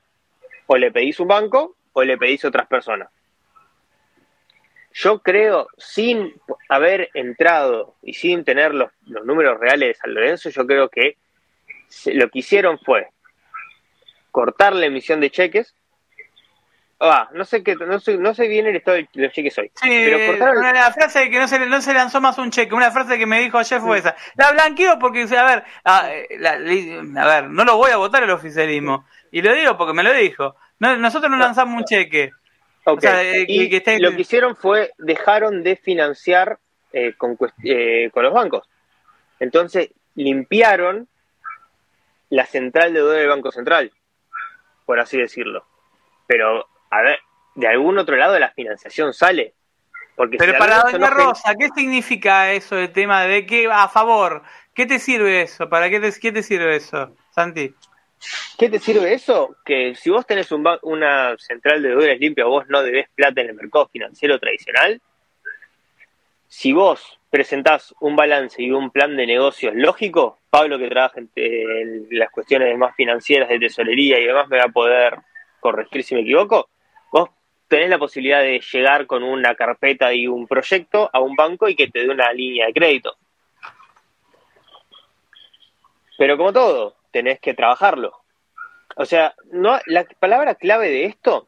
o 0.67 0.77
le 0.77 0.91
pedís 0.91 1.19
un 1.19 1.29
banco, 1.29 1.77
o 1.93 2.03
le 2.03 2.15
pedís 2.15 2.45
otras 2.45 2.67
personas. 2.67 3.09
Yo 5.01 5.19
creo, 5.19 5.69
sin 5.77 6.33
haber 6.67 7.09
entrado 7.13 7.95
y 8.01 8.13
sin 8.15 8.43
tener 8.43 8.73
los, 8.73 8.91
los 9.05 9.25
números 9.25 9.57
reales 9.57 9.89
de 9.89 9.93
San 9.95 10.13
Lorenzo, 10.13 10.49
yo 10.49 10.67
creo 10.67 10.89
que 10.89 11.15
se- 11.87 12.13
lo 12.13 12.29
que 12.29 12.39
hicieron 12.39 12.77
fue 12.79 13.07
cortar 14.31 14.73
la 14.75 14.87
emisión 14.87 15.21
de 15.21 15.29
cheques. 15.31 15.73
Ah, 16.99 17.29
no 17.33 17.45
sé 17.45 17.63
qué, 17.63 17.75
no 17.75 17.97
sé, 18.01 18.17
no 18.17 18.33
sé 18.33 18.49
bien 18.49 18.67
el 18.67 18.75
estado 18.75 18.97
de 18.97 19.07
los 19.13 19.31
cheques 19.31 19.57
hoy. 19.57 19.71
Sí, 19.75 19.87
pero 19.89 20.31
cortaron, 20.31 20.57
una- 20.57 20.73
la 20.73 20.91
frase 20.91 21.19
de 21.19 21.29
que 21.29 21.39
no 21.39 21.47
se, 21.47 21.59
no 21.65 21.81
se 21.81 21.93
lanzó 21.93 22.19
más 22.19 22.37
un 22.37 22.51
cheque, 22.51 22.75
una 22.75 22.91
frase 22.91 23.17
que 23.17 23.25
me 23.25 23.39
dijo 23.39 23.57
ayer 23.57 23.79
fue 23.79 23.99
esa. 23.99 24.17
La 24.35 24.51
blanqueo 24.51 24.99
porque, 24.99 25.21
a 25.37 25.45
ver, 25.45 25.63
a, 25.85 26.09
la- 26.39 27.23
a 27.23 27.27
ver, 27.27 27.49
no 27.49 27.63
lo 27.63 27.77
voy 27.77 27.91
a 27.91 27.97
votar 27.97 28.23
el 28.23 28.31
oficialismo. 28.31 29.07
Y 29.31 29.41
lo 29.41 29.53
digo 29.53 29.77
porque 29.77 29.93
me 29.93 30.03
lo 30.03 30.11
dijo. 30.11 30.57
No, 30.79 30.97
nosotros 30.97 31.31
no 31.31 31.37
lanzamos 31.37 31.77
un 31.79 31.85
cheque. 31.85 32.31
Ok, 32.91 32.97
O 32.97 33.01
sea, 33.01 33.23
eh, 33.23 33.45
y 33.47 33.63
que- 33.63 33.69
que 33.69 33.77
esté- 33.77 33.99
lo 33.99 34.11
que 34.15 34.21
hicieron 34.21 34.55
fue 34.55 34.91
dejaron 34.97 35.63
de 35.63 35.75
financiar 35.75 36.59
eh, 36.91 37.13
con, 37.17 37.37
eh, 37.63 38.09
con 38.11 38.23
los 38.23 38.33
bancos. 38.33 38.67
Entonces 39.39 39.91
limpiaron 40.15 41.07
la 42.29 42.45
central 42.45 42.93
de 42.93 42.99
deuda 42.99 43.13
del 43.13 43.27
Banco 43.29 43.51
Central, 43.51 43.91
por 44.85 44.99
así 44.99 45.17
decirlo. 45.17 45.65
Pero, 46.27 46.67
a 46.91 47.01
ver, 47.01 47.19
de 47.55 47.67
algún 47.67 47.97
otro 47.97 48.15
lado 48.15 48.37
la 48.39 48.49
financiación 48.51 49.13
sale. 49.13 49.53
Porque 50.15 50.37
Pero 50.37 50.53
si 50.53 50.57
para 50.59 50.79
Doña 50.81 50.97
no 50.97 51.09
Rosa, 51.11 51.53
¿qué 51.57 51.69
significa 51.75 52.51
eso 52.51 52.75
de 52.75 52.87
tema 52.89 53.23
de 53.23 53.45
que 53.45 53.67
a 53.71 53.87
favor? 53.87 54.41
¿Qué 54.73 54.85
te 54.85 54.99
sirve 54.99 55.41
eso? 55.41 55.69
¿Para 55.69 55.89
qué 55.89 55.99
te, 55.99 56.11
qué 56.19 56.31
te 56.31 56.43
sirve 56.43 56.75
eso, 56.75 57.15
Santi? 57.31 57.73
¿Qué 58.57 58.69
te 58.69 58.79
sirve 58.79 59.13
eso? 59.13 59.55
Que 59.63 59.95
si 59.95 60.09
vos 60.09 60.25
tenés 60.25 60.51
un 60.51 60.67
una 60.81 61.35
central 61.37 61.81
de 61.81 61.89
deudores 61.89 62.19
limpia, 62.19 62.45
vos 62.45 62.67
no 62.67 62.83
debés 62.83 63.07
plata 63.15 63.41
en 63.41 63.49
el 63.49 63.55
mercado 63.55 63.87
financiero 63.87 64.39
tradicional. 64.39 65.01
Si 66.47 66.73
vos 66.73 67.19
presentás 67.29 67.93
un 68.01 68.15
balance 68.15 68.61
y 68.61 68.71
un 68.71 68.91
plan 68.91 69.15
de 69.15 69.27
negocios 69.27 69.73
lógico, 69.75 70.39
Pablo 70.49 70.79
que 70.79 70.89
trabaja 70.89 71.19
en, 71.19 71.29
en 71.35 72.07
las 72.11 72.31
cuestiones 72.31 72.75
más 72.77 72.95
financieras 72.95 73.49
de 73.49 73.59
tesorería 73.59 74.19
y 74.19 74.25
demás 74.25 74.49
me 74.49 74.57
va 74.57 74.65
a 74.65 74.69
poder 74.69 75.19
corregir 75.59 76.03
si 76.03 76.15
me 76.15 76.21
equivoco. 76.21 76.69
Vos 77.11 77.29
tenés 77.67 77.89
la 77.89 77.99
posibilidad 77.99 78.41
de 78.41 78.59
llegar 78.59 79.05
con 79.05 79.23
una 79.23 79.55
carpeta 79.55 80.13
y 80.13 80.27
un 80.27 80.47
proyecto 80.47 81.09
a 81.13 81.21
un 81.21 81.35
banco 81.35 81.69
y 81.69 81.75
que 81.75 81.87
te 81.87 81.99
dé 81.99 82.09
una 82.09 82.33
línea 82.33 82.65
de 82.65 82.73
crédito. 82.73 83.15
Pero 86.17 86.35
como 86.35 86.51
todo, 86.51 86.98
tenés 87.11 87.39
que 87.39 87.53
trabajarlo. 87.53 88.13
O 88.95 89.05
sea, 89.05 89.33
no, 89.51 89.79
la 89.85 90.05
palabra 90.19 90.55
clave 90.55 90.89
de 90.89 91.05
esto, 91.05 91.47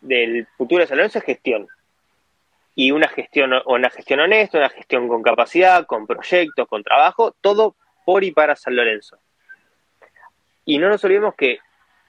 del 0.00 0.46
futuro 0.56 0.82
de 0.82 0.86
San 0.86 0.96
Lorenzo, 0.96 1.18
es 1.18 1.24
gestión. 1.24 1.68
Y 2.74 2.90
una 2.90 3.08
gestión, 3.08 3.52
una 3.66 3.90
gestión 3.90 4.20
honesta, 4.20 4.58
una 4.58 4.70
gestión 4.70 5.08
con 5.08 5.22
capacidad, 5.22 5.86
con 5.86 6.06
proyectos, 6.06 6.68
con 6.68 6.82
trabajo, 6.82 7.34
todo 7.40 7.76
por 8.04 8.24
y 8.24 8.32
para 8.32 8.56
San 8.56 8.76
Lorenzo. 8.76 9.18
Y 10.64 10.78
no 10.78 10.88
nos 10.88 11.04
olvidemos 11.04 11.34
que 11.34 11.58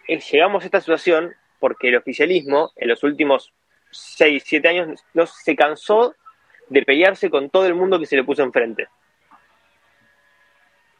eh, 0.07 0.19
llegamos 0.19 0.63
a 0.63 0.65
esta 0.65 0.79
situación 0.79 1.33
porque 1.59 1.89
el 1.89 1.95
oficialismo 1.95 2.71
en 2.75 2.89
los 2.89 3.03
últimos 3.03 3.53
6, 3.91 4.43
7 4.45 4.67
años 4.67 5.03
no 5.13 5.25
se 5.25 5.55
cansó 5.55 6.15
de 6.69 6.83
pelearse 6.83 7.29
con 7.29 7.49
todo 7.49 7.65
el 7.65 7.75
mundo 7.75 7.99
que 7.99 8.05
se 8.05 8.15
le 8.15 8.23
puso 8.23 8.43
enfrente. 8.43 8.87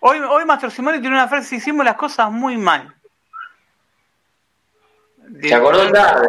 Hoy, 0.06 0.20
hoy 0.20 0.44
Mastro 0.44 0.70
Simone 0.70 1.00
tiene 1.00 1.16
una 1.16 1.30
frase, 1.30 1.56
hicimos 1.56 1.86
las 1.86 1.96
cosas 1.96 2.30
muy 2.30 2.58
mal. 2.58 2.94
Se 5.42 5.56
acordó 5.56 5.90
tarde. 5.94 6.28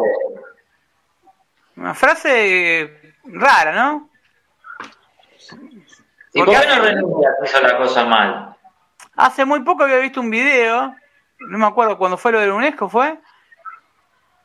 Una 1.75 1.93
frase 1.93 3.13
rara, 3.25 3.73
¿no? 3.73 4.09
¿Y 6.33 6.39
por 6.41 6.49
qué 6.57 6.67
no 6.67 6.81
renuncia 6.83 7.29
hizo 7.43 7.61
la 7.61 7.77
cosa 7.77 8.05
mal? 8.05 8.55
Hace 9.17 9.43
muy 9.43 9.59
poco 9.61 9.83
había 9.83 9.97
visto 9.97 10.21
un 10.21 10.29
video, 10.29 10.95
no 11.39 11.57
me 11.57 11.65
acuerdo 11.65 11.97
cuando 11.97 12.17
fue 12.17 12.31
lo 12.31 12.39
de 12.39 12.47
la 12.47 12.53
UNESCO, 12.53 12.87
¿fue? 12.87 13.19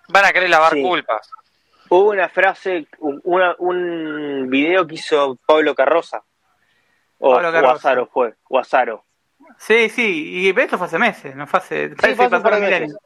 Van 0.08 0.24
a 0.24 0.32
querer 0.32 0.50
lavar 0.50 0.72
Sí. 0.72 0.82
culpas. 0.82 1.30
Hubo 1.88 2.10
una 2.10 2.28
frase, 2.28 2.88
un- 2.98 3.20
una- 3.22 3.54
un 3.58 4.48
video 4.50 4.88
que 4.88 4.96
hizo 4.96 5.38
Pablo 5.46 5.72
Carroza. 5.76 6.20
O 7.20 7.34
Pablo 7.34 7.52
Carroza. 7.52 7.72
Guasaro 7.74 8.06
fue, 8.06 8.34
Guasaro. 8.48 9.04
Sí, 9.58 9.88
sí, 9.88 10.48
y 10.48 10.52
pero 10.52 10.64
esto 10.64 10.78
fue 10.78 10.86
hace 10.86 10.98
meses, 10.98 11.36
no 11.36 11.46
fue 11.46 11.58
hace... 11.60 11.88
Sí, 11.90 12.14
fue 12.14 12.26
hace 12.26 12.36
un 12.36 12.42
par 12.42 12.54
de 12.54 12.60
pasaron 12.60 12.60
mil 12.60 12.70
meses. 12.70 12.82
años. 12.82 12.98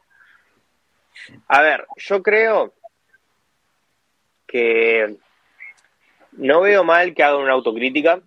A 1.47 1.61
ver, 1.61 1.87
yo 1.97 2.21
creo 2.23 2.73
que 4.47 5.17
no 6.33 6.61
veo 6.61 6.83
mal 6.83 7.13
que 7.13 7.23
hagan 7.23 7.41
una 7.41 7.53
autocrítica. 7.53 8.21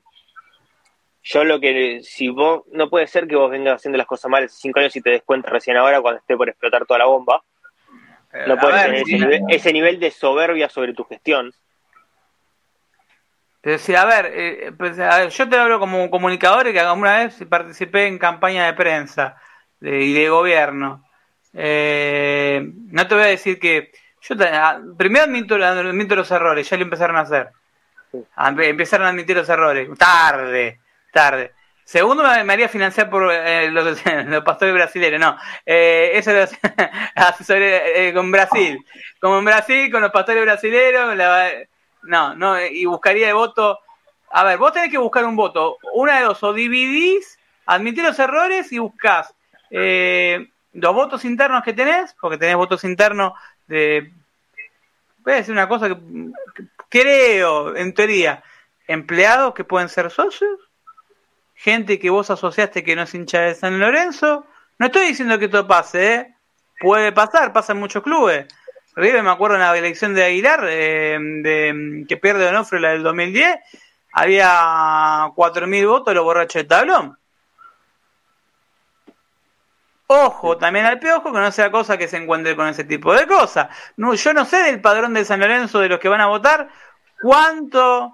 Yo 1.22 1.44
lo 1.44 1.60
que, 1.60 2.00
si 2.02 2.28
vos, 2.28 2.62
no 2.72 2.88
puede 2.88 3.06
ser 3.06 3.28
que 3.28 3.36
vos 3.36 3.50
vengas 3.50 3.76
haciendo 3.76 3.98
las 3.98 4.06
cosas 4.06 4.30
mal 4.30 4.44
hace 4.44 4.56
cinco 4.56 4.80
años 4.80 4.96
y 4.96 5.02
te 5.02 5.10
des 5.10 5.22
cuenta 5.22 5.50
recién 5.50 5.76
ahora 5.76 6.00
cuando 6.00 6.20
esté 6.20 6.36
por 6.36 6.48
explotar 6.48 6.86
toda 6.86 6.98
la 6.98 7.06
bomba. 7.06 7.44
No 8.46 8.54
A 8.54 8.56
puedes 8.58 8.76
ver, 8.76 8.86
tener 8.86 9.04
sí, 9.04 9.14
ese 9.14 9.24
nivel, 9.26 9.42
ese 9.48 9.72
nivel 9.72 10.00
de 10.00 10.10
soberbia 10.10 10.68
sobre 10.68 10.94
tu 10.94 11.04
gestión. 11.04 11.52
Pero 13.60 13.78
sí, 13.78 13.94
a 13.94 14.04
ver, 14.04 14.30
eh, 14.34 14.72
pues, 14.76 14.98
a 15.00 15.18
ver, 15.18 15.30
yo 15.30 15.48
te 15.48 15.56
hablo 15.58 15.78
como 15.80 16.02
un 16.02 16.08
comunicador 16.10 16.68
y 16.68 16.72
que 16.72 16.80
alguna 16.80 17.18
vez 17.18 17.36
participé 17.48 18.06
en 18.06 18.18
campaña 18.18 18.66
de 18.66 18.72
prensa 18.74 19.36
de- 19.80 20.00
y 20.04 20.12
de 20.12 20.28
gobierno. 20.28 21.04
Eh, 21.54 22.62
no 22.92 23.06
te 23.08 23.14
voy 23.14 23.24
a 23.24 23.28
decir 23.28 23.58
que. 23.58 23.90
Yo 24.20 24.36
te- 24.36 24.48
ah, 24.48 24.80
primero 24.96 25.24
admito, 25.24 25.54
admito 25.56 26.16
los 26.16 26.30
errores, 26.30 26.68
ya 26.68 26.76
lo 26.76 26.82
empezaron 26.84 27.16
a 27.16 27.20
hacer. 27.20 27.48
Empe- 28.36 28.68
Empezaron 28.68 29.06
a 29.06 29.10
admitir 29.10 29.36
los 29.36 29.48
errores. 29.48 29.88
Tarde, 29.98 30.80
tarde. 31.12 31.52
Segundo, 31.84 32.22
me 32.44 32.52
haría 32.52 32.68
financiar 32.68 33.08
por 33.10 33.30
eh, 33.32 33.70
los, 33.70 33.84
los 34.26 34.44
pastores 34.44 34.74
brasileños. 34.74 35.20
No, 35.20 35.36
eh, 35.64 36.12
eso 36.14 36.32
lo 36.32 36.44
asesoré 37.14 38.08
eh, 38.08 38.12
con 38.14 38.30
Brasil. 38.30 38.78
Como 39.20 39.38
en 39.38 39.44
Brasil, 39.44 39.90
con 39.90 40.02
los 40.02 40.10
pastores 40.12 40.42
brasileños. 40.42 41.16
la- 41.16 41.50
no, 42.08 42.34
no, 42.34 42.58
y 42.64 42.86
buscaría 42.86 43.28
el 43.28 43.34
voto. 43.34 43.80
A 44.30 44.42
ver, 44.42 44.56
vos 44.56 44.72
tenés 44.72 44.90
que 44.90 44.96
buscar 44.96 45.26
un 45.26 45.36
voto. 45.36 45.76
Una 45.92 46.18
de 46.18 46.24
dos, 46.24 46.42
o 46.42 46.54
dividís, 46.54 47.38
admitís 47.66 48.02
los 48.02 48.18
errores 48.18 48.72
y 48.72 48.78
buscás 48.78 49.34
eh, 49.70 50.48
los 50.72 50.94
votos 50.94 51.26
internos 51.26 51.62
que 51.62 51.74
tenés, 51.74 52.16
porque 52.18 52.38
tenés 52.38 52.56
votos 52.56 52.82
internos 52.84 53.34
de. 53.66 54.10
Voy 55.18 55.34
a 55.34 55.36
decir 55.36 55.52
una 55.52 55.68
cosa 55.68 55.90
que, 55.90 55.98
creo, 56.88 57.76
en 57.76 57.92
teoría, 57.92 58.42
empleados 58.86 59.52
que 59.52 59.64
pueden 59.64 59.90
ser 59.90 60.10
socios, 60.10 60.58
gente 61.54 61.98
que 61.98 62.08
vos 62.08 62.30
asociaste 62.30 62.82
que 62.82 62.96
no 62.96 63.02
es 63.02 63.14
hincha 63.14 63.40
de 63.42 63.54
San 63.54 63.78
Lorenzo. 63.78 64.46
No 64.78 64.86
estoy 64.86 65.08
diciendo 65.08 65.38
que 65.38 65.44
esto 65.44 65.66
pase, 65.66 66.14
¿eh? 66.14 66.34
puede 66.80 67.12
pasar, 67.12 67.52
pasa 67.52 67.72
en 67.72 67.80
muchos 67.80 68.02
clubes. 68.02 68.46
River, 68.98 69.22
me 69.22 69.30
acuerdo 69.30 69.56
en 69.56 69.62
la 69.62 69.76
elección 69.76 70.12
de 70.12 70.24
Aguilar, 70.24 70.64
eh, 70.68 71.18
de, 71.20 72.04
que 72.08 72.16
pierde 72.16 72.44
Donofrio 72.44 72.80
la 72.80 72.90
del 72.90 73.04
2010, 73.04 73.56
había 74.12 75.30
4.000 75.36 75.86
votos 75.86 76.14
los 76.14 76.24
borrachos 76.24 76.62
de 76.62 76.68
tablón. 76.68 77.18
Ojo 80.08 80.56
también 80.56 80.86
al 80.86 80.98
piojo, 80.98 81.32
que 81.32 81.38
no 81.38 81.52
sea 81.52 81.70
cosa 81.70 81.96
que 81.96 82.08
se 82.08 82.16
encuentre 82.16 82.56
con 82.56 82.66
ese 82.66 82.82
tipo 82.84 83.14
de 83.14 83.26
cosas. 83.26 83.68
No, 83.96 84.14
yo 84.14 84.32
no 84.32 84.44
sé 84.44 84.62
del 84.62 84.80
padrón 84.80 85.14
de 85.14 85.24
San 85.24 85.38
Lorenzo 85.38 85.78
de 85.80 85.90
los 85.90 86.00
que 86.00 86.08
van 86.08 86.22
a 86.22 86.26
votar, 86.26 86.68
cuánto. 87.22 88.12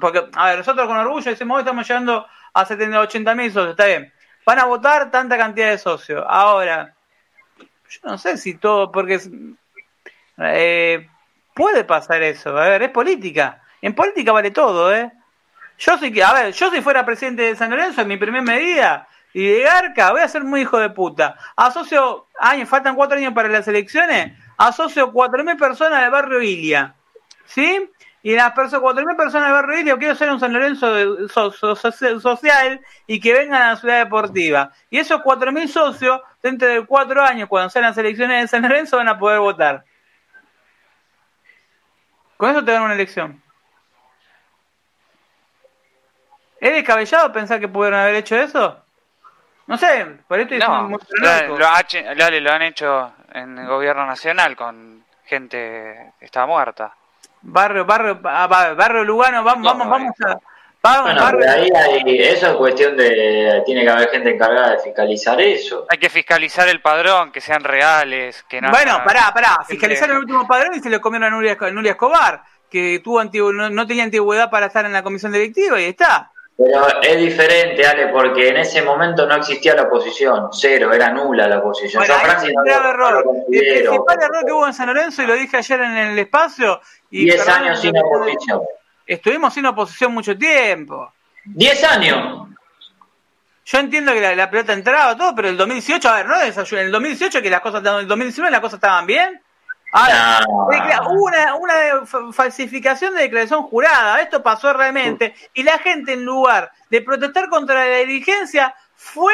Porque, 0.00 0.26
a 0.32 0.46
ver, 0.46 0.58
nosotros 0.58 0.86
con 0.88 0.96
orgullo 0.96 1.30
decimos, 1.30 1.56
hoy 1.56 1.60
estamos 1.60 1.86
llegando 1.86 2.26
a 2.54 2.64
70, 2.64 2.98
80 2.98 3.34
mil 3.34 3.52
socios, 3.52 3.70
está 3.70 3.86
bien. 3.86 4.12
Van 4.44 4.58
a 4.58 4.64
votar 4.64 5.10
tanta 5.10 5.36
cantidad 5.36 5.70
de 5.70 5.78
socios. 5.78 6.24
Ahora, 6.26 6.94
yo 7.58 8.00
no 8.02 8.18
sé 8.18 8.36
si 8.38 8.54
todo, 8.54 8.90
porque 8.90 9.20
eh, 10.38 11.08
puede 11.54 11.84
pasar 11.84 12.22
eso. 12.22 12.56
A 12.56 12.68
ver, 12.68 12.82
es 12.82 12.90
política. 12.90 13.62
En 13.80 13.94
política 13.94 14.32
vale 14.32 14.50
todo, 14.50 14.94
¿eh? 14.94 15.12
Yo 15.78 15.98
que, 15.98 16.22
a 16.22 16.32
ver, 16.32 16.52
yo 16.52 16.70
si 16.70 16.80
fuera 16.80 17.04
presidente 17.04 17.42
de 17.42 17.56
San 17.56 17.70
Lorenzo, 17.70 18.02
en 18.02 18.08
mi 18.08 18.16
primera 18.16 18.42
medida, 18.42 19.08
y 19.32 19.46
de 19.46 19.62
Garca, 19.62 20.12
voy 20.12 20.20
a 20.20 20.28
ser 20.28 20.44
muy 20.44 20.60
hijo 20.60 20.78
de 20.78 20.90
puta. 20.90 21.36
Asocio, 21.56 22.28
años, 22.38 22.68
faltan 22.68 22.94
cuatro 22.94 23.18
años 23.18 23.34
para 23.34 23.48
las 23.48 23.66
elecciones, 23.66 24.32
asocio 24.56 25.12
cuatro 25.12 25.42
mil 25.42 25.56
personas 25.56 26.00
del 26.02 26.10
barrio 26.10 26.40
Ilia. 26.40 26.94
¿Sí? 27.44 27.90
Y 28.22 28.34
las 28.36 28.52
personas, 28.52 28.80
cuatro 28.80 29.04
mil 29.04 29.16
personas 29.16 29.48
del 29.48 29.54
barrio 29.54 29.80
Ilia, 29.80 29.98
quiero 29.98 30.14
ser 30.14 30.30
un 30.30 30.38
San 30.38 30.52
Lorenzo 30.52 30.88
social 32.20 32.80
y 33.08 33.20
que 33.20 33.32
vengan 33.34 33.60
a 33.60 33.70
la 33.70 33.76
ciudad 33.76 33.98
deportiva. 34.04 34.70
Y 34.88 34.98
esos 34.98 35.20
cuatro 35.22 35.50
mil 35.50 35.68
socios, 35.68 36.20
dentro 36.40 36.68
de 36.68 36.86
cuatro 36.86 37.20
años, 37.20 37.48
cuando 37.48 37.68
sean 37.70 37.84
las 37.84 37.98
elecciones 37.98 38.42
de 38.42 38.48
San 38.48 38.62
Lorenzo, 38.62 38.96
van 38.96 39.08
a 39.08 39.18
poder 39.18 39.40
votar. 39.40 39.84
Con 42.36 42.50
eso 42.50 42.64
te 42.64 42.72
dan 42.72 42.82
una 42.82 42.94
elección. 42.94 43.42
¿Es 46.60 46.72
descabellado 46.72 47.32
pensar 47.32 47.60
que 47.60 47.68
pudieron 47.68 48.00
haber 48.00 48.16
hecho 48.16 48.36
eso? 48.36 48.80
No 49.66 49.78
sé, 49.78 50.04
por 50.28 50.38
esto 50.40 50.54
no, 50.56 50.88
lo, 50.88 50.98
lo, 51.48 52.40
lo 52.40 52.52
han 52.52 52.62
hecho 52.62 53.12
en 53.32 53.58
el 53.58 53.66
gobierno 53.66 54.06
nacional 54.06 54.56
con 54.56 55.04
gente 55.24 56.12
que 56.18 56.24
está 56.24 56.46
muerta. 56.46 56.94
Barrio, 57.42 57.84
barrio, 57.84 58.20
ah, 58.24 58.46
barrio 58.46 59.04
Lugano, 59.04 59.42
vamos, 59.42 59.64
vamos, 59.64 59.88
vamos 59.88 60.20
a. 60.20 60.38
Bueno, 61.02 61.24
ahí 61.48 61.70
hay, 61.74 62.18
eso 62.18 62.48
es 62.48 62.56
cuestión 62.56 62.94
de. 62.94 63.62
Tiene 63.64 63.84
que 63.84 63.90
haber 63.90 64.10
gente 64.10 64.30
encargada 64.30 64.72
de 64.72 64.78
fiscalizar 64.80 65.40
eso. 65.40 65.86
Hay 65.88 65.96
que 65.96 66.10
fiscalizar 66.10 66.68
el 66.68 66.82
padrón, 66.82 67.32
que 67.32 67.40
sean 67.40 67.64
reales. 67.64 68.44
que 68.48 68.60
no 68.60 68.70
Bueno, 68.70 69.00
pará, 69.02 69.32
pará. 69.32 69.60
Fiscalizar 69.66 70.10
el 70.10 70.18
último 70.18 70.46
padrón 70.46 70.74
y 70.74 70.80
se 70.80 70.90
lo 70.90 71.00
comieron 71.00 71.28
a 71.28 71.30
Nuria, 71.30 71.56
Nuria 71.72 71.92
Escobar, 71.92 72.42
que 72.68 73.00
tuvo 73.02 73.24
no, 73.24 73.70
no 73.70 73.86
tenía 73.86 74.04
antigüedad 74.04 74.50
para 74.50 74.66
estar 74.66 74.84
en 74.84 74.92
la 74.92 75.02
comisión 75.02 75.32
directiva 75.32 75.80
y 75.80 75.84
está. 75.84 76.30
Pero 76.56 77.00
es 77.02 77.16
diferente, 77.16 77.84
Ale, 77.84 78.08
porque 78.08 78.48
en 78.48 78.58
ese 78.58 78.82
momento 78.82 79.26
no 79.26 79.34
existía 79.36 79.74
la 79.74 79.82
oposición, 79.82 80.50
cero, 80.52 80.92
era 80.92 81.10
nula 81.10 81.48
la 81.48 81.58
oposición. 81.58 82.04
Bueno, 82.06 82.14
el 82.44 82.68
error. 82.68 83.24
el 83.50 83.60
principal 83.60 84.18
error 84.22 84.44
que 84.46 84.52
hubo 84.52 84.66
en 84.66 84.74
San 84.74 84.86
Lorenzo, 84.86 85.22
y 85.22 85.26
lo 85.26 85.34
dije 85.34 85.56
ayer 85.56 85.80
en 85.80 85.96
el 85.96 86.18
espacio... 86.18 86.80
Y 87.10 87.24
Diez 87.24 87.48
años 87.48 87.80
sin 87.80 87.96
oposición. 87.96 88.60
Estuvimos 89.06 89.54
sin 89.54 89.66
oposición 89.66 90.12
mucho 90.12 90.36
tiempo. 90.36 91.12
Diez 91.44 91.84
años. 91.84 92.48
Yo 93.66 93.78
entiendo 93.78 94.12
que 94.12 94.34
la, 94.36 94.50
pelota 94.50 94.72
entraba 94.72 95.16
todo, 95.16 95.34
pero 95.34 95.48
el 95.48 95.56
2018, 95.56 96.08
a 96.08 96.16
ver, 96.16 96.26
no 96.26 96.40
en 96.40 96.78
el 96.78 96.92
2018 96.92 97.40
que 97.40 97.50
las 97.50 97.60
cosas, 97.60 97.80
en 97.84 97.94
el 97.94 98.08
2019 98.08 98.50
las 98.50 98.60
cosas 98.60 98.74
estaban 98.74 99.06
bien. 99.06 99.40
Ahora, 99.96 100.44
una, 101.54 102.04
falsificación 102.32 103.14
de 103.14 103.22
declaración 103.22 103.62
jurada, 103.62 104.20
esto 104.20 104.42
pasó 104.42 104.72
realmente, 104.72 105.34
y 105.54 105.62
la 105.62 105.78
gente 105.78 106.14
en 106.14 106.24
lugar 106.24 106.72
de 106.90 107.00
protestar 107.00 107.48
contra 107.48 107.86
la 107.86 107.96
dirigencia 107.98 108.74
fue 108.96 109.32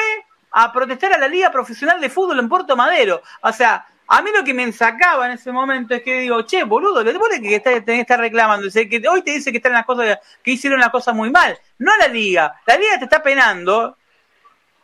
a 0.52 0.70
protestar 0.72 1.14
a 1.14 1.18
la 1.18 1.28
Liga 1.28 1.50
Profesional 1.50 2.00
de 2.00 2.10
Fútbol 2.10 2.38
en 2.38 2.48
Puerto 2.48 2.76
Madero. 2.76 3.22
O 3.40 3.52
sea, 3.52 3.86
a 4.12 4.22
mí 4.22 4.30
lo 4.36 4.42
que 4.42 4.52
me 4.52 4.70
sacaba 4.72 5.26
en 5.26 5.32
ese 5.32 5.52
momento 5.52 5.94
es 5.94 6.02
que 6.02 6.18
digo, 6.18 6.42
che, 6.42 6.64
boludo, 6.64 7.04
le 7.04 7.14
pone 7.14 7.40
que 7.40 7.54
está, 7.54 7.80
que 7.80 8.00
está 8.00 8.16
reclamando, 8.16 8.68
que 8.68 9.02
hoy 9.08 9.22
te 9.22 9.30
dice 9.30 9.52
que 9.52 9.58
están 9.58 9.72
las 9.72 9.86
cosas, 9.86 10.18
que 10.42 10.50
hicieron 10.50 10.80
las 10.80 10.90
cosas 10.90 11.14
muy 11.14 11.30
mal. 11.30 11.56
No 11.78 11.96
la 11.96 12.08
liga, 12.08 12.60
la 12.66 12.76
liga 12.76 12.98
te 12.98 13.04
está 13.04 13.22
penando, 13.22 13.96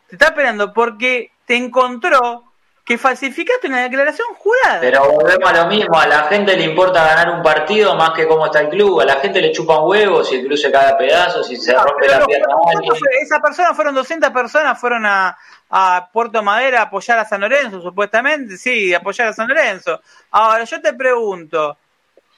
te 0.07 0.15
está 0.15 0.33
penando 0.33 0.71
porque 0.71 1.31
te 1.45 1.57
encontró 1.57 2.45
que 2.85 2.97
falsificaste 2.97 3.67
una 3.67 3.81
declaración 3.81 4.29
jurada. 4.37 4.79
Pero 4.79 5.11
volvemos 5.11 5.51
a 5.51 5.63
lo 5.63 5.67
mismo, 5.67 5.99
a 5.99 6.07
la 6.07 6.23
gente 6.29 6.55
le 6.55 6.63
importa 6.63 7.03
ganar 7.03 7.29
un 7.35 7.43
partido 7.43 7.95
más 7.95 8.11
que 8.11 8.25
cómo 8.25 8.45
está 8.45 8.61
el 8.61 8.69
club, 8.69 9.01
a 9.01 9.05
la 9.05 9.17
gente 9.17 9.41
le 9.41 9.51
chupan 9.51 9.79
huevos 9.81 10.29
si 10.29 10.35
el 10.35 10.45
club 10.45 10.57
se 10.57 10.71
cae 10.71 10.91
a 10.91 10.97
pedazos, 10.97 11.45
si 11.45 11.57
se 11.57 11.73
rompe 11.73 12.07
la 12.07 12.25
pierna. 12.25 12.47
Esas 13.21 13.41
personas 13.41 13.75
fueron 13.75 13.93
200 13.93 14.29
personas, 14.29 14.79
fueron 14.79 15.05
a, 15.05 15.37
a 15.69 16.09
Puerto 16.11 16.41
Madera 16.43 16.79
a 16.79 16.83
apoyar 16.83 17.19
a 17.19 17.25
San 17.25 17.41
Lorenzo, 17.41 17.81
supuestamente, 17.81 18.57
sí, 18.57 18.93
apoyar 18.93 19.27
a 19.27 19.33
San 19.33 19.47
Lorenzo. 19.47 20.01
Ahora, 20.31 20.63
yo 20.63 20.81
te 20.81 20.93
pregunto, 20.93 21.77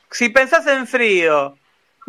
si 0.09 0.29
pensás 0.29 0.65
en 0.67 0.87
frío, 0.87 1.55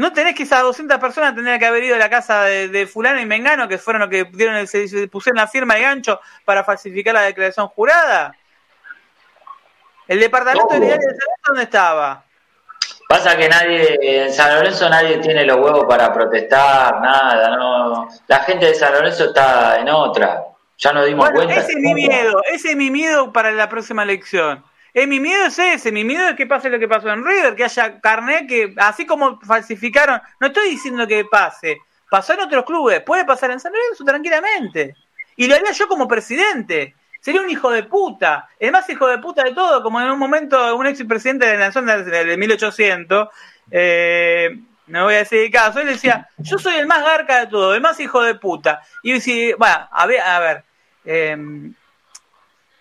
¿No 0.00 0.14
tenés 0.14 0.34
que 0.34 0.44
esas 0.44 0.62
200 0.62 0.96
personas 0.96 1.34
tendrían 1.34 1.58
que 1.58 1.66
haber 1.66 1.84
ido 1.84 1.94
a 1.94 1.98
la 1.98 2.08
casa 2.08 2.44
de, 2.44 2.86
fulano 2.86 3.20
y 3.20 3.26
mengano, 3.26 3.68
que 3.68 3.76
fueron 3.76 4.00
los 4.00 4.08
que 4.08 4.24
dieron 4.32 4.56
el, 4.56 4.66
se 4.66 5.08
pusieron 5.08 5.36
la 5.36 5.46
firma 5.46 5.74
de 5.74 5.82
gancho 5.82 6.22
para 6.46 6.64
falsificar 6.64 7.12
la 7.12 7.20
declaración 7.20 7.68
jurada? 7.68 8.34
¿El 10.08 10.18
departamento 10.18 10.68
de 10.68 10.88
San 10.88 10.98
Lorenzo 11.00 11.26
dónde 11.46 11.62
estaba? 11.64 12.24
Pasa 13.10 13.36
que 13.36 13.46
nadie, 13.46 13.98
en 14.00 14.32
San 14.32 14.54
Lorenzo 14.54 14.88
nadie 14.88 15.18
tiene 15.18 15.44
los 15.44 15.58
huevos 15.58 15.84
para 15.86 16.10
protestar, 16.10 16.98
nada, 16.98 17.54
no. 17.58 18.08
La 18.26 18.38
gente 18.38 18.64
de 18.66 18.74
San 18.74 18.94
Lorenzo 18.94 19.26
está 19.26 19.80
en 19.80 19.90
otra. 19.90 20.42
Ya 20.80 20.94
nos 20.94 21.06
dimos 21.06 21.30
cuenta. 21.30 21.54
Ese 21.54 21.72
es 21.72 21.78
mi 21.78 21.94
miedo, 21.94 22.42
ese 22.50 22.70
es 22.70 22.76
mi 22.76 22.90
miedo 22.90 23.32
para 23.32 23.52
la 23.52 23.68
próxima 23.68 24.02
elección. 24.02 24.64
Eh, 24.94 25.06
mi 25.06 25.20
miedo 25.20 25.44
es 25.44 25.58
ese, 25.58 25.92
mi 25.92 26.04
miedo 26.04 26.26
es 26.26 26.36
que 26.36 26.46
pase 26.46 26.70
lo 26.70 26.78
que 26.78 26.88
pasó 26.88 27.10
en 27.10 27.24
River, 27.24 27.54
que 27.54 27.64
haya 27.64 28.00
carnet 28.00 28.48
que, 28.48 28.74
así 28.78 29.06
como 29.06 29.38
falsificaron, 29.40 30.20
no 30.40 30.46
estoy 30.48 30.70
diciendo 30.70 31.06
que 31.06 31.24
pase, 31.26 31.78
pasó 32.10 32.32
en 32.32 32.40
otros 32.40 32.64
clubes, 32.64 33.02
puede 33.02 33.24
pasar 33.26 33.50
en 33.50 33.60
San 33.60 33.72
Lorenzo 33.72 34.04
tranquilamente. 34.04 34.96
Y 35.36 35.46
lo 35.46 35.54
haría 35.54 35.70
yo 35.72 35.86
como 35.86 36.08
presidente. 36.08 36.94
Sería 37.20 37.42
un 37.42 37.50
hijo 37.50 37.70
de 37.70 37.82
puta, 37.82 38.48
el 38.58 38.72
más 38.72 38.88
hijo 38.88 39.06
de 39.06 39.18
puta 39.18 39.44
de 39.44 39.52
todo, 39.52 39.82
como 39.82 40.00
en 40.00 40.10
un 40.10 40.18
momento 40.18 40.74
un 40.74 40.86
ex 40.86 41.04
presidente 41.04 41.44
de 41.44 41.58
la 41.58 41.66
nación 41.66 41.84
de 41.84 42.36
1800, 42.38 43.28
eh, 43.70 44.58
no 44.86 45.04
voy 45.04 45.14
a 45.14 45.18
decir 45.18 45.40
el 45.40 45.50
caso, 45.50 45.80
él 45.80 45.88
decía, 45.88 46.28
yo 46.38 46.58
soy 46.58 46.76
el 46.76 46.86
más 46.86 47.02
garca 47.02 47.40
de 47.40 47.46
todo, 47.48 47.74
el 47.74 47.82
más 47.82 48.00
hijo 48.00 48.22
de 48.22 48.34
puta. 48.34 48.80
Y 49.02 49.20
si, 49.20 49.52
bueno, 49.52 49.86
a 49.92 50.06
ver, 50.06 50.20
a 50.20 50.40
ver 50.40 50.64
eh, 51.04 51.36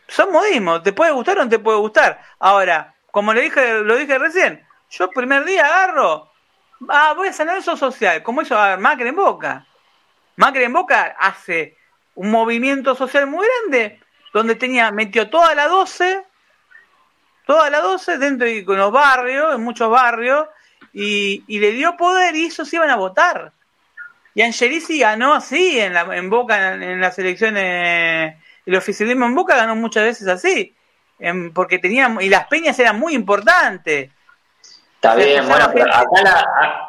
son 0.10 0.32
modismos, 0.32 0.84
te 0.84 0.94
puede 0.94 1.12
gustar 1.12 1.38
o 1.38 1.44
no 1.44 1.50
te 1.50 1.60
puede 1.60 1.78
gustar. 1.78 2.22
Ahora, 2.40 2.96
como 3.12 3.34
le 3.34 3.42
dije, 3.42 3.82
lo 3.82 3.96
dije 3.96 4.18
recién, 4.18 4.66
yo 4.90 5.10
primer 5.12 5.46
día 5.46 5.66
agarro, 5.66 6.32
ah, 6.90 7.14
voy 7.16 7.30
a 7.30 7.34
sanar 7.34 7.58
eso 7.58 7.78
social, 7.78 8.24
como 8.24 8.42
hizo 8.42 8.58
a 8.58 8.78
Macri 8.78 9.10
en 9.10 9.16
Boca. 9.16 9.66
Macri 10.36 10.64
en 10.64 10.74
Boca 10.74 11.16
hace 11.20 11.78
un 12.16 12.32
movimiento 12.32 12.96
social 12.96 13.28
muy 13.28 13.46
grande, 13.48 14.00
donde 14.34 14.56
tenía, 14.56 14.92
metió 14.92 15.30
toda 15.30 15.54
la 15.56 15.68
12, 15.68 16.24
toda 17.46 17.70
la 17.70 17.80
12 17.80 18.18
dentro 18.18 18.48
de 18.48 18.64
los 18.64 18.92
barrios, 18.92 19.56
en 19.56 19.64
muchos 19.64 19.90
barrios, 19.90 20.48
y, 20.92 21.44
y 21.48 21.60
le 21.60 21.72
dio 21.72 21.96
poder 21.98 22.36
y 22.36 22.46
esos 22.46 22.72
iban 22.74 22.90
a 22.90 22.96
votar. 22.96 23.54
Y 24.36 24.42
Angelici 24.42 25.00
ganó 25.00 25.34
así 25.34 25.80
en, 25.80 25.94
la, 25.94 26.02
en 26.16 26.30
Boca 26.30 26.74
en 26.74 27.02
las 27.02 27.18
elecciones 27.20 28.36
el 28.70 28.76
oficialismo 28.76 29.26
en 29.26 29.34
Boca 29.34 29.56
ganó 29.56 29.76
muchas 29.76 30.04
veces 30.04 30.28
así, 30.28 30.76
porque 31.56 31.80
tenía, 31.80 32.16
y 32.22 32.30
las 32.30 32.46
peñas 32.46 32.78
eran 32.78 33.00
muy 33.00 33.16
importantes. 33.16 34.12
Está 34.94 35.16
bien, 35.16 35.48
bueno, 35.48 35.66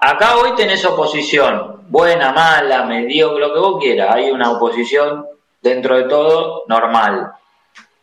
acá, 0.03 0.37
hoy 0.37 0.55
tenés 0.57 0.85
oposición, 0.85 1.85
buena, 1.89 2.33
mala, 2.33 2.85
mediocre, 2.85 3.41
lo 3.41 3.55
que 3.55 3.61
vos 3.61 3.81
quieras, 3.81 4.15
hay 4.15 4.31
una 4.31 4.51
oposición 4.51 5.27
dentro 5.63 5.97
de 5.97 6.05
todo 6.05 6.65
normal. 6.69 7.33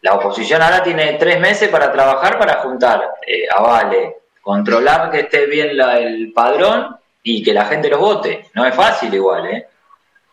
La 0.01 0.15
oposición 0.15 0.64
ahora 0.64 0.81
tiene 0.81 1.14
tres 1.14 1.39
meses 1.39 1.69
para 1.69 1.91
trabajar 1.91 2.39
para 2.39 2.61
juntar 2.61 3.11
eh, 3.27 3.45
avale, 3.55 4.18
controlar 4.41 5.11
que 5.11 5.19
esté 5.19 5.45
bien 5.45 5.80
el 5.80 6.31
padrón 6.34 6.97
y 7.23 7.44
que 7.44 7.53
la 7.53 7.65
gente 7.65 7.89
los 7.89 7.99
vote. 7.99 8.48
No 8.53 8.65
es 8.65 8.76
fácil 8.76 9.14
igual, 9.14 9.45
¿eh? 9.48 9.68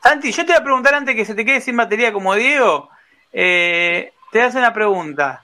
Santi, 0.02 0.32
yo 0.32 0.44
te 0.44 0.52
voy 0.52 0.60
a 0.60 0.64
preguntar 0.64 0.94
antes 0.94 1.16
que 1.16 1.24
se 1.24 1.34
te 1.34 1.44
quede 1.44 1.60
sin 1.60 1.76
batería 1.76 2.12
como 2.12 2.34
Diego, 2.34 2.90
eh, 3.32 4.12
te 4.30 4.42
hace 4.42 4.58
una 4.58 4.72
pregunta. 4.72 5.42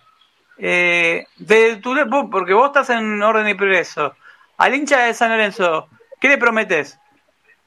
Eh, 0.59 1.27
de 1.39 1.77
tu, 1.77 1.95
porque 2.31 2.53
vos 2.53 2.67
estás 2.67 2.91
en 2.91 3.23
orden 3.23 3.49
y 3.49 3.55
progreso. 3.55 4.15
Al 4.59 4.75
hincha 4.75 5.05
de 5.05 5.15
San 5.15 5.31
Lorenzo, 5.31 5.89
¿qué 6.21 6.29
le 6.29 6.37
prometes? 6.37 6.99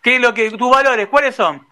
¿Qué 0.04 0.18
es 0.18 0.22
lo 0.22 0.34
que 0.34 0.52
tus 0.52 0.70
valores? 0.70 1.08
¿Cuáles 1.08 1.34
son? 1.34 1.66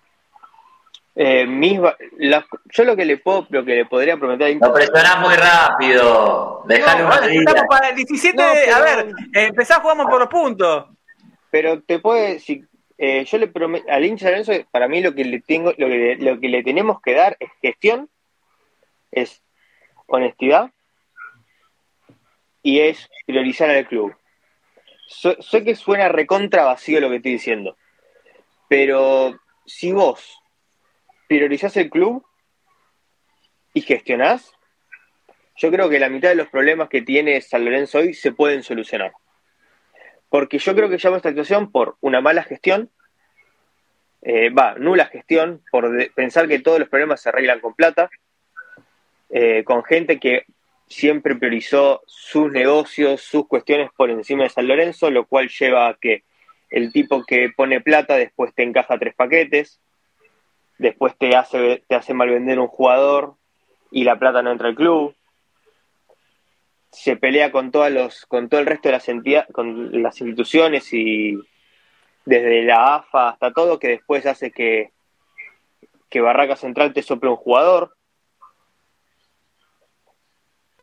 Eh, 1.14 1.45
mis, 1.45 1.80
la, 2.18 2.45
yo 2.72 2.84
lo 2.84 2.95
que 2.95 3.06
le 3.06 3.18
puedo, 3.18 3.45
lo 3.49 3.64
que 3.64 3.76
le 3.76 3.86
podría 3.86 4.18
prometer. 4.18 4.57
Lo 4.60 4.73
presionás 4.73 5.19
muy 5.19 5.36
rápido. 5.36 6.64
Dejalo 6.68 7.10
no, 7.10 7.14
estamos 7.14 7.64
para 7.69 7.90
el 7.90 7.95
17. 7.95 8.38
No, 8.38 8.44
pero, 8.53 8.76
a 8.76 8.82
ver, 8.82 9.11
empezás 9.34 9.80
jugamos 9.80 10.07
por 10.07 10.19
los 10.19 10.30
puntos. 10.30 10.86
Pero 11.52 11.84
te 11.84 11.99
puede, 11.99 12.40
si, 12.40 12.64
eh, 12.98 13.26
yo 13.26 13.38
le 13.38 13.48
prometo 13.48 13.86
al 13.91 14.06
hincha 14.06 14.30
Lorenzo, 14.30 14.53
para 14.72 14.88
mí 14.88 15.02
lo 15.02 15.14
que 15.14 15.26
le 15.26 15.41
tengo, 15.41 15.73
lo 15.78 15.88
que, 15.88 16.18
lo 16.19 16.40
que 16.40 16.49
le 16.49 16.64
tenemos 16.64 17.02
que 17.02 17.14
dar 17.14 17.38
es 17.40 17.49
gestión, 17.61 18.10
es 19.11 19.44
honestidad 20.07 20.72
y 22.64 22.80
es 22.80 23.10
priorizar 23.26 23.69
al 23.69 23.88
club. 23.88 24.15
So, 25.07 25.41
sé 25.41 25.64
que 25.64 25.76
suena 25.76 26.07
recontra 26.07 26.64
vacío 26.64 27.02
lo 27.02 27.10
que 27.10 27.18
estoy 27.18 27.34
diciendo, 27.34 27.76
pero 28.69 29.38
si 29.65 29.91
vos 29.91 30.40
priorizás 31.28 31.76
el 31.78 31.90
club 31.90 32.26
y 33.73 33.82
gestionás, 33.82 34.53
yo 35.57 35.69
creo 35.69 35.90
que 35.90 35.99
la 35.99 36.10
mitad 36.10 36.30
de 36.30 36.36
los 36.36 36.48
problemas 36.48 36.88
que 36.88 37.02
tiene 37.02 37.41
San 37.41 37.65
Lorenzo 37.65 37.99
hoy 37.99 38.14
se 38.14 38.32
pueden 38.32 38.64
solucionar. 38.64 39.11
Porque 40.32 40.60
yo 40.60 40.74
creo 40.74 40.90
que 40.90 40.98
llamo 40.98 41.18
esta 41.18 41.28
situación 41.28 41.74
por 41.74 41.98
una 41.99 42.22
mala 42.22 42.44
gestión, 42.44 42.90
eh, 44.22 44.49
va, 44.49 44.76
nula 44.76 45.08
gestión, 45.08 45.62
por 45.70 45.91
pensar 46.14 46.48
que 46.48 46.60
todos 46.60 46.80
los 46.80 46.88
problemas 46.88 47.22
se 47.22 47.28
arreglan 47.28 47.60
con 47.60 47.74
plata, 47.74 48.10
eh, 49.30 49.66
con 49.66 49.84
gente 49.84 50.22
que 50.22 50.45
siempre 50.88 51.36
priorizó 51.36 52.02
sus 52.06 52.49
negocios, 52.49 53.20
sus 53.20 53.45
cuestiones 53.45 53.90
por 53.98 54.10
encima 54.10 54.44
de 54.44 54.49
San 54.49 54.70
Lorenzo, 54.70 55.12
lo 55.12 55.26
cual 55.26 55.49
lleva 55.49 55.90
a 55.90 55.95
que 55.95 56.24
el 56.70 56.94
tipo 56.94 57.26
que 57.26 57.49
pone 57.53 57.82
plata 57.82 58.16
después 58.16 58.56
te 58.56 58.64
encaja 58.64 58.98
tres 58.98 59.14
paquetes, 59.14 59.82
después 60.78 61.14
te 61.18 61.36
hace, 61.36 61.84
te 61.90 61.95
hace 61.95 62.14
mal 62.14 62.30
vender 62.30 62.58
un 62.58 62.68
jugador 62.68 63.36
y 63.91 64.06
la 64.06 64.18
plata 64.18 64.41
no 64.41 64.53
entra 64.53 64.70
al 64.70 64.76
club, 64.76 65.14
se 66.91 67.15
pelea 67.15 67.51
con 67.51 67.72
todos 67.72 67.91
los, 67.91 68.26
con 68.26 68.49
todo 68.49 68.59
el 68.59 68.65
resto 68.65 68.89
de 68.89 68.93
las 68.93 69.07
entidades, 69.09 69.47
con 69.53 70.01
las 70.01 70.19
instituciones 70.19 70.91
y 70.93 71.39
desde 72.26 72.63
la 72.63 72.95
AFA 72.95 73.30
hasta 73.30 73.51
todo, 73.51 73.80
que 73.80 73.88
después 73.88 74.26
hace 74.26 74.51
que, 74.51 74.91
que 76.09 76.22
Barraca 76.22 76.55
Central 76.55 76.93
te 76.93 77.01
sople 77.01 77.30
un 77.30 77.38
jugador 77.38 77.95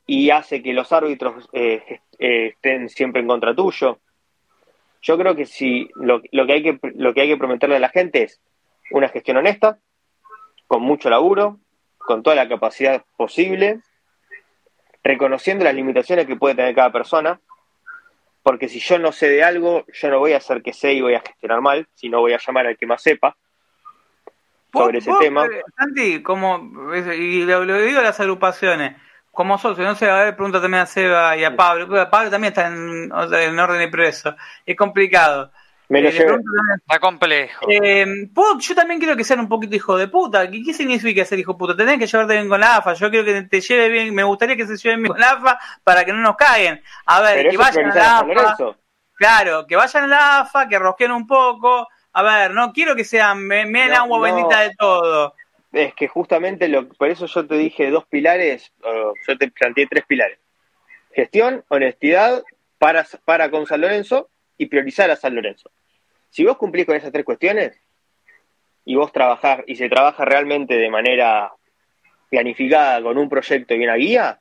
y 0.06 0.30
hace 0.30 0.62
que 0.62 0.72
los 0.72 0.90
árbitros 0.92 1.48
eh, 1.52 2.00
eh, 2.18 2.46
estén 2.46 2.88
siempre 2.88 3.20
en 3.20 3.28
contra 3.28 3.54
tuyo. 3.54 3.98
Yo 5.02 5.18
creo 5.18 5.36
que 5.36 5.44
si 5.44 5.88
lo, 5.96 6.22
lo, 6.32 6.46
que 6.46 6.52
hay 6.54 6.62
que 6.62 6.78
lo 6.94 7.14
que 7.14 7.20
hay 7.20 7.28
que 7.28 7.36
prometerle 7.36 7.76
a 7.76 7.80
la 7.80 7.90
gente 7.90 8.24
es 8.24 8.40
una 8.90 9.10
gestión 9.10 9.36
honesta, 9.36 9.78
con 10.66 10.82
mucho 10.82 11.10
laburo, 11.10 11.60
con 11.98 12.22
toda 12.22 12.34
la 12.34 12.48
capacidad 12.48 13.04
posible, 13.16 13.80
reconociendo 15.02 15.64
las 15.64 15.74
limitaciones 15.74 16.26
que 16.26 16.36
puede 16.36 16.54
tener 16.54 16.74
cada 16.74 16.92
persona, 16.92 17.40
porque 18.42 18.68
si 18.68 18.80
yo 18.80 18.98
no 18.98 19.12
sé 19.12 19.28
de 19.28 19.44
algo, 19.44 19.84
yo 19.92 20.10
no 20.10 20.18
voy 20.18 20.32
a 20.32 20.38
hacer 20.38 20.62
que 20.62 20.72
sé 20.72 20.92
y 20.94 21.00
voy 21.00 21.14
a 21.14 21.20
gestionar 21.20 21.60
mal, 21.60 21.86
sino 21.94 22.20
voy 22.20 22.32
a 22.32 22.38
llamar 22.38 22.66
al 22.66 22.76
que 22.76 22.86
más 22.86 23.02
sepa 23.02 23.36
sobre 24.72 24.98
ese 24.98 25.12
tema. 25.20 25.46
Santi, 25.76 26.22
como, 26.22 26.94
y 26.94 27.44
lo, 27.44 27.64
lo, 27.64 27.80
digo 27.80 28.00
a 28.00 28.04
las 28.04 28.20
agrupaciones, 28.20 28.96
como 29.30 29.58
socio, 29.58 29.84
no 29.84 29.94
sé, 29.94 30.10
a 30.10 30.24
ver, 30.24 30.36
pregunta 30.36 30.60
también 30.60 30.82
a 30.82 30.86
Seba 30.86 31.36
y 31.36 31.44
a 31.44 31.54
Pablo, 31.54 31.88
Pablo 32.10 32.30
también 32.30 32.52
está 32.52 32.68
en, 32.68 33.10
en 33.12 33.58
orden 33.58 33.78
de 33.78 33.88
preso, 33.88 34.34
es 34.66 34.76
complicado. 34.76 35.52
Me 35.90 36.02
lo 36.02 36.08
Eh, 36.10 36.12
pregunto 36.12 36.50
también, 36.54 36.78
Está 36.80 36.98
complejo. 37.00 37.66
eh, 37.70 38.06
¿puedo- 38.34 38.58
yo 38.58 38.74
también 38.74 39.00
quiero 39.00 39.16
que 39.16 39.24
sean 39.24 39.40
un 39.40 39.48
poquito 39.48 39.74
hijo 39.74 39.96
de 39.96 40.08
puta. 40.08 40.50
¿Qué, 40.50 40.62
qué 40.62 40.74
significa 40.74 41.24
ser 41.24 41.38
hijo 41.38 41.54
de 41.54 41.58
puta? 41.58 41.76
Tenés 41.76 41.98
que 41.98 42.06
llevarte 42.06 42.34
bien 42.34 42.48
con 42.48 42.60
la 42.60 42.76
AFA. 42.76 42.92
Yo 42.94 43.08
quiero 43.10 43.24
que 43.24 43.42
te 43.42 43.60
lleve 43.62 43.88
bien. 43.88 44.14
Me 44.14 44.22
gustaría 44.22 44.54
que 44.56 44.66
se 44.66 44.76
lleven 44.76 45.02
bien 45.02 45.12
con 45.12 45.20
la 45.20 45.30
AFA 45.30 45.58
para 45.84 46.04
que 46.04 46.12
no 46.12 46.18
nos 46.20 46.36
caguen. 46.36 46.82
A 47.06 47.22
ver, 47.22 47.36
Pero 47.36 47.50
que 47.50 47.56
vayan 47.56 47.90
a 47.90 47.94
la 47.94 48.18
AFA. 48.18 48.76
Claro, 49.14 49.66
que 49.66 49.76
vayan 49.76 50.04
a 50.04 50.06
la 50.06 50.40
AFA, 50.40 50.68
que 50.68 50.78
rosquen 50.78 51.10
un 51.10 51.26
poco. 51.26 51.88
A 52.12 52.22
ver, 52.22 52.52
no 52.52 52.72
quiero 52.72 52.94
que 52.94 53.04
sean, 53.04 53.46
me, 53.46 53.64
me 53.64 53.88
No, 53.88 53.96
agua 53.96 54.18
no. 54.18 54.22
bendita 54.34 54.60
de 54.60 54.74
todo. 54.76 55.34
Es 55.72 55.94
que 55.94 56.06
justamente 56.08 56.68
lo, 56.68 56.88
por 56.88 57.08
eso 57.10 57.26
yo 57.26 57.46
te 57.46 57.54
dije 57.56 57.90
dos 57.90 58.04
pilares, 58.06 58.72
o 58.82 59.12
yo 59.26 59.38
te 59.38 59.50
planteé 59.50 59.86
tres 59.86 60.04
pilares. 60.06 60.38
Gestión, 61.14 61.64
honestidad 61.68 62.42
para, 62.78 63.06
para 63.24 63.50
con 63.50 63.66
San 63.66 63.80
Lorenzo 63.80 64.28
y 64.56 64.66
priorizar 64.66 65.10
a 65.10 65.16
San 65.16 65.34
Lorenzo. 65.34 65.70
Si 66.30 66.44
vos 66.44 66.56
cumplís 66.56 66.86
con 66.86 66.96
esas 66.96 67.12
tres 67.12 67.24
cuestiones 67.24 67.80
y 68.84 68.96
vos 68.96 69.12
trabajás 69.12 69.60
y 69.66 69.76
se 69.76 69.88
trabaja 69.88 70.24
realmente 70.24 70.74
de 70.76 70.90
manera 70.90 71.52
planificada 72.30 73.02
con 73.02 73.16
un 73.18 73.28
proyecto 73.28 73.74
y 73.74 73.84
una 73.84 73.94
guía, 73.94 74.40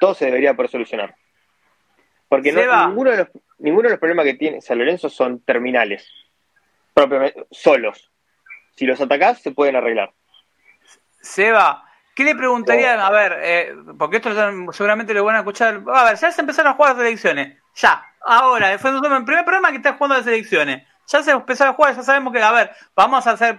todo 0.00 0.14
se 0.14 0.26
debería 0.26 0.54
poder 0.54 0.70
solucionar. 0.70 1.14
Porque 2.28 2.52
no- 2.52 2.60
ninguno, 2.88 3.10
de 3.10 3.16
los, 3.18 3.28
ninguno 3.58 3.84
de 3.88 3.90
los 3.94 3.98
problemas 4.00 4.24
que 4.24 4.34
tiene 4.34 4.60
San 4.60 4.78
Lorenzo 4.78 5.08
son 5.08 5.40
terminales, 5.40 6.08
propiamente, 6.92 7.46
solos. 7.50 8.10
Si 8.76 8.86
los 8.86 9.00
atacás, 9.00 9.40
se 9.40 9.52
pueden 9.52 9.76
arreglar. 9.76 10.12
Seba, 11.20 11.84
¿qué 12.14 12.24
le 12.24 12.34
preguntarían? 12.34 13.00
A 13.00 13.10
ver, 13.10 13.38
eh, 13.42 13.74
porque 13.98 14.16
esto 14.16 14.30
seguramente 14.72 15.14
lo 15.14 15.24
van 15.24 15.36
a 15.36 15.38
escuchar. 15.40 15.82
A 15.92 16.04
ver, 16.04 16.16
ya 16.16 16.30
se 16.32 16.40
empezaron 16.40 16.72
a 16.72 16.74
jugar 16.76 16.96
las 16.96 17.06
elecciones. 17.06 17.58
Ya, 17.76 18.04
ahora, 18.24 18.78
fue 18.78 18.90
el 18.90 19.00
primer 19.24 19.44
programa 19.44 19.70
que 19.70 19.76
está 19.76 19.94
jugando 19.94 20.16
las 20.16 20.26
elecciones. 20.26 20.86
Ya 21.06 21.22
se 21.22 21.30
empezaron 21.30 21.74
a 21.74 21.76
jugar, 21.76 21.96
ya 21.96 22.02
sabemos 22.02 22.32
que, 22.32 22.42
a 22.42 22.52
ver, 22.52 22.70
vamos 22.96 23.26
a 23.26 23.32
hacer, 23.32 23.58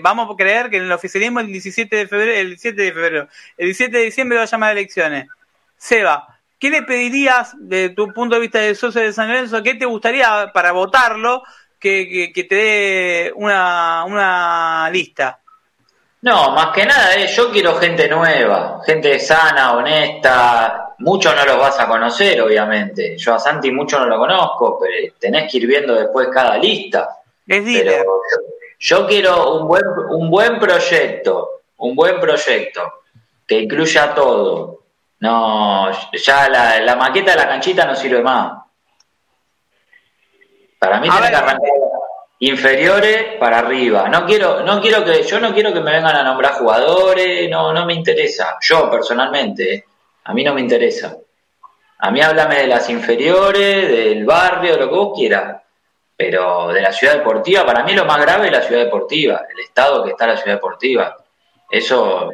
vamos 0.00 0.30
a 0.30 0.36
creer 0.36 0.70
que 0.70 0.78
en 0.78 0.84
el 0.84 0.92
oficialismo 0.92 1.40
el 1.40 1.48
17 1.48 1.94
de 1.94 2.08
febrero, 2.08 2.32
el 2.32 2.48
17 2.48 2.82
de 2.82 2.92
febrero, 2.92 3.28
el 3.56 3.66
17 3.66 3.98
de 3.98 4.04
diciembre 4.04 4.38
va 4.38 4.44
a 4.44 4.46
llamar 4.46 4.70
a 4.70 4.72
elecciones. 4.72 5.28
Seba, 5.76 6.38
¿qué 6.58 6.70
le 6.70 6.82
pedirías 6.82 7.54
de 7.58 7.90
tu 7.90 8.12
punto 8.12 8.36
de 8.36 8.40
vista 8.40 8.58
de 8.60 8.74
socio 8.74 9.02
de 9.02 9.12
San 9.12 9.28
Lorenzo? 9.28 9.62
¿Qué 9.62 9.74
te 9.74 9.84
gustaría 9.84 10.50
para 10.54 10.72
votarlo 10.72 11.42
que, 11.78 12.08
que, 12.08 12.32
que 12.32 12.44
te 12.44 12.54
dé 12.54 13.32
una, 13.34 14.04
una 14.04 14.88
lista? 14.90 15.40
No, 16.24 16.52
más 16.52 16.68
que 16.68 16.86
nada, 16.86 17.16
eh, 17.16 17.26
yo 17.26 17.50
quiero 17.50 17.74
gente 17.78 18.08
nueva, 18.08 18.80
gente 18.86 19.20
sana, 19.20 19.74
honesta. 19.74 20.93
Muchos 20.98 21.34
no 21.34 21.44
los 21.44 21.58
vas 21.58 21.78
a 21.80 21.88
conocer, 21.88 22.40
obviamente. 22.40 23.16
Yo 23.18 23.34
a 23.34 23.38
Santi 23.38 23.70
mucho 23.70 23.98
no 23.98 24.06
lo 24.06 24.18
conozco, 24.18 24.78
pero 24.78 25.14
tenés 25.18 25.50
que 25.50 25.58
ir 25.58 25.66
viendo 25.66 25.94
después 25.94 26.28
cada 26.32 26.56
lista. 26.56 27.20
Es 27.46 27.62
Pero 27.64 28.22
yo 28.78 29.06
quiero 29.06 29.58
un 29.60 29.68
buen, 29.68 29.84
un 30.10 30.30
buen 30.30 30.58
proyecto, 30.58 31.62
un 31.78 31.94
buen 31.94 32.20
proyecto 32.20 33.02
que 33.46 33.60
incluya 33.60 34.14
todo. 34.14 34.82
No, 35.20 35.90
ya 36.12 36.48
la, 36.48 36.80
la 36.80 36.96
maqueta 36.96 37.32
de 37.32 37.36
la 37.38 37.48
canchita 37.48 37.86
no 37.86 37.94
sirve 37.94 38.22
más. 38.22 38.62
Para 40.78 41.00
mí 41.00 41.08
A 41.08 41.12
tiene 41.12 41.26
ver, 41.26 41.30
que 41.30 41.36
arrancar 41.36 41.70
inferiores 42.40 43.36
para 43.38 43.58
arriba. 43.58 44.08
No 44.08 44.26
quiero, 44.26 44.62
no 44.62 44.80
quiero 44.80 45.04
que, 45.04 45.22
yo 45.22 45.40
no 45.40 45.54
quiero 45.54 45.72
que 45.72 45.80
me 45.80 45.92
vengan 45.92 46.16
a 46.16 46.22
nombrar 46.22 46.54
jugadores, 46.54 47.48
no, 47.48 47.72
no 47.72 47.86
me 47.86 47.94
interesa. 47.94 48.56
Yo 48.60 48.90
personalmente, 48.90 49.86
a 50.24 50.34
mí 50.34 50.42
no 50.42 50.54
me 50.54 50.60
interesa. 50.60 51.16
A 51.98 52.10
mí 52.10 52.20
háblame 52.20 52.56
de 52.56 52.66
las 52.66 52.88
inferiores, 52.90 53.88
del 53.88 54.24
barrio, 54.24 54.76
lo 54.76 54.88
que 54.88 54.94
vos 54.94 55.12
quieras. 55.16 55.62
Pero 56.16 56.68
de 56.68 56.80
la 56.80 56.92
ciudad 56.92 57.14
deportiva, 57.14 57.66
para 57.66 57.82
mí 57.82 57.92
lo 57.92 58.04
más 58.04 58.20
grave 58.20 58.46
es 58.46 58.52
la 58.52 58.62
ciudad 58.62 58.84
deportiva, 58.84 59.42
el 59.50 59.60
estado 59.60 60.04
que 60.04 60.10
está 60.10 60.26
la 60.26 60.36
ciudad 60.36 60.56
deportiva. 60.56 61.16
Eso 61.70 62.30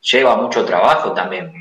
lleva 0.00 0.36
mucho 0.36 0.64
trabajo 0.64 1.12
también. 1.12 1.52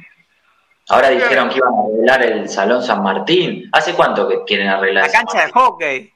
Ahora 0.90 1.10
dijeron 1.10 1.50
que 1.50 1.58
iban 1.58 1.74
a 1.74 1.84
arreglar 1.84 2.24
el 2.24 2.50
Salón 2.50 2.84
San 2.84 3.02
Martín. 3.02 3.70
¿Hace 3.72 3.94
cuánto 3.94 4.28
que 4.28 4.44
quieren 4.44 4.68
arreglar 4.68 5.06
La 5.06 5.12
cancha 5.12 5.46
de 5.46 5.52
hockey. 5.52 6.14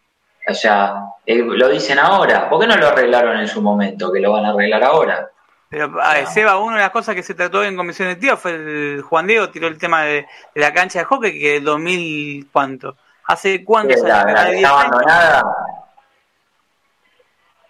O 0.49 0.53
sea, 0.53 1.03
eh, 1.25 1.37
lo 1.37 1.69
dicen 1.69 1.99
ahora. 1.99 2.49
¿Por 2.49 2.59
qué 2.59 2.67
no 2.67 2.75
lo 2.75 2.87
arreglaron 2.87 3.39
en 3.39 3.47
su 3.47 3.61
momento? 3.61 4.11
Que 4.11 4.19
lo 4.19 4.31
van 4.31 4.45
a 4.45 4.49
arreglar 4.49 4.83
ahora. 4.83 5.29
Pero, 5.69 6.01
a 6.01 6.25
Seba, 6.27 6.57
una 6.59 6.77
de 6.77 6.81
las 6.83 6.91
cosas 6.91 7.13
que 7.13 7.23
se 7.23 7.33
trató 7.33 7.63
en 7.63 7.75
comisión 7.75 8.07
de 8.07 8.15
tío 8.15 8.37
fue 8.37 8.51
el 8.51 9.01
Juan 9.01 9.27
Diego 9.27 9.49
tiró 9.49 9.67
el 9.67 9.77
tema 9.77 10.03
de, 10.03 10.25
de 10.55 10.61
la 10.61 10.73
cancha 10.73 10.99
de 10.99 11.05
hockey 11.05 11.37
que 11.39 11.59
2000 11.59 12.47
cuánto. 12.51 12.95
¿Hace 13.25 13.65
cuántos 13.65 14.01
La, 14.01 14.21
años? 14.21 14.33
la 14.33 14.41
¿Hace 14.41 14.49
que 14.51 14.55
10 14.57 14.63
está 14.63 14.79
años? 14.79 14.91
abandonada 14.93 15.43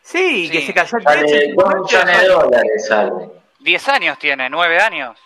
Sí, 0.01 0.49
que 0.49 0.61
Sí. 0.61 0.67
se 0.67 0.73
cayó 0.73 0.97
el 0.99 1.03
techo. 1.05 1.35
y- 1.35 1.53
2 1.53 1.75
millones 1.75 2.21
de 2.21 2.27
dólares. 2.27 2.87
Sale. 2.87 3.11
10 3.59 3.89
años 3.89 4.17
tiene, 4.19 4.49
9 4.49 4.79
años. 4.79 5.17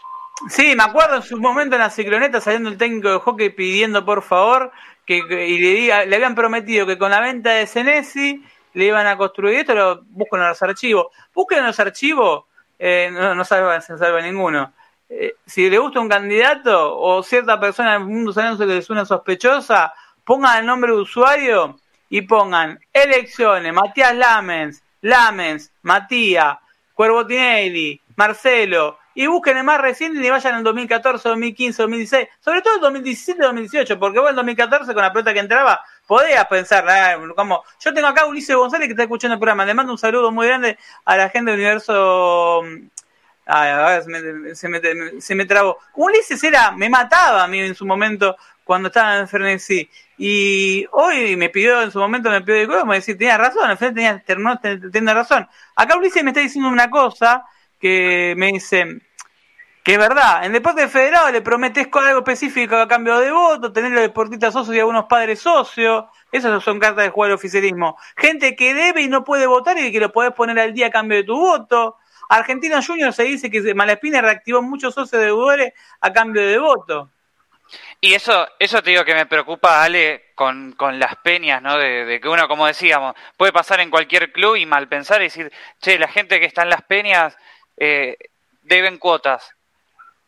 Sí, 0.50 0.74
me 0.76 0.84
acuerdo 0.84 1.18
en 1.18 1.22
su 1.24 1.38
momento 1.40 1.76
en 1.76 1.82
la 1.82 1.90
cicloneta 1.92 2.42
saliendo 2.42 2.70
el 2.70 2.78
técnico 2.78 3.10
de 3.12 3.20
hockey 3.20 3.50
pidiendo 3.52 4.04
por 4.06 4.24
favor 4.24 4.72
que, 5.06 5.28
que- 5.28 5.48
y 5.48 5.60
le, 5.60 5.80
diga- 5.80 6.06
le 6.06 6.16
habían 6.16 6.34
prometido 6.34 6.88
que 6.88 6.98
con 6.98 7.12
la 7.12 7.20
venta 7.20 7.52
de 7.52 7.68
Senesi 7.68 8.44
le 8.74 8.86
iban 8.86 9.06
a 9.06 9.18
construir 9.18 9.60
esto, 9.60 9.76
lo 9.76 10.02
buscan 10.06 10.42
en 10.42 10.48
los 10.48 10.62
archivos. 10.64 11.08
Busquen 11.36 11.60
en 11.60 11.66
los 11.68 11.80
archivos, 11.80 12.46
eh, 12.84 13.12
no, 13.12 13.36
no 13.36 13.46
salva, 13.46 13.80
se 13.80 13.96
salva 13.96 14.22
ninguno. 14.22 14.74
Eh, 15.08 15.36
si 15.46 15.70
le 15.70 15.78
gusta 15.78 16.00
un 16.00 16.10
candidato 16.10 16.98
o 16.98 17.22
cierta 17.22 17.60
persona 17.60 17.96
en 17.96 18.02
el 18.02 18.08
mundo 18.08 18.34
San 18.34 18.46
Lorenzo 18.46 18.66
que 18.66 18.74
les 18.74 18.86
suena 18.86 19.06
sospechosa, 19.06 19.94
pongan 20.26 20.62
el 20.62 20.66
nombre 20.66 20.92
de 20.92 20.98
usuario 20.98 21.80
y 22.10 22.22
pongan 22.22 22.80
elecciones, 22.92 23.72
Matías 23.72 24.16
Lamens, 24.16 24.84
Lamens, 25.02 25.72
Matías, 25.84 26.58
Cuervo 26.96 27.28
Tinelli, 27.28 28.02
Marcelo, 28.16 28.98
y 29.14 29.28
busquen 29.28 29.58
el 29.58 29.64
más 29.64 29.80
reciente 29.80 30.26
y 30.26 30.30
vayan 30.32 30.56
en 30.56 30.64
2014, 30.64 31.30
2015, 31.30 31.84
2016, 31.84 32.28
sobre 32.40 32.62
todo 32.64 32.76
en 32.76 32.82
2017, 32.82 33.44
2018, 33.44 34.00
porque 34.00 34.20
vos 34.20 34.32
en 34.32 34.38
2014 34.38 34.92
con 34.92 35.04
la 35.04 35.14
pelota 35.14 35.34
que 35.34 35.40
entraba 35.40 35.82
podías 36.12 36.46
pensar, 36.48 36.86
ah, 36.90 37.18
como 37.38 37.64
yo 37.80 37.94
tengo 37.94 38.10
acá 38.10 38.24
a 38.24 38.26
Ulises 38.26 38.54
González 38.54 38.90
que 38.90 38.92
está 38.92 39.04
escuchando 39.04 39.36
el 39.36 39.40
programa, 39.40 39.64
le 39.64 39.74
mando 39.74 39.94
un 39.94 39.98
saludo 39.98 40.30
muy 40.30 40.46
grande 40.46 40.78
a 41.06 41.16
la 41.16 41.30
gente 41.30 41.52
del 41.52 41.62
universo 41.62 42.64
mm, 42.66 42.88
Ay, 43.46 43.70
a 43.70 43.86
ver, 43.86 44.04
se 44.04 44.10
me, 44.10 44.56
se, 44.56 44.68
me, 44.68 45.22
se 45.22 45.46
trabó. 45.46 45.78
Ulises 45.96 46.44
era, 46.44 46.72
me 46.72 46.90
mataba 46.90 47.46
a 47.46 47.48
mí 47.48 47.60
en 47.60 47.76
su 47.76 47.86
momento 47.86 48.36
cuando 48.66 48.90
estaba 48.90 49.20
en 49.20 49.28
Frenesí. 49.30 49.90
Y 50.18 50.86
hoy 50.92 51.38
me 51.38 51.48
pidió, 51.48 51.82
en 51.82 51.92
su 51.92 52.00
momento 52.00 52.30
me 52.30 52.42
pidió 52.42 52.68
de 52.68 52.86
me 52.86 52.96
decía, 52.96 53.18
tenía 53.18 53.38
razón, 53.38 53.70
al 53.70 53.78
final 53.78 53.94
tenía, 53.94 54.24
tenía 54.92 55.14
razón. 55.14 55.48
Acá 55.78 55.96
Ulises 55.96 56.26
me 56.26 56.32
está 56.32 56.42
diciendo 56.42 56.68
una 56.70 56.90
cosa 56.90 57.46
que 57.80 58.34
me 58.36 58.48
dice 58.48 59.02
que 59.84 59.94
es 59.94 59.98
verdad, 59.98 60.46
en 60.46 60.54
deporte 60.54 60.88
federado 60.88 61.32
le 61.32 61.42
prometes 61.42 61.88
algo 61.92 62.20
específico 62.20 62.76
a 62.76 62.88
cambio 62.88 63.18
de 63.18 63.32
voto, 63.32 63.74
tener 63.74 63.92
los 63.92 64.02
deportistas 64.02 64.54
socios 64.54 64.76
y 64.76 64.80
algunos 64.80 65.06
padres 65.06 65.40
socios, 65.40 66.06
esas 66.32 66.64
son 66.64 66.80
cartas 66.80 67.06
de 67.06 67.10
jugar 67.10 67.32
al 67.32 67.36
oficialismo. 67.36 67.98
Gente 68.16 68.56
que 68.56 68.76
debe 68.76 69.02
y 69.02 69.08
no 69.08 69.24
puede 69.24 69.48
votar 69.48 69.78
y 69.80 69.92
que 69.92 70.00
lo 70.00 70.12
podés 70.12 70.34
poner 70.34 70.60
al 70.60 70.74
día 70.74 70.88
a 70.88 70.92
cambio 70.92 71.18
de 71.18 71.24
tu 71.24 71.36
voto. 71.36 71.98
Argentina 72.30 72.82
Junior 72.86 73.12
se 73.12 73.24
dice 73.24 73.50
que 73.50 73.74
Malaspina 73.74 74.22
reactivó 74.22 74.62
muchos 74.62 74.94
socios 74.94 75.22
deudores 75.22 75.74
a 76.00 76.14
cambio 76.14 76.46
de 76.46 76.60
voto. 76.60 77.10
Y 78.00 78.14
eso, 78.14 78.48
eso 78.60 78.84
te 78.84 78.92
digo 78.92 79.04
que 79.04 79.16
me 79.16 79.26
preocupa, 79.26 79.84
Ale, 79.84 80.32
con, 80.36 80.74
con 80.74 81.00
las 81.00 81.16
peñas, 81.18 81.62
¿no? 81.62 81.78
De, 81.78 82.20
que 82.22 82.30
uno, 82.30 82.48
como 82.48 82.68
decíamos, 82.68 83.16
puede 83.36 83.52
pasar 83.52 83.80
en 83.80 83.90
cualquier 83.90 84.32
club 84.32 84.58
y 84.58 84.66
mal 84.66 84.88
pensar 84.88 85.22
y 85.22 85.26
decir, 85.26 85.52
che, 85.80 85.98
la 85.98 86.08
gente 86.08 86.40
que 86.40 86.46
está 86.46 86.64
en 86.64 86.70
las 86.70 86.84
peñas 86.84 87.38
eh, 87.78 88.18
deben 88.62 88.98
cuotas 88.98 89.56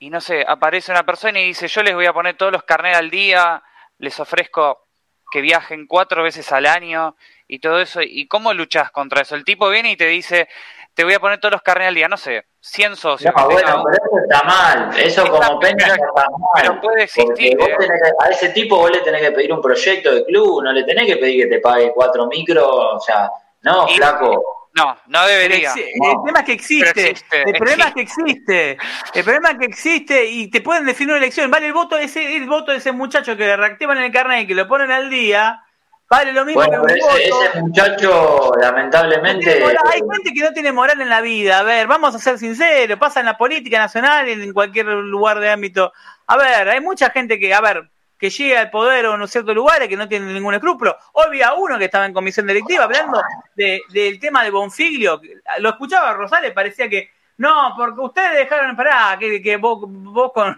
y 0.03 0.09
no 0.09 0.19
sé, 0.19 0.43
aparece 0.45 0.91
una 0.91 1.05
persona 1.05 1.39
y 1.39 1.45
dice, 1.45 1.69
yo 1.69 1.81
les 1.81 1.95
voy 1.95 2.05
a 2.05 2.11
poner 2.11 2.35
todos 2.35 2.51
los 2.51 2.63
carnets 2.63 2.97
al 2.97 3.09
día, 3.09 3.63
les 3.99 4.19
ofrezco 4.19 4.87
que 5.31 5.39
viajen 5.39 5.87
cuatro 5.87 6.23
veces 6.23 6.51
al 6.51 6.65
año 6.65 7.15
y 7.47 7.59
todo 7.59 7.79
eso. 7.79 8.01
¿Y 8.01 8.27
cómo 8.27 8.53
luchas 8.53 8.91
contra 8.91 9.21
eso? 9.21 9.35
El 9.35 9.45
tipo 9.45 9.69
viene 9.69 9.91
y 9.91 9.95
te 9.95 10.07
dice, 10.07 10.49
te 10.93 11.05
voy 11.05 11.13
a 11.13 11.21
poner 11.21 11.39
todos 11.39 11.53
los 11.53 11.61
carnets 11.61 11.87
al 11.87 11.95
día, 11.95 12.09
no 12.09 12.17
sé, 12.17 12.47
100 12.59 12.97
socios. 12.97 13.33
No, 13.33 13.45
bueno, 13.45 13.81
pero 13.81 13.95
eso 13.95 14.25
está 14.29 14.45
mal, 14.45 14.99
eso 14.99 15.25
como 15.29 15.59
peña 15.61 15.85
está 15.85 16.11
mal. 16.13 16.27
Pero 16.55 16.81
puede 16.81 17.03
existir. 17.03 17.57
¿eh? 17.57 17.77
a 18.19 18.27
ese 18.27 18.49
tipo 18.49 18.75
vos 18.75 18.91
le 18.91 18.99
tenés 18.99 19.21
que 19.21 19.31
pedir 19.31 19.53
un 19.53 19.61
proyecto 19.61 20.13
de 20.13 20.25
club, 20.25 20.65
no 20.65 20.73
le 20.73 20.83
tenés 20.83 21.07
que 21.07 21.15
pedir 21.15 21.45
que 21.45 21.55
te 21.55 21.61
pague 21.61 21.93
cuatro 21.95 22.27
micros, 22.27 22.67
o 22.67 22.99
sea, 22.99 23.29
no, 23.61 23.87
flaco 23.87 24.62
no, 24.75 24.97
no 25.07 25.27
debería. 25.27 25.71
El 25.73 26.15
tema 26.25 26.39
es 26.39 26.45
que 26.45 26.53
existe. 26.53 27.15
el 27.31 27.53
problema 27.53 27.87
es 27.89 27.93
que 27.93 28.01
existe. 28.01 28.77
El 29.13 29.23
problema 29.23 29.51
es 29.51 29.57
que 29.59 29.65
existe 29.65 30.25
y 30.25 30.49
te 30.49 30.61
pueden 30.61 30.85
definir 30.85 31.11
una 31.11 31.19
elección. 31.19 31.51
Vale 31.51 31.67
el 31.67 31.73
voto 31.73 31.97
ese, 31.97 32.35
el 32.35 32.47
voto 32.47 32.71
de 32.71 32.77
ese 32.77 32.91
muchacho 32.91 33.37
que 33.37 33.45
le 33.45 33.55
reactivan 33.55 33.97
en 33.97 34.05
el 34.05 34.11
carnet 34.11 34.43
y 34.43 34.47
que 34.47 34.55
lo 34.55 34.67
ponen 34.67 34.91
al 34.91 35.11
día. 35.11 35.61
Vale 36.09 36.31
lo 36.31 36.43
mismo 36.43 36.61
que 36.61 36.69
un 36.69 36.89
ese, 36.89 36.99
voto. 37.01 37.17
ese 37.17 37.61
muchacho, 37.61 38.51
lamentablemente. 38.59 39.63
hay 39.63 40.01
gente 40.11 40.33
que 40.33 40.41
no 40.41 40.53
tiene 40.53 40.71
moral 40.71 40.99
en 41.01 41.09
la 41.09 41.21
vida. 41.21 41.59
A 41.59 41.63
ver, 41.63 41.85
vamos 41.85 42.15
a 42.15 42.19
ser 42.19 42.39
sinceros. 42.39 42.97
Pasa 42.97 43.19
en 43.19 43.27
la 43.27 43.37
política 43.37 43.77
nacional 43.77 44.27
y 44.27 44.31
en 44.33 44.53
cualquier 44.53 44.87
lugar 44.87 45.39
de 45.39 45.51
ámbito. 45.51 45.93
A 46.25 46.37
ver, 46.37 46.69
hay 46.69 46.81
mucha 46.81 47.11
gente 47.11 47.39
que, 47.39 47.53
a 47.53 47.61
ver, 47.61 47.91
que 48.23 48.29
llega 48.29 48.61
al 48.61 48.69
poder 48.69 49.05
o 49.05 49.15
en 49.15 49.27
ciertos 49.27 49.53
lugares 49.53 49.89
que 49.89 49.97
no 49.97 50.07
tienen 50.07 50.33
ningún 50.33 50.53
escrúpulo. 50.53 50.95
Hoy 51.11 51.25
había 51.27 51.53
uno 51.55 51.77
que 51.77 51.83
estaba 51.83 52.05
en 52.05 52.13
comisión 52.13 52.47
directiva 52.47 52.85
hablando 52.85 53.21
del 53.53 54.17
tema 54.21 54.45
de 54.45 54.49
Bonfiglio. 54.49 55.19
Lo 55.59 55.71
escuchaba 55.71 56.13
Rosales, 56.13 56.53
parecía 56.53 56.87
que 56.87 57.09
no, 57.35 57.73
porque 57.75 57.99
ustedes 57.99 58.35
dejaron, 58.35 58.77
pará, 58.77 59.17
que, 59.19 59.41
que 59.41 59.57
vos, 59.57 59.79
vos 59.81 60.31
con, 60.33 60.55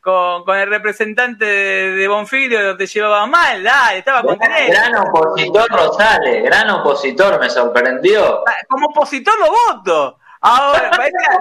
con, 0.00 0.56
el 0.56 0.70
representante 0.70 1.44
de, 1.44 2.06
Bonfiglio 2.06 2.76
te 2.76 2.86
llevaba 2.86 3.26
mal, 3.26 3.64
dale, 3.64 3.98
estaba 3.98 4.22
con 4.22 4.38
Gran, 4.38 4.68
gran 4.68 4.94
opositor 4.94 5.68
Rosales, 5.70 6.44
gran 6.44 6.70
opositor, 6.70 7.40
me 7.40 7.50
sorprendió. 7.50 8.44
Ah, 8.46 8.58
como 8.68 8.86
opositor 8.86 9.34
lo 9.40 9.50
voto. 9.50 10.18
Ahora, 10.40 10.92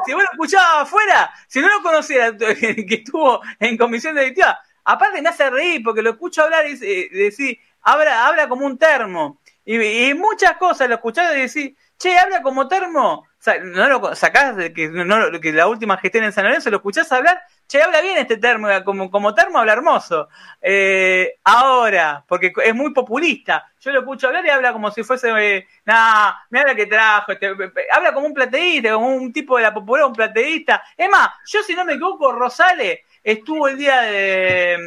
si 0.04 0.14
vos 0.14 0.24
lo 0.24 0.32
escuchabas 0.32 0.82
afuera, 0.82 1.32
si 1.48 1.62
no 1.62 1.68
lo 1.68 1.84
conocías, 1.84 2.34
que 2.40 3.04
estuvo 3.06 3.42
en 3.60 3.78
comisión 3.78 4.16
directiva, 4.16 4.60
Aparte 4.90 5.22
me 5.22 5.28
hace 5.28 5.50
reír 5.50 5.84
porque 5.84 6.02
lo 6.02 6.12
escucho 6.12 6.44
hablar 6.44 6.66
y 6.66 6.78
decir, 7.10 7.60
habla, 7.82 8.26
habla 8.26 8.48
como 8.48 8.66
un 8.66 8.78
termo. 8.78 9.42
Y, 9.66 10.14
muchas 10.14 10.56
cosas 10.56 10.88
lo 10.88 10.96
escuchás 10.96 11.36
y 11.36 11.42
decís, 11.42 11.78
che, 11.98 12.18
habla 12.18 12.42
como 12.42 12.70
termo. 12.70 13.28
no 13.64 13.90
lo 13.90 14.16
sacás 14.16 14.56
de 14.56 14.72
que, 14.72 14.88
no, 14.88 15.42
que 15.42 15.52
la 15.52 15.68
última 15.68 15.98
gestión 15.98 16.24
en 16.24 16.32
San 16.32 16.46
Lorenzo, 16.46 16.70
lo 16.70 16.78
escuchás 16.78 17.12
hablar, 17.12 17.42
che, 17.68 17.84
habla 17.84 18.00
bien 18.00 18.18
este 18.18 18.38
termo, 18.38 18.70
como, 18.86 19.12
como 19.12 19.34
termo 19.34 19.60
habla 19.60 19.74
hermoso. 19.74 20.30
Eh, 20.62 21.36
ahora, 21.44 22.24
porque 22.26 22.54
es 22.64 22.74
muy 22.74 22.94
populista, 22.94 23.70
yo 23.82 23.92
lo 23.92 24.00
escucho 24.00 24.28
hablar 24.28 24.46
y 24.46 24.52
habla 24.52 24.72
como 24.72 24.90
si 24.90 25.04
fuese, 25.04 25.34
eh, 25.38 25.68
nah, 25.84 26.32
mira 26.50 26.70
lo 26.70 26.76
que 26.78 26.86
trajo, 26.86 27.34
este, 27.34 27.54
habla 27.92 28.14
como 28.14 28.28
un 28.28 28.34
plateísta, 28.34 28.94
como 28.94 29.08
un 29.08 29.34
tipo 29.34 29.58
de 29.58 29.64
la 29.64 29.74
popular, 29.74 30.06
un 30.06 30.14
plateísta. 30.14 30.82
Es 30.96 31.10
más, 31.10 31.30
yo 31.46 31.62
si 31.62 31.76
no 31.76 31.84
me 31.84 31.96
equivoco, 31.96 32.32
Rosales 32.32 33.02
estuvo 33.32 33.68
el 33.68 33.78
día 33.78 34.02
de, 34.02 34.80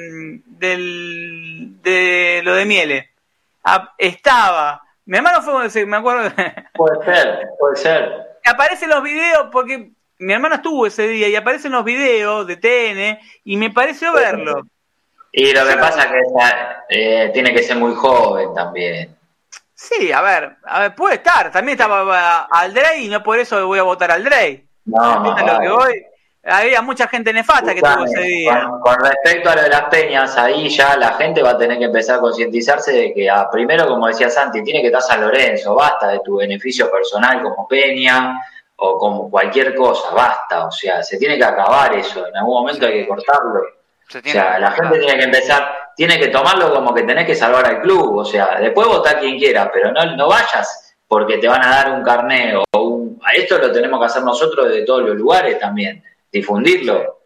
lo 2.43 2.55
de 2.55 2.65
Miele. 2.65 3.11
Ah, 3.63 3.93
estaba. 3.99 4.83
Mi 5.05 5.19
hermano 5.19 5.43
fue, 5.43 5.87
me 5.87 5.97
acuerdo. 5.99 6.33
Puede 6.75 7.05
ser, 7.05 7.49
puede 7.59 7.77
ser. 7.77 8.11
Aparecen 8.47 8.89
los 8.89 9.03
videos, 9.03 9.49
porque 9.53 9.91
mi 10.19 10.33
hermano 10.33 10.55
estuvo 10.55 10.87
ese 10.87 11.07
día 11.09 11.29
y 11.29 11.37
aparecen 11.37 11.73
los 11.73 11.85
videos 11.85 12.47
de 12.47 12.57
TN 12.57 13.19
y 13.45 13.57
me 13.59 13.71
pareció 13.71 14.15
verlo. 14.15 14.63
Y 15.33 15.53
lo 15.53 15.67
que 15.67 15.77
pasa 15.77 16.05
es 16.05 16.07
que 16.07 16.23
eh, 16.89 17.31
tiene 17.35 17.53
que 17.53 17.63
ser 17.63 17.77
muy 17.77 17.95
joven 17.95 18.55
también. 18.55 19.15
Sí, 19.75 20.11
a 20.11 20.23
ver, 20.23 20.57
a 20.65 20.81
ver, 20.81 20.95
puede 20.95 21.17
estar. 21.17 21.53
También 21.53 21.79
estaba 21.79 22.49
Aldrey 22.51 23.05
y 23.05 23.09
no 23.09 23.23
por 23.23 23.39
eso 23.39 23.67
voy 23.67 23.79
a 23.79 23.83
votar 23.83 24.11
al 24.11 24.25
Drey. 24.25 24.67
No, 24.87 25.23
no, 25.23 25.37
lo 25.37 25.61
que 25.61 25.69
voy? 25.69 26.07
Había 26.43 26.81
mucha 26.81 27.07
gente 27.07 27.33
nefasta 27.33 27.75
que 27.75 27.81
tuvo 27.81 28.05
ese 28.05 28.21
día. 28.21 28.69
Con, 28.81 28.97
respecto 29.01 29.51
a 29.51 29.57
lo 29.57 29.63
de 29.63 29.69
las 29.69 29.83
peñas, 29.85 30.37
ahí 30.39 30.69
ya 30.69 30.97
la 30.97 31.13
gente 31.15 31.43
va 31.43 31.51
a 31.51 31.59
tener 31.59 31.79
que 31.79 31.85
empezar 31.85 32.17
a 32.17 32.21
concientizarse 32.21 32.93
de 32.93 33.13
que, 33.13 33.29
ah, 33.29 33.49
primero, 33.51 33.87
como 33.87 34.07
decía 34.07 34.31
Santi, 34.31 34.63
tiene 34.63 34.81
que 34.81 34.87
estar 34.87 35.03
San 35.03 35.21
Lorenzo, 35.21 35.75
basta 35.75 36.09
de 36.09 36.21
tu 36.25 36.37
beneficio 36.37 36.91
personal 36.91 37.43
como 37.43 37.69
peña 37.69 38.41
o 38.77 38.99
como 38.99 39.31
cualquier 39.31 39.75
cosa, 39.75 40.15
basta, 40.15 40.67
o 40.67 40.71
sea, 40.71 41.03
se 41.03 41.19
tiene 41.19 41.37
que 41.37 41.45
acabar 41.45 41.95
eso, 41.95 42.27
en 42.27 42.37
algún 42.37 42.63
momento 42.63 42.87
hay 42.87 43.03
que 43.03 43.09
cortarlo. 43.09 43.61
O 44.13 44.29
sea, 44.29 44.59
la 44.59 44.71
gente 44.73 44.99
tiene 44.99 45.19
que 45.19 45.25
empezar, 45.25 45.71
tiene 45.95 46.19
que 46.19 46.29
tomarlo 46.29 46.75
como 46.75 46.95
que 46.95 47.03
tenés 47.03 47.27
que 47.27 47.35
salvar 47.35 47.67
al 47.67 47.83
club, 47.83 48.17
o 48.17 48.25
sea, 48.25 48.59
después 48.59 48.89
votar 48.89 49.21
quien 49.21 49.39
quiera, 49.39 49.71
pero 49.71 49.93
no, 49.93 50.17
no 50.17 50.29
vayas 50.29 50.97
porque 51.07 51.39
te 51.39 51.49
van 51.49 51.63
a 51.63 51.71
dar 51.71 51.93
un 51.93 52.03
carné 52.03 52.55
o 52.57 52.81
un... 52.81 53.21
Esto 53.35 53.59
lo 53.59 53.71
tenemos 53.71 54.01
que 54.01 54.07
hacer 54.07 54.23
nosotros 54.23 54.69
de 54.71 54.83
todos 54.83 55.03
los 55.03 55.17
lugares 55.17 55.59
también 55.59 56.03
difundirlo. 56.31 57.21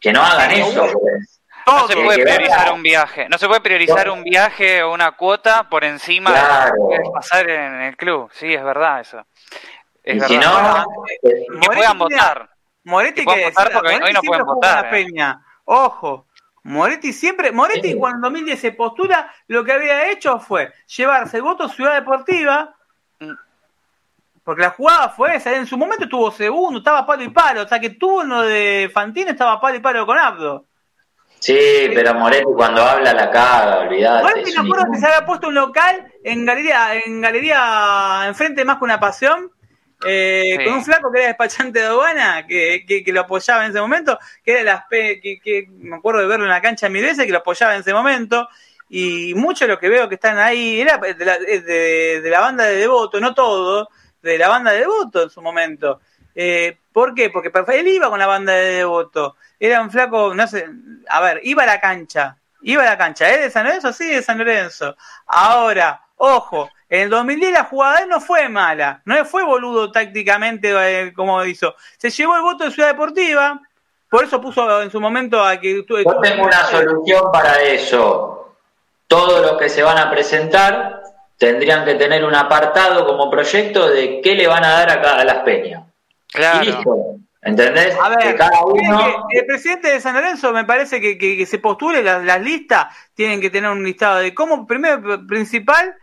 Que 0.00 0.12
no 0.12 0.22
hagan 0.22 0.50
eso. 0.52 0.88
Pues. 1.00 1.40
No 1.66 1.86
se 1.86 1.96
puede 1.96 2.22
priorizar 2.22 2.72
un 2.72 2.82
viaje, 2.82 3.28
no 3.28 3.36
se 3.36 3.46
puede 3.46 3.60
priorizar 3.60 4.08
un 4.08 4.22
viaje 4.22 4.82
o 4.82 4.92
una 4.92 5.12
cuota 5.12 5.68
por 5.68 5.84
encima 5.84 6.32
de 6.32 6.70
lo 6.70 6.88
que 6.88 7.10
pasar 7.12 7.48
en 7.50 7.82
el 7.82 7.96
club. 7.96 8.30
Sí, 8.32 8.54
es 8.54 8.64
verdad 8.64 9.00
eso. 9.00 9.26
Es 10.02 10.16
y 10.16 10.20
si 10.20 10.38
no, 10.38 10.86
que 11.22 11.68
puedan 11.68 11.98
votar. 11.98 12.48
Moretti 12.84 13.24
que, 13.24 13.44
votar 13.44 13.70
porque 13.70 14.00
hoy 14.02 14.12
no 14.14 14.22
pueden 14.22 14.46
votar. 14.46 14.86
¿eh? 14.86 14.88
Peña. 14.90 15.44
Ojo, 15.64 16.28
Moretti 16.62 17.12
siempre, 17.12 17.52
Moretti 17.52 17.94
cuando 17.94 18.28
en 18.28 18.34
2010 18.34 18.60
se 18.60 18.72
postula, 18.72 19.30
lo 19.46 19.62
que 19.64 19.72
había 19.72 20.10
hecho 20.10 20.40
fue 20.40 20.72
llevarse 20.96 21.36
el 21.36 21.42
voto 21.42 21.68
Ciudad 21.68 21.94
Deportiva 21.94 22.77
porque 24.48 24.62
la 24.62 24.70
jugada 24.70 25.10
fue 25.10 25.36
esa, 25.36 25.54
en 25.54 25.66
su 25.66 25.76
momento 25.76 26.04
estuvo 26.04 26.30
segundo, 26.30 26.78
estaba 26.78 27.04
palo 27.04 27.22
y 27.22 27.28
palo, 27.28 27.64
o 27.64 27.68
sea 27.68 27.78
que 27.78 27.90
tuvo 27.90 28.22
uno 28.22 28.40
de 28.40 28.90
Fantino 28.90 29.30
estaba 29.30 29.60
palo 29.60 29.76
y 29.76 29.80
palo 29.80 30.06
con 30.06 30.16
Abdo. 30.16 30.64
Sí, 31.38 31.90
pero 31.94 32.14
Moretti 32.14 32.46
cuando 32.56 32.82
habla 32.82 33.12
la 33.12 33.30
caga, 33.30 33.80
olvidate. 33.80 34.22
Moretti 34.22 34.52
me 34.52 34.66
acuerdo 34.66 34.86
que 34.90 34.98
se 35.00 35.06
había 35.06 35.26
puesto 35.26 35.48
un 35.48 35.54
local 35.54 36.10
en 36.24 36.46
galería, 36.46 36.94
en 36.94 37.20
galería 37.20 38.22
enfrente 38.26 38.64
más 38.64 38.78
que 38.78 38.84
una 38.84 38.98
pasión, 38.98 39.52
eh, 40.06 40.58
con 40.64 40.72
un 40.76 40.82
flaco 40.82 41.12
que 41.12 41.18
era 41.18 41.28
despachante 41.28 41.80
de 41.80 41.84
aduana, 41.84 42.46
que, 42.46 42.86
que, 42.86 43.12
lo 43.12 43.20
apoyaba 43.20 43.66
en 43.66 43.72
ese 43.72 43.82
momento, 43.82 44.18
que 44.42 44.52
era 44.52 44.62
las 44.62 44.84
que, 44.88 45.20
que 45.20 45.66
me 45.68 45.96
acuerdo 45.96 46.22
de 46.22 46.26
verlo 46.26 46.46
en 46.46 46.52
la 46.52 46.62
cancha 46.62 46.88
mil 46.88 47.02
veces, 47.02 47.26
que 47.26 47.32
lo 47.32 47.40
apoyaba 47.40 47.74
en 47.74 47.82
ese 47.82 47.92
momento, 47.92 48.48
y 48.88 49.34
mucho 49.34 49.66
de 49.66 49.72
lo 49.72 49.78
que 49.78 49.90
veo 49.90 50.08
que 50.08 50.14
están 50.14 50.38
ahí 50.38 50.80
era 50.80 50.96
de 50.96 51.22
la, 51.22 51.38
de, 51.38 52.22
de 52.22 52.30
la 52.30 52.40
banda 52.40 52.64
de 52.64 52.76
Devoto, 52.76 53.20
no 53.20 53.34
todo, 53.34 53.90
de 54.22 54.38
la 54.38 54.48
banda 54.48 54.72
de 54.72 54.80
Devoto 54.80 55.22
en 55.22 55.30
su 55.30 55.42
momento. 55.42 56.00
Eh, 56.34 56.78
¿Por 56.92 57.14
qué? 57.14 57.30
Porque 57.30 57.50
él 57.78 57.88
iba 57.88 58.08
con 58.10 58.18
la 58.18 58.26
banda 58.26 58.52
de 58.52 58.76
Devoto. 58.76 59.36
Era 59.58 59.80
un 59.80 59.90
flaco, 59.90 60.34
no 60.34 60.46
sé, 60.46 60.68
a 61.08 61.20
ver, 61.20 61.40
iba 61.44 61.62
a 61.62 61.66
la 61.66 61.80
cancha. 61.80 62.36
Iba 62.62 62.82
a 62.82 62.86
la 62.86 62.98
cancha. 62.98 63.30
¿Es 63.30 63.40
de 63.40 63.50
San 63.50 63.64
Lorenzo? 63.64 63.92
Sí, 63.92 64.08
de 64.08 64.22
San 64.22 64.38
Lorenzo. 64.38 64.96
Ahora, 65.26 66.00
ojo, 66.16 66.70
En 66.90 67.02
el 67.02 67.10
2010 67.10 67.52
la 67.52 67.64
jugada 67.64 68.06
no 68.06 68.18
fue 68.18 68.48
mala, 68.48 69.02
no 69.04 69.22
fue 69.26 69.44
boludo 69.44 69.92
tácticamente 69.92 70.72
eh, 70.74 71.12
como 71.12 71.44
hizo. 71.44 71.74
Se 71.98 72.08
llevó 72.08 72.36
el 72.36 72.42
voto 72.42 72.64
de 72.64 72.70
Ciudad 72.70 72.88
Deportiva, 72.88 73.60
por 74.08 74.24
eso 74.24 74.40
puso 74.40 74.82
en 74.82 74.90
su 74.90 75.00
momento 75.00 75.44
a 75.44 75.60
que... 75.60 75.84
Yo 75.86 76.20
tengo 76.22 76.44
una 76.44 76.64
solución 76.64 77.30
para 77.30 77.60
eso. 77.60 78.54
Todos 79.06 79.42
los 79.42 79.58
que 79.58 79.68
se 79.68 79.82
van 79.82 79.98
a 79.98 80.10
presentar 80.10 80.97
tendrían 81.38 81.84
que 81.84 81.94
tener 81.94 82.24
un 82.24 82.34
apartado 82.34 83.06
como 83.06 83.30
proyecto 83.30 83.88
de 83.88 84.20
qué 84.20 84.34
le 84.34 84.46
van 84.46 84.64
a 84.64 84.70
dar 84.70 84.90
a 84.90 85.00
cada 85.00 85.24
las 85.24 85.38
peñas. 85.38 85.84
Claro. 86.32 86.62
Y 86.62 86.66
listo. 86.66 87.14
¿Entendés? 87.40 87.96
A 88.02 88.08
ver, 88.08 88.18
que 88.18 88.34
cada 88.34 88.64
uno... 88.64 89.26
el 89.30 89.46
presidente 89.46 89.88
de 89.88 90.00
San 90.00 90.14
Lorenzo 90.14 90.52
me 90.52 90.64
parece 90.64 91.00
que, 91.00 91.16
que, 91.16 91.36
que 91.36 91.46
se 91.46 91.60
postule 91.60 92.02
las, 92.02 92.24
las, 92.24 92.42
listas, 92.42 92.94
tienen 93.14 93.40
que 93.40 93.48
tener 93.48 93.70
un 93.70 93.84
listado 93.84 94.18
de 94.18 94.34
cómo, 94.34 94.66
primero, 94.66 95.24
principal, 95.26 95.94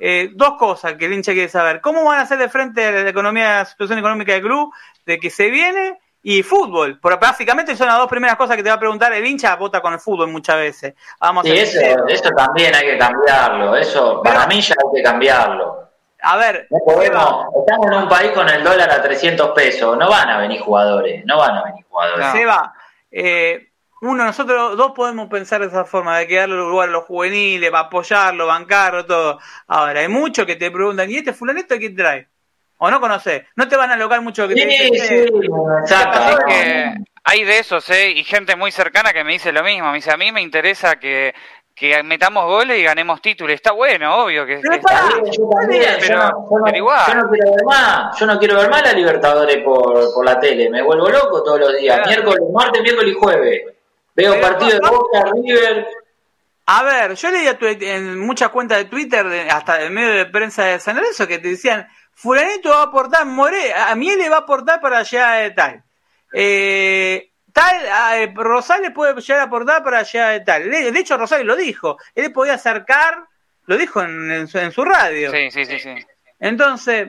eh, 0.00 0.30
dos 0.34 0.56
cosas 0.58 0.94
que 0.94 1.06
el 1.06 1.12
hincha 1.12 1.32
quiere 1.32 1.48
saber. 1.48 1.80
¿Cómo 1.80 2.04
van 2.04 2.18
a 2.18 2.22
hacer 2.22 2.38
de 2.38 2.48
frente 2.48 2.84
a 2.84 2.90
la 2.90 3.08
economía, 3.08 3.58
la 3.58 3.64
situación 3.66 4.00
económica 4.00 4.32
del 4.32 4.42
club, 4.42 4.74
de 5.06 5.18
que 5.20 5.30
se 5.30 5.48
viene? 5.48 5.98
Y 6.22 6.42
fútbol, 6.42 6.98
porque 7.00 7.18
básicamente 7.18 7.74
son 7.74 7.86
las 7.86 7.96
dos 7.96 8.08
primeras 8.08 8.36
cosas 8.36 8.54
que 8.54 8.62
te 8.62 8.68
va 8.68 8.74
a 8.74 8.78
preguntar 8.78 9.10
el 9.12 9.26
hincha, 9.26 9.56
vota 9.56 9.80
con 9.80 9.94
el 9.94 10.00
fútbol 10.00 10.28
muchas 10.28 10.56
veces. 10.56 10.94
Vamos 11.18 11.46
sí, 11.46 11.52
eso, 11.56 11.80
eso 12.08 12.30
también 12.36 12.74
hay 12.74 12.88
que 12.88 12.98
cambiarlo, 12.98 13.74
eso 13.74 14.20
Pero, 14.22 14.34
para 14.34 14.46
mí 14.46 14.60
ya 14.60 14.74
hay 14.74 14.96
que 14.96 15.02
cambiarlo. 15.02 15.88
A 16.22 16.36
ver, 16.36 16.66
no 16.68 16.78
podemos, 16.84 17.46
estamos 17.60 17.86
en 17.86 17.94
un 17.94 18.08
país 18.08 18.32
con 18.32 18.46
el 18.50 18.62
dólar 18.62 18.90
a 18.90 19.00
300 19.02 19.52
pesos, 19.52 19.96
no 19.96 20.10
van 20.10 20.28
a 20.28 20.38
venir 20.38 20.60
jugadores, 20.60 21.24
no 21.24 21.38
van 21.38 21.56
a 21.56 21.64
venir 21.64 21.86
jugadores. 21.88 22.26
No. 22.26 22.32
Seba, 22.32 22.74
eh, 23.10 23.70
uno, 24.02 24.24
nosotros 24.24 24.76
dos 24.76 24.92
podemos 24.92 25.28
pensar 25.28 25.60
de 25.60 25.68
esa 25.68 25.84
forma, 25.84 26.18
de 26.18 26.26
que 26.26 26.36
darle 26.36 26.56
lugar 26.56 26.88
a 26.88 26.92
los 26.92 27.04
juveniles, 27.04 27.72
apoyarlo, 27.72 28.46
bancarlo, 28.46 29.06
todo. 29.06 29.38
Ahora, 29.66 30.00
hay 30.00 30.08
muchos 30.08 30.46
que 30.46 30.56
te 30.56 30.70
preguntan, 30.70 31.10
¿y 31.10 31.16
este 31.16 31.32
fulanito 31.32 31.76
quién 31.76 31.96
trae? 31.96 32.28
¿O 32.82 32.90
no 32.90 33.00
conoces? 33.00 33.42
No 33.56 33.68
te 33.68 33.76
van 33.76 33.90
a 33.90 33.94
alocar 33.94 34.22
mucho 34.22 34.48
que 34.48 34.54
sí, 34.54 34.60
te 34.60 34.66
dicen, 34.66 35.28
sí, 35.28 35.48
exacto. 35.82 36.44
que 36.46 36.94
hay 37.24 37.44
de 37.44 37.58
esos, 37.58 37.88
¿eh? 37.90 38.10
Y 38.10 38.24
gente 38.24 38.56
muy 38.56 38.72
cercana 38.72 39.12
que 39.12 39.22
me 39.22 39.32
dice 39.32 39.52
lo 39.52 39.62
mismo. 39.62 39.90
Me 39.90 39.96
dice, 39.96 40.10
a 40.10 40.16
mí 40.16 40.32
me 40.32 40.40
interesa 40.40 40.96
que 40.96 41.34
que 41.74 42.02
metamos 42.02 42.44
goles 42.44 42.78
y 42.78 42.82
ganemos 42.82 43.22
títulos. 43.22 43.54
Está 43.54 43.72
bueno, 43.72 44.24
obvio 44.24 44.44
que, 44.44 44.60
pero, 44.62 44.74
está 44.74 45.08
bien, 45.08 45.32
yo 45.32 45.48
también, 45.48 45.82
pero, 45.98 46.08
yo 46.08 46.16
no, 46.16 46.28
yo 46.28 46.58
no, 46.58 46.64
pero, 46.64 46.76
igual. 46.76 47.06
Yo 47.06 47.14
no 47.14 47.30
quiero 47.30 47.50
ver 47.52 47.64
más, 47.64 48.18
yo 48.18 48.26
no 48.26 48.38
quiero 48.38 48.56
ver 48.56 48.70
más 48.70 48.82
la 48.82 48.92
Libertadores 48.92 49.56
por, 49.64 50.14
por 50.14 50.24
la 50.24 50.38
tele. 50.38 50.68
Me 50.68 50.82
vuelvo 50.82 51.08
loco 51.08 51.42
todos 51.42 51.60
los 51.60 51.78
días. 51.78 51.96
Claro. 51.96 52.10
Miércoles, 52.10 52.42
martes, 52.52 52.82
miércoles 52.82 53.14
y 53.14 53.18
jueves. 53.18 53.62
Veo 54.14 54.32
pero, 54.32 54.42
partidos 54.42 54.80
de 54.80 54.88
Boca, 54.88 55.24
River. 55.34 55.86
A 56.66 56.82
ver, 56.82 57.14
yo 57.14 57.30
leía 57.30 57.58
en 57.60 58.18
muchas 58.20 58.50
cuentas 58.50 58.78
de 58.78 58.84
Twitter, 58.84 59.26
hasta 59.50 59.82
en 59.82 59.92
medio 59.92 60.12
de 60.12 60.26
prensa 60.26 60.64
de 60.64 60.78
San 60.78 60.96
Lorenzo, 60.96 61.26
que 61.26 61.38
te 61.38 61.48
decían, 61.48 61.88
fulanito 62.20 62.68
va 62.68 62.80
a 62.80 62.84
aportar, 62.84 63.24
More, 63.24 63.72
a 63.72 63.94
mí 63.94 64.14
le 64.14 64.28
va 64.28 64.36
a 64.36 64.40
aportar 64.40 64.80
para 64.80 64.98
allá 64.98 65.32
de 65.32 65.50
tal. 65.52 65.82
Eh, 66.34 67.30
tal, 67.52 68.20
eh, 68.20 68.32
Rosales 68.36 68.90
puede 68.90 69.18
llegar 69.18 69.40
a 69.40 69.44
aportar 69.44 69.82
para 69.82 70.02
llegar 70.02 70.34
a 70.34 70.44
tal. 70.44 70.70
De, 70.70 70.92
de, 70.92 71.00
hecho, 71.00 71.16
Rosales 71.16 71.46
lo 71.46 71.56
dijo. 71.56 71.96
Él 72.14 72.30
podía 72.30 72.54
acercar, 72.54 73.24
lo 73.64 73.76
dijo 73.78 74.02
en, 74.02 74.30
en, 74.30 74.48
su, 74.48 74.58
en, 74.58 74.70
su, 74.70 74.84
radio. 74.84 75.30
Sí, 75.30 75.50
sí, 75.50 75.64
sí, 75.64 75.78
sí. 75.78 75.94
Entonces, 76.38 77.08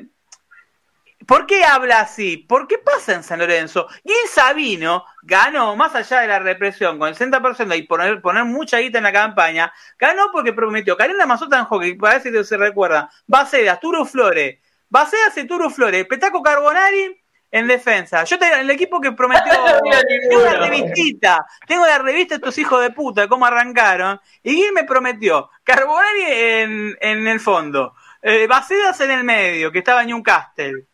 ¿por 1.27 1.45
qué 1.45 1.65
habla 1.65 1.99
así? 1.99 2.37
¿Por 2.37 2.65
qué 2.65 2.77
pasa 2.77 3.13
en 3.13 3.23
San 3.23 3.39
Lorenzo? 3.39 3.87
Y 4.05 4.11
en 4.11 4.27
Sabino 4.29 5.03
ganó, 5.23 5.75
más 5.75 5.93
allá 5.93 6.21
de 6.21 6.27
la 6.27 6.39
represión, 6.39 6.97
con 6.97 7.09
el 7.09 7.15
60% 7.15 7.77
y 7.77 7.81
poner, 7.81 8.21
poner 8.21 8.45
mucha 8.45 8.77
guita 8.77 8.99
en 8.99 9.03
la 9.03 9.11
campaña, 9.11 9.73
ganó 9.99 10.31
porque 10.31 10.53
prometió 10.53 10.95
Karina 10.95 11.25
Mazota 11.25 11.59
en 11.59 11.65
hockey, 11.65 11.95
para 11.95 12.17
ver 12.17 12.23
si 12.23 12.43
se 12.45 12.55
recuerda, 12.55 13.09
Bacedas, 13.27 13.81
Turo 13.81 14.05
Flores, 14.05 14.59
Bacedas 14.91 15.37
y 15.37 15.45
Turo 15.45 15.69
Flores, 15.69 16.05
Petaco 16.05 16.43
Carbonari 16.43 17.17
en 17.49 17.65
defensa. 17.65 18.25
Yo 18.25 18.37
tengo 18.37 18.55
el 18.55 18.69
equipo 18.69 18.99
que 18.99 19.13
prometió. 19.13 19.53
tengo 20.29 20.43
la 20.43 20.67
revistita. 20.67 21.45
Tengo 21.65 21.87
la 21.87 21.97
revista 21.97 22.35
de 22.35 22.39
estos 22.39 22.57
hijos 22.57 22.81
de 22.81 22.91
puta, 22.91 23.29
cómo 23.29 23.45
arrancaron. 23.45 24.19
Y 24.43 24.53
Gil 24.53 24.73
me 24.73 24.83
prometió. 24.83 25.49
Carbonari 25.63 26.23
en, 26.27 26.97
en 26.99 27.27
el 27.27 27.39
fondo. 27.39 27.95
Eh, 28.21 28.47
Bacedas 28.47 28.99
en 28.99 29.11
el 29.11 29.23
medio, 29.23 29.71
que 29.71 29.79
estaba 29.79 30.01
en 30.01 30.07
Newcastle. 30.07 30.85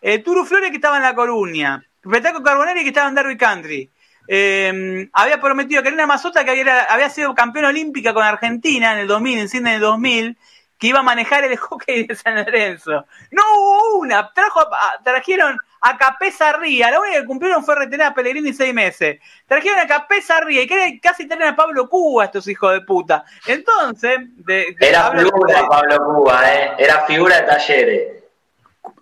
Eh, 0.00 0.20
Turu 0.20 0.44
Flores, 0.44 0.70
que 0.70 0.76
estaba 0.76 0.98
en 0.98 1.02
La 1.02 1.16
Coruña. 1.16 1.84
Petaco 2.08 2.44
Carbonari, 2.44 2.82
que 2.82 2.88
estaba 2.88 3.08
en 3.08 3.16
Derby 3.16 3.36
Country. 3.36 3.90
Eh, 4.28 5.08
había 5.12 5.40
prometido 5.40 5.80
a 5.80 5.82
Karina 5.82 6.06
Mazota, 6.06 6.44
que 6.44 6.52
había, 6.52 6.84
había 6.84 7.10
sido 7.10 7.34
campeona 7.34 7.70
olímpica 7.70 8.14
con 8.14 8.22
Argentina 8.22 8.92
en 8.92 9.00
el 9.00 9.08
2000, 9.08 9.38
en 9.40 9.48
Sydney 9.48 9.72
en 9.72 9.76
el 9.76 9.80
2000 9.80 10.38
que 10.80 10.88
iba 10.88 11.00
a 11.00 11.02
manejar 11.02 11.44
el 11.44 11.56
hockey 11.58 12.06
de 12.06 12.16
San 12.16 12.34
Lorenzo. 12.36 13.04
No 13.30 13.42
hubo 13.58 13.98
una, 13.98 14.32
trajo, 14.32 14.66
trajeron 15.04 15.56
a 15.82 15.96
Capesa 15.96 16.54
Ría, 16.54 16.90
la 16.90 17.00
única 17.00 17.20
que 17.20 17.26
cumplieron 17.26 17.64
fue 17.64 17.76
retener 17.76 18.06
a 18.06 18.14
Pellegrini 18.14 18.52
seis 18.52 18.74
meses. 18.74 19.20
Trajeron 19.46 19.78
a 19.78 19.86
Capesa 19.86 20.40
Ría 20.40 20.62
y 20.62 21.00
casi 21.00 21.28
tener 21.28 21.48
a 21.48 21.56
Pablo 21.56 21.88
Cuba 21.88 22.24
estos 22.24 22.48
hijos 22.48 22.72
de 22.72 22.80
puta. 22.80 23.24
Entonces, 23.46 24.18
de, 24.36 24.74
de 24.78 24.88
era 24.88 25.12
figura 25.12 25.60
de... 25.60 25.68
Pablo 25.68 26.04
Cuba, 26.04 26.54
eh. 26.54 26.72
era 26.78 27.06
figura 27.06 27.40
de 27.40 27.46
talleres. 27.46 28.24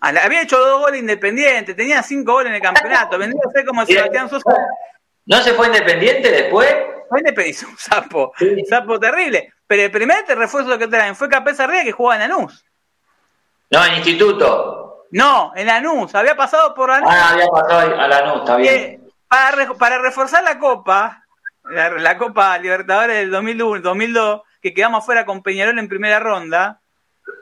Había 0.01 0.43
hecho 0.43 0.59
dos 0.59 0.81
goles 0.81 1.01
independientes, 1.01 1.77
tenía 1.77 2.03
cinco 2.03 2.33
goles 2.33 2.51
en 2.51 2.57
el 2.57 2.63
campeonato, 2.63 3.19
vendría 3.19 3.43
a 3.47 3.53
ser 3.53 3.65
como 3.65 3.87
Sebastián 3.87 4.29
Sosa. 4.29 4.51
¿No 5.27 5.41
se 5.43 5.53
fue 5.53 5.69
independiente 5.69 6.31
después? 6.31 6.75
Fue 7.09 7.21
independiente, 7.21 7.67
un 7.71 7.79
sapo, 7.79 8.33
un 8.41 8.67
sapo 8.67 8.99
terrible. 8.99 9.53
Pero 9.69 9.83
el 9.83 9.91
primer 9.91 10.25
refuerzo 10.27 10.79
que 10.79 10.89
traen 10.89 11.15
fue 11.15 11.29
Capesa 11.29 11.67
Ría 11.67 11.85
que 11.85 11.93
jugaba 11.93 12.25
en 12.25 12.31
Lanús. 12.31 12.65
No, 13.71 13.85
en 13.85 13.95
Instituto. 13.97 15.07
No, 15.11 15.53
en 15.55 15.67
Lanús, 15.67 16.15
había 16.15 16.35
pasado 16.35 16.75
por 16.75 16.89
Lanús. 16.89 17.11
Ah, 17.13 17.31
había 17.33 17.49
pasado 17.49 18.01
a 18.01 18.09
Lanús, 18.09 18.41
está 18.41 18.57
bien. 18.57 18.75
Eh, 18.75 19.01
para, 19.29 19.75
para, 19.75 19.99
reforzar 19.99 20.43
la 20.43 20.59
Copa, 20.59 21.23
la, 21.65 21.91
la, 21.91 22.17
Copa 22.17 22.57
Libertadores 22.59 23.17
del 23.19 23.31
2001, 23.31 23.83
2002, 23.83 24.41
que 24.63 24.73
quedamos 24.73 25.05
fuera 25.05 25.27
con 25.27 25.43
Peñarol 25.43 25.79
en 25.79 25.89
primera 25.89 26.19
ronda. 26.19 26.81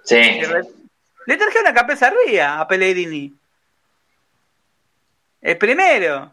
Sí. 0.02 0.16
Le, 0.16 0.62
le 1.26 1.36
trajeron 1.36 1.68
a 1.68 1.74
Capesa 1.74 2.10
Ría 2.10 2.60
a 2.60 2.66
Pellegrini. 2.66 3.32
El 5.42 5.58
primero. 5.58 6.32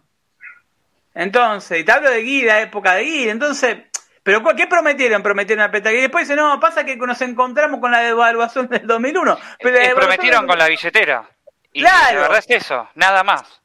Entonces, 1.14 1.82
y 1.82 1.84
te 1.84 1.92
hablo 1.92 2.10
de 2.10 2.22
Guida, 2.22 2.62
época 2.62 2.96
de 2.96 3.04
Guida. 3.04 3.32
Entonces, 3.32 3.78
¿pero 4.24 4.44
qué 4.56 4.68
prometieron? 4.68 5.22
Prometieron 5.22 5.64
a 5.64 5.72
Petagui. 5.72 5.98
Y 5.98 6.02
después 6.02 6.28
dice, 6.28 6.36
no, 6.36 6.60
pasa 6.60 6.84
que 6.84 6.96
nos 6.96 7.22
encontramos 7.22 7.80
con 7.80 7.92
la 7.92 8.00
devaluación 8.00 8.68
del 8.68 8.88
2001. 8.88 9.38
Pero 9.60 9.78
eh, 9.78 9.92
prometieron 9.96 10.42
del... 10.42 10.50
con 10.50 10.60
la 10.60 10.68
billetera. 10.68 11.30
Y 11.74 11.82
claro. 11.82 12.16
la 12.16 12.22
verdad 12.22 12.44
es 12.48 12.64
eso, 12.64 12.90
nada 12.96 13.24
más. 13.24 13.64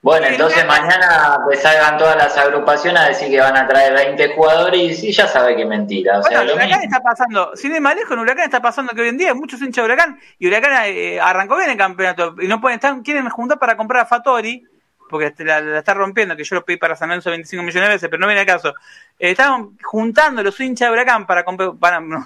Bueno, 0.00 0.28
entonces 0.28 0.64
mañana 0.64 1.38
pues 1.44 1.60
salgan 1.60 1.98
todas 1.98 2.16
las 2.16 2.36
agrupaciones 2.38 3.02
a 3.02 3.08
decir 3.08 3.30
que 3.30 3.40
van 3.40 3.56
a 3.56 3.66
traer 3.66 3.92
20 3.94 4.34
jugadores 4.36 5.02
y 5.02 5.12
ya 5.12 5.26
sabe 5.26 5.56
que 5.56 5.62
es 5.62 5.68
mentira. 5.68 6.18
O 6.18 6.20
bueno, 6.20 6.36
sea, 6.36 6.44
lo 6.44 6.54
Huracán 6.54 6.80
mismo. 6.80 6.84
está 6.84 7.00
pasando, 7.02 7.56
sin 7.56 7.74
ir 7.74 7.80
más 7.80 7.96
lejos, 7.96 8.12
en 8.12 8.20
Huracán 8.20 8.44
está 8.44 8.62
pasando 8.62 8.92
que 8.92 9.02
hoy 9.02 9.08
en 9.08 9.18
día 9.18 9.30
hay 9.30 9.34
muchos 9.34 9.60
hinchas 9.60 9.82
de 9.82 9.92
Huracán 9.92 10.20
y 10.38 10.46
Huracán 10.46 10.84
eh, 10.86 11.18
arrancó 11.20 11.56
bien 11.56 11.70
el 11.70 11.76
campeonato 11.76 12.36
y 12.40 12.46
no 12.46 12.60
pueden 12.60 12.76
estar, 12.76 12.96
quieren 13.02 13.28
juntar 13.28 13.58
para 13.58 13.76
comprar 13.76 14.02
a 14.02 14.06
Fatori 14.06 14.64
porque 15.08 15.32
la, 15.44 15.60
la, 15.60 15.78
está 15.78 15.94
rompiendo, 15.94 16.36
que 16.36 16.44
yo 16.44 16.56
lo 16.56 16.64
pedí 16.64 16.76
para 16.76 16.96
San 16.96 17.08
Lorenzo 17.08 17.30
25 17.30 17.62
millones 17.62 17.88
de 17.88 17.94
veces, 17.94 18.08
pero 18.08 18.20
no 18.20 18.26
viene 18.26 18.40
al 18.40 18.46
caso. 18.46 18.74
Eh, 19.18 19.30
estaban 19.30 19.76
juntando 19.82 20.42
los 20.42 20.58
hinchas 20.60 20.88
de 20.88 20.92
Huracán 20.92 21.26
para 21.26 21.44
comprar, 21.44 21.74
para, 21.78 22.00
no, 22.00 22.24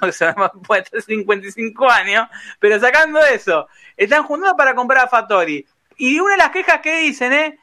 puede 0.67 0.85
ser 0.85 1.03
55 1.03 1.91
años, 1.91 2.29
pero 2.59 2.79
sacando 2.81 3.21
eso, 3.25 3.69
están 3.97 4.25
juntando 4.25 4.57
para 4.57 4.75
comprar 4.75 5.05
a 5.05 5.09
Fatori. 5.09 5.67
Y 5.97 6.21
una 6.21 6.33
de 6.33 6.39
las 6.39 6.51
quejas 6.51 6.81
que 6.81 6.99
dicen, 6.99 7.33
¿eh? 7.33 7.59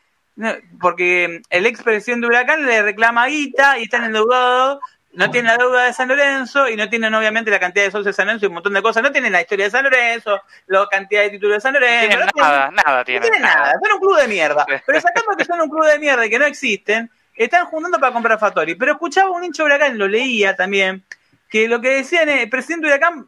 porque 0.80 1.41
el 1.50 1.66
ex 1.66 1.84
presidente 1.84 2.26
de 2.26 2.28
Huracán 2.28 2.66
le 2.66 2.82
reclama 2.82 3.28
guita 3.28 3.78
y 3.78 3.84
están 3.84 4.06
endeudados 4.06 4.80
no 5.20 5.32
tienen 5.32 5.52
la 5.52 5.58
deuda 5.58 5.84
de 5.84 5.94
San 5.94 6.08
Lorenzo 6.08 6.70
y 6.70 6.78
no 6.78 6.90
tienen 6.90 7.14
obviamente 7.14 7.52
la 7.52 7.60
cantidad 7.60 7.84
de 7.84 7.91
socios 7.91 8.06
de 8.06 8.14
San 8.14 8.28
Lorenzo 8.28 8.46
y 8.46 8.48
un 8.48 8.54
montón 8.54 8.74
de 8.74 8.82
cosas. 8.82 9.04
No 9.04 9.12
tienen 9.12 9.34
la 9.34 9.41
historia 9.41 9.66
de 9.66 9.72
San 9.72 9.84
Lorenzo, 9.84 10.41
la 10.68 10.88
cantidad 10.90 11.24
de 11.24 11.32
títulos 11.32 11.58
de 11.58 11.62
San 11.62 11.74
Lorenzo. 11.74 12.20
No 12.20 12.28
tienen 12.28 12.30
no 12.36 12.41
nada, 12.41 12.70
tienen, 12.70 12.76
nada 12.86 13.04
tienen. 13.04 13.22
No 13.22 13.30
tienen 13.30 13.41
nada. 13.41 13.74
Son 13.74 13.91
un 13.94 14.00
club 14.00 14.18
de 14.18 14.28
mierda. 14.30 14.66
Pero 14.86 15.02
sacando 15.02 15.36
que 15.38 15.44
son 15.44 15.60
un 15.60 15.70
club 15.70 15.86
de 15.86 16.00
mierda 16.00 16.26
y 16.26 16.30
que 16.30 16.40
no 16.40 16.46
existen, 16.46 17.12
están 17.36 17.66
juntando 17.66 18.00
para 18.00 18.14
comprar 18.14 18.40
Fatori. 18.40 18.76
Pero 18.76 18.94
escuchaba 18.94 19.30
un 19.32 19.44
hincho 19.44 19.66
Huracán, 19.66 19.98
lo 19.98 20.08
leía 20.08 20.56
también, 20.56 21.04
que 21.50 21.68
lo 21.68 21.82
que 21.82 21.90
decían 21.96 22.30
es, 22.30 22.44
el 22.44 22.50
presidente 22.50 22.88
de 22.88 22.94
Huracán 22.94 23.28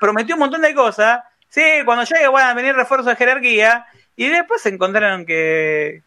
prometió 0.00 0.34
un 0.34 0.40
montón 0.40 0.62
de 0.62 0.74
cosas. 0.74 1.20
Sí, 1.48 1.62
cuando 1.84 2.04
llegue 2.04 2.26
van 2.28 2.50
a 2.50 2.54
venir 2.54 2.74
refuerzos 2.74 3.06
de 3.06 3.16
jerarquía 3.16 3.86
y 4.16 4.28
después 4.28 4.62
se 4.62 4.70
encontraron 4.70 5.24
que 5.24 6.02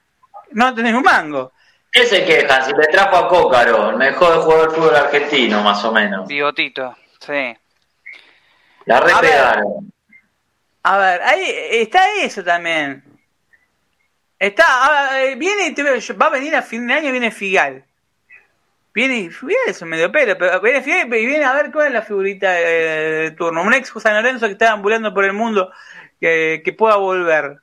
no 0.52 0.74
tenés 0.74 0.94
un 0.94 1.04
mango. 1.04 1.54
¿Qué 1.94 2.08
se 2.08 2.26
quejan? 2.26 2.66
Si 2.66 2.72
le 2.72 2.88
trajo 2.88 3.16
a 3.16 3.28
Cócaro, 3.30 3.92
el 3.92 3.98
mejor 3.98 4.42
jugador 4.42 4.72
del 4.72 4.76
fútbol 4.76 4.96
argentino, 4.96 5.62
más 5.62 5.86
o 5.86 5.92
menos. 5.92 6.28
Bigotito, 6.28 6.98
sí. 7.20 7.56
La 8.86 9.00
repegaron. 9.00 9.94
A, 10.82 10.98
ver, 10.98 11.22
ahí 11.22 11.44
está 11.72 12.02
eso 12.20 12.44
también. 12.44 13.04
Está, 14.40 15.12
ver, 15.12 15.38
viene, 15.38 15.74
va 16.20 16.26
a 16.26 16.30
venir 16.32 16.56
a 16.56 16.64
fin 16.64 16.88
de 16.88 16.96
año, 16.96 17.12
viene 17.12 17.30
Figal. 17.30 17.86
Viene 18.92 19.18
y 19.18 19.30
Fidel 19.30 19.58
es 19.68 19.82
un 19.84 19.90
medio 19.90 20.12
pelo, 20.12 20.36
pero 20.36 20.60
viene 20.62 20.82
Fidel 20.82 21.14
y 21.14 21.26
viene 21.26 21.46
a 21.46 21.54
ver 21.54 21.72
cuál 21.72 21.88
es 21.88 21.94
la 21.94 22.02
figurita 22.02 22.52
de, 22.52 22.64
de 22.64 23.32
turno. 23.32 23.62
Un 23.62 23.74
ex 23.74 23.94
San 24.00 24.16
Lorenzo 24.16 24.48
que 24.48 24.54
está 24.54 24.72
ambulando 24.72 25.14
por 25.14 25.26
el 25.26 25.34
mundo 25.34 25.72
que, 26.20 26.64
que 26.66 26.74
pueda 26.74 26.96
volver. 26.96 27.58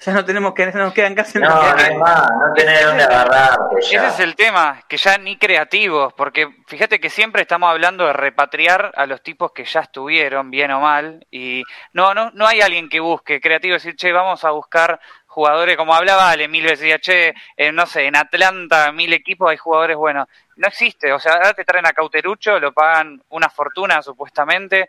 Ya 0.00 0.14
no 0.14 0.24
tenemos 0.24 0.54
que, 0.54 0.64
nos 0.66 0.94
quedan 0.94 1.14
casi 1.14 1.38
No, 1.38 1.50
no 1.50 1.60
hay 1.60 1.94
más, 1.98 2.30
no 2.30 2.54
tenés 2.54 2.86
dónde 2.86 3.02
agarrarte 3.02 3.80
Ese 3.80 3.96
ya. 3.96 4.08
es 4.08 4.18
el 4.20 4.34
tema, 4.34 4.82
que 4.88 4.96
ya 4.96 5.18
ni 5.18 5.36
creativos, 5.36 6.14
porque 6.14 6.48
fíjate 6.66 6.98
que 7.00 7.10
siempre 7.10 7.42
estamos 7.42 7.70
hablando 7.70 8.06
de 8.06 8.14
repatriar 8.14 8.92
a 8.96 9.04
los 9.04 9.22
tipos 9.22 9.52
que 9.52 9.64
ya 9.64 9.80
estuvieron, 9.80 10.50
bien 10.50 10.70
o 10.70 10.80
mal, 10.80 11.26
y 11.30 11.64
no, 11.92 12.14
no, 12.14 12.30
no 12.30 12.46
hay 12.46 12.62
alguien 12.62 12.88
que 12.88 12.98
busque 13.00 13.42
creativo, 13.42 13.74
decir, 13.74 13.94
che, 13.94 14.10
vamos 14.10 14.42
a 14.42 14.50
buscar 14.52 14.98
jugadores, 15.26 15.76
como 15.76 15.94
hablaba 15.94 16.30
Ale 16.30 16.48
mil 16.48 16.64
veces, 16.64 16.80
decía, 16.80 16.98
che, 16.98 17.34
eh, 17.58 17.70
no 17.70 17.84
sé, 17.84 18.06
en 18.06 18.16
Atlanta, 18.16 18.90
mil 18.92 19.12
equipos 19.12 19.50
hay 19.50 19.58
jugadores 19.58 19.98
buenos. 19.98 20.28
No 20.56 20.66
existe, 20.66 21.12
o 21.12 21.20
sea, 21.20 21.34
ahora 21.34 21.52
te 21.52 21.64
traen 21.66 21.86
a 21.86 21.92
Cauterucho, 21.92 22.58
lo 22.58 22.72
pagan 22.72 23.22
una 23.28 23.50
fortuna 23.50 24.00
supuestamente, 24.00 24.88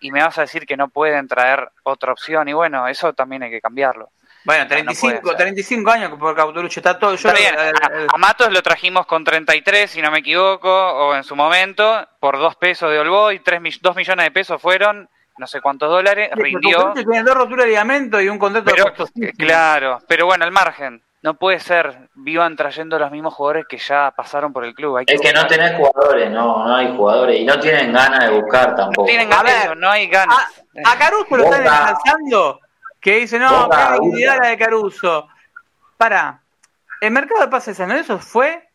y 0.00 0.10
me 0.10 0.22
vas 0.22 0.36
a 0.36 0.42
decir 0.42 0.66
que 0.66 0.76
no 0.76 0.88
pueden 0.88 1.26
traer 1.28 1.66
otra 1.82 2.12
opción, 2.12 2.46
y 2.48 2.52
bueno, 2.52 2.86
eso 2.88 3.14
también 3.14 3.42
hay 3.42 3.50
que 3.50 3.62
cambiarlo. 3.62 4.10
Bueno, 4.44 4.64
No, 4.64 4.68
no 4.68 4.68
puede 4.68 4.84
35, 4.84 5.28
ser. 5.28 5.36
35 5.36 5.90
años 5.90 6.12
por 6.18 6.34
Cauterucho, 6.34 6.80
está 6.80 6.98
todo. 6.98 7.14
Yo 7.14 7.28
Está 7.28 7.32
bien, 7.38 7.54
a, 7.58 8.14
a 8.14 8.18
Matos 8.18 8.50
lo 8.52 8.62
trajimos 8.62 9.06
con 9.06 9.22
33, 9.24 9.90
si 9.90 10.00
no 10.00 10.10
me 10.10 10.20
equivoco, 10.20 10.68
o 10.70 11.14
en 11.14 11.24
su 11.24 11.36
momento, 11.36 12.06
por 12.20 12.38
dos 12.38 12.56
pesos 12.56 12.90
de 12.90 12.98
Olboy, 12.98 13.40
tres, 13.40 13.60
mi- 13.60 13.70
dos 13.82 13.94
millones 13.96 14.24
de 14.24 14.30
pesos 14.30 14.60
fueron, 14.60 15.08
no 15.38 15.46
sé 15.46 15.60
cuántos 15.60 15.90
dólares, 15.90 16.30
rindió. 16.34 16.78
Cauterucho 16.78 17.08
tiene 17.10 17.22
dos 17.24 17.34
roturas 17.34 17.64
de 17.66 17.70
ligamento 17.70 18.20
y 18.20 18.28
un 18.28 18.38
contrato 18.38 18.70
Pero, 18.70 18.84
costosísimo. 18.84 19.26
eh, 19.28 19.32
claro, 19.36 19.98
pero 20.08 20.24
bueno, 20.26 20.44
al 20.44 20.52
margen, 20.52 21.02
no 21.22 21.34
puede 21.34 21.60
ser, 21.60 22.08
vivan 22.14 22.56
trayendo 22.56 22.98
los 22.98 23.10
mismos 23.10 23.34
jugadores 23.34 23.66
que 23.68 23.76
ya 23.76 24.10
pasaron 24.16 24.54
por 24.54 24.64
el 24.64 24.72
club. 24.74 24.96
Hay 24.96 25.04
Es 25.06 25.20
que 25.20 25.34
no 25.34 25.46
tenés 25.46 25.76
jugadores, 25.76 26.30
no, 26.30 26.66
no 26.66 26.74
hay 26.76 26.96
jugadores. 26.96 27.40
Y 27.40 27.44
no 27.44 27.60
tienen 27.60 27.92
ganas 27.92 28.20
de 28.30 28.40
buscar 28.40 28.74
tampoco. 28.74 29.02
no 29.02 29.06
tienen 29.06 29.30
A 29.30 29.36
ganas, 29.42 29.68
ver, 29.68 29.76
no 29.76 29.90
hay 29.90 30.06
ganas. 30.06 30.38
A, 30.82 30.92
a 30.92 30.96
Caruso 30.98 31.36
lo 31.36 31.44
están 31.44 31.60
ensalzando, 31.66 32.60
que 33.00 33.20
dice, 33.20 33.38
no, 33.38 33.68
qué 33.68 34.00
dignidad 34.00 34.38
la 34.42 34.48
de 34.50 34.58
Caruso. 34.58 35.28
Para, 35.96 36.40
el 37.00 37.10
mercado 37.10 37.40
de 37.40 37.48
pases 37.48 37.76
de 37.76 37.82
San 37.82 37.88
Lorenzo 37.88 38.18
fue, 38.18 38.68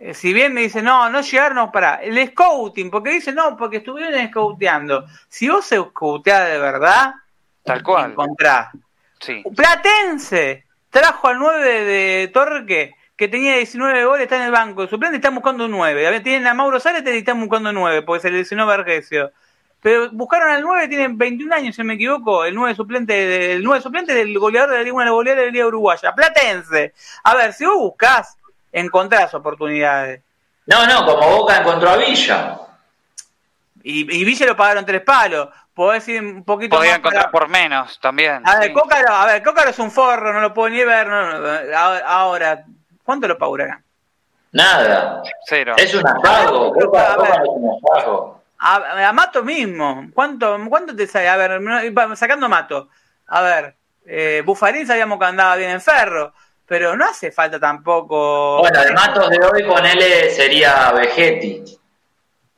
eh, 0.00 0.14
si 0.14 0.32
bien 0.32 0.54
me 0.54 0.62
dice, 0.62 0.82
no, 0.82 1.10
no 1.10 1.20
llegaron, 1.20 1.70
para, 1.70 1.96
el 1.96 2.28
scouting, 2.28 2.90
porque 2.90 3.10
dice, 3.10 3.32
no, 3.32 3.56
porque 3.56 3.78
estuvieron 3.78 4.26
scouteando. 4.28 5.04
Si 5.28 5.48
vos 5.48 5.66
scouteás 5.66 6.48
de 6.48 6.58
verdad, 6.58 7.14
Tal 7.64 7.82
cual. 7.82 8.12
encontrás. 8.12 8.68
Sí. 9.20 9.42
Platense 9.54 10.64
trajo 10.90 11.28
al 11.28 11.38
9 11.38 11.84
de 11.84 12.28
Torque, 12.28 12.94
que 13.16 13.28
tenía 13.28 13.56
19 13.56 14.04
goles, 14.04 14.22
está 14.22 14.36
en 14.36 14.42
el 14.42 14.52
banco 14.52 14.82
de 14.82 14.88
suplente 14.88 15.16
y 15.16 15.18
están 15.18 15.34
buscando 15.34 15.66
un 15.66 15.72
9. 15.72 16.06
A 16.06 16.10
ver, 16.10 16.22
Tienen 16.22 16.46
a 16.46 16.54
Mauro 16.54 16.80
Zárate 16.80 17.14
y 17.14 17.18
están 17.18 17.40
buscando 17.40 17.70
un 17.70 17.74
9, 17.74 18.02
porque 18.02 18.22
se 18.22 18.30
lesionó 18.30 18.66
Vergesio. 18.66 19.32
Pero 19.80 20.10
buscaron 20.10 20.50
al 20.50 20.62
9, 20.62 20.88
tienen 20.88 21.16
21 21.16 21.54
años, 21.54 21.74
si 21.76 21.82
no 21.82 21.86
me 21.86 21.94
equivoco, 21.94 22.44
el 22.44 22.54
9 22.54 22.74
suplente, 22.74 23.12
de- 23.12 23.52
el 23.52 23.62
9 23.62 23.80
suplente 23.80 24.12
del 24.12 24.36
goleador 24.38 24.70
de 24.70 24.76
la 24.78 24.82
Liga, 24.82 24.94
una 24.96 25.10
goleadora 25.10 25.42
de 25.42 25.46
la 25.46 25.52
Liga 25.52 25.66
Uruguaya. 25.66 26.12
Platense. 26.14 26.94
A 27.22 27.34
ver, 27.36 27.52
si 27.52 27.64
vos 27.64 27.76
buscás, 27.76 28.36
encontrás 28.72 29.32
oportunidades. 29.34 30.20
No, 30.66 30.84
no, 30.86 31.06
como 31.06 31.28
Boca 31.38 31.58
encontró 31.58 31.90
a 31.90 31.96
Villa. 31.96 32.58
Y, 33.82 34.00
y 34.20 34.24
Villa 34.24 34.46
lo 34.46 34.56
pagaron 34.56 34.84
tres 34.84 35.00
palos. 35.02 35.48
Podés 35.72 36.06
ir 36.08 36.20
un 36.22 36.42
poquito 36.44 36.76
Podía 36.76 36.90
más 36.90 36.98
encontrar 36.98 37.22
para- 37.30 37.32
por 37.32 37.48
menos 37.48 37.98
también. 38.00 38.42
A 38.46 38.58
ver, 38.58 38.68
sí. 38.68 38.74
Cócaro, 38.74 39.14
a 39.14 39.26
ver, 39.26 39.42
Cócaro 39.44 39.70
es 39.70 39.78
un 39.78 39.90
forro, 39.92 40.32
no 40.32 40.40
lo 40.40 40.52
puedo 40.52 40.68
ni 40.70 40.82
ver. 40.84 41.06
no, 41.06 41.38
no, 41.38 41.48
ahora- 42.04 42.64
¿cuánto 43.04 43.28
lo 43.28 43.38
pagarán? 43.38 43.82
Nada. 44.50 45.22
Cero. 45.46 45.74
Es 45.76 45.94
un 45.94 46.02
hallazgo. 46.02 46.72
Pero, 46.74 46.86
Boca, 46.90 47.12
a 47.12 47.16
Boca 47.16 47.30
ver. 47.30 47.40
es 47.42 47.48
un 47.48 47.80
hallazgo. 47.80 48.37
A, 48.60 49.08
a 49.08 49.12
Mato 49.12 49.44
mismo, 49.44 50.10
¿cuánto, 50.14 50.58
¿cuánto 50.68 50.96
te 50.96 51.06
sale? 51.06 51.28
A 51.28 51.36
ver, 51.36 51.60
sacando 52.16 52.46
a 52.46 52.48
Mato, 52.48 52.88
a 53.28 53.42
ver, 53.42 53.76
eh, 54.04 54.42
Bufarín 54.44 54.86
sabíamos 54.86 55.18
que 55.18 55.26
andaba 55.26 55.54
bien 55.56 55.70
en 55.70 55.80
ferro, 55.80 56.32
pero 56.66 56.96
no 56.96 57.04
hace 57.04 57.30
falta 57.30 57.60
tampoco. 57.60 58.58
Bueno, 58.58 58.82
de 58.82 58.92
Matos 58.92 59.30
de 59.30 59.38
hoy, 59.38 59.62
ponele, 59.64 60.30
sería 60.30 60.90
Vegetti. 60.92 61.78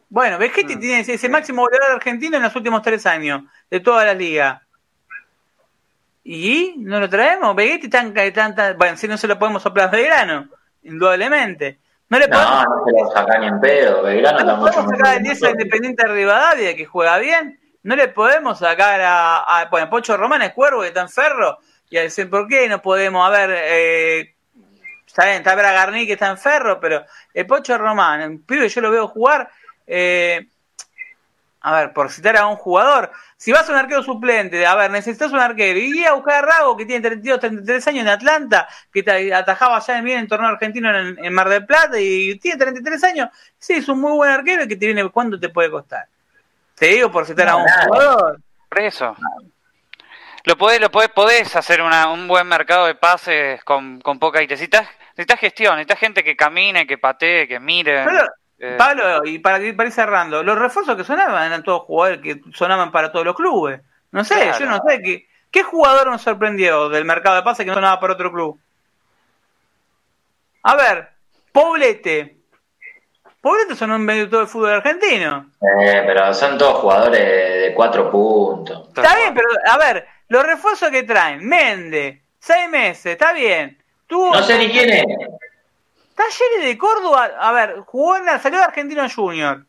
Bueno, 0.09 0.39
Vegetti 0.39 0.77
Mm. 0.77 0.81
tiene 0.81 1.01
ese, 1.01 1.14
ese 1.14 1.28
máximo 1.28 1.62
goleador 1.62 1.93
argentino 1.97 2.36
en 2.39 2.43
los 2.44 2.56
últimos 2.56 2.81
tres 2.82 3.05
años, 3.06 3.43
de 3.70 3.81
toda 3.81 4.05
la 4.06 4.14
liga. 4.14 4.62
¿Y 6.24 6.74
no 6.78 6.98
lo 7.01 7.09
traemos? 7.10 7.55
Vegetti 7.55 7.89
tan, 7.90 8.14
tan, 8.14 8.55
tan- 8.55 8.78
bueno, 8.78 8.97
si 8.97 9.06
no 9.06 9.16
se 9.18 9.27
lo 9.28 9.39
podemos 9.39 9.62
soplar 9.62 9.90
de 9.90 10.02
grano, 10.05 10.48
indudablemente. 10.82 11.80
No 12.11 12.19
le 12.19 12.28
podemos 12.28 12.65
No, 12.65 12.65
no 12.65 12.85
se 12.85 12.93
lo 13.05 13.11
saca 13.12 13.39
ni 13.39 13.47
en 13.47 13.61
pedo. 13.61 14.03
Belgrano 14.03 14.41
No 14.45 14.57
mucho 14.59 14.73
podemos 14.74 14.99
sacar 14.99 15.16
el 15.16 15.23
10 15.23 15.43
a. 15.45 15.51
Independiente 15.51 16.03
de 16.07 16.12
Rivadavia, 16.12 16.77
que 16.77 16.85
juega 16.85 17.19
bien. 17.19 17.59
No 17.82 17.97
le 17.97 18.09
podemos 18.09 18.59
sacar 18.59 19.01
a, 19.01 19.39
a- 19.61 19.65
bueno, 19.70 19.89
Pocho 19.89 20.16
Román 20.16 20.43
es 20.43 20.53
cuervo, 20.53 20.82
que 20.82 20.89
está 20.89 21.01
en 21.01 21.09
ferro. 21.09 21.59
Y 21.89 21.97
a 21.97 22.03
decir, 22.03 22.28
¿por 22.28 22.47
qué 22.47 22.69
no 22.69 22.82
podemos? 22.82 23.27
A 23.27 23.31
ver, 23.31 23.51
eh, 23.57 24.35
está 25.07 25.24
bien, 25.24 25.39
está 25.39 25.55
Bragarni 25.55 26.07
que 26.07 26.12
está 26.12 26.28
en 26.28 26.39
ferro, 26.39 26.78
pero 26.78 27.05
el 27.32 27.47
Pocho 27.47 27.78
Román, 27.78 28.20
un 28.28 28.43
pibe, 28.45 28.69
yo 28.69 28.81
lo 28.81 28.91
veo 28.91 29.09
jugar. 29.09 29.49
eh, 29.87 30.47
a 31.62 31.73
ver, 31.73 31.93
por 31.93 32.11
citar 32.11 32.37
a 32.37 32.47
un 32.47 32.57
jugador, 32.57 33.12
si 33.37 33.53
vas 33.53 33.69
a 33.69 33.73
un 33.73 33.78
arquero 33.78 34.03
suplente, 34.03 34.66
a 34.66 34.74
ver, 34.74 34.91
necesitas 34.91 35.31
un 35.32 35.39
arquero, 35.41 35.78
y 35.78 36.05
a 36.05 36.12
buscar 36.12 36.37
a 36.37 36.47
Rago, 36.47 36.77
que 36.77 36.87
tiene 36.87 37.03
32, 37.03 37.41
33 37.41 37.89
años 37.89 38.03
en 38.03 38.09
Atlanta, 38.09 38.69
que 38.93 39.03
te 39.03 39.35
atajaba 39.35 39.78
ya 39.81 40.01
bien 40.01 40.19
en 40.19 40.23
el 40.24 40.28
torneo 40.28 40.49
argentino 40.49 40.97
en, 40.97 41.23
en 41.23 41.32
Mar 41.35 41.49
del 41.49 41.66
Plata, 41.66 42.01
y 42.01 42.39
tiene 42.39 42.59
33 42.59 43.05
años, 43.05 43.28
sí, 43.59 43.74
es 43.74 43.89
un 43.89 44.01
muy 44.01 44.12
buen 44.12 44.31
arquero, 44.31 44.65
y 44.65 44.69
que 44.69 44.77
te 44.77 44.87
viene, 44.87 45.09
¿cuánto 45.11 45.39
te 45.39 45.51
puede 45.51 45.70
costar? 45.70 46.07
Te 46.74 46.87
digo 46.87 47.11
por 47.11 47.27
citar 47.27 47.49
a 47.49 47.57
un 47.57 47.66
nada. 47.66 47.85
jugador. 47.85 48.41
Por 48.70 48.81
eso. 48.81 49.15
Lo 50.45 50.57
podés, 50.57 50.81
lo 50.81 50.91
podés, 50.91 51.11
podés 51.11 51.55
hacer 51.55 51.82
una, 51.82 52.11
un 52.11 52.27
buen 52.27 52.47
mercado 52.47 52.87
de 52.87 52.95
pases 52.95 53.62
con, 53.65 54.01
con 54.01 54.19
poca 54.19 54.43
IT. 54.43 54.51
Necesitas, 54.51 54.89
necesitas 55.11 55.41
gestión, 55.41 55.74
necesitas 55.74 55.99
gente 55.99 56.24
que 56.24 56.37
camine, 56.37 56.87
que 56.87 56.97
patee, 56.97 57.47
que 57.47 57.61
mire. 57.61 58.03
Pero, 58.05 58.27
Eh, 58.62 58.74
Pablo, 58.78 59.24
y 59.24 59.39
para, 59.39 59.59
para 59.74 59.87
ir 59.89 59.93
cerrando, 59.93 60.43
los 60.43 60.59
refuerzos 60.59 60.95
que 60.95 61.03
sonaban 61.05 61.47
eran 61.47 61.62
todos 61.62 61.82
jugadores 61.85 62.20
que 62.20 62.41
sonaban 62.55 62.93
para 62.93 63.11
todos 63.11 63.24
los 63.24 63.35
clubes. 63.35 63.81
No 64.12 64.23
sé, 64.23 64.35
Claro. 64.35 64.59
yo 64.59 64.66
no 64.66 64.81
sé 64.87 65.01
qué, 65.03 65.27
qué 65.51 65.62
jugador 65.62 66.09
nos 66.09 66.20
sorprendió 66.20 66.89
del 66.91 67.05
mercado 67.07 67.37
de 67.37 67.43
pases 67.43 67.65
que 67.65 67.69
no 67.70 67.74
sonaba 67.74 67.99
para 67.99 68.12
otro 68.12 68.31
club. 68.31 68.61
A 70.62 70.77
ver, 70.77 71.09
Poblete. 71.53 72.37
Poblete 73.41 73.74
sonó 73.74 73.97
en 73.97 74.05
medio 74.05 74.24
de 74.24 74.31
todo 74.31 74.43
el 74.43 74.47
fútbol 74.49 74.73
argentino. 74.74 75.51
Eh, 75.82 76.03
pero 76.07 76.35
son 76.35 76.59
todos 76.59 76.74
jugadores 76.81 77.19
de 77.65 77.73
cuatro 77.74 78.11
puntos. 78.11 78.89
Está 78.89 79.16
bien, 79.16 79.32
pero 79.35 79.49
a 79.66 79.78
ver, 79.78 80.07
los 80.28 80.45
refuerzos 80.45 80.91
que 80.91 81.03
traen, 81.05 81.49
Mende, 81.49 82.23
seis 82.39 82.69
meses, 82.69 83.07
está 83.12 83.32
bien. 83.32 83.82
Tuvo 84.07 84.35
No 84.35 84.43
sé 84.43 84.59
ni 84.59 84.69
quién 84.70 84.91
es. 84.91 85.05
Talleres 86.21 86.67
de 86.67 86.79
Córdoba, 86.79 87.31
a 87.39 87.53
ver, 87.53 87.81
jugó 87.87 88.17
en 88.17 88.27
la 88.27 88.39
salió 88.39 88.59
de 88.59 88.65
Argentino 88.67 89.07
Junior. 89.09 89.65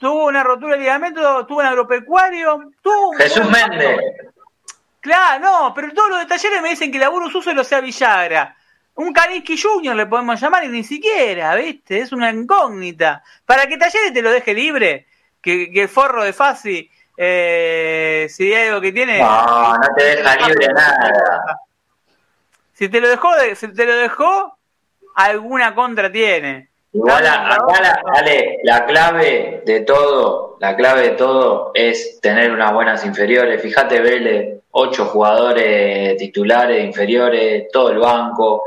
Tuvo 0.00 0.26
una 0.26 0.42
rotura 0.44 0.74
de 0.74 0.80
ligamento, 0.80 1.46
tuvo 1.46 1.60
un 1.60 1.66
agropecuario, 1.66 2.70
tuvo 2.82 3.10
un 3.10 3.16
Jesús 3.16 3.42
buen- 3.50 3.70
Méndez. 3.70 3.98
Claro, 5.00 5.40
no, 5.44 5.72
pero 5.74 5.92
todos 5.94 6.10
los 6.10 6.18
de 6.20 6.26
Talleres 6.26 6.60
me 6.60 6.70
dicen 6.70 6.92
que 6.92 6.98
laburo 6.98 7.30
sucio 7.30 7.54
lo 7.54 7.64
sea 7.64 7.80
Villagra. 7.80 8.54
Un 8.96 9.12
Kaniski 9.12 9.56
Junior 9.60 9.94
le 9.96 10.06
podemos 10.06 10.40
llamar 10.40 10.64
y 10.64 10.68
ni 10.68 10.84
siquiera, 10.84 11.54
¿viste? 11.54 12.00
Es 12.00 12.12
una 12.12 12.30
incógnita. 12.30 13.22
Para 13.46 13.66
que 13.66 13.76
Talleres 13.78 14.12
te 14.12 14.22
lo 14.22 14.30
deje 14.30 14.52
libre, 14.54 15.06
que, 15.40 15.70
que 15.70 15.82
el 15.82 15.88
forro 15.88 16.22
de 16.24 16.32
Fasi, 16.32 16.90
eh, 17.16 18.26
si 18.28 18.52
hay 18.52 18.68
algo 18.68 18.80
que 18.80 18.92
tiene... 18.92 19.20
No, 19.20 19.74
no 19.78 19.88
te 19.96 20.04
deja 20.16 20.48
libre 20.48 20.68
nada. 20.74 21.60
Si 22.74 22.88
te 22.88 23.00
lo 23.00 23.08
dejó, 23.08 23.34
de- 23.36 23.54
si 23.56 23.68
te 23.72 23.86
lo 23.86 23.96
dejó, 23.96 24.57
alguna 25.18 25.74
contra 25.74 26.10
tiene. 26.10 26.68
Igual 26.92 27.26
acá 27.26 27.80
la, 27.82 28.00
dale, 28.14 28.58
la 28.62 28.86
clave 28.86 29.62
de 29.66 29.80
todo, 29.80 30.56
la 30.60 30.74
clave 30.76 31.02
de 31.02 31.10
todo 31.10 31.72
es 31.74 32.20
tener 32.20 32.50
unas 32.50 32.72
buenas 32.72 33.04
inferiores. 33.04 33.60
Fíjate, 33.60 34.00
Vélez, 34.00 34.60
ocho 34.70 35.06
jugadores 35.06 36.16
titulares, 36.16 36.84
inferiores, 36.84 37.66
todo 37.72 37.90
el 37.90 37.98
banco. 37.98 38.62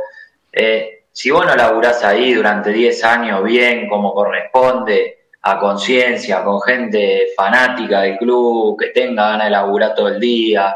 Eh, 0.51 1.05
si 1.11 1.31
vos 1.31 1.45
no 1.45 1.55
laburás 1.55 2.03
ahí 2.03 2.33
durante 2.33 2.71
10 2.71 3.03
años 3.05 3.43
bien, 3.43 3.87
como 3.89 4.13
corresponde, 4.13 5.19
a 5.41 5.57
conciencia, 5.57 6.43
con 6.43 6.61
gente 6.61 7.29
fanática 7.35 8.01
del 8.01 8.17
club, 8.17 8.77
que 8.79 8.89
tenga 8.89 9.31
ganas 9.31 9.45
de 9.45 9.51
laburar 9.51 9.95
todo 9.95 10.09
el 10.09 10.19
día, 10.19 10.75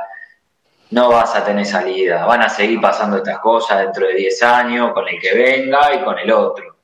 no 0.91 1.09
vas 1.09 1.35
a 1.35 1.43
tener 1.43 1.65
salida. 1.65 2.25
Van 2.25 2.41
a 2.41 2.49
seguir 2.49 2.79
pasando 2.79 3.17
estas 3.17 3.39
cosas 3.39 3.79
dentro 3.79 4.07
de 4.07 4.13
10 4.15 4.43
años, 4.43 4.93
con 4.93 5.07
el 5.07 5.19
que 5.19 5.33
venga 5.33 5.93
y 5.93 6.03
con 6.03 6.17
el 6.19 6.31
otro 6.31 6.75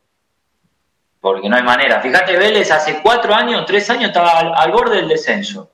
porque 1.20 1.48
no 1.48 1.56
hay 1.56 1.62
manera. 1.62 2.02
Fíjate, 2.02 2.36
Vélez 2.36 2.72
hace 2.72 3.00
cuatro 3.04 3.32
años, 3.36 3.64
tres 3.68 3.88
años 3.92 4.06
estaba 4.06 4.40
al, 4.40 4.54
al 4.56 4.72
borde 4.72 4.96
del 4.96 5.08
descenso. 5.08 5.70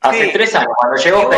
Hace 0.00 0.24
Sí. 0.26 0.32
tres 0.32 0.52
años, 0.56 0.70
cuando 0.76 0.96
llegó 1.00 1.30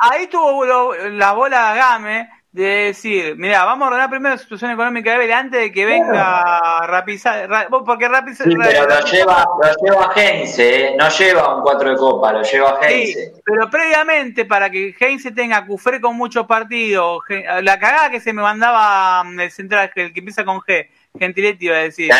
ahí 0.00 0.26
tuvo 0.26 0.64
lo- 0.64 0.92
la 1.10 1.32
bola 1.34 1.72
Game, 1.72 2.28
de 2.52 2.64
decir, 2.64 3.34
mira, 3.38 3.64
vamos 3.64 3.86
a 3.86 3.88
ordenar 3.88 4.10
primero 4.10 4.34
la 4.34 4.38
situación 4.38 4.70
económica 4.72 5.10
de 5.12 5.18
Vélez 5.18 5.36
antes 5.36 5.58
de 5.58 5.72
que 5.72 5.86
venga 5.86 6.60
Rapizar, 6.86 7.48
Ra- 7.48 7.66
porque 7.70 8.06
Rapizar, 8.08 8.46
Sí, 8.46 8.54
pero 8.62 8.86
lo 8.86 9.00
lleva, 9.06 9.46
lo 9.62 9.74
lleva 9.82 10.12
Heinze, 10.14 10.88
¿eh? 10.88 10.94
no 10.98 11.08
lleva 11.08 11.56
un 11.56 11.62
4 11.62 11.90
de 11.92 11.96
copa, 11.96 12.30
lo 12.32 12.42
lleva 12.42 12.78
Sí, 12.82 12.92
Heinze. 12.92 13.32
pero 13.42 13.70
previamente, 13.70 14.44
para 14.44 14.68
que 14.68 14.94
Heinze 15.00 15.30
tenga 15.32 15.64
Cufré 15.66 15.98
con 15.98 16.14
muchos 16.14 16.46
partidos, 16.46 17.20
la 17.62 17.78
cagada 17.78 18.10
que 18.10 18.20
se 18.20 18.34
me 18.34 18.42
mandaba 18.42 19.24
mm, 19.24 19.40
el 19.40 19.50
central, 19.50 19.90
el 19.94 20.12
que 20.12 20.18
empieza 20.20 20.44
con 20.44 20.58
G, 20.60 20.88
Gentiletti 21.18 21.66
iba 21.66 21.76
a 21.76 21.80
decir. 21.80 22.10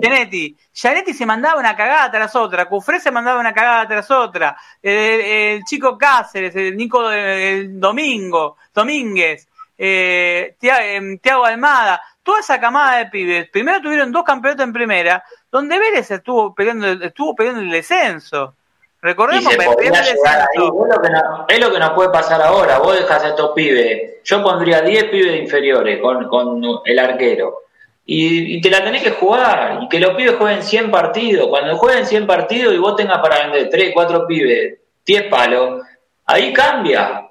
Gianetti. 0.00 0.56
Gianetti 0.72 1.12
se 1.12 1.26
mandaba 1.26 1.60
una 1.60 1.76
cagada 1.76 2.10
tras 2.10 2.34
otra, 2.36 2.64
Cufré 2.66 3.00
se 3.00 3.10
mandaba 3.10 3.38
una 3.38 3.52
cagada 3.52 3.86
tras 3.86 4.10
otra, 4.10 4.56
el, 4.82 4.92
el 5.20 5.64
chico 5.64 5.98
Cáceres, 5.98 6.56
el 6.56 6.74
Nico 6.74 7.10
el 7.10 7.78
Domingo, 7.78 8.56
Domínguez, 8.74 9.48
eh, 9.78 10.56
em, 10.60 11.18
Tiago 11.18 11.44
Almada, 11.44 12.00
toda 12.22 12.40
esa 12.40 12.60
camada 12.60 12.98
de 12.98 13.06
pibes, 13.06 13.48
primero 13.50 13.80
tuvieron 13.80 14.12
dos 14.12 14.24
campeonatos 14.24 14.64
en 14.64 14.72
primera, 14.72 15.24
donde 15.50 15.78
Vélez 15.78 16.10
estuvo 16.10 16.54
peleando, 16.54 16.86
estuvo 17.04 17.34
peleando 17.34 17.60
el 17.60 17.70
descenso. 17.70 18.54
Recordemos 19.02 19.52
que 19.58 19.62
el 19.86 19.92
descenso. 20.14 20.22
Es 20.54 20.96
lo, 20.96 21.02
que 21.02 21.10
no- 21.10 21.44
es 21.46 21.60
lo 21.60 21.72
que 21.72 21.78
nos 21.78 21.90
puede 21.90 22.08
pasar 22.08 22.40
ahora. 22.40 22.78
Vos 22.78 22.96
dejas 22.98 23.22
a 23.22 23.28
estos 23.28 23.50
pibes. 23.54 24.14
Yo 24.24 24.42
pondría 24.42 24.80
10 24.80 25.04
pibes 25.04 25.40
inferiores 25.42 26.00
con, 26.00 26.26
con 26.28 26.62
el 26.86 26.98
arquero. 26.98 27.58
Y, 28.06 28.56
y 28.56 28.60
te 28.62 28.70
la 28.70 28.82
tenés 28.82 29.02
que 29.02 29.10
jugar. 29.10 29.80
Y 29.82 29.88
que 29.90 30.00
los 30.00 30.14
pibes 30.14 30.36
jueguen 30.36 30.62
100 30.62 30.90
partidos. 30.90 31.48
Cuando 31.48 31.76
jueguen 31.76 32.06
100 32.06 32.26
partidos 32.26 32.72
y 32.72 32.78
vos 32.78 32.96
tengas 32.96 33.18
para 33.18 33.40
vender 33.40 33.68
3, 33.68 33.90
4 33.92 34.26
pibes, 34.26 34.78
10 35.04 35.22
palos, 35.24 35.82
ahí 36.24 36.50
cambia. 36.54 37.28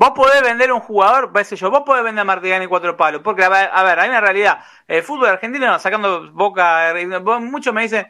Vos 0.00 0.12
podés 0.14 0.40
vender 0.40 0.72
un 0.72 0.80
jugador, 0.80 1.30
qué 1.30 1.44
sé 1.44 1.56
yo, 1.56 1.70
vos 1.70 1.82
podés 1.84 2.02
vender 2.02 2.22
a 2.22 2.24
Martigani 2.24 2.66
cuatro 2.66 2.96
palos, 2.96 3.20
porque 3.22 3.44
a 3.44 3.50
ver, 3.50 3.68
a 3.70 3.82
ver, 3.82 3.98
hay 4.00 4.08
una 4.08 4.22
realidad, 4.22 4.58
el 4.88 5.02
fútbol 5.02 5.28
argentino 5.28 5.78
sacando 5.78 6.32
boca, 6.32 6.94
muchos 7.38 7.74
me 7.74 7.82
dicen, 7.82 8.06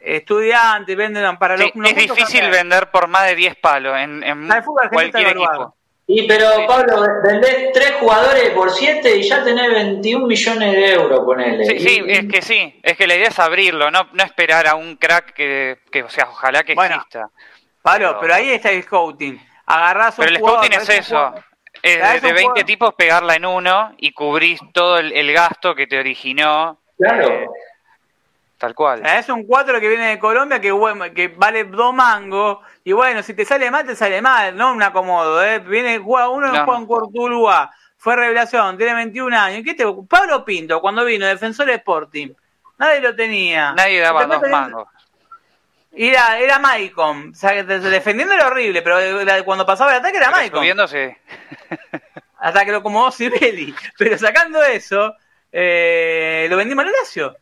estudiantes, 0.00 0.96
venden 0.96 1.36
para 1.38 1.56
Sí, 1.56 1.70
los, 1.72 1.76
los 1.76 1.90
es 1.90 1.96
difícil 1.96 2.50
vender 2.50 2.90
por 2.90 3.06
más 3.06 3.26
de 3.28 3.36
10 3.36 3.54
palos 3.56 3.96
en, 3.96 4.24
en 4.24 4.50
Ah, 4.50 4.56
el 4.56 4.62
fútbol 4.64 4.86
argentino 4.86 5.12
cualquier 5.12 5.28
equipo. 5.36 5.76
Y 6.08 6.26
pero. 6.26 6.66
Pablo, 6.66 7.06
vendés 7.22 7.70
3 7.72 7.92
jugadores 8.00 8.50
por 8.50 8.68
7 8.72 9.16
y 9.18 9.22
ya 9.22 9.44
tenés 9.44 9.70
21 9.72 10.26
millones 10.26 10.72
de 10.72 10.92
euros, 10.94 11.20
ponele. 11.24 11.64
Sí, 11.64 11.78
sí, 11.78 12.02
es 12.08 12.26
que 12.26 12.42
sí, 12.42 12.80
es 12.82 12.96
que 12.96 13.06
la 13.06 13.14
idea 13.14 13.28
es 13.28 13.38
abrirlo, 13.38 13.88
no, 13.92 14.08
no 14.12 14.24
esperar 14.24 14.66
a 14.66 14.74
un 14.74 14.96
crack 14.96 15.32
que, 15.32 15.78
que, 15.92 16.02
o 16.02 16.08
sea, 16.08 16.24
ojalá 16.28 16.64
que 16.64 16.74
Bueno, 16.74 16.96
exista. 16.96 17.28
Pablo, 17.82 18.08
pero- 18.08 18.20
pero 18.20 18.34
ahí 18.34 18.50
está 18.50 18.72
el 18.72 18.82
scouting, 18.82 19.40
agarrás 19.74 20.18
un 20.18 20.24
Pero 20.24 20.36
el 20.36 20.40
jugador, 20.40 20.64
scouting 20.66 20.80
es 20.80 20.88
eso, 20.88 21.34
es 21.82 21.98
de, 21.98 22.20
de 22.20 22.28
un 22.28 22.34
20 22.34 22.42
jugador- 22.42 22.64
tipos 22.64 22.94
pegarla 22.94 23.34
en 23.36 23.46
uno 23.46 23.94
y 23.98 24.12
cubrís 24.12 24.60
todo 24.72 24.98
el, 24.98 25.12
el 25.12 25.32
gasto 25.32 25.74
que 25.74 25.86
te 25.86 25.98
originó, 25.98 26.78
Claro. 26.98 27.26
eh, 27.28 27.48
tal 28.58 28.74
cual. 28.74 29.04
Es 29.06 29.28
un 29.28 29.44
4 29.46 29.80
que 29.80 29.88
viene 29.88 30.08
de 30.08 30.18
Colombia 30.18 30.60
que, 30.60 30.70
bueno, 30.72 31.04
que 31.14 31.28
vale 31.28 31.64
dos 31.64 31.94
mangos. 31.94 32.58
Y 32.84 32.92
bueno, 32.92 33.22
si 33.22 33.32
te 33.34 33.44
sale 33.44 33.70
mal, 33.70 33.86
te 33.86 33.96
sale 33.96 34.20
mal. 34.20 34.54
No 34.56 34.72
un 34.72 34.82
acomodo, 34.82 35.42
¿eh? 35.42 35.60
Viene, 35.60 35.98
juega 35.98 36.28
uno, 36.28 36.48
No, 36.48 36.64
juega 36.64 36.78
en 36.80 36.86
Cortuluá. 36.86 37.70
Fue 37.96 38.16
revelación, 38.16 38.76
tiene 38.78 38.94
21 38.94 39.34
años. 39.38 39.62
¿Qué 39.64 39.74
te, 39.74 39.84
Pablo 40.08 40.44
Pinto, 40.44 40.80
cuando 40.80 41.04
vino, 41.04 41.26
defensor 41.26 41.66
de 41.66 41.74
Sporting. 41.74 42.28
Nadie 42.78 43.00
lo 43.00 43.14
tenía. 43.14 43.72
Nadie 43.72 44.00
daba 44.00 44.24
dos 44.26 44.42
mangos. 44.50 44.88
Era, 45.92 46.38
era 46.38 46.58
Maicon. 46.58 47.30
O 47.30 47.34
sea, 47.34 47.52
que 47.52 47.64
defendiendo 47.64 48.34
era 48.34 48.46
horrible, 48.46 48.82
pero 48.82 48.98
era- 48.98 49.42
cuando 49.42 49.66
pasaba 49.66 49.92
el 49.92 49.98
ataque 49.98 50.16
era 50.18 50.30
Maicon. 50.30 50.60
subiéndose, 50.60 51.18
Hasta 52.38 52.64
que 52.64 52.70
lo 52.70 52.78
acomodó 52.78 53.10
Sibeli. 53.10 53.74
Pero 53.98 54.16
sacando 54.16 54.62
eso, 54.62 55.14
eh, 55.52 56.46
lo 56.48 56.56
vendimos 56.56 56.84
al 56.84 56.92
Lazio. 56.92 57.36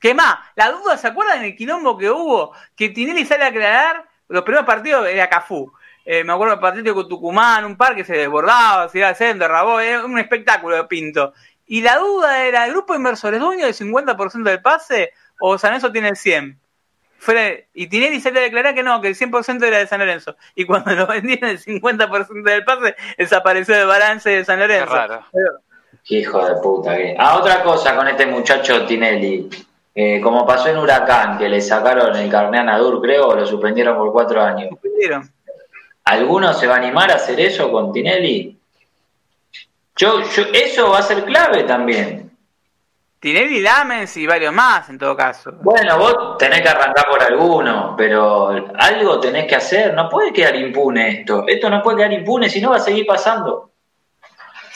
¿Qué 0.00 0.14
más? 0.14 0.38
La 0.54 0.70
duda, 0.70 0.96
¿se 0.96 1.08
acuerdan 1.08 1.42
del 1.42 1.56
quilombo 1.56 1.98
que 1.98 2.08
hubo? 2.10 2.54
Que 2.76 2.88
Tinelli 2.90 3.24
sale 3.24 3.44
a 3.44 3.48
aclarar, 3.48 4.04
los 4.28 4.42
primeros 4.44 4.64
partidos 4.66 5.08
era 5.08 5.28
Cafú. 5.28 5.72
Eh, 6.04 6.22
me 6.24 6.32
acuerdo 6.32 6.52
del 6.54 6.60
partido 6.60 6.94
con 6.94 7.08
Tucumán, 7.08 7.64
un 7.64 7.76
par 7.76 7.94
que 7.96 8.04
se 8.04 8.14
desbordaba, 8.16 8.88
se 8.88 8.98
iba 8.98 9.12
centro, 9.14 9.48
rabó, 9.48 9.80
era 9.80 10.04
un 10.04 10.18
espectáculo 10.18 10.76
de 10.76 10.84
Pinto. 10.84 11.34
Y 11.66 11.82
la 11.82 11.96
duda 11.98 12.44
era, 12.46 12.64
¿el 12.64 12.70
grupo 12.70 12.92
de 12.94 12.98
inversores 12.98 13.40
dueño 13.40 13.66
del 13.66 13.74
50% 13.74 14.42
del 14.44 14.62
pase 14.62 15.12
o 15.40 15.58
San 15.58 15.70
Lorenzo 15.72 15.92
tiene 15.92 16.08
el 16.10 16.16
100%? 16.16 16.56
Fue- 17.18 17.66
y 17.74 17.88
Tinelli 17.88 18.20
sale 18.20 18.38
a 18.40 18.42
declarar 18.44 18.74
que 18.74 18.82
no, 18.82 19.00
que 19.00 19.08
el 19.08 19.14
100% 19.16 19.62
era 19.66 19.78
de 19.78 19.86
San 19.86 19.98
Lorenzo. 20.00 20.36
Y 20.54 20.64
cuando 20.64 20.92
lo 20.94 21.06
vendieron 21.06 21.50
el 21.50 21.58
50% 21.58 22.42
del 22.50 22.64
pase, 22.64 22.94
desapareció 23.18 23.76
del 23.76 23.86
balance 23.86 24.30
de 24.30 24.44
San 24.44 24.56
qué 24.58 24.66
Lorenzo. 24.68 24.94
raro. 24.94 25.24
Pero- 25.32 25.58
Hijo 26.10 26.46
de 26.46 26.54
puta. 26.62 26.96
Que... 26.96 27.14
Ah, 27.18 27.36
otra 27.36 27.62
cosa 27.62 27.94
con 27.96 28.08
este 28.08 28.24
muchacho 28.26 28.86
Tinelli. 28.86 29.48
Eh, 29.94 30.20
como 30.22 30.46
pasó 30.46 30.68
en 30.68 30.78
Huracán, 30.78 31.36
que 31.36 31.48
le 31.48 31.60
sacaron 31.60 32.14
el 32.16 32.30
carné 32.30 32.58
a 32.60 32.62
Nadur, 32.62 33.02
creo, 33.02 33.26
o 33.28 33.34
lo 33.34 33.44
suspendieron 33.44 33.96
por 33.96 34.12
cuatro 34.12 34.40
años. 34.40 34.68
suspendieron. 34.70 35.28
¿Alguno 36.04 36.54
se 36.54 36.66
va 36.66 36.74
a 36.74 36.78
animar 36.78 37.10
a 37.10 37.16
hacer 37.16 37.38
eso 37.40 37.70
con 37.70 37.92
Tinelli? 37.92 38.56
Yo, 39.96 40.22
yo, 40.30 40.44
eso 40.54 40.90
va 40.90 40.98
a 41.00 41.02
ser 41.02 41.24
clave 41.24 41.64
también. 41.64 42.27
Tinelli, 43.20 43.60
Lamens 43.60 44.16
y 44.16 44.26
varios 44.26 44.52
más, 44.52 44.88
en 44.90 44.98
todo 44.98 45.16
caso. 45.16 45.52
Bueno, 45.60 45.98
vos 45.98 46.38
tenés 46.38 46.60
que 46.62 46.68
arrancar 46.68 47.06
por 47.08 47.20
alguno, 47.20 47.94
pero 47.96 48.48
algo 48.78 49.18
tenés 49.18 49.46
que 49.46 49.56
hacer. 49.56 49.92
No 49.92 50.08
puede 50.08 50.32
quedar 50.32 50.54
impune 50.54 51.20
esto. 51.20 51.44
Esto 51.48 51.68
no 51.68 51.82
puede 51.82 51.98
quedar 51.98 52.12
impune, 52.12 52.48
si 52.48 52.60
no 52.60 52.70
va 52.70 52.76
a 52.76 52.80
seguir 52.80 53.06
pasando. 53.06 53.72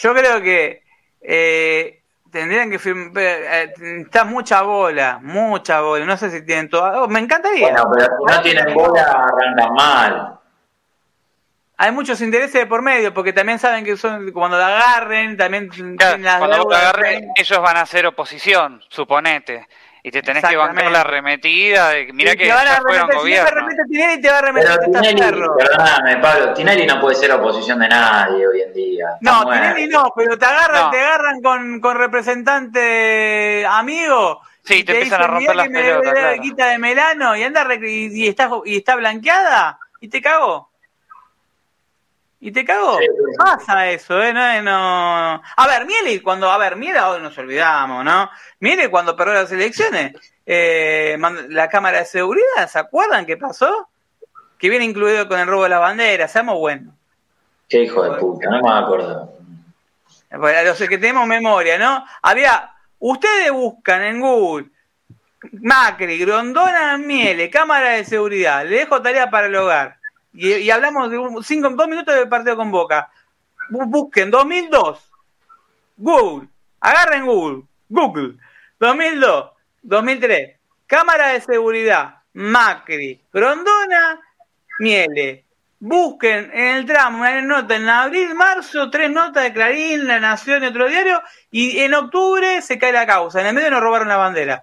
Yo 0.00 0.12
creo 0.12 0.42
que 0.42 0.82
eh, 1.20 2.02
tendrían 2.32 2.68
que 2.68 2.80
firmar. 2.80 3.12
está 3.16 4.24
mucha 4.24 4.62
bola, 4.62 5.20
mucha 5.22 5.80
bola. 5.80 6.04
No 6.04 6.16
sé 6.16 6.30
si 6.30 6.44
tienen 6.44 6.68
toda. 6.68 7.00
oh, 7.00 7.06
me 7.06 7.20
encantaría. 7.20 7.70
Bueno, 7.70 7.84
pero 7.92 8.06
si 8.06 8.34
no 8.34 8.42
tienen 8.42 8.74
bola, 8.74 9.02
arrancan 9.02 9.74
mal. 9.74 10.40
Hay 11.82 11.90
muchos 11.90 12.20
intereses 12.20 12.52
de 12.52 12.66
por 12.66 12.80
medio, 12.80 13.12
porque 13.12 13.32
también 13.32 13.58
saben 13.58 13.84
que 13.84 13.96
son 13.96 14.30
cuando 14.30 14.56
la 14.56 14.68
agarren, 14.68 15.36
también 15.36 15.68
Claro, 15.68 15.96
tienen 15.96 16.22
las 16.22 16.38
cuando 16.38 16.58
vos 16.58 16.68
te 16.68 16.74
deudas. 16.76 16.94
agarren, 16.94 17.28
ellos 17.34 17.58
van 17.60 17.76
a 17.76 17.80
hacer 17.80 18.06
oposición, 18.06 18.80
suponete. 18.88 19.66
Y 20.04 20.12
te 20.12 20.22
tenés 20.22 20.44
que 20.44 20.56
bancar 20.56 20.90
la 20.92 21.00
arremetida. 21.00 21.90
de- 21.90 22.12
Mirá 22.12 22.34
Y 22.34 22.36
que 22.36 22.44
te 22.46 22.52
van 22.52 22.68
a 22.68 22.76
arremeter, 22.76 22.94
si 22.94 23.00
no 23.00 23.08
te 23.08 23.16
gobierno. 23.16 23.48
arremete 23.48 23.82
Tinelli, 23.88 24.22
te 24.22 24.28
va 24.28 24.34
a 24.34 24.38
arremeter 24.38 24.78
perdóname, 25.58 26.16
Pablo, 26.18 26.54
Tinelli 26.54 26.86
no 26.86 27.00
puede 27.00 27.14
ser 27.16 27.32
oposición 27.32 27.78
de 27.80 27.88
nadie 27.88 28.46
hoy 28.46 28.60
en 28.62 28.72
día. 28.72 29.06
Está 29.20 29.32
No, 29.32 29.42
muerto. 29.42 29.62
Tinelli 29.74 29.88
no, 29.92 30.12
pero 30.16 30.38
te 30.38 30.44
agarran, 30.44 30.82
No. 30.84 30.90
te 30.90 31.00
agarran 31.00 31.42
con, 31.42 31.80
con 31.80 31.96
representante 31.96 33.66
amigo. 33.68 34.40
Sí, 34.64 34.74
y 34.78 34.84
te 34.84 34.92
empiezan 34.92 35.20
a 35.20 35.24
dicen, 35.24 35.30
romper 35.34 35.40
"Mirá 35.40 35.54
las 35.54 35.66
que 35.66 35.72
me 35.72 36.12
la 36.12 36.12
claro. 36.12 36.42
guita 36.42 36.66
de 36.68 36.78
Melano 36.78 37.36
y 37.36 37.42
anda 37.42 37.66
y, 37.74 38.24
y 38.24 38.28
está 38.28 38.48
y 38.64 38.76
está 38.76 38.94
blanqueada 38.94 39.78
y 40.00 40.08
te 40.08 40.22
cagó. 40.22 40.71
Y 42.44 42.50
te 42.50 42.64
cagó. 42.64 42.98
Sí, 42.98 43.06
sí. 43.06 43.36
Pasa 43.38 43.88
eso, 43.88 44.20
¿eh? 44.20 44.32
No, 44.32 44.62
no... 44.62 45.42
A 45.56 45.66
ver, 45.68 45.86
Miele, 45.86 46.20
cuando. 46.20 46.50
A 46.50 46.58
ver, 46.58 46.74
Miele, 46.74 46.98
hoy 46.98 47.22
nos 47.22 47.38
olvidamos, 47.38 48.04
¿no? 48.04 48.28
Miele, 48.58 48.90
cuando 48.90 49.14
perdió 49.14 49.34
las 49.34 49.52
elecciones, 49.52 50.14
eh, 50.44 51.16
la 51.50 51.68
Cámara 51.68 52.00
de 52.00 52.04
Seguridad, 52.04 52.68
¿se 52.68 52.80
acuerdan 52.80 53.26
qué 53.26 53.36
pasó? 53.36 53.88
Que 54.58 54.68
viene 54.68 54.84
incluido 54.84 55.28
con 55.28 55.38
el 55.38 55.46
robo 55.46 55.62
de 55.62 55.68
la 55.68 55.78
bandera, 55.78 56.26
seamos 56.26 56.58
buenos. 56.58 56.92
Qué 57.68 57.84
hijo 57.84 58.02
de 58.02 58.18
puta, 58.18 58.50
no 58.50 58.60
me 58.60 58.76
acuerdo. 58.76 59.38
Para 60.28 60.64
los 60.64 60.78
que 60.78 60.98
tenemos 60.98 61.28
memoria, 61.28 61.78
¿no? 61.78 62.04
Había, 62.22 62.72
ustedes 62.98 63.52
buscan 63.52 64.02
en 64.02 64.20
Google 64.20 64.66
Macri, 65.52 66.18
Grondona, 66.18 66.98
Miele, 66.98 67.50
cámara 67.50 67.90
de 67.90 68.04
seguridad, 68.04 68.64
le 68.66 68.78
dejo 68.78 69.00
tarea 69.00 69.30
para 69.30 69.46
el 69.46 69.54
hogar. 69.54 70.01
Y, 70.34 70.70
hablamos 70.70 71.10
de 71.10 71.18
un, 71.18 71.42
cinco, 71.44 71.70
dos 71.70 71.88
minutos 71.88 72.14
del 72.14 72.28
partido 72.28 72.56
con 72.56 72.70
Boca. 72.70 73.10
Bu- 73.70 73.86
Busquen 73.86 74.30
2002, 74.30 75.10
Google, 75.96 76.48
agarren 76.80 77.26
Google, 77.26 77.62
Google, 77.88 78.34
2002, 78.78 79.50
2003, 79.82 80.56
cámara 80.86 81.28
de 81.28 81.40
seguridad, 81.40 82.16
Macri, 82.32 83.22
Grondona, 83.32 84.20
Miele. 84.78 85.44
Busquen 85.84 86.50
en 86.54 86.76
el 86.76 86.86
tramo 86.86 87.18
una 87.22 87.40
nota 87.42 87.74
en 87.74 87.88
abril, 87.88 88.34
marzo, 88.36 88.88
tres 88.88 89.10
notas 89.10 89.42
de 89.42 89.52
Clarín, 89.52 90.06
La 90.06 90.20
Nación 90.20 90.62
y 90.62 90.66
otro 90.66 90.86
diario, 90.88 91.20
y 91.50 91.80
en 91.80 91.92
octubre 91.94 92.62
se 92.62 92.78
cae 92.78 92.92
la 92.92 93.04
causa. 93.04 93.40
En 93.40 93.48
el 93.48 93.54
medio 93.54 93.70
nos 93.72 93.80
robaron 93.80 94.06
la 94.08 94.16
bandera. 94.16 94.62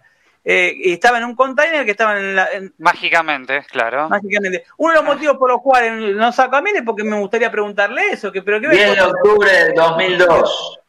Eh, 0.51 0.73
y 0.75 0.93
estaba 0.93 1.19
en 1.19 1.25
un 1.25 1.35
container 1.35 1.85
que 1.85 1.91
estaba 1.91 2.17
en, 2.17 2.35
la, 2.35 2.51
en- 2.51 2.73
Mágicamente, 2.79 3.63
claro. 3.69 4.09
mágicamente. 4.09 4.65
Uno 4.77 4.93
de 4.93 4.99
los 4.99 5.05
motivos 5.05 5.37
por 5.37 5.47
los 5.51 5.61
cuales 5.61 6.15
no 6.15 6.31
saco 6.31 6.55
a 6.55 6.61
Miele 6.63 6.79
es 6.79 6.85
porque 6.85 7.03
me 7.03 7.19
gustaría 7.19 7.51
preguntarle 7.51 8.09
eso, 8.09 8.31
que 8.31 8.41
pero 8.41 8.59
qué 8.59 8.67
10 8.69 8.95
de 8.95 9.01
octubre 9.03 9.51
del 9.51 9.73
2002. 9.75 10.79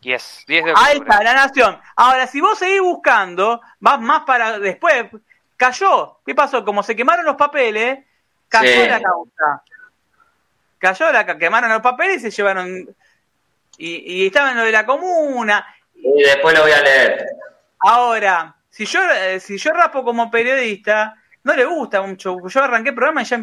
Yes, 0.00 0.42
10 0.48 0.64
de 0.64 0.70
Ahí 0.74 0.96
octubre. 0.96 1.10
está, 1.10 1.22
la 1.22 1.34
nación. 1.34 1.80
Ahora, 1.94 2.26
si 2.26 2.40
vos 2.40 2.58
seguís 2.58 2.80
buscando, 2.80 3.60
vas 3.78 4.00
más 4.00 4.22
para 4.24 4.58
después, 4.58 5.06
cayó. 5.56 6.18
¿Qué 6.26 6.34
pasó? 6.34 6.64
Como 6.64 6.82
se 6.82 6.96
quemaron 6.96 7.24
los 7.24 7.36
papeles, 7.36 8.00
cayó 8.48 8.68
Sí. 8.82 8.88
la 8.88 9.00
causa. 9.00 9.62
cayó, 10.78 11.12
la 11.12 11.38
quemaron 11.38 11.70
los 11.70 11.82
papeles 11.82 12.16
y 12.16 12.20
se 12.22 12.30
llevaron. 12.32 12.68
Y, 13.78 14.22
y 14.22 14.26
estaba 14.26 14.50
en 14.50 14.56
lo 14.56 14.64
de 14.64 14.72
la 14.72 14.84
comuna. 14.84 15.64
Y 15.94 16.22
después 16.24 16.52
lo 16.52 16.62
voy 16.62 16.72
a 16.72 16.80
leer. 16.82 17.26
Ahora, 17.78 18.55
si 18.76 18.84
yo, 18.84 19.00
eh, 19.10 19.40
si 19.40 19.56
yo 19.56 19.72
raspo 19.72 20.04
como 20.04 20.30
periodista, 20.30 21.16
no 21.44 21.54
le 21.54 21.64
gusta 21.64 22.02
mucho. 22.02 22.36
Yo 22.46 22.62
arranqué 22.62 22.90
el 22.90 22.94
programa 22.94 23.22
y 23.22 23.24
ya 23.24 23.42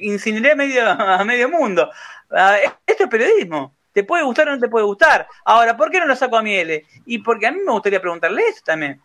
incineré 0.00 0.52
a 0.52 0.54
medio, 0.54 0.88
a 0.88 1.22
medio 1.24 1.50
mundo. 1.50 1.90
Ah, 2.30 2.56
Esto 2.86 3.04
es 3.04 3.10
periodismo. 3.10 3.76
Te 3.92 4.02
puede 4.02 4.22
gustar 4.22 4.48
o 4.48 4.52
no 4.52 4.58
te 4.58 4.70
puede 4.70 4.86
gustar. 4.86 5.28
Ahora, 5.44 5.76
¿por 5.76 5.90
qué 5.90 6.00
no 6.00 6.06
lo 6.06 6.16
saco 6.16 6.38
a 6.38 6.42
Miele? 6.42 6.86
Y 7.04 7.18
porque 7.18 7.48
a 7.48 7.52
mí 7.52 7.58
me 7.62 7.70
gustaría 7.70 8.00
preguntarle 8.00 8.44
eso 8.48 8.62
también. 8.64 8.98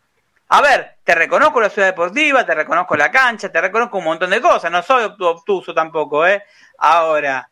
A 0.47 0.61
ver, 0.61 0.99
te 1.03 1.13
reconozco 1.13 1.59
la 1.59 1.69
ciudad 1.69 1.89
deportiva, 1.89 2.45
te 2.45 2.55
reconozco 2.55 2.95
la 2.95 3.11
cancha, 3.11 3.51
te 3.51 3.59
reconozco 3.59 3.97
un 3.97 4.05
montón 4.05 4.29
de 4.29 4.39
cosas. 4.39 4.71
No 4.71 4.81
soy 4.81 5.03
obtuso 5.03 5.73
tampoco, 5.73 6.25
¿eh? 6.25 6.45
Ahora, 6.77 7.49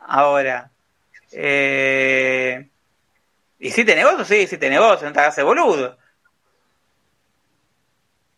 ahora. 0.00 0.72
Eh... 1.30 2.68
¿Y 3.60 3.70
si 3.70 3.84
te 3.84 3.94
negocio? 3.94 4.24
Sí, 4.24 4.48
si 4.48 4.58
te 4.58 4.68
negocio, 4.68 5.06
no 5.06 5.12
te 5.12 5.20
hagas 5.20 5.40
boludo. 5.44 5.98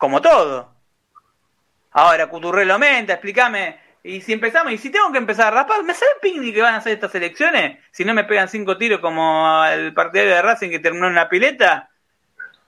Como 0.06 0.22
todo. 0.22 0.72
Ahora, 1.90 2.28
Cuturrelo 2.28 2.78
Menta, 2.78 3.14
explícame. 3.14 3.76
Y 4.04 4.20
si 4.20 4.34
empezamos, 4.34 4.72
y 4.72 4.78
si 4.78 4.88
tengo 4.88 5.10
que 5.10 5.18
empezar 5.18 5.48
a 5.48 5.50
raspar, 5.50 5.82
¿me 5.82 5.94
sabe 5.94 6.12
picnic 6.22 6.54
que 6.54 6.62
van 6.62 6.74
a 6.74 6.76
hacer 6.76 6.92
estas 6.92 7.12
elecciones? 7.16 7.80
Si 7.90 8.04
no 8.04 8.14
me 8.14 8.22
pegan 8.22 8.48
cinco 8.48 8.78
tiros 8.78 9.00
como 9.00 9.64
el 9.64 9.92
partidario 9.92 10.32
de 10.32 10.42
Racing 10.42 10.70
que 10.70 10.78
terminó 10.78 11.08
en 11.08 11.16
la 11.16 11.28
pileta. 11.28 11.90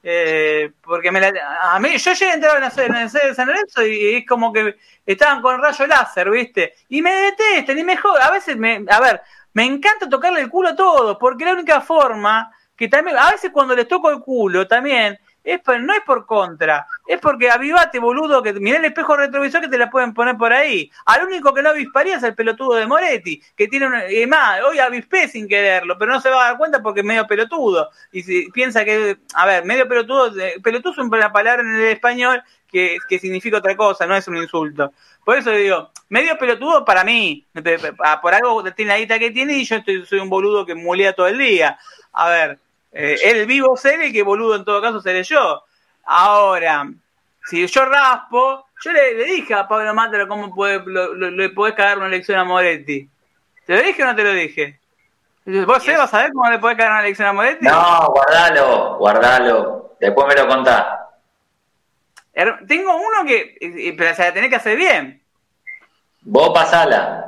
Eh, 0.03 0.73
porque 0.83 1.13
me 1.13 1.21
la, 1.21 1.33
a 1.63 1.79
mí, 1.79 1.97
yo 1.97 2.13
llegué 2.13 2.33
a 2.33 2.35
entrar 2.35 2.57
en 2.57 2.63
la 2.63 2.71
sede, 3.09 3.29
de 3.29 3.35
San 3.37 3.47
Lorenzo 3.47 3.87
y 3.87 4.17
es 4.17 4.27
como 4.27 4.53
que 4.53 4.77
estaban 5.07 5.41
con 5.41 5.63
rayo 5.63 5.87
láser, 5.87 6.31
¿viste? 6.31 6.75
Y 6.89 7.03
me 7.03 7.13
detestan 7.13 7.79
y 7.79 7.85
me 7.85 7.97
jodan. 7.97 8.25
A 8.25 8.33
veces, 8.33 8.57
me, 8.57 8.85
a 8.91 8.99
ver, 8.99 9.23
me 9.53 9.65
encanta 9.65 10.09
tocarle 10.09 10.41
el 10.41 10.51
culo 10.51 10.71
a 10.71 10.75
todos, 10.75 11.17
porque 11.21 11.45
la 11.45 11.53
única 11.53 11.81
forma 11.83 12.51
que 12.75 12.89
también, 12.89 13.17
a 13.17 13.31
veces 13.31 13.53
cuando 13.53 13.77
les 13.77 13.87
toco 13.87 14.11
el 14.11 14.19
culo 14.19 14.67
también, 14.67 15.21
es 15.49 15.61
no 15.81 15.95
es 15.95 16.01
por 16.03 16.27
contra, 16.27 16.87
es 17.09 17.19
porque 17.21 17.51
avivate, 17.51 17.99
boludo, 17.99 18.43
que 18.43 18.53
mirá 18.53 18.77
el 18.79 18.85
espejo 18.85 19.17
retrovisor 19.17 19.63
que 19.63 19.69
te 19.69 19.79
la 19.79 19.89
pueden 19.89 20.13
poner 20.13 20.37
por 20.37 20.53
ahí. 20.53 20.93
Al 21.07 21.25
único 21.27 21.55
que 21.55 21.63
no 21.63 21.71
avisparía 21.71 22.17
es 22.17 22.23
el 22.23 22.35
pelotudo 22.35 22.75
de 22.75 22.87
Moretti, 22.87 23.43
que 23.57 23.67
tiene 23.67 23.87
una, 23.87 24.13
y 24.13 24.27
más, 24.27 24.61
hoy 24.63 24.79
avispé 24.79 25.27
sin 25.27 25.49
quererlo, 25.49 25.97
pero 25.97 26.13
no 26.13 26.21
se 26.21 26.29
va 26.29 26.45
a 26.45 26.49
dar 26.51 26.59
cuenta 26.59 26.83
porque 26.83 27.01
es 27.01 27.07
medio 27.07 27.27
pelotudo. 27.27 27.89
Y 28.13 28.23
si 28.23 28.51
piensa 28.51 28.85
que, 28.85 29.17
a 29.33 29.47
ver, 29.47 29.65
medio 29.65 29.89
pelotudo, 29.89 30.35
pelotudo 30.63 30.93
es 30.93 30.99
una 30.99 31.33
palabra 31.33 31.63
en 31.63 31.77
el 31.77 31.87
español 31.87 32.43
que, 32.71 32.99
que 33.09 33.19
significa 33.19 33.57
otra 33.57 33.75
cosa, 33.75 34.07
no 34.07 34.15
es 34.15 34.29
un 34.29 34.37
insulto. 34.37 34.93
Por 35.25 35.39
eso 35.39 35.51
digo, 35.53 35.91
medio 36.11 36.37
pelotudo 36.37 36.85
para 36.85 37.05
mí, 37.05 37.47
Ah, 38.01 38.21
por 38.21 38.35
algo 38.35 38.63
tiene 38.75 38.93
la 38.93 38.99
guita 38.99 39.19
que 39.19 39.31
tiene 39.31 39.55
y 39.55 39.65
yo 39.65 39.77
estoy, 39.77 40.05
soy 40.05 40.21
un 40.21 40.29
boludo 40.29 40.67
que 40.67 40.75
mulea 40.75 41.15
todo 41.15 41.27
el 41.27 41.39
día. 41.39 41.79
A 42.13 42.29
ver, 42.29 42.59
eh, 42.93 43.17
él 43.25 43.47
vivo 43.47 43.79
seré 43.79 44.13
que 44.13 44.23
boludo 44.23 44.57
en 44.57 44.65
todo 44.67 44.83
caso 44.83 45.01
seré 45.01 45.23
yo. 45.23 45.65
Ahora, 46.11 46.87
si 47.51 47.67
yo 47.67 47.85
raspo, 47.85 48.67
yo 48.83 48.93
le, 48.93 49.15
le 49.15 49.25
dije 49.25 49.53
a 49.53 49.69
Pablo 49.69 49.93
Mátaro 49.95 50.27
cómo 50.27 50.55
puede, 50.55 50.81
lo- 50.87 51.15
lo- 51.15 51.31
le 51.31 51.51
podés 51.51 51.75
cagar 51.75 51.99
una 51.99 52.07
elección 52.07 52.39
a 52.39 52.45
Moretti. 52.45 53.09
¿Te 53.67 53.77
lo 53.77 53.83
dije 53.83 54.03
o 54.03 54.07
no 54.07 54.17
te 54.17 54.25
lo 54.25 54.33
dije? 54.33 54.81
¿Vos, 55.45 55.87
Y 55.87 55.91
es- 55.91 55.97
Seba, 55.97 56.07
sabés 56.07 56.31
cómo 56.33 56.49
le 56.51 56.59
podés 56.59 56.77
cagar 56.79 56.93
una 56.93 57.01
elección 57.03 57.29
a 57.29 57.33
Moretti? 57.35 57.67
No, 57.67 58.07
guardalo, 58.09 58.97
guardalo. 58.97 59.97
Después 60.01 60.27
me 60.29 60.35
lo 60.35 60.49
contás. 60.49 60.87
Tengo 62.69 62.95
uno 62.97 63.25
que, 63.27 63.57
eh, 63.61 63.95
pero 63.99 64.15
se 64.15 64.23
la 64.23 64.33
tenés 64.33 64.49
que 64.49 64.57
hacer 64.57 64.77
bien. 64.77 65.21
Vos 66.23 66.51
pasala. 66.55 67.25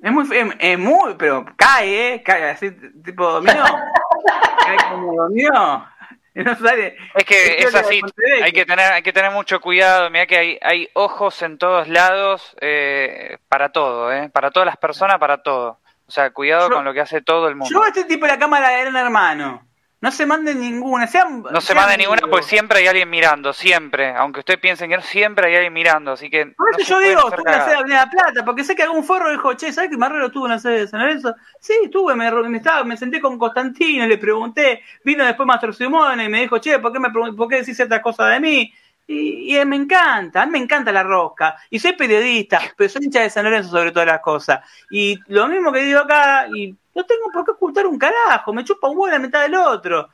Es 0.00 0.12
muy, 0.12 0.24
es, 0.36 0.54
es 0.60 0.78
muy, 0.78 1.14
pero 1.18 1.44
cae, 1.56 2.14
¿eh? 2.14 2.22
Cae 2.22 2.50
así, 2.50 2.70
tipo 2.70 3.26
dominó. 3.32 3.64
cae 4.64 4.76
como 4.90 5.14
dominó. 5.14 5.86
Y 6.34 6.42
No 6.44 6.56
sale. 6.56 6.96
Es 7.14 7.24
que 7.24 7.58
Es 7.58 7.74
así, 7.74 8.00
hay 8.42 8.52
que 8.52 8.64
tener, 8.66 8.92
hay 8.92 9.02
que 9.02 9.12
tener 9.12 9.30
mucho 9.30 9.60
cuidado. 9.60 10.10
Mira 10.10 10.26
que 10.26 10.36
hay, 10.38 10.58
hay 10.62 10.88
ojos 10.94 11.40
en 11.42 11.58
todos 11.58 11.88
lados 11.88 12.56
eh, 12.60 13.38
para 13.48 13.70
todo, 13.70 14.12
eh, 14.12 14.28
para 14.30 14.50
todas 14.50 14.66
las 14.66 14.76
personas, 14.76 15.18
para 15.18 15.42
todo. 15.42 15.78
O 16.06 16.10
sea, 16.10 16.30
cuidado 16.30 16.68
Yo- 16.68 16.74
con 16.76 16.84
lo 16.84 16.92
que 16.92 17.00
hace 17.00 17.22
todo 17.22 17.48
el 17.48 17.56
mundo. 17.56 17.70
Yo 17.72 17.82
a 17.82 17.88
este 17.88 18.04
tipo 18.04 18.26
de 18.26 18.32
la 18.32 18.38
cámara 18.38 18.68
de 18.70 18.80
Gran 18.82 18.96
Hermano. 18.96 19.66
No 20.04 20.10
se 20.10 20.26
manden 20.26 20.60
ninguna. 20.60 21.06
Sean, 21.06 21.42
No 21.50 21.62
se 21.62 21.68
sean 21.68 21.78
mande 21.78 21.96
ninguna 21.96 22.20
porque 22.28 22.42
siempre 22.42 22.80
hay 22.80 22.86
alguien 22.88 23.08
mirando, 23.08 23.54
siempre. 23.54 24.14
Aunque 24.14 24.40
ustedes 24.40 24.60
piensen 24.60 24.90
que 24.90 24.98
no, 24.98 25.02
siempre 25.02 25.46
hay 25.46 25.54
alguien 25.54 25.72
mirando, 25.72 26.12
así 26.12 26.28
que... 26.28 26.44
Por 26.48 26.78
eso 26.78 27.00
yo 27.00 27.08
digo, 27.08 27.32
en 27.34 27.44
la 27.44 27.64
sede 27.64 27.70
de. 27.70 27.80
Avenida 27.80 28.10
Plata, 28.10 28.44
porque 28.44 28.64
sé 28.64 28.76
que 28.76 28.82
algún 28.82 29.02
forro 29.02 29.30
dijo, 29.30 29.54
che, 29.54 29.72
¿sabes 29.72 29.88
que 29.88 29.96
Marrero 29.96 30.26
estuvo 30.26 30.44
en 30.44 30.52
la 30.52 30.58
sede 30.58 30.80
de 30.80 30.88
San 30.88 31.00
Lorenzo? 31.00 31.34
Sí, 31.58 31.72
estuve, 31.84 32.14
me, 32.14 32.30
me, 32.30 32.58
estaba, 32.58 32.84
me 32.84 32.98
senté 32.98 33.18
con 33.18 33.38
Constantino, 33.38 34.06
le 34.06 34.18
pregunté, 34.18 34.82
vino 35.02 35.24
después 35.24 35.46
Mastro 35.46 35.72
Simone 35.72 36.24
y 36.24 36.28
me 36.28 36.42
dijo, 36.42 36.58
che, 36.58 36.78
¿por 36.80 36.92
qué, 36.92 37.00
me, 37.00 37.08
¿por 37.08 37.48
qué 37.48 37.60
decís 37.60 37.74
ciertas 37.74 38.02
cosas 38.02 38.30
de 38.30 38.40
mí? 38.40 38.74
Y, 39.06 39.56
y 39.56 39.64
me 39.64 39.76
encanta, 39.76 40.42
a 40.42 40.44
mí 40.44 40.52
me 40.52 40.58
encanta 40.58 40.92
la 40.92 41.02
rosca. 41.02 41.56
Y 41.70 41.78
soy 41.78 41.94
periodista, 41.94 42.60
pero 42.76 42.90
soy 42.90 43.06
hincha 43.06 43.22
de 43.22 43.30
San 43.30 43.44
Lorenzo 43.44 43.70
sobre 43.70 43.90
todas 43.90 44.08
las 44.08 44.20
cosas. 44.20 44.60
Y 44.90 45.18
lo 45.28 45.48
mismo 45.48 45.72
que 45.72 45.80
digo 45.80 46.00
acá, 46.00 46.46
y 46.54 46.76
no 46.94 47.04
tengo 47.04 47.30
por 47.32 47.44
qué 47.44 47.50
ocultar 47.52 47.86
un 47.86 47.98
carajo, 47.98 48.52
me 48.52 48.64
chupa 48.64 48.88
un 48.88 48.98
huevo 48.98 49.12
la 49.12 49.18
mitad 49.18 49.42
del 49.42 49.54
otro. 49.54 50.08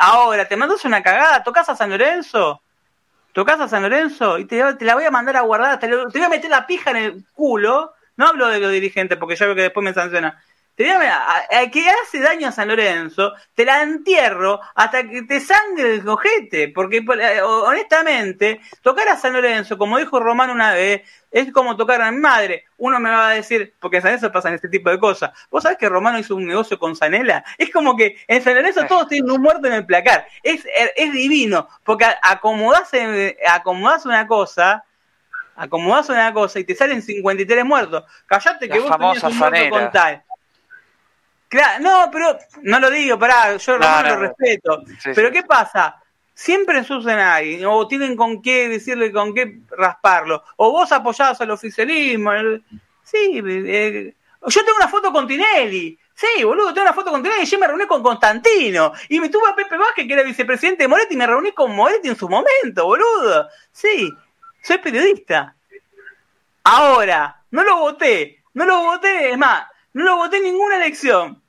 Ahora, 0.00 0.46
te 0.46 0.56
mandas 0.56 0.84
una 0.84 1.02
cagada, 1.02 1.42
tocas 1.42 1.68
a 1.68 1.76
San 1.76 1.90
Lorenzo, 1.90 2.62
tocas 3.32 3.58
a 3.60 3.68
San 3.68 3.82
Lorenzo 3.82 4.38
y 4.38 4.44
te, 4.44 4.62
la 4.80 4.94
voy 4.94 5.04
a 5.04 5.10
mandar 5.10 5.36
a 5.36 5.40
guardar, 5.40 5.78
te, 5.78 5.88
te 5.88 5.96
voy 5.96 6.22
a 6.22 6.28
meter 6.28 6.50
la 6.50 6.66
pija 6.66 6.90
en 6.90 6.96
el 6.96 7.24
culo. 7.32 7.92
No 8.16 8.26
hablo 8.26 8.48
de 8.48 8.60
los 8.60 8.72
dirigentes 8.72 9.18
porque 9.18 9.36
ya 9.36 9.46
veo 9.46 9.54
que 9.54 9.62
después 9.62 9.84
me 9.84 9.92
sanciona. 9.92 10.42
Que 10.76 11.88
hace 12.02 12.20
daño 12.20 12.48
a 12.48 12.52
San 12.52 12.68
Lorenzo, 12.68 13.32
te 13.54 13.64
la 13.64 13.82
entierro 13.82 14.60
hasta 14.74 15.08
que 15.08 15.22
te 15.22 15.40
sangre 15.40 15.94
el 15.94 16.04
cojete. 16.04 16.68
Porque 16.68 16.98
eh, 16.98 17.40
honestamente, 17.42 18.60
tocar 18.82 19.08
a 19.08 19.16
San 19.16 19.32
Lorenzo, 19.32 19.78
como 19.78 19.98
dijo 19.98 20.20
Romano 20.20 20.52
una 20.52 20.72
vez, 20.74 21.02
es 21.30 21.52
como 21.52 21.76
tocar 21.76 22.00
a 22.02 22.10
mi 22.10 22.18
madre. 22.18 22.64
Uno 22.78 23.00
me 23.00 23.10
va 23.10 23.30
a 23.30 23.34
decir, 23.34 23.74
porque 23.80 23.96
en 23.96 24.02
San 24.02 24.10
Lorenzo 24.12 24.32
pasan 24.32 24.54
este 24.54 24.68
tipo 24.68 24.90
de 24.90 24.98
cosas. 24.98 25.30
¿Vos 25.50 25.62
sabés 25.62 25.78
que 25.78 25.88
Romano 25.88 26.18
hizo 26.18 26.36
un 26.36 26.46
negocio 26.46 26.78
con 26.78 26.94
Sanela? 26.94 27.44
Es 27.58 27.70
como 27.70 27.96
que 27.96 28.16
en 28.28 28.42
San 28.42 28.54
Lorenzo 28.54 28.84
todos 28.86 29.08
tienen 29.08 29.30
un 29.30 29.40
muerto 29.42 29.66
en 29.66 29.74
el 29.74 29.86
placar. 29.86 30.26
Es, 30.42 30.66
es 30.94 31.12
divino, 31.12 31.68
porque 31.84 32.06
acomodás, 32.22 32.92
en- 32.94 33.34
acomodás 33.48 34.04
una 34.06 34.26
cosa, 34.26 34.84
acomodás 35.56 36.08
una 36.10 36.32
cosa 36.32 36.58
y 36.58 36.64
te 36.64 36.74
salen 36.74 37.02
53 37.02 37.64
muertos. 37.64 38.04
Callate 38.26 38.68
que 38.68 38.74
La 38.78 38.80
vos 38.82 38.90
tenías 38.98 39.24
un 39.24 39.38
muerto 39.38 39.56
con 39.70 39.90
tal. 39.90 40.22
Claro, 41.48 41.82
no, 41.82 42.10
pero 42.10 42.36
no 42.62 42.80
lo 42.80 42.90
digo, 42.90 43.18
pará, 43.18 43.56
yo 43.56 43.78
No, 43.78 44.02
no, 44.02 44.08
lo 44.08 44.16
respeto. 44.16 44.82
Sí, 45.00 45.10
pero 45.14 45.28
sí. 45.28 45.34
¿qué 45.34 45.42
pasa? 45.44 46.02
Siempre 46.34 46.78
ensucian 46.78 47.18
a 47.18 47.36
alguien, 47.36 47.64
o 47.66 47.86
tienen 47.88 48.16
con 48.16 48.42
qué 48.42 48.68
decirle, 48.68 49.12
con 49.12 49.32
qué 49.34 49.60
rasparlo, 49.70 50.42
o 50.56 50.70
vos 50.72 50.90
apoyás 50.92 51.40
al 51.40 51.50
oficialismo. 51.50 52.32
el- 52.32 52.62
Sí, 53.02 53.40
eh, 53.44 54.14
yo 54.46 54.64
tengo 54.64 54.76
una 54.76 54.88
foto 54.88 55.12
con 55.12 55.26
Tinelli. 55.28 55.96
Sí, 56.14 56.42
boludo, 56.44 56.72
tengo 56.74 56.86
una 56.86 56.92
foto 56.94 57.10
con 57.12 57.22
Tinelli. 57.22 57.44
Yo 57.46 57.58
me 57.58 57.66
reuní 57.68 57.86
con 57.86 58.02
Constantino. 58.02 58.92
Y 59.08 59.20
me 59.20 59.28
tuve 59.28 59.48
a 59.48 59.54
Pepe 59.54 59.76
Vázquez, 59.76 60.06
que 60.06 60.12
era 60.12 60.22
vicepresidente 60.24 60.82
de 60.82 60.88
Moretti, 60.88 61.14
y 61.14 61.16
me 61.16 61.26
reuní 61.26 61.52
con 61.52 61.74
Moretti 61.76 62.08
en 62.08 62.16
su 62.16 62.28
momento, 62.28 62.84
boludo. 62.84 63.48
Sí, 63.70 64.12
soy 64.62 64.78
periodista. 64.78 65.54
Ahora, 66.64 67.42
no 67.50 67.62
lo 67.62 67.76
voté. 67.78 68.42
No 68.54 68.64
lo 68.64 68.82
voté, 68.82 69.30
es 69.30 69.38
más, 69.38 69.66
no 69.96 70.04
lo 70.04 70.16
voté 70.16 70.36
en 70.36 70.42
ninguna 70.42 70.76
elección. 70.76 71.42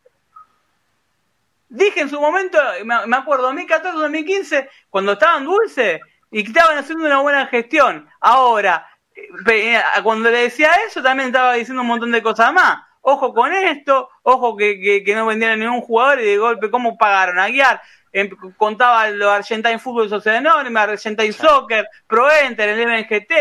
Dije 1.68 2.00
en 2.00 2.10
su 2.10 2.20
momento, 2.22 2.58
me 2.86 3.18
acuerdo, 3.18 3.44
2014, 3.48 3.98
2015, 3.98 4.70
cuando 4.90 5.12
estaban 5.12 5.44
dulce 5.44 6.00
y 6.32 6.44
que 6.44 6.50
estaban 6.52 6.78
haciendo 6.78 7.06
una 7.06 7.20
buena 7.20 7.48
gestión. 7.48 8.08
Ahora, 8.22 8.88
eh, 9.14 9.82
cuando 10.02 10.32
le 10.32 10.44
decía 10.44 10.72
eso, 10.88 11.04
también 11.04 11.28
estaba 11.28 11.56
diciendo 11.56 11.82
un 11.82 11.90
montón 11.90 12.10
de 12.14 12.24
cosas 12.24 12.54
más. 12.54 12.84
Ojo 13.02 13.34
con 13.34 13.52
esto, 13.52 14.10
ojo 14.24 14.56
que, 14.56 14.80
que, 14.80 15.04
que 15.04 15.14
no 15.14 15.26
vendieron 15.26 15.60
ningún 15.60 15.82
jugador 15.82 16.22
y 16.22 16.26
de 16.28 16.38
golpe, 16.38 16.72
¿cómo 16.72 16.98
pagaron 16.98 17.40
a 17.40 17.50
guiar? 17.50 17.82
Em, 18.14 18.30
contaba 18.56 19.10
lo 19.10 19.30
Argentine 19.30 19.78
Fútbol 19.78 20.08
Sociedad 20.08 20.38
Anónima, 20.38 20.84
Argentine 20.84 21.34
Soccer, 21.34 21.86
ProEnter, 22.08 22.70
el 22.70 22.88
MGT. 22.88 23.32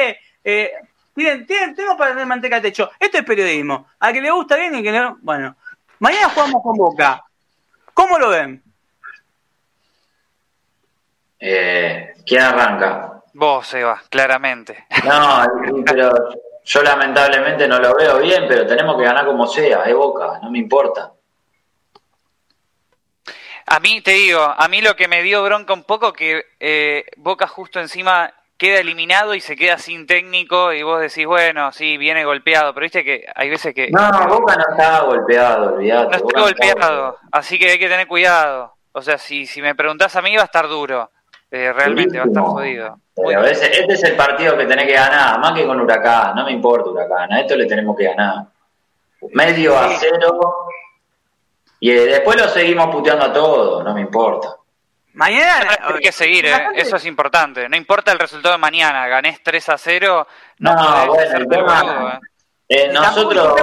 Eh, 0.42 0.72
miren, 1.16 1.47
tienen, 1.47 1.74
tengo 1.74 1.97
para 1.97 2.12
tener 2.12 2.26
manteca 2.26 2.56
al 2.56 2.62
techo. 2.62 2.90
Esto 3.01 3.18
es 3.18 3.24
periodismo. 3.24 3.88
A 3.98 4.12
que 4.12 4.20
le 4.20 4.30
gusta 4.30 4.56
bien 4.56 4.74
y 4.76 4.82
que 4.82 4.93
no. 4.93 5.18
Bueno, 5.20 5.56
mañana 5.98 6.28
jugamos 6.30 6.62
con 6.62 6.76
Boca. 6.76 7.24
¿Cómo 7.93 8.18
lo 8.18 8.28
ven? 8.28 8.62
Eh, 11.40 12.14
¿Quién 12.24 12.43
arranca? 12.43 13.22
Vos, 13.34 13.74
Eva, 13.74 14.02
claramente. 14.09 14.86
No, 15.05 15.44
pero 15.84 16.10
yo 16.64 16.82
lamentablemente 16.82 17.68
no 17.68 17.78
lo 17.78 17.94
veo 17.94 18.18
bien, 18.18 18.47
pero 18.48 18.66
tenemos 18.66 18.97
que 18.97 19.05
ganar 19.05 19.26
como 19.26 19.47
sea, 19.47 19.82
es 19.84 19.94
Boca, 19.94 20.40
no 20.43 20.51
me 20.51 20.59
importa. 20.59 21.12
A 23.66 23.80
mí, 23.80 24.01
te 24.01 24.12
digo, 24.12 24.43
a 24.43 24.68
mí 24.68 24.80
lo 24.80 24.94
que 24.97 25.09
me 25.09 25.22
dio 25.22 25.43
bronca 25.43 25.72
un 25.74 25.84
poco 25.84 26.12
que 26.12 26.44
eh, 26.60 27.05
Boca 27.16 27.47
justo 27.47 27.80
encima 27.80 28.32
queda 28.56 28.80
eliminado 28.80 29.34
y 29.34 29.40
se 29.40 29.56
queda 29.56 29.78
sin 29.78 30.06
técnico 30.06 30.72
y 30.72 30.82
vos 30.82 31.00
decís, 31.00 31.26
bueno, 31.26 31.72
sí, 31.72 31.96
viene 31.98 32.24
golpeado, 32.24 32.72
pero 32.72 32.84
viste 32.84 33.04
que 33.04 33.26
hay 33.34 33.50
veces 33.50 33.74
que... 33.74 33.90
No, 33.90 34.10
Boca 34.28 34.56
no 34.56 34.64
está 34.70 35.00
golpeado, 35.00 35.74
olvidate. 35.74 36.10
No 36.10 36.28
está 36.28 36.40
golpeado, 36.40 37.18
así 37.32 37.58
que 37.58 37.70
hay 37.70 37.78
que 37.78 37.88
tener 37.88 38.06
cuidado. 38.06 38.74
O 38.92 39.02
sea, 39.02 39.18
si, 39.18 39.46
si 39.46 39.60
me 39.60 39.74
preguntás 39.74 40.16
a 40.16 40.22
mí 40.22 40.34
va 40.36 40.42
a 40.42 40.46
estar 40.46 40.68
duro, 40.68 41.10
eh, 41.50 41.72
realmente 41.72 42.18
va 42.18 42.24
a 42.24 42.28
estar 42.28 42.42
jodido. 42.42 42.98
Pero 43.14 43.44
ese, 43.44 43.66
este 43.66 43.92
es 43.92 44.04
el 44.04 44.16
partido 44.16 44.56
que 44.56 44.66
tenés 44.66 44.86
que 44.86 44.94
ganar, 44.94 45.38
más 45.38 45.52
que 45.52 45.66
con 45.66 45.80
Huracán, 45.80 46.34
no 46.34 46.44
me 46.44 46.52
importa 46.52 46.90
Huracán, 46.90 47.32
a 47.32 47.40
esto 47.40 47.56
le 47.56 47.66
tenemos 47.66 47.96
que 47.96 48.04
ganar. 48.04 48.46
Medio 49.32 49.78
a 49.78 49.88
cero 49.98 50.38
y 51.80 51.90
eh, 51.90 52.06
después 52.06 52.40
lo 52.40 52.48
seguimos 52.48 52.88
puteando 52.88 53.26
a 53.26 53.32
todos, 53.32 53.84
no 53.84 53.94
me 53.94 54.00
importa. 54.00 54.56
Mañana 55.16 55.78
hay 55.80 56.01
que 56.01 56.12
seguir, 56.12 56.44
¿eh? 56.44 56.68
eso 56.74 56.97
es 56.97 57.06
importante. 57.06 57.66
No 57.70 57.76
importa 57.76 58.12
el 58.12 58.18
resultado 58.18 58.55
de 58.55 58.60
mañana, 58.60 59.09
ganés 59.09 59.43
3 59.43 59.70
a 59.70 59.78
0. 59.78 60.26
No, 60.59 60.74
no 60.74 61.06
bueno, 61.06 61.38
el 61.38 61.48
tema, 61.48 62.20
eh. 62.68 62.76
eh 62.84 62.93
nosotros. 62.93 63.62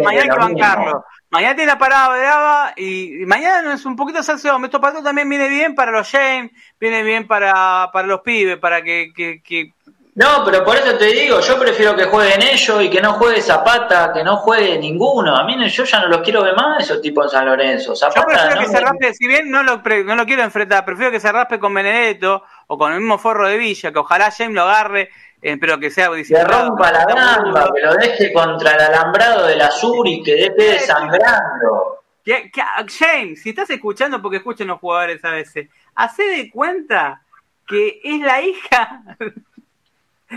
mañana 0.00 0.22
hay 0.22 0.28
que 0.28 0.36
bancarlo. 0.36 1.04
Mañana 1.30 1.54
tiene 1.54 1.72
la 1.72 1.78
parada 1.78 2.08
brava 2.08 2.72
y, 2.76 3.22
y 3.22 3.26
mañana 3.26 3.74
es 3.74 3.84
un 3.86 3.94
poquito 3.94 4.18
hacerse 4.18 4.48
Estos 4.48 4.80
partidos 4.80 5.04
también 5.04 5.28
viene 5.28 5.48
bien 5.48 5.76
para 5.76 5.92
los 5.92 6.10
James, 6.10 6.50
viene 6.80 7.04
bien 7.04 7.28
para, 7.28 7.90
para 7.92 8.08
los 8.08 8.22
pibes, 8.22 8.58
para 8.58 8.82
que, 8.82 9.12
que, 9.14 9.42
que 9.42 9.74
no, 10.16 10.44
pero 10.44 10.64
por 10.64 10.76
eso 10.76 10.96
te 10.96 11.06
digo, 11.06 11.40
yo 11.40 11.58
prefiero 11.58 11.96
que 11.96 12.04
jueguen 12.04 12.40
ellos 12.40 12.82
y 12.84 12.88
que 12.88 13.00
no 13.00 13.14
juegue 13.14 13.42
Zapata, 13.42 14.12
que 14.12 14.22
no 14.22 14.36
juegue 14.36 14.78
ninguno. 14.78 15.36
A 15.36 15.42
mí 15.42 15.56
yo 15.68 15.82
ya 15.82 16.00
no 16.00 16.06
los 16.06 16.20
quiero 16.20 16.44
ver 16.44 16.54
más 16.54 16.84
esos 16.84 17.02
tipos 17.02 17.24
en 17.24 17.30
San 17.30 17.46
Lorenzo. 17.46 17.96
Zapata, 17.96 18.20
yo 18.20 18.26
prefiero 18.26 18.60
que 18.60 18.66
se 18.68 18.80
raspe, 18.80 19.14
si 19.14 19.26
bien 19.26 19.50
no 19.50 19.64
lo, 19.64 19.82
no 20.04 20.14
lo 20.14 20.24
quiero 20.24 20.44
enfrentar, 20.44 20.84
prefiero 20.84 21.10
que 21.10 21.18
se 21.18 21.32
raspe 21.32 21.58
con 21.58 21.74
Benedetto 21.74 22.44
o 22.68 22.78
con 22.78 22.92
el 22.92 23.00
mismo 23.00 23.18
forro 23.18 23.48
de 23.48 23.58
Villa, 23.58 23.90
que 23.90 23.98
ojalá 23.98 24.30
James 24.30 24.54
lo 24.54 24.62
agarre, 24.62 25.10
eh, 25.42 25.56
pero 25.60 25.80
que 25.80 25.90
sea 25.90 26.10
Que 26.10 26.44
rompa 26.44 26.92
la 26.92 27.04
gamba, 27.06 27.72
que 27.74 27.82
lo 27.82 27.94
deje 27.94 28.32
contra 28.32 28.72
el 28.76 28.80
alambrado 28.82 29.48
del 29.48 29.60
azul 29.62 30.06
y 30.06 30.22
que 30.22 30.36
deje 30.36 30.74
desangrando. 30.74 32.04
Que, 32.24 32.52
James, 32.52 33.42
si 33.42 33.50
estás 33.50 33.68
escuchando, 33.68 34.22
porque 34.22 34.36
escuchen 34.36 34.68
los 34.68 34.78
jugadores 34.78 35.24
a 35.24 35.30
veces, 35.30 35.68
hace 35.96 36.22
de 36.22 36.50
cuenta 36.50 37.22
que 37.66 38.00
es 38.04 38.20
la 38.20 38.40
hija 38.42 39.02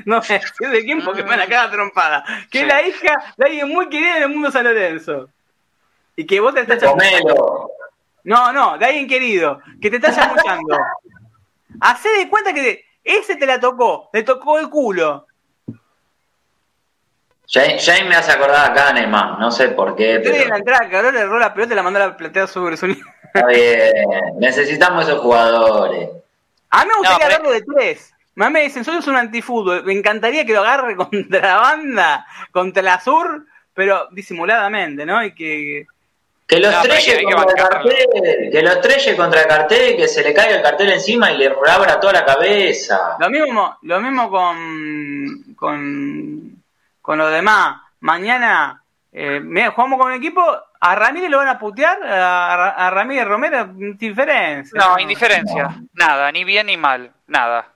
no 0.06 0.22
sé 0.22 0.42
de 0.60 0.84
quién 0.84 1.04
porque 1.04 1.24
me 1.24 1.38
la 1.38 1.48
cara 1.48 1.72
trompada. 1.72 2.24
Que 2.50 2.62
es 2.62 2.68
la 2.68 2.82
hija 2.82 3.34
de 3.38 3.46
alguien 3.46 3.70
muy 3.70 3.90
querido 3.90 4.18
en 4.18 4.24
el 4.24 4.30
mundo 4.30 4.52
San 4.52 4.64
Lorenzo. 4.64 5.30
Y 6.16 6.26
que 6.26 6.40
vos 6.40 6.54
te 6.54 6.62
estás 6.62 6.84
Comelo. 6.84 7.72
No, 8.24 8.52
no, 8.52 8.78
de 8.78 8.86
alguien 8.86 9.08
querido, 9.08 9.62
que 9.82 9.90
te 9.90 9.98
estás 9.98 10.18
escuchando. 10.18 10.78
Hacé 11.80 12.10
de 12.10 12.30
cuenta 12.30 12.54
que 12.54 12.86
ese 13.04 13.36
te 13.36 13.46
la 13.46 13.60
tocó, 13.60 14.10
le 14.12 14.24
tocó 14.24 14.60
el 14.60 14.70
culo. 14.70 15.26
James, 17.50 18.06
me 18.10 18.16
hace 18.16 18.34
acordar 18.34 18.70
a 18.70 18.74
Kahneman, 18.74 19.40
no 19.40 19.52
sé 19.52 19.70
por 19.70 19.96
qué. 19.96 20.20
Pero... 20.22 20.36
en 20.36 20.50
la 20.50 20.58
entrada, 20.58 20.90
que 20.90 21.12
le 21.14 21.20
erró 21.22 21.40
la 21.40 21.54
pelota 21.54 21.74
y 21.74 21.76
la 21.78 21.84
mandó 21.84 22.04
a 22.04 22.08
la 22.08 22.18
platea 22.18 22.48
sobre 22.48 22.76
su 22.76 22.88
Está 22.88 23.46
bien, 23.48 23.94
necesitamos 24.38 25.08
esos 25.08 25.22
jugadores. 25.22 26.10
A 26.70 26.84
mí 26.84 26.92
me 26.92 26.98
gustaría 26.98 27.38
verlo 27.38 27.52
de 27.52 27.62
tres. 27.62 28.14
Me 28.38 28.62
dicen, 28.62 28.86
soy 28.86 29.00
un 29.08 29.16
antifútbol. 29.16 29.84
Me 29.84 29.94
encantaría 29.94 30.46
que 30.46 30.54
lo 30.54 30.60
agarre 30.60 30.96
contra 30.96 31.42
la 31.42 31.58
banda, 31.58 32.28
contra 32.52 32.84
la 32.84 33.00
sur, 33.00 33.46
pero 33.74 34.08
disimuladamente, 34.12 35.06
¿no? 35.06 35.24
Y 35.24 35.34
que. 35.34 35.88
Que 36.46 36.60
lo 36.62 36.70
estrelle 36.70 37.24
contra 37.24 37.50
el 37.50 37.70
cartel, 37.70 38.50
que 38.50 38.62
lo 38.62 38.72
estrelle 38.72 39.18
contra 39.18 39.42
el 39.42 39.48
cartel, 39.48 39.98
que 39.98 40.08
se 40.08 40.24
le 40.24 40.34
caiga 40.34 40.56
el 40.56 40.62
cartel 40.62 40.92
encima 40.92 41.30
y 41.30 41.40
le 41.40 41.48
abra 41.70 42.00
toda 42.00 42.14
la 42.14 42.26
cabeza. 42.26 43.18
Lo 43.20 43.30
mismo, 43.30 43.78
lo 43.82 44.00
mismo 44.00 44.30
con, 44.30 45.56
con, 45.58 46.64
con 47.02 47.18
los 47.18 47.34
demás. 47.34 47.82
Mañana 48.00 48.82
eh, 49.12 49.42
jugamos 49.76 50.00
con 50.00 50.08
un 50.08 50.18
equipo, 50.18 50.42
a 50.80 50.96
Ramírez 50.96 51.30
lo 51.30 51.40
van 51.40 51.50
a 51.50 51.60
putear, 51.60 52.02
a, 52.02 52.90
Ramírez 52.92 53.26
Romero, 53.26 53.70
indiferencia. 53.78 54.80
No, 54.80 54.98
indiferencia, 54.98 55.82
nada, 55.96 56.32
ni 56.32 56.46
bien 56.46 56.68
ni 56.68 56.78
mal, 56.78 57.12
nada 57.28 57.74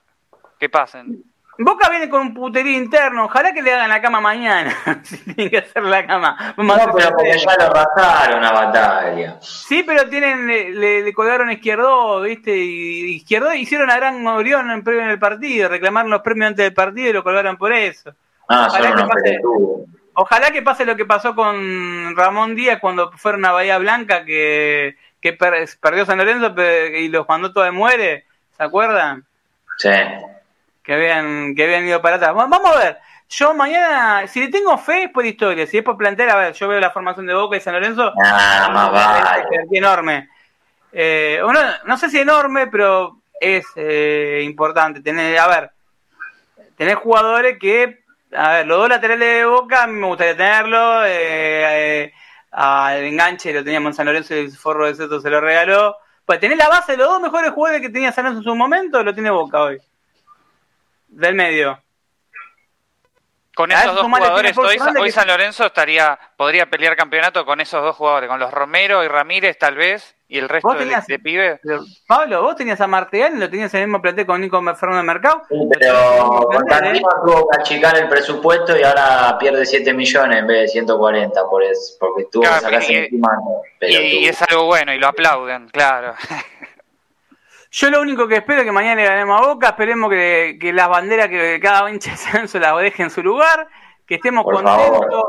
que 0.62 0.68
pasen. 0.68 1.24
Boca 1.58 1.90
viene 1.90 2.08
con 2.08 2.20
un 2.20 2.34
puterío 2.34 2.78
interno, 2.78 3.24
ojalá 3.24 3.52
que 3.52 3.62
le 3.62 3.74
hagan 3.74 3.88
la 3.88 4.00
cama 4.00 4.20
mañana, 4.20 4.72
si 5.02 5.18
tienen 5.18 5.50
que 5.50 5.58
hacer 5.58 5.82
la 5.82 6.06
cama. 6.06 6.54
no, 6.56 6.74
pero 6.94 7.10
porque 7.10 7.36
ya 7.36 7.56
lo 7.58 7.74
rajaron 7.74 8.44
a 8.44 8.52
batalla. 8.52 9.38
Sí, 9.40 9.82
pero 9.82 10.08
tienen, 10.08 10.46
le, 10.46 11.02
le, 11.02 11.12
colgaron 11.12 11.50
izquierdo, 11.50 12.20
viste, 12.20 12.56
y 12.56 13.16
izquierdo 13.16 13.52
hicieron 13.54 13.90
a 13.90 13.96
gran 13.96 14.24
Orión 14.24 14.70
en, 14.70 14.84
en 14.86 15.10
el 15.10 15.18
partido, 15.18 15.68
reclamaron 15.68 16.12
los 16.12 16.22
premios 16.22 16.50
antes 16.50 16.64
del 16.64 16.74
partido 16.74 17.10
y 17.10 17.12
lo 17.12 17.24
colgaron 17.24 17.56
por 17.56 17.72
eso. 17.72 18.14
Ah, 18.48 18.68
ojalá, 18.68 18.94
que 18.94 19.02
pase, 19.02 19.40
ojalá 20.14 20.50
que 20.52 20.62
pase 20.62 20.84
lo 20.84 20.94
que 20.94 21.06
pasó 21.06 21.34
con 21.34 22.14
Ramón 22.16 22.54
Díaz 22.54 22.78
cuando 22.80 23.10
fueron 23.16 23.44
a 23.46 23.50
Bahía 23.50 23.78
Blanca, 23.78 24.24
que, 24.24 24.96
que 25.20 25.32
perdió 25.32 26.06
San 26.06 26.18
Lorenzo 26.18 26.54
y 26.96 27.08
los 27.08 27.28
mandó 27.28 27.52
todo 27.52 27.64
de 27.64 27.72
muere, 27.72 28.26
¿se 28.56 28.62
acuerdan? 28.62 29.24
Sí 29.78 29.90
que 30.82 30.94
habían, 30.94 31.54
que 31.54 31.64
habían 31.64 31.86
ido 31.86 32.02
para 32.02 32.16
atrás. 32.16 32.34
Vamos 32.34 32.60
a 32.64 32.78
ver. 32.78 32.98
Yo 33.28 33.54
mañana, 33.54 34.26
si 34.26 34.40
le 34.40 34.48
tengo 34.48 34.76
fe, 34.76 35.04
es 35.04 35.10
por 35.10 35.24
historia. 35.24 35.66
Si 35.66 35.78
es 35.78 35.84
por 35.84 35.96
plantear, 35.96 36.30
a 36.30 36.36
ver, 36.36 36.52
yo 36.52 36.68
veo 36.68 36.80
la 36.80 36.90
formación 36.90 37.26
de 37.26 37.34
Boca 37.34 37.56
y 37.56 37.60
San 37.60 37.72
Lorenzo. 37.72 38.12
Ah, 38.22 38.68
más 38.72 38.92
vale. 38.92 39.66
enorme. 39.72 40.28
Eh, 40.92 41.40
bueno, 41.42 41.60
no 41.86 41.96
sé 41.96 42.10
si 42.10 42.18
enorme, 42.18 42.66
pero 42.66 43.20
es 43.40 43.64
eh, 43.76 44.42
importante. 44.44 45.00
Tener, 45.00 45.38
a 45.38 45.46
ver, 45.46 45.70
tener 46.76 46.96
jugadores 46.96 47.58
que, 47.58 48.00
a 48.36 48.52
ver, 48.52 48.66
los 48.66 48.78
dos 48.78 48.88
laterales 48.90 49.38
de 49.38 49.46
Boca, 49.46 49.84
a 49.84 49.86
mí 49.86 49.94
me 49.94 50.08
gustaría 50.08 50.36
tenerlo. 50.36 51.06
Eh, 51.06 52.02
eh 52.04 52.12
al 52.54 53.02
enganche 53.04 53.50
lo 53.50 53.64
teníamos 53.64 53.92
en 53.92 53.94
San 53.94 54.04
Lorenzo 54.04 54.34
y 54.34 54.40
el 54.40 54.52
forro 54.52 54.86
de 54.86 54.94
Seto 54.94 55.22
se 55.22 55.30
lo 55.30 55.40
regaló. 55.40 55.96
Pues 56.26 56.38
tener 56.38 56.58
la 56.58 56.68
base 56.68 56.92
de 56.92 56.98
los 56.98 57.08
dos 57.08 57.22
mejores 57.22 57.50
jugadores 57.52 57.80
que 57.80 57.88
tenía 57.88 58.12
San 58.12 58.24
Lorenzo 58.24 58.40
en 58.40 58.52
su 58.52 58.54
momento, 58.54 59.02
lo 59.02 59.14
tiene 59.14 59.30
Boca 59.30 59.62
hoy 59.62 59.80
del 61.12 61.34
medio. 61.34 61.82
Con 63.54 63.70
esos 63.70 63.94
dos 63.94 64.06
jugadores, 64.06 64.56
hoy, 64.56 65.10
San 65.10 65.26
Lorenzo 65.26 65.66
estaría 65.66 66.18
podría 66.38 66.70
pelear 66.70 66.96
campeonato 66.96 67.44
con 67.44 67.60
esos 67.60 67.82
dos 67.82 67.94
jugadores, 67.96 68.28
con 68.30 68.40
los 68.40 68.50
Romero 68.50 69.04
y 69.04 69.08
Ramírez 69.08 69.58
tal 69.58 69.74
vez, 69.74 70.16
y 70.26 70.38
el 70.38 70.48
resto 70.48 70.72
de, 70.72 70.86
de 71.06 71.18
pibes. 71.18 71.60
Pablo, 72.06 72.42
vos 72.42 72.56
tenías 72.56 72.80
a 72.80 72.86
Martel, 72.86 73.38
lo 73.38 73.50
tenías 73.50 73.74
en 73.74 73.80
el 73.80 73.86
mismo 73.88 74.00
plantel 74.00 74.24
con 74.24 74.40
Nico 74.40 74.58
Fernando 74.74 75.02
Mercado. 75.02 75.42
pero 75.78 76.50
¿eh? 76.50 77.02
tuvo 77.26 77.46
que 77.50 77.60
achicar 77.60 77.98
el 77.98 78.08
presupuesto 78.08 78.74
y 78.78 78.82
ahora 78.84 79.36
pierde 79.38 79.66
7 79.66 79.92
millones 79.92 80.38
en 80.38 80.46
vez 80.46 80.60
de 80.62 80.68
140, 80.68 81.46
por 81.50 81.62
eso, 81.62 81.96
porque 82.00 82.24
tuvo 82.32 82.44
que 82.44 82.48
sacarse 82.48 83.10
y, 83.82 83.94
y 83.94 84.28
es 84.28 84.40
algo 84.48 84.64
bueno 84.64 84.94
y 84.94 84.98
lo 84.98 85.08
aplauden, 85.08 85.68
claro. 85.68 86.14
Yo 87.74 87.90
lo 87.90 88.02
único 88.02 88.28
que 88.28 88.36
espero 88.36 88.60
es 88.60 88.66
que 88.66 88.72
mañana 88.72 88.96
le 89.00 89.08
ganemos 89.08 89.40
a 89.40 89.46
Boca, 89.46 89.68
esperemos 89.70 90.10
que, 90.10 90.58
que 90.60 90.74
las 90.74 90.90
banderas 90.90 91.28
que 91.28 91.58
cada 91.58 91.90
hincha 91.90 92.10
de 92.10 92.16
Sanso 92.18 92.58
las 92.58 92.76
deje 92.76 93.02
en 93.02 93.08
su 93.08 93.22
lugar, 93.22 93.66
que 94.06 94.16
estemos 94.16 94.44
contentos, 94.44 95.24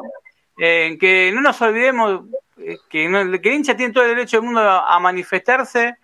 eh, 0.58 0.98
que 1.00 1.32
no 1.34 1.40
nos 1.40 1.62
olvidemos 1.62 2.26
eh, 2.58 2.80
que, 2.90 3.40
que, 3.42 3.50
el 3.50 3.56
hincha 3.56 3.78
tiene 3.78 3.94
todo 3.94 4.04
el 4.04 4.10
derecho 4.10 4.38
del 4.38 4.46
mundo 4.46 4.60
a, 4.60 5.00
manifestarse 5.00 5.96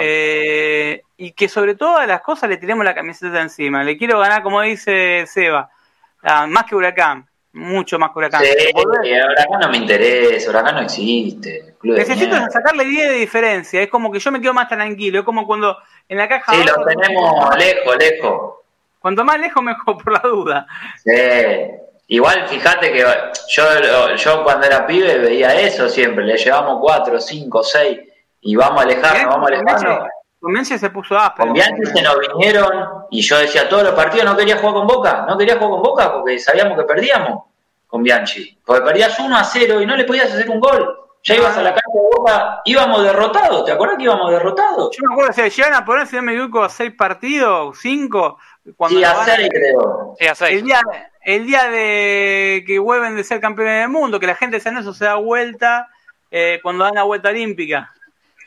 eh, 0.00 1.00
y 1.16 1.30
que 1.30 1.48
sobre 1.48 1.76
todas 1.76 2.08
las 2.08 2.22
cosas 2.22 2.50
le 2.50 2.56
tiremos 2.56 2.84
la 2.84 2.94
camiseta 2.94 3.40
encima. 3.40 3.84
Le 3.84 3.96
quiero 3.96 4.18
ganar, 4.18 4.42
como 4.42 4.60
dice 4.62 5.26
Seba, 5.28 5.70
más 6.48 6.64
que 6.64 6.74
Huracán 6.74 7.28
mucho 7.58 7.98
más 7.98 8.10
que 8.12 8.18
Huracán. 8.18 8.42
Sí, 8.42 8.50
Huracán 8.74 9.60
no 9.60 9.68
me 9.68 9.76
interesa, 9.78 10.50
Huracán 10.50 10.76
no 10.76 10.80
existe. 10.82 11.74
Necesito 11.82 12.36
sacarle 12.50 12.84
10 12.84 13.08
de 13.08 13.14
diferencia, 13.14 13.82
es 13.82 13.88
como 13.88 14.10
que 14.10 14.18
yo 14.18 14.30
me 14.30 14.40
quedo 14.40 14.54
más 14.54 14.68
tranquilo, 14.68 15.20
es 15.20 15.24
como 15.24 15.46
cuando 15.46 15.76
en 16.08 16.18
la 16.18 16.28
caja... 16.28 16.52
Sí, 16.52 16.64
lo 16.64 16.84
tenemos 16.84 17.56
lejos, 17.56 17.96
lejos. 17.98 18.54
Cuanto 18.98 19.24
más 19.24 19.38
lejos, 19.38 19.62
mejor, 19.62 19.98
por 20.02 20.12
la 20.12 20.28
duda. 20.28 20.66
Sí. 21.04 21.12
Igual, 22.10 22.48
fíjate 22.48 22.90
que 22.90 23.04
yo, 23.48 24.14
yo 24.16 24.44
cuando 24.44 24.66
era 24.66 24.86
pibe 24.86 25.18
veía 25.18 25.60
eso 25.60 25.90
siempre, 25.90 26.24
le 26.24 26.38
llevamos 26.38 26.78
4, 26.80 27.20
5, 27.20 27.62
6 27.62 27.98
y 28.40 28.56
vamos 28.56 28.80
a 28.80 28.84
alejarnos, 28.84 29.26
vamos 29.26 29.50
a 29.50 29.54
alejarnos. 29.54 30.08
Con 30.40 30.64
se 30.64 30.90
puso 30.90 31.18
áspero. 31.18 31.46
Con 31.46 31.54
Bianchi 31.54 31.86
se 31.86 32.02
nos 32.02 32.16
vinieron 32.18 33.06
y 33.10 33.20
yo 33.22 33.38
decía 33.38 33.68
todos 33.68 33.82
los 33.82 33.92
partidos 33.92 34.24
no 34.24 34.36
quería 34.36 34.56
jugar 34.56 34.74
con 34.74 34.86
Boca, 34.86 35.24
no 35.28 35.36
quería 35.36 35.56
jugar 35.56 35.70
con 35.70 35.82
Boca 35.82 36.12
porque 36.12 36.38
sabíamos 36.38 36.78
que 36.78 36.84
perdíamos 36.84 37.44
con 37.88 38.02
Bianchi. 38.02 38.58
Porque 38.64 38.82
perdías 38.82 39.18
1 39.18 39.36
a 39.36 39.42
0 39.42 39.82
y 39.82 39.86
no 39.86 39.96
le 39.96 40.04
podías 40.04 40.32
hacer 40.32 40.48
un 40.48 40.60
gol. 40.60 40.96
Ya 41.24 41.34
ibas 41.34 41.56
a 41.56 41.62
la 41.62 41.70
cancha 41.70 41.90
de 41.92 42.16
Boca, 42.16 42.60
íbamos 42.64 43.02
derrotados, 43.02 43.64
¿te 43.64 43.72
acuerdas 43.72 43.98
que 43.98 44.04
íbamos 44.04 44.30
derrotados? 44.30 44.96
Yo 44.96 45.02
me 45.08 45.14
acuerdo 45.14 45.34
que 45.34 45.50
se 45.50 45.50
llegan 45.50 45.74
a 45.74 45.84
poner, 45.84 46.06
si 46.06 46.16
no 46.16 46.22
me 46.22 46.32
equivoco, 46.32 46.62
a 46.62 46.68
6 46.68 46.92
partidos, 46.96 47.76
5. 47.80 48.38
Sí, 48.88 49.04
a 49.04 49.24
6 49.24 49.48
creo. 49.50 50.14
Sí, 50.18 50.26
a 50.26 50.34
6. 50.36 50.58
El 50.58 50.64
día, 50.64 50.80
el 51.22 51.46
día 51.46 51.64
de 51.68 52.64
que 52.66 52.78
vuelven 52.78 53.16
de 53.16 53.24
ser 53.24 53.40
campeones 53.40 53.80
del 53.80 53.88
mundo, 53.88 54.20
que 54.20 54.28
la 54.28 54.36
gente 54.36 54.56
de 54.56 54.60
San 54.60 54.78
Eso 54.78 54.94
se 54.94 55.06
da 55.06 55.16
vuelta 55.16 55.88
eh, 56.30 56.60
cuando 56.62 56.84
dan 56.84 56.94
la 56.94 57.02
vuelta 57.02 57.30
olímpica. 57.30 57.92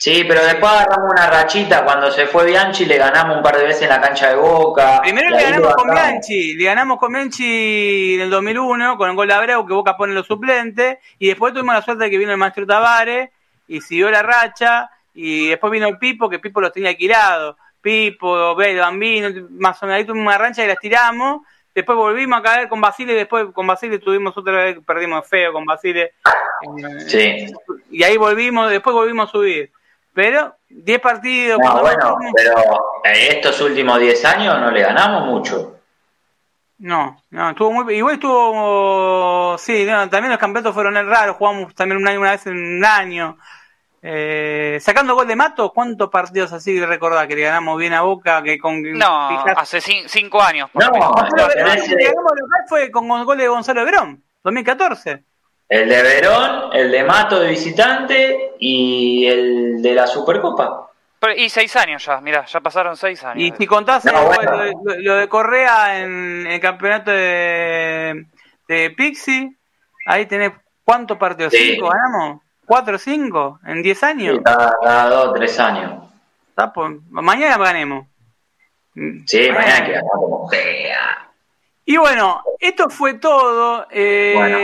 Sí, 0.02 0.24
pero 0.28 0.44
después 0.44 0.72
agarramos 0.72 1.12
una 1.12 1.30
rachita. 1.30 1.86
Cuando 1.86 2.10
se 2.10 2.26
fue 2.26 2.48
Bianchi, 2.48 2.86
le 2.86 2.98
ganamos 2.98 3.38
un 3.38 3.44
par 3.44 3.56
de 3.56 3.66
veces 3.66 3.84
en 3.84 3.90
la 3.90 4.02
cancha 4.02 4.30
de 4.30 4.36
Boca. 4.36 5.00
Primero 5.04 5.30
le 5.30 5.44
ganamos 5.44 5.76
con. 5.76 5.92
Bianchi, 5.92 6.56
le 6.56 6.64
ganamos 6.64 6.98
con 6.98 7.14
Bianchi 7.14 8.16
en 8.16 8.22
el 8.22 8.32
2001 8.32 8.98
con 8.98 9.12
el 9.12 9.16
gol 9.16 9.28
de 9.28 9.36
Abreu 9.36 9.64
que 9.64 9.74
Boca 9.76 9.96
pone 9.96 10.16
los 10.16 10.26
suplentes 10.26 10.98
y 11.20 11.28
después 11.28 11.54
tuvimos 11.54 11.76
la 11.76 11.84
suerte 11.84 12.06
de 12.06 12.10
que 12.10 12.18
vino 12.18 12.32
el 12.32 12.40
maestro 12.40 12.66
Tavares 12.66 13.30
y 13.68 13.80
siguió 13.80 14.10
la 14.10 14.24
racha 14.24 14.90
y 15.14 15.50
después 15.50 15.72
vino 15.72 15.88
el 15.88 16.00
Pipo 16.00 16.28
que 16.28 16.40
Pipo 16.40 16.62
los 16.62 16.74
tenía 16.74 16.90
alquilados. 16.90 17.58
Pipo, 17.80 18.56
Bel, 18.56 18.80
Bambino, 18.80 19.30
más 19.52 19.84
o 19.84 19.86
menos 19.86 20.00
ahí 20.00 20.06
tuvimos 20.06 20.26
una 20.26 20.38
rancha 20.40 20.64
y 20.64 20.68
las 20.68 20.80
tiramos. 20.80 21.42
Después 21.76 21.96
volvimos 21.96 22.40
a 22.40 22.42
caer 22.42 22.68
con 22.68 22.82
Basile, 22.82 23.14
después 23.14 23.46
con 23.54 23.68
Basile 23.68 24.00
tuvimos 24.00 24.36
otra 24.36 24.64
vez, 24.64 24.80
perdimos 24.84 25.28
feo 25.28 25.54
con 25.54 25.64
Basile. 25.64 26.14
Eh, 26.64 27.00
Sí. 27.06 27.46
Y 27.92 28.02
ahí 28.02 28.18
volvimos, 28.18 28.72
después 28.72 28.96
volvimos 28.96 29.30
a 29.30 29.32
subir. 29.32 29.72
Pero 30.14 30.56
10 30.70 31.00
partidos. 31.00 31.60
No, 31.64 31.82
bueno, 31.82 32.12
volvimos- 32.16 32.34
pero 32.36 33.16
estos 33.16 33.62
últimos 33.62 34.00
10 34.00 34.26
años 34.26 34.60
no 34.60 34.70
le 34.72 34.82
ganamos 34.82 35.26
mucho. 35.26 35.78
No, 36.80 37.22
no, 37.30 37.50
estuvo 37.52 37.72
muy. 37.72 37.94
Igual 37.96 38.16
estuvo. 38.16 39.56
Sí, 39.58 39.86
no, 39.86 40.10
también 40.10 40.32
los 40.32 40.40
campeonatos 40.40 40.74
fueron 40.74 40.96
raros. 41.08 41.36
Jugamos 41.38 41.74
también 41.76 42.02
un 42.02 42.08
año, 42.08 42.20
una 42.20 42.32
vez 42.32 42.46
en 42.48 42.58
un 42.78 42.84
año. 42.86 43.38
Eh, 44.04 44.80
sacando 44.82 45.14
gol 45.14 45.28
de 45.28 45.36
Mato, 45.36 45.72
¿cuántos 45.72 46.10
partidos 46.10 46.52
así 46.54 46.84
recordás 46.84 47.28
que 47.28 47.36
le 47.36 47.44
ganamos 47.44 47.78
bien 47.78 47.94
a 47.94 48.02
Boca? 48.02 48.42
que 48.42 48.58
con 48.58 48.82
No, 48.82 49.30
fijas- 49.30 49.58
hace 49.58 49.78
cin- 49.78 50.08
cinco 50.08 50.42
años. 50.42 50.72
No, 50.74 50.90
no, 50.90 51.24
el 51.24 51.54
que 51.54 52.06
ganamos 52.06 52.32
local 52.36 52.62
fue 52.68 52.90
con 52.90 53.08
gol 53.26 53.38
de 53.38 53.48
Gonzalo 53.48 53.86
Verón, 53.86 54.24
2014. 54.44 55.24
El 55.72 55.88
de 55.88 56.04
Verón, 56.04 56.70
el 56.74 56.92
de 56.92 57.02
Mato 57.06 57.40
de 57.40 57.48
visitante 57.52 58.56
y 58.60 59.26
el 59.26 59.82
de 59.82 59.94
la 59.96 60.06
Supercopa. 60.06 60.90
Pero- 61.18 61.34
y 61.34 61.48
seis 61.50 61.74
años 61.78 62.04
ya, 62.04 62.20
mira, 62.20 62.44
ya 62.46 62.60
pasaron 62.60 62.98
seis 62.98 63.24
años. 63.24 63.38
Y 63.42 63.54
si 63.58 63.66
contás 63.68 64.04
No, 64.04 64.12
eh, 64.12 64.26
bueno. 64.36 64.52
lo, 64.52 64.58
de, 64.64 64.72
lo- 64.84 64.96
lo 65.00 65.16
de 65.16 65.30
Correa 65.30 66.00
en, 66.02 66.46
el 66.46 66.60
campeonato 66.60 67.12
de, 67.12 68.26
de 68.68 68.90
Pixie, 68.98 69.56
ahí 70.08 70.26
tenés 70.26 70.52
cuántos 70.84 71.18
partidos, 71.18 71.54
Sí. 71.54 71.76
cinco 71.76 71.88
ganamos, 71.90 72.42
cuatro 72.66 72.98
o 72.98 73.00
cinco 73.00 73.60
en 73.66 73.82
10 73.82 74.04
años. 74.04 74.36
Sí, 74.40 74.44
cada, 74.44 74.74
cada 74.84 75.10
dos, 75.10 75.34
tres 75.36 75.58
años. 75.58 76.04
Está 76.50 76.74
por- 76.74 77.00
mañana 77.12 77.58
ganemos. 77.58 78.08
Sí, 79.26 79.50
mañana 79.52 79.76
hay 79.78 79.84
que 79.86 79.92
ganar 79.94 80.12
como 80.16 80.50
sea. 80.50 81.30
Y 81.86 81.96
bueno, 81.96 82.44
esto 82.60 82.90
fue 82.90 83.14
todo. 83.14 83.88
Eh, 83.90 84.34
Bueno. 84.36 84.58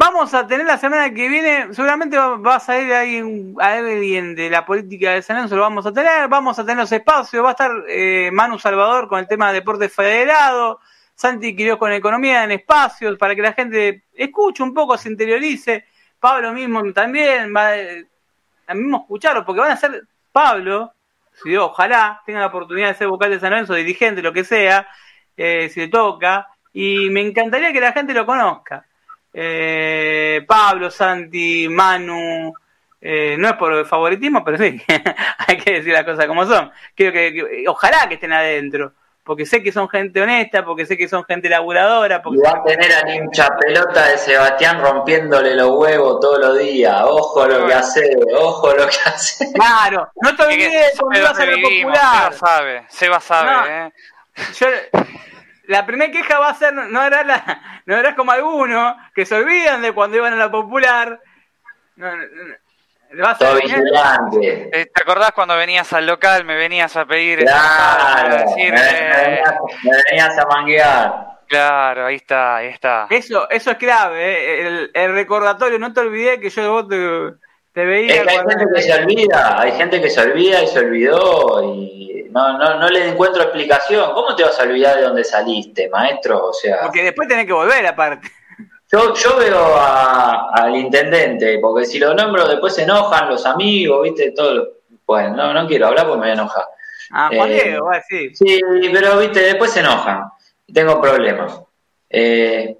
Vamos 0.00 0.32
a 0.32 0.46
tener 0.46 0.64
la 0.64 0.78
semana 0.78 1.12
que 1.12 1.28
viene, 1.28 1.74
seguramente 1.74 2.16
va, 2.16 2.36
va 2.36 2.54
a 2.54 2.60
salir 2.60 2.92
alguien, 2.92 3.56
alguien 3.58 4.36
de 4.36 4.48
la 4.48 4.64
política 4.64 5.10
de 5.14 5.22
San 5.22 5.34
Lorenzo, 5.34 5.56
lo 5.56 5.62
vamos 5.62 5.86
a 5.86 5.92
tener, 5.92 6.28
vamos 6.28 6.56
a 6.56 6.62
tener 6.62 6.76
los 6.76 6.92
espacios, 6.92 7.44
va 7.44 7.48
a 7.48 7.50
estar 7.50 7.72
eh, 7.88 8.30
Manu 8.32 8.60
Salvador 8.60 9.08
con 9.08 9.18
el 9.18 9.26
tema 9.26 9.48
de 9.48 9.54
deporte 9.54 9.88
federado, 9.88 10.78
Santi 11.16 11.56
Quiroz 11.56 11.80
con 11.80 11.90
economía 11.90 12.44
en 12.44 12.52
espacios, 12.52 13.18
para 13.18 13.34
que 13.34 13.42
la 13.42 13.54
gente 13.54 14.04
escuche 14.14 14.62
un 14.62 14.72
poco, 14.72 14.96
se 14.96 15.08
interiorice, 15.08 15.86
Pablo 16.20 16.52
mismo 16.52 16.92
también, 16.92 17.52
va 17.52 17.76
eh, 17.76 18.06
a 18.68 18.74
mismo 18.74 18.98
escucharlo, 18.98 19.44
porque 19.44 19.62
van 19.62 19.72
a 19.72 19.76
ser 19.76 20.04
Pablo, 20.30 20.92
si 21.42 21.48
Dios, 21.48 21.70
ojalá 21.72 22.22
tenga 22.24 22.38
la 22.38 22.46
oportunidad 22.46 22.90
de 22.90 22.94
ser 22.94 23.08
vocal 23.08 23.30
de 23.30 23.40
San 23.40 23.50
Lorenzo, 23.50 23.74
dirigente, 23.74 24.22
lo 24.22 24.32
que 24.32 24.44
sea, 24.44 24.86
eh, 25.36 25.68
si 25.70 25.80
le 25.80 25.88
toca, 25.88 26.46
y 26.72 27.10
me 27.10 27.20
encantaría 27.22 27.72
que 27.72 27.80
la 27.80 27.90
gente 27.90 28.14
lo 28.14 28.24
conozca. 28.24 28.84
Eh, 29.32 30.44
Pablo, 30.46 30.90
Santi, 30.90 31.68
Manu, 31.68 32.52
eh, 33.00 33.36
no 33.38 33.48
es 33.48 33.54
por 33.54 33.86
favoritismo, 33.86 34.44
pero 34.44 34.58
sí, 34.58 34.80
hay 35.46 35.56
que 35.58 35.74
decir 35.74 35.92
las 35.92 36.04
cosas 36.04 36.26
como 36.26 36.44
son. 36.46 36.70
Quiero 36.94 37.12
que, 37.12 37.32
que- 37.32 37.64
ojalá 37.68 38.08
que 38.08 38.14
estén 38.14 38.32
adentro, 38.32 38.92
porque 39.22 39.44
sé 39.46 39.62
que 39.62 39.70
son 39.70 39.88
gente 39.88 40.20
honesta, 40.22 40.64
porque 40.64 40.86
sé 40.86 40.96
que 40.96 41.06
son 41.06 41.22
gente 41.24 41.48
laburadora, 41.48 42.22
porque 42.22 42.38
Y 42.38 42.42
va 42.42 42.58
a 42.58 42.64
tener 42.64 42.90
al 42.92 43.14
hincha 43.14 43.48
pelota 43.58 44.08
de 44.08 44.18
Sebastián 44.18 44.80
rompiéndole 44.80 45.54
los 45.54 45.70
huevos 45.70 46.18
todos 46.20 46.38
los 46.40 46.58
días. 46.58 47.00
Ojo 47.04 47.46
lo 47.46 47.66
que 47.66 47.74
hace, 47.74 48.10
ojo 48.34 48.72
lo 48.74 48.86
que 48.88 48.96
hace. 49.04 49.52
claro, 49.54 50.08
no 50.22 50.34
te 50.34 50.42
olvides 50.44 50.94
cuando 50.98 51.18
ibas 51.20 51.38
a 51.38 51.44
lo 51.44 51.56
popular. 51.60 52.32
Seba 52.32 52.48
sabe, 52.48 52.86
Seba 52.88 53.20
sabe, 53.20 53.50
No. 53.52 53.66
eh. 53.86 53.92
Yo, 54.58 54.66
la 55.68 55.86
primera 55.86 56.10
queja 56.10 56.38
va 56.38 56.48
a 56.50 56.54
ser, 56.54 56.74
no 56.74 57.02
era 57.04 57.22
la, 57.24 57.82
no 57.86 57.96
eras 57.96 58.14
como 58.14 58.32
algunos 58.32 58.94
que 59.14 59.24
se 59.24 59.36
olvidan 59.36 59.80
de 59.82 59.92
cuando 59.92 60.16
iban 60.16 60.32
a 60.32 60.36
la 60.36 60.50
popular. 60.50 61.20
No, 61.96 62.16
no, 62.16 62.22
no, 63.12 63.24
va 63.24 63.30
a 63.30 63.38
Todo 63.38 63.56
ser, 63.56 63.62
vigilante. 63.62 64.70
Eh, 64.72 64.86
¿Te 64.94 65.02
acordás 65.02 65.32
cuando 65.32 65.56
venías 65.56 65.92
al 65.92 66.06
local, 66.06 66.44
me 66.44 66.56
venías 66.56 66.96
a 66.96 67.04
pedir 67.06 67.40
esa 67.40 67.52
Claro, 67.52 68.34
a 68.34 68.38
me, 68.38 68.44
decir, 68.44 68.72
me 68.72 68.80
eh, 68.80 69.10
venías, 69.24 69.54
me 69.84 69.96
venías 70.10 70.38
a 70.38 70.46
manguear. 70.46 71.26
claro, 71.48 72.06
ahí 72.06 72.16
está, 72.16 72.56
ahí 72.56 72.68
está. 72.68 73.06
Eso, 73.10 73.48
eso 73.50 73.70
es 73.72 73.76
clave, 73.78 74.20
¿eh? 74.22 74.66
el, 74.66 74.90
el 74.94 75.12
recordatorio, 75.14 75.78
no 75.78 75.92
te 75.92 76.00
olvides 76.00 76.38
que 76.40 76.50
yo 76.50 76.70
vos 76.72 76.88
te, 76.88 76.96
te 77.72 77.84
veía 77.84 78.14
Es 78.14 78.22
que 78.22 78.30
hay 78.30 78.36
cuando- 78.36 78.50
gente 78.58 78.66
que 78.74 78.82
se 78.82 78.94
olvida, 79.02 79.60
hay 79.60 79.72
gente 79.72 80.00
que 80.02 80.10
se 80.10 80.20
olvida 80.20 80.62
y 80.62 80.66
se 80.66 80.78
olvidó 80.78 81.74
y 81.74 82.17
no, 82.30 82.58
no, 82.58 82.78
no 82.78 82.88
le 82.88 83.08
encuentro 83.08 83.42
explicación. 83.42 84.12
¿Cómo 84.14 84.34
te 84.36 84.44
vas 84.44 84.58
a 84.58 84.62
olvidar 84.64 84.96
de 84.96 85.02
dónde 85.02 85.24
saliste, 85.24 85.88
maestro? 85.88 86.46
O 86.48 86.52
sea, 86.52 86.80
porque 86.82 87.02
después 87.04 87.28
tenés 87.28 87.46
que 87.46 87.52
volver 87.52 87.86
aparte. 87.86 88.28
yo, 88.90 89.14
yo 89.14 89.36
veo 89.36 89.76
a- 89.76 90.50
al 90.54 90.74
intendente, 90.76 91.58
porque 91.60 91.84
si 91.86 91.98
lo 91.98 92.14
nombro 92.14 92.46
después 92.48 92.74
se 92.74 92.82
enojan 92.84 93.28
los 93.28 93.44
amigos, 93.46 94.02
viste, 94.02 94.30
todo. 94.32 94.54
lo- 94.54 94.68
Bueno, 95.06 95.34
no, 95.36 95.54
no 95.54 95.66
quiero 95.66 95.86
hablar 95.86 96.04
porque 96.06 96.18
me 96.18 96.24
voy 96.26 96.30
a 96.30 96.34
enojar. 96.34 96.64
Ah, 97.10 97.30
Juan 97.34 97.50
Eh, 97.50 97.62
Diego, 97.64 97.90
decir. 97.90 98.36
Sí, 98.36 98.60
pero 98.92 99.16
viste, 99.18 99.40
después 99.40 99.70
se 99.72 99.80
enojan. 99.80 100.24
Tengo 100.72 101.00
problemas. 101.00 101.58
Eh, 102.10 102.76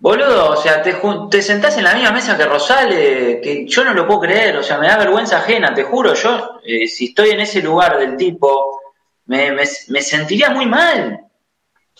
boludo, 0.00 0.50
o 0.50 0.56
sea, 0.56 0.82
te, 0.82 0.96
te 1.30 1.42
sentás 1.42 1.76
en 1.78 1.84
la 1.84 1.94
misma 1.94 2.12
mesa 2.12 2.36
que 2.36 2.44
Rosales, 2.46 3.40
que 3.42 3.66
yo 3.66 3.84
no 3.84 3.94
lo 3.94 4.06
puedo 4.06 4.20
creer, 4.20 4.56
o 4.56 4.62
sea, 4.62 4.78
me 4.78 4.88
da 4.88 4.96
vergüenza 4.96 5.38
ajena, 5.38 5.72
te 5.72 5.84
juro, 5.84 6.14
yo, 6.14 6.60
eh, 6.64 6.86
si 6.88 7.06
estoy 7.06 7.30
en 7.30 7.40
ese 7.40 7.62
lugar 7.62 7.98
del 7.98 8.16
tipo, 8.16 8.80
me, 9.26 9.52
me, 9.52 9.66
sentiría 10.02 10.50
muy 10.50 10.66
mal. 10.66 11.20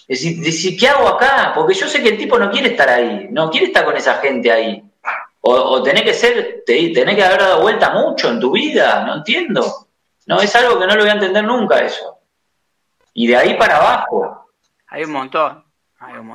Es 0.08 0.22
decir, 0.42 0.76
¿qué 0.76 0.88
hago 0.88 1.06
acá? 1.06 1.52
Porque 1.54 1.74
yo 1.74 1.86
sé 1.86 2.02
que 2.02 2.08
el 2.08 2.18
tipo 2.18 2.36
no 2.38 2.50
quiere 2.50 2.70
estar 2.70 2.88
ahí, 2.88 3.28
no 3.30 3.48
quiere 3.50 3.66
estar 3.66 3.84
con 3.84 3.96
esa 3.96 4.14
gente 4.14 4.50
ahí. 4.50 4.82
O, 5.42 5.52
o 5.52 5.82
tenés 5.82 6.02
que 6.02 6.12
ser, 6.14 6.64
te- 6.66 6.88
tenés 6.90 7.14
que 7.14 7.22
haber 7.24 7.40
dado 7.40 7.62
vuelta 7.62 7.90
mucho 7.90 8.28
en 8.28 8.40
tu 8.40 8.50
vida, 8.50 9.04
no 9.06 9.16
entiendo. 9.18 9.86
No, 10.26 10.40
es 10.40 10.54
algo 10.56 10.80
que 10.80 10.86
no 10.86 10.94
lo 10.94 11.02
voy 11.02 11.10
a 11.10 11.14
entender 11.14 11.44
nunca 11.44 11.78
eso. 11.78 12.18
Y 13.14 13.26
de 13.28 13.36
ahí 13.36 13.54
para 13.54 13.76
abajo. 13.76 14.46
Hay 14.88 15.04
un 15.04 15.12
montón. 15.12 15.64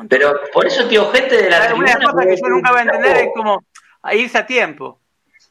Pero 0.10 0.40
por 0.54 0.66
eso, 0.68 0.88
tío, 0.88 1.10
gente 1.12 1.36
de 1.44 1.50
la 1.50 1.58
Hay 1.64 1.74
una 1.74 1.86
tribuna... 1.96 2.12
cosa 2.12 2.26
que 2.28 2.36
yo 2.38 2.48
nunca 2.50 2.72
voy 2.72 2.80
a 2.80 2.84
entender 2.84 3.18
es 3.18 3.30
como 3.36 3.64
a 4.04 4.16
irse 4.16 4.38
a 4.38 4.46
tiempo. 4.46 5.00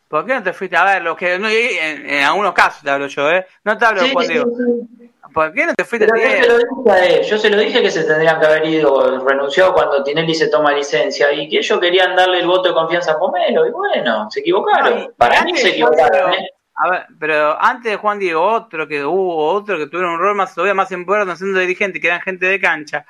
¿Por 0.08 0.24
qué 0.24 0.34
no 0.34 0.42
te 0.42 0.52
fuiste 0.52 0.76
a 0.76 0.84
ver 0.84 1.02
lo 1.02 1.16
que 1.16 1.38
no, 1.38 1.48
en, 1.48 2.08
en 2.08 2.22
algunos 2.22 2.52
casos 2.52 2.82
te 2.82 2.90
hablo 2.90 3.08
yo, 3.08 3.28
eh? 3.30 3.46
No 3.64 3.76
te 3.76 3.84
hablo 3.84 4.02
Sí, 4.02 4.12
Juan 4.12 4.26
sí, 4.26 4.32
Diego. 4.32 4.50
sí. 4.56 5.10
¿Por 5.32 5.52
qué 5.52 5.66
no 5.66 5.74
te 5.74 5.84
fuiste 5.84 6.06
Pero 6.06 6.16
a 6.16 6.22
yo 6.22 6.28
se 6.30 6.36
tiempo? 6.42 6.52
lo 6.52 6.82
dije 6.84 6.90
a 6.92 7.04
él, 7.06 7.22
yo 7.24 7.38
se 7.38 7.50
lo 7.50 7.58
dije 7.58 7.82
que 7.82 7.90
se 7.90 8.04
tendrían 8.04 8.38
que 8.38 8.46
haber 8.46 8.66
ido, 8.66 9.26
renunciado 9.26 9.74
cuando 9.74 10.04
Tinelli 10.04 10.34
se 10.34 10.48
toma 10.48 10.72
licencia 10.72 11.32
y 11.32 11.48
que 11.48 11.58
ellos 11.58 11.80
querían 11.80 12.14
darle 12.14 12.38
el 12.38 12.46
voto 12.46 12.68
de 12.68 12.74
confianza 12.74 13.12
a 13.12 13.18
Pomelo 13.18 13.66
y 13.66 13.70
bueno, 13.72 14.30
se 14.30 14.40
equivocaron. 14.40 14.94
No, 14.94 15.02
y- 15.04 15.08
Para 15.16 15.42
mí 15.42 15.56
se 15.56 15.70
equivocaron. 15.70 16.34
¿eh? 16.34 16.50
A 16.76 16.90
ver, 16.90 17.06
pero 17.18 17.60
antes 17.60 17.90
de 17.90 17.96
Juan 17.96 18.18
Diego, 18.20 18.42
otro 18.46 18.86
que 18.86 19.04
hubo, 19.04 19.52
otro 19.52 19.76
que 19.78 19.86
tuvieron 19.88 20.12
un 20.14 20.20
rol 20.20 20.36
más 20.36 20.54
todavía 20.54 20.74
más 20.74 20.92
importante 20.92 21.34
siendo 21.36 21.58
dirigente, 21.58 22.00
que 22.00 22.06
eran 22.08 22.20
gente 22.20 22.46
de 22.46 22.60
cancha, 22.60 23.04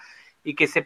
y 0.45 0.55
que 0.55 0.66
se, 0.66 0.85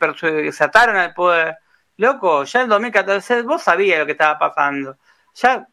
se 0.53 0.65
ataron 0.65 0.97
al 0.97 1.13
poder. 1.13 1.59
Loco, 1.97 2.45
ya 2.45 2.63
en 2.63 2.69
2014 2.69 3.43
vos 3.43 3.63
sabías 3.63 3.99
lo 3.99 4.07
que 4.07 4.13
estaba 4.13 4.39
pasando. 4.39 4.97
Ya 5.35 5.67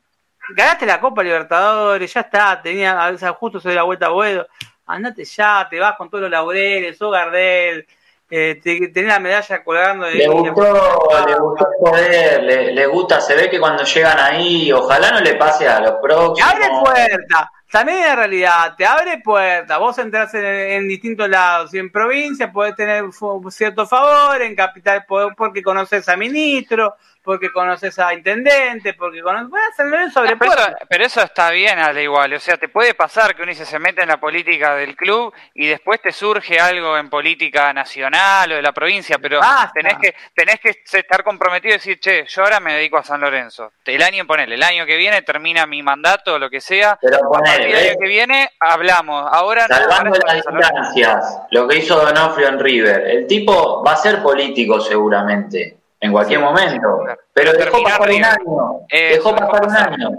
ganaste 0.49 0.86
la 0.86 0.99
Copa 0.99 1.24
Libertadores, 1.24 2.14
ya 2.14 2.22
está, 2.22 2.62
tenía, 2.62 3.03
a 3.03 3.12
veces 3.12 3.30
justo 3.32 3.60
se 3.60 3.70
dio 3.70 3.78
la 3.78 3.84
vuelta 3.84 4.07
a 4.07 4.10
Boedo. 4.10 4.48
Andate 4.88 5.24
ya, 5.26 5.68
te 5.70 5.80
vas 5.80 5.95
con 5.95 6.10
todos 6.10 6.24
los 6.24 6.32
laureles, 6.32 6.98
sos 6.98 7.12
Gardel, 7.12 7.88
eh, 8.30 8.60
te, 8.62 8.88
tenés 8.90 9.10
la 9.10 9.20
medalla 9.20 9.64
colgando 9.64 10.06
de 10.06 10.16
Le 10.16 10.28
gustó, 10.28 11.26
le 11.28 11.36
gustó 11.36 11.68
el 11.68 11.91
poder, 11.91 12.44
le, 12.44 12.72
le 12.74 12.88
gusta, 12.88 13.22
se 13.22 13.36
ve 13.36 13.49
que 13.49 13.60
cuando 13.60 13.84
llegan 13.84 14.20
ahí, 14.20 14.72
ojalá 14.72 15.12
no 15.12 15.20
le 15.22 15.36
pase 15.36 15.68
a 15.68 15.80
los 15.80 15.95
próximos. 16.02 16.52
abre 16.52 16.68
puerta. 16.84 17.52
También 17.76 18.06
en 18.07 18.15
realidad, 18.15 18.73
te 18.77 18.85
abre 18.85 19.18
puerta. 19.18 19.77
Vos 19.80 19.97
entras 19.97 20.34
en, 20.34 20.88
distintos 20.88 21.27
lados. 21.27 21.73
Y 21.73 21.77
en 21.80 21.91
provincia 21.91 22.49
podés 22.49 22.73
tener 22.73 23.03
cierto 23.49 23.85
favor, 23.85 24.41
en 24.41 24.56
capital 24.56 25.06
podés- 25.06 25.35
porque 25.35 25.61
conoces 25.61 26.07
a 26.07 26.15
ministro, 26.15 26.95
porque 27.26 27.52
conoces 27.52 27.97
a 27.99 28.14
intendente, 28.14 28.93
porque 28.93 29.22
conoces. 29.22 29.49
Bueno, 29.49 29.65
San 29.76 29.89
Lorenzo 29.91 30.19
Ah, 30.22 30.23
pero, 30.27 30.35
eso, 30.52 30.56
puertas. 30.56 30.76
pero 30.88 31.06
eso 31.06 31.22
está 31.22 31.49
bien, 31.49 31.80
al 31.80 31.97
igual. 31.97 32.31
O 32.34 32.39
sea, 32.39 32.56
te 32.57 32.69
puede 32.69 32.93
pasar 32.93 33.35
que 33.35 33.41
uno 33.43 33.53
se, 33.53 33.65
se 33.65 33.80
mete 33.80 34.03
en 34.03 34.07
la 34.10 34.18
política 34.18 34.76
del 34.76 34.95
club 34.95 35.34
y 35.53 35.68
después 35.68 35.99
te 36.02 36.11
surge 36.11 36.60
algo 36.60 36.97
en 36.97 37.10
política 37.10 37.73
nacional 37.73 38.52
o 38.52 38.56
de 38.56 38.61
la 38.61 38.72
provincia, 38.72 39.18
pero 39.19 39.39
Basta. 39.39 39.72
tenés 39.73 39.97
que 39.97 40.15
tenés 40.34 40.60
que 40.60 40.69
estar 40.97 41.23
comprometido 41.23 41.73
y 41.73 41.77
decir, 41.77 41.99
che, 41.99 42.26
yo 42.27 42.43
ahora 42.43 42.60
me 42.60 42.73
dedico 42.76 42.97
a 42.97 43.03
San 43.03 43.19
Lorenzo. 43.19 43.73
El 43.84 44.02
año, 44.03 44.26
ponele, 44.26 44.56
el 44.56 44.64
año 44.64 44.85
que 44.85 44.95
viene 44.97 45.22
termina 45.23 45.65
mi 45.65 45.81
mandato 45.81 46.35
o 46.35 46.39
lo 46.39 46.49
que 46.49 46.61
sea. 46.61 46.97
Pero 47.02 47.19
ponele, 47.31 47.65
del 47.68 47.76
año 47.76 47.84
¿ves? 47.88 47.97
que 47.99 48.07
viene 48.07 48.49
hablamos. 48.60 49.27
Ahora 49.31 49.68
no, 49.68 49.76
Salvando 49.76 50.19
las 50.26 50.35
distancias, 50.35 51.39
lo 51.52 51.68
que 51.68 51.77
hizo 51.77 51.95
Donofrio 51.99 52.47
en 52.49 52.60
River, 52.60 53.07
el 53.10 53.27
tipo 53.27 53.84
va 53.84 53.93
a 53.93 53.97
ser 53.97 54.22
político 54.22 54.80
seguramente, 54.80 55.77
en 56.06 56.11
cualquier 56.11 56.40
Sí, 56.40 56.45
momento, 56.45 56.99
claro. 57.03 57.22
pero 57.34 57.53
dejó 57.53 57.84
pasar 57.84 58.02
un 58.10 58.23
año, 58.23 58.80
Eso, 58.90 59.14
dejó 59.15 59.36
pasar 59.36 59.65
un 59.68 59.76
año. 59.76 60.10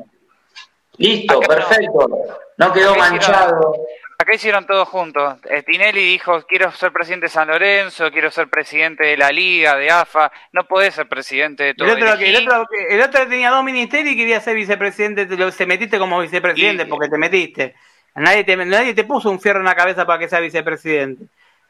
Listo, 0.99 1.39
Acá 1.39 1.47
perfecto, 1.49 2.09
no 2.57 2.73
quedó 2.73 2.93
Acá 2.93 2.99
hicieron- 3.07 3.11
manchado. 3.11 3.75
Acá 4.19 4.35
hicieron 4.35 4.67
todos 4.67 4.89
juntos. 4.89 5.35
Eh, 5.45 5.63
Tinelli 5.63 6.01
dijo, 6.03 6.41
quiero 6.49 6.73
ser 6.73 6.91
presidente 6.91 7.27
de 7.27 7.31
San 7.31 7.49
Lorenzo, 7.49 8.11
quiero 8.11 8.31
ser 8.31 8.49
presidente 8.49 9.05
de 9.05 9.17
la 9.19 9.31
Liga, 9.31 9.77
de 9.77 9.91
AFA. 9.91 10.33
No 10.53 10.65
podés 10.67 10.95
ser 10.95 11.07
presidente 11.07 11.65
de 11.65 11.75
todo. 11.75 11.87
El 11.89 12.03
otro, 12.03 12.19
que- 12.19 12.31
el, 12.35 12.49
otro, 12.49 12.67
que- 12.67 12.95
el 12.95 13.03
otro 13.03 13.29
tenía 13.29 13.51
dos 13.51 13.63
ministerios 13.63 14.15
y 14.15 14.17
quería 14.17 14.41
ser 14.41 14.57
vicepresidente, 14.57 15.27
te 15.27 15.37
lo, 15.37 15.51
se 15.53 15.67
metiste 15.67 15.99
como 15.99 16.19
vicepresidente 16.21 16.85
Y- 16.85 16.87
porque 16.87 17.11
te 17.11 17.19
metiste. 17.19 17.75
Nadie 18.15 18.45
te, 18.45 18.57
nadie 18.57 18.95
te 18.95 19.05
puso 19.05 19.29
un 19.29 19.39
fierro 19.39 19.59
en 19.59 19.67
la 19.67 19.75
cabeza 19.75 20.07
para 20.07 20.19
que 20.19 20.29
sea 20.31 20.41
vicepresidente. 20.41 21.27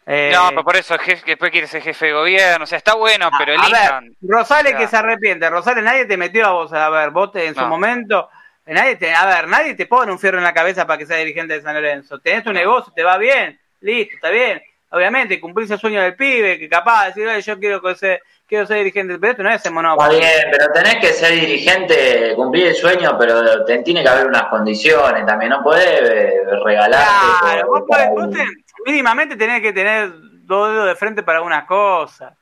Eh, 0.07 0.31
No, 0.33 0.51
pero 0.51 0.65
por 0.65 0.77
eso 0.77 0.97
después 1.27 1.51
quiere 1.51 1.66
ser 1.66 1.83
jefe 1.83 2.07
de 2.07 2.12
gobierno. 2.12 2.62
O 2.65 2.66
sea, 2.66 2.78
está 2.78 2.95
bueno, 2.95 3.28
pero 3.39 3.55
a 3.55 3.57
ver, 3.57 3.65
elijan. 3.74 4.16
Rosales 4.23 4.73
O 4.74 4.77
sea, 4.77 4.78
que 4.78 4.89
se 4.89 4.97
arrepiente. 4.97 5.51
Rosales 5.51 5.83
nadie 5.83 6.05
te 6.07 6.16
metió 6.16 6.47
a 6.47 6.51
vos. 6.53 6.73
A 6.73 6.89
ver, 6.91 7.11
vos 7.11 7.33
te- 7.33 7.47
en 7.47 7.55
su 7.55 7.61
momento. 7.66 8.28
Nadie 8.66 8.97
te, 8.97 9.12
a 9.15 9.27
ver, 9.27 9.47
nadie 9.49 9.74
te 9.74 9.87
pone 9.87 10.11
un 10.11 10.19
fierro 10.19 10.39
en 10.39 10.45
la 10.45 10.53
cabeza 10.55 10.87
para 10.87 10.99
que 10.99 11.07
sea 11.07 11.16
dirigente 11.19 11.55
de 11.55 11.61
San 11.62 11.74
Lorenzo. 11.74 12.19
Tenés 12.19 12.43
tu 12.45 12.53
negocio, 12.53 12.93
te 12.95 13.03
va 13.05 13.16
bien, 13.16 13.61
listo, 13.81 14.15
está 14.16 14.31
bien. 14.31 14.61
Obviamente, 14.91 15.41
cumplís 15.41 15.70
el 15.70 15.78
sueño 15.78 16.01
del 16.03 16.16
pibe, 16.16 16.59
que 16.59 16.69
capaz 16.69 17.03
de 17.03 17.07
decir, 17.09 17.28
"Oye, 17.28 17.43
yo 17.43 17.59
quiero 17.61 17.81
que 17.83 17.95
ser, 17.95 18.23
quiero 18.47 18.66
ser 18.66 18.78
dirigente, 18.78 19.18
pero 19.18 19.31
esto 19.32 19.43
no 19.43 19.51
es 19.51 19.56
Está 19.56 20.09
bien, 20.09 20.48
pero 20.51 20.73
tenés 20.73 20.97
que 20.97 21.09
ser 21.12 21.32
dirigente, 21.32 22.32
cumplir 22.36 22.68
el 22.68 22.74
sueño, 22.74 23.16
pero 23.18 23.64
te- 23.64 23.82
tiene 23.82 24.02
que 24.02 24.09
haber 24.09 24.27
unas 24.27 24.44
condiciones 24.44 25.27
también, 25.27 25.51
no 25.51 25.62
podés 25.62 25.85
eh, 26.02 26.40
regalarte. 26.64 27.06
Claro, 27.40 27.66
vos, 27.68 27.81
podés- 27.82 28.10
vos 28.10 28.31
te- 28.31 28.47
mínimamente 28.90 29.36
tenés 29.36 29.60
que 29.62 29.73
tener 29.73 30.12
dos 30.47 30.70
dedos 30.70 30.86
de 30.86 30.94
frente 30.97 31.23
para 31.23 31.39
algunas 31.39 31.64
cosas. 31.64 32.32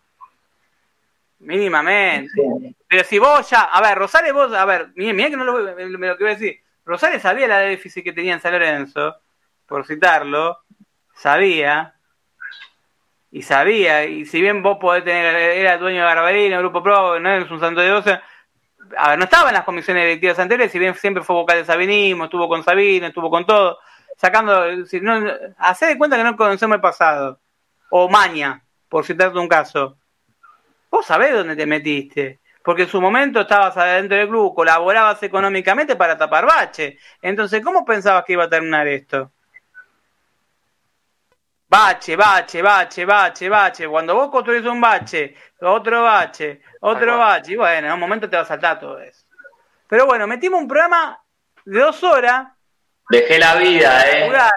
Mínimamente. 1.40 2.30
Pero 2.88 3.04
si 3.04 3.18
vos 3.18 3.48
ya, 3.50 3.62
a 3.62 3.80
ver, 3.80 3.98
Rosales 3.98 4.32
vos, 4.32 4.52
a 4.52 4.64
ver, 4.64 4.88
mira 4.94 5.30
que 5.30 5.36
no 5.36 5.44
lo, 5.44 5.74
me 5.74 5.86
lo 5.86 6.16
que 6.16 6.24
voy 6.24 6.32
a 6.32 6.36
decir. 6.36 6.60
Rosales 6.84 7.22
sabía 7.22 7.48
la 7.48 7.58
déficit 7.58 8.04
que 8.04 8.12
tenía 8.12 8.34
en 8.34 8.40
San 8.40 8.52
Lorenzo, 8.52 9.16
por 9.66 9.86
citarlo, 9.86 10.58
sabía, 11.14 11.93
y 13.34 13.42
sabía, 13.42 14.04
y 14.04 14.26
si 14.26 14.40
bien 14.40 14.62
vos 14.62 14.78
podés 14.80 15.02
tener, 15.02 15.34
era 15.34 15.76
dueño 15.76 16.02
de 16.02 16.06
Garbarino, 16.06 16.60
Grupo 16.60 16.84
Pro, 16.84 17.18
no 17.18 17.32
es 17.32 17.50
un 17.50 17.58
santo 17.58 17.80
de 17.80 17.88
doce, 17.88 18.20
a 18.96 19.08
ver, 19.08 19.18
no 19.18 19.24
estaba 19.24 19.48
en 19.48 19.54
las 19.54 19.64
comisiones 19.64 20.04
directivas 20.04 20.38
anteriores, 20.38 20.70
si 20.70 20.78
bien 20.78 20.94
siempre 20.94 21.24
fue 21.24 21.34
vocal 21.34 21.58
de 21.58 21.64
Sabinismo, 21.64 22.26
estuvo 22.26 22.48
con 22.48 22.62
Sabino, 22.62 23.08
estuvo 23.08 23.28
con 23.30 23.44
todo, 23.44 23.80
sacando, 24.16 24.86
si 24.86 25.00
no, 25.00 25.20
hacé 25.58 25.86
de 25.86 25.98
cuenta 25.98 26.16
que 26.16 26.22
no 26.22 26.36
conocemos 26.36 26.76
el 26.76 26.80
pasado, 26.80 27.40
o 27.90 28.08
Maña, 28.08 28.62
por 28.88 29.04
citarte 29.04 29.36
un 29.36 29.48
caso. 29.48 29.98
Vos 30.88 31.04
sabés 31.04 31.32
dónde 31.32 31.56
te 31.56 31.66
metiste, 31.66 32.38
porque 32.62 32.82
en 32.82 32.88
su 32.88 33.00
momento 33.00 33.40
estabas 33.40 33.76
adentro 33.76 34.16
del 34.16 34.28
club, 34.28 34.54
colaborabas 34.54 35.20
económicamente 35.24 35.96
para 35.96 36.16
tapar 36.16 36.46
bache. 36.46 36.98
Entonces, 37.20 37.64
¿cómo 37.64 37.84
pensabas 37.84 38.24
que 38.24 38.34
iba 38.34 38.44
a 38.44 38.48
terminar 38.48 38.86
esto? 38.86 39.32
Bache, 41.74 42.14
bache, 42.14 42.62
bache, 42.62 43.04
bache, 43.04 43.48
bache. 43.48 43.88
Cuando 43.88 44.14
vos 44.14 44.30
construís 44.30 44.64
un 44.64 44.80
bache, 44.80 45.34
otro 45.60 46.04
bache, 46.04 46.60
otro 46.80 47.18
bache, 47.18 47.54
y 47.54 47.56
bueno, 47.56 47.88
en 47.88 47.92
un 47.94 47.98
momento 47.98 48.30
te 48.30 48.36
va 48.36 48.42
a 48.42 48.46
saltar 48.46 48.78
todo 48.78 49.00
eso. 49.00 49.24
Pero 49.88 50.06
bueno, 50.06 50.24
metimos 50.28 50.60
un 50.60 50.68
programa 50.68 51.20
de 51.64 51.80
dos 51.80 52.00
horas. 52.04 52.46
Dejé 53.10 53.40
la 53.40 53.56
vida, 53.56 54.08
eh. 54.08 54.26
jugar. 54.26 54.52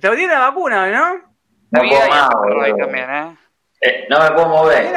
Te 0.00 0.14
dieron 0.14 0.38
la 0.38 0.48
vacuna, 0.50 0.86
¿no? 0.86 1.34
Puedo 1.68 2.08
más, 2.08 2.28
también, 2.78 3.10
¿eh? 3.10 3.36
Eh, 3.80 4.06
no 4.08 4.20
me 4.20 4.30
puedo 4.30 4.48
mover. 4.48 4.94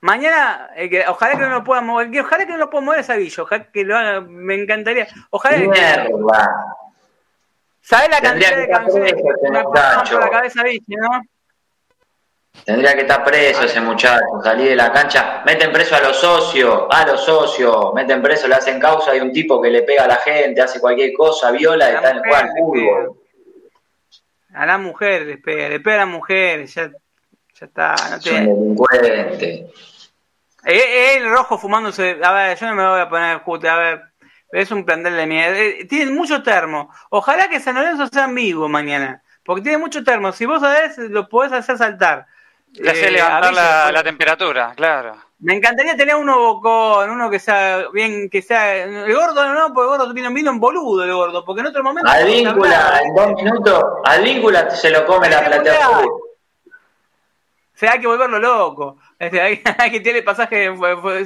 Mañana, 0.00 0.70
eh, 0.74 0.90
que- 0.90 1.06
ojalá 1.06 1.36
que 1.36 1.42
no 1.42 1.50
lo 1.50 1.62
puedan 1.62 1.86
mover, 1.86 2.10
que 2.10 2.20
ojalá 2.20 2.46
que 2.46 2.52
no 2.52 2.58
lo 2.58 2.68
puedan 2.68 2.86
mover 2.86 3.00
esa 3.00 3.14
Villa, 3.14 3.44
ojalá 3.44 3.70
que 3.70 3.84
lo 3.84 3.96
haga, 3.96 4.22
me 4.22 4.56
encantaría. 4.60 5.06
Ojalá 5.30 5.56
que 5.56 5.68
Mierda. 5.68 6.08
¿Sabés 7.88 8.10
la 8.10 8.20
Tendría 8.20 8.50
cantidad 8.50 8.50
que 8.50 8.56
de 8.56 8.62
estar 8.64 8.82
canciones 8.82 9.12
preso 9.12 9.28
que 9.42 9.50
me 9.50 9.62
por 9.62 10.20
la 10.20 10.30
cabeza 10.30 10.62
no? 10.88 11.22
Tendría 12.62 12.94
que 12.94 13.00
estar 13.00 13.24
preso 13.24 13.62
ese 13.62 13.80
muchacho, 13.80 14.24
salir 14.44 14.68
de 14.68 14.76
la 14.76 14.92
cancha, 14.92 15.42
meten 15.46 15.72
preso 15.72 15.96
a 15.96 16.00
los 16.00 16.18
socios, 16.18 16.82
a 16.90 17.06
los 17.06 17.24
socios, 17.24 17.94
meten 17.94 18.20
preso, 18.20 18.46
le 18.46 18.56
hacen 18.56 18.78
causa 18.78 19.12
de 19.12 19.22
un 19.22 19.32
tipo 19.32 19.58
que 19.62 19.70
le 19.70 19.84
pega 19.84 20.04
a 20.04 20.08
la 20.08 20.16
gente, 20.16 20.60
hace 20.60 20.80
cualquier 20.80 21.14
cosa, 21.14 21.50
viola 21.50 21.90
y 21.90 21.94
está 21.94 22.10
en 22.10 22.16
el 22.16 22.22
juego 22.24 22.46
mujer, 22.56 22.84
fútbol. 23.06 23.20
A 24.52 24.66
la 24.66 24.76
mujer 24.76 25.22
le 25.22 25.38
pega, 25.38 25.68
le 25.70 25.80
pega 25.80 25.96
a 25.96 26.00
la 26.00 26.06
mujer, 26.06 26.66
ya, 26.66 26.90
ya 26.90 27.66
está. 27.66 27.94
No 28.10 28.16
Es 28.16 28.22
te... 28.22 28.32
un 28.32 28.44
delincuente. 28.44 29.70
Eh, 30.66 31.16
El 31.16 31.30
rojo 31.30 31.56
fumándose. 31.56 32.18
A 32.22 32.32
ver, 32.32 32.58
yo 32.58 32.66
no 32.66 32.74
me 32.74 32.86
voy 32.86 33.00
a 33.00 33.08
poner 33.08 33.38
jute, 33.38 33.66
a 33.66 33.76
ver. 33.76 34.07
Es 34.50 34.70
un 34.70 34.84
plantel 34.84 35.14
de 35.16 35.26
mierda. 35.26 35.58
Eh, 35.58 35.84
Tienen 35.88 36.14
mucho 36.14 36.42
termo. 36.42 36.90
Ojalá 37.10 37.48
que 37.48 37.60
San 37.60 37.74
Lorenzo 37.74 38.06
sea 38.08 38.24
en 38.24 38.34
vivo 38.34 38.68
mañana. 38.68 39.22
Porque 39.44 39.62
tiene 39.62 39.78
mucho 39.78 40.02
termo. 40.04 40.32
Si 40.32 40.46
vos 40.46 40.60
sabés, 40.60 40.98
lo 40.98 41.28
podés 41.28 41.52
hacer 41.52 41.76
saltar. 41.78 42.26
Le 42.72 42.90
hace 42.90 43.08
Eh, 43.08 43.10
levantar 43.12 43.52
la, 43.54 43.80
pues. 43.84 43.94
la 43.94 44.02
temperatura, 44.04 44.72
claro. 44.76 45.16
Me 45.40 45.54
encantaría 45.54 45.96
tener 45.96 46.16
uno 46.16 46.36
bocón, 46.38 47.08
uno 47.10 47.30
que 47.30 47.38
sea 47.38 47.84
bien, 47.92 48.28
que 48.28 48.42
sea. 48.42 48.74
El 48.74 49.14
gordo 49.14 49.54
no, 49.54 49.72
porque 49.72 49.92
el 49.92 49.98
gordo 49.98 50.12
vino, 50.12 50.30
vino 50.32 50.50
en 50.50 50.58
boludo 50.60 51.04
el 51.04 51.12
gordo. 51.14 51.44
Porque 51.44 51.60
en 51.60 51.68
otro 51.68 51.82
momento. 51.82 52.10
Al 52.10 52.26
víncula, 52.26 53.00
en 53.02 53.14
dos 53.14 53.32
minutos, 53.42 53.84
al 54.04 54.22
víncula 54.24 54.68
se 54.70 54.90
lo 54.90 55.06
come 55.06 55.30
la. 55.30 55.38
O 57.74 57.78
sea, 57.78 57.92
hay 57.92 58.00
que 58.00 58.06
volverlo 58.08 58.38
loco. 58.38 58.98
Este, 59.18 59.40
hay, 59.40 59.62
hay 59.78 59.90
que 59.90 60.00
tirar 60.00 60.22
pasaje. 60.24 60.66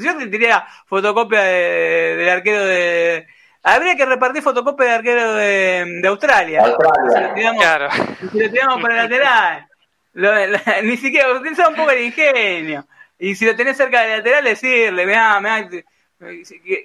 Yo 0.01 0.17
te 0.19 0.27
tiré 0.29 0.51
fotocopia 0.87 1.43
de- 1.43 2.17
del 2.17 2.29
arquero 2.29 2.65
de. 2.65 3.27
Habría 3.65 3.95
que 3.97 4.07
repartir 4.07 4.43
fotocopia 4.43 4.87
del 4.87 4.95
arquero 4.97 5.35
de, 5.35 5.85
de 6.03 6.09
Australia. 6.09 6.63
Australia. 6.65 7.11
Si 7.13 7.21
lo 7.23 7.35
tiramos, 7.35 7.63
Claro. 7.63 7.89
si 8.33 8.39
lo 8.41 8.51
tiramos 8.51 8.83
para 8.83 8.95
el 8.95 9.03
lateral. 9.11 9.67
Lo- 10.15 10.47
la- 10.47 10.63
ni 10.83 10.97
siquiera, 10.97 11.31
utiliza 11.33 11.69
un 11.69 11.75
poco 11.77 11.91
el 11.91 12.03
ingenio. 12.05 12.87
Y 13.19 13.35
si 13.37 13.45
lo 13.47 13.55
tenés 13.55 13.77
cerca 13.77 14.01
del 14.03 14.19
lateral, 14.19 14.45
decirle, 14.45 15.07
mirá, 15.07 15.39
mirá, 15.41 15.69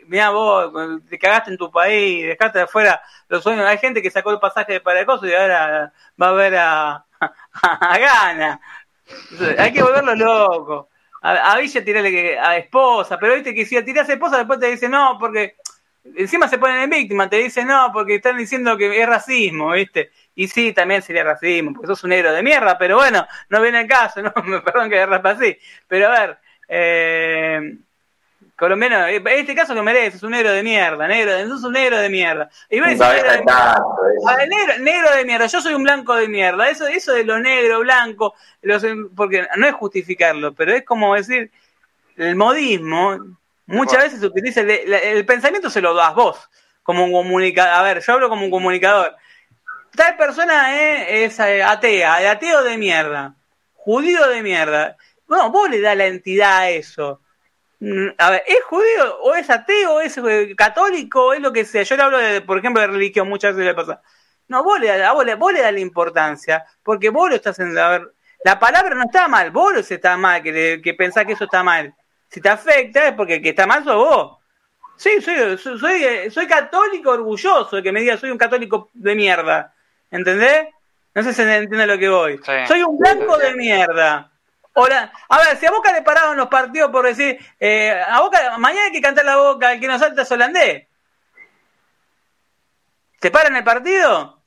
mirá 0.07 0.29
vos, 0.29 0.71
te 1.09 1.17
cagaste 1.17 1.51
en 1.51 1.57
tu 1.57 1.71
país, 1.71 2.25
dejaste 2.27 2.59
de 2.59 2.63
afuera 2.65 3.01
los 3.29 3.41
sueños. 3.41 3.65
Hay 3.65 3.77
gente 3.79 4.01
que 4.01 4.11
sacó 4.11 4.31
el 4.31 4.39
pasaje 4.39 4.79
para 4.81 4.99
el 4.99 5.05
coso 5.05 5.25
y 5.25 5.33
ahora 5.33 5.91
va 6.21 6.29
a 6.29 6.31
ver 6.33 6.55
a, 6.57 7.05
a 7.63 7.97
Gana. 7.97 8.59
Entonces, 9.31 9.57
Hay 9.59 9.73
que 9.73 9.81
volverlo 9.81 10.13
loco. 10.15 10.89
A, 11.29 11.57
Villa 11.57 11.83
tirarle 11.83 12.39
a 12.39 12.57
esposa, 12.57 13.17
pero 13.19 13.33
viste 13.33 13.53
que 13.53 13.65
si 13.65 13.81
tirás 13.83 14.07
a 14.07 14.13
esposa 14.13 14.37
después 14.37 14.59
te 14.59 14.71
dice 14.71 14.87
no, 14.87 15.17
porque 15.19 15.57
encima 16.15 16.47
se 16.47 16.57
ponen 16.57 16.79
en 16.83 16.89
víctima, 16.89 17.29
te 17.29 17.37
dicen 17.37 17.67
no, 17.67 17.91
porque 17.91 18.15
están 18.15 18.37
diciendo 18.37 18.77
que 18.77 19.01
es 19.01 19.07
racismo, 19.07 19.71
viste. 19.71 20.11
Y 20.35 20.47
sí, 20.47 20.71
también 20.71 21.01
sería 21.01 21.23
racismo, 21.23 21.73
porque 21.73 21.87
sos 21.87 22.03
un 22.03 22.11
negro 22.11 22.31
de 22.31 22.43
mierda, 22.43 22.77
pero 22.77 22.95
bueno, 22.97 23.27
no 23.49 23.61
viene 23.61 23.81
el 23.81 23.87
caso, 23.87 24.21
no, 24.21 24.33
perdón 24.63 24.89
que 24.89 25.05
raspa 25.05 25.31
así. 25.31 25.57
Pero 25.87 26.07
a 26.07 26.11
ver, 26.11 26.37
eh, 26.69 27.77
colombiano, 28.57 29.05
en 29.07 29.27
este 29.27 29.53
caso 29.55 29.73
lo 29.73 29.83
mereces, 29.83 30.23
un 30.23 30.31
negro 30.31 30.51
de 30.51 30.63
mierda, 30.63 31.07
negro, 31.07 31.47
sos 31.47 31.63
un 31.63 31.73
negro 31.73 31.97
de 31.97 32.09
mierda. 32.09 32.49
Y 32.69 32.79
Un 32.79 32.85
decís, 32.85 32.99
negro 32.99 33.15
de 33.31 33.37
de 33.37 33.43
mierda. 33.43 33.73
taco, 33.75 33.97
ese. 34.17 34.29
A 34.33 34.35
ver, 34.37 34.49
negro, 34.49 34.73
negro 34.79 35.15
de 35.15 35.25
mierda, 35.25 35.45
yo 35.45 35.61
soy 35.61 35.73
un 35.75 35.83
blanco 35.83 36.15
de 36.15 36.27
mierda. 36.27 36.69
Eso, 36.69 36.87
eso 36.87 37.13
de 37.13 37.23
lo 37.23 37.39
negro, 37.39 37.79
blanco, 37.79 38.33
los- 38.63 38.83
porque 39.15 39.47
no 39.57 39.67
es 39.67 39.73
justificarlo, 39.73 40.53
pero 40.53 40.73
es 40.73 40.83
como 40.83 41.13
decir, 41.15 41.51
el 42.17 42.35
modismo 42.35 43.17
muchas 43.67 44.03
veces 44.03 44.19
se 44.19 44.25
utiliza, 44.25 44.61
el, 44.61 44.71
el- 44.71 44.93
el 44.93 45.25
pensamiento 45.25 45.69
se 45.69 45.81
lo 45.81 45.93
das 45.93 46.15
vos, 46.15 46.49
como 46.83 47.05
un 47.05 47.11
comunicador. 47.11 47.73
A 47.73 47.83
ver, 47.83 48.01
yo 48.01 48.13
hablo 48.13 48.27
como 48.29 48.43
un 48.43 48.51
comunicador. 48.51 49.15
Tal 49.95 50.15
persona 50.17 50.75
eh, 50.81 51.25
es 51.25 51.39
eh, 51.39 51.61
atea, 51.63 52.17
de 52.19 52.27
ateo 52.27 52.63
de 52.63 52.77
mierda, 52.77 53.33
judío 53.75 54.27
de 54.29 54.41
mierda. 54.41 54.95
No, 55.27 55.51
vos 55.51 55.69
le 55.69 55.79
das 55.81 55.95
la 55.97 56.05
entidad 56.07 56.57
a 56.59 56.69
eso. 56.69 57.21
Mm, 57.79 58.07
A 58.17 58.31
ver, 58.31 58.43
¿es 58.47 58.63
judío 58.63 59.19
o 59.21 59.35
es 59.35 59.49
ateo, 59.49 60.01
es 60.01 60.17
eh, 60.17 60.55
católico, 60.57 61.33
es 61.33 61.39
lo 61.41 61.53
que 61.53 61.63
sea? 61.65 61.83
Yo 61.83 61.95
le 61.95 62.03
hablo, 62.03 62.17
de, 62.17 62.41
por 62.41 62.57
ejemplo, 62.57 62.81
de 62.81 62.87
religión, 62.87 63.29
muchas 63.29 63.55
veces 63.55 63.67
le 63.67 63.75
pasa. 63.75 64.01
No, 64.47 64.63
vos 64.63 64.79
le, 64.79 65.07
vos 65.11 65.25
le, 65.25 65.35
vos 65.35 65.53
le 65.53 65.61
das 65.61 65.73
la 65.73 65.79
importancia, 65.79 66.65
porque 66.83 67.09
vos 67.09 67.29
lo 67.29 67.35
estás 67.35 67.59
en. 67.59 67.77
A 67.77 67.89
ver, 67.89 68.13
La 68.43 68.57
palabra 68.59 68.95
no 68.95 69.03
está 69.03 69.27
mal, 69.27 69.51
vos 69.51 69.91
está 69.91 70.15
mal, 70.17 70.41
que, 70.41 70.51
le- 70.51 70.81
que 70.81 70.93
pensás 70.93 71.25
que 71.25 71.33
eso 71.33 71.43
está 71.45 71.63
mal. 71.63 71.93
Si 72.29 72.39
te 72.41 72.49
afecta 72.49 73.07
es 73.07 73.13
porque 73.13 73.35
el 73.35 73.41
que 73.41 73.49
está 73.49 73.67
mal 73.67 73.83
sos 73.83 73.95
vos. 73.95 74.37
Sí, 74.95 75.21
soy, 75.21 75.57
soy, 75.57 75.77
soy, 75.79 76.31
soy 76.31 76.47
católico 76.47 77.11
orgulloso 77.11 77.75
de 77.75 77.83
que 77.83 77.91
me 77.91 77.99
diga 78.01 78.17
soy 78.17 78.31
un 78.31 78.37
católico 78.37 78.89
de 78.93 79.15
mierda. 79.15 79.73
¿Entendés? 80.09 80.67
No 81.13 81.23
sé 81.23 81.33
si 81.33 81.41
entiende 81.41 81.85
lo 81.85 81.97
que 81.97 82.09
voy. 82.09 82.37
Sí. 82.37 82.51
Soy 82.67 82.81
un 82.83 82.97
blanco 82.97 83.37
de 83.37 83.53
mierda. 83.53 84.31
Ahora, 84.77 85.11
a 85.27 85.39
ver, 85.39 85.57
si 85.57 85.65
a 85.65 85.71
Boca 85.71 85.91
le 85.91 86.03
pararon 86.03 86.37
los 86.37 86.49
partidos 86.49 86.91
por 86.91 87.03
decir, 87.03 87.35
eh, 87.59 87.99
a 88.07 88.21
Boca, 88.21 88.59
mañana 88.59 88.85
hay 88.85 88.91
que 88.91 89.01
cantar 89.01 89.25
la 89.25 89.37
Boca, 89.37 89.73
el 89.73 89.79
que 89.79 89.87
nos 89.87 89.99
salta 89.99 90.21
es 90.21 90.31
holandés. 90.31 90.85
¿Te 93.19 93.31
paran 93.31 93.55
el 93.55 93.63
partido? 93.63 94.39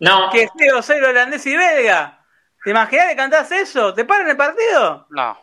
No, 0.00 0.30
Que 0.30 0.48
feo 0.58 0.82
ser 0.82 1.04
holandés 1.04 1.46
y 1.46 1.56
belga. 1.56 2.24
¿Te 2.64 2.70
imaginas 2.70 3.06
que 3.10 3.14
cantás 3.14 3.52
eso? 3.52 3.94
¿Te 3.94 4.04
paran 4.04 4.28
el 4.28 4.36
partido? 4.36 5.06
No. 5.10 5.40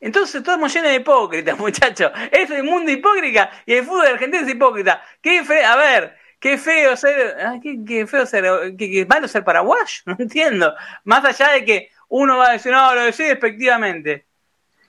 Entonces 0.00 0.36
estamos 0.36 0.72
llenos 0.72 0.92
de 0.92 0.96
hipócritas, 0.96 1.58
muchachos. 1.58 2.10
Es 2.32 2.50
el 2.50 2.64
mundo 2.64 2.90
hipócrita 2.90 3.50
y 3.66 3.74
el 3.74 3.84
fútbol 3.84 4.06
argentino 4.06 4.46
es 4.46 4.50
hipócrita. 4.50 5.02
Qué 5.20 5.44
fe 5.44 5.62
a 5.62 5.76
ver, 5.76 6.16
qué 6.38 6.56
feo 6.56 6.96
ser, 6.96 7.36
qué, 7.62 7.84
qué 7.86 8.06
feo 8.06 8.24
ser, 8.24 8.44
qué, 8.78 8.90
qué 8.90 9.06
malo 9.06 9.28
ser 9.28 9.44
paraguayo, 9.44 9.84
no 10.06 10.16
entiendo. 10.18 10.74
Más 11.04 11.22
allá 11.26 11.50
de 11.50 11.66
que 11.66 11.90
uno 12.10 12.36
va 12.36 12.48
a 12.48 12.52
decir, 12.52 12.72
no, 12.72 12.94
lo 12.94 13.02
decís 13.02 13.28
despectivamente. 13.28 14.26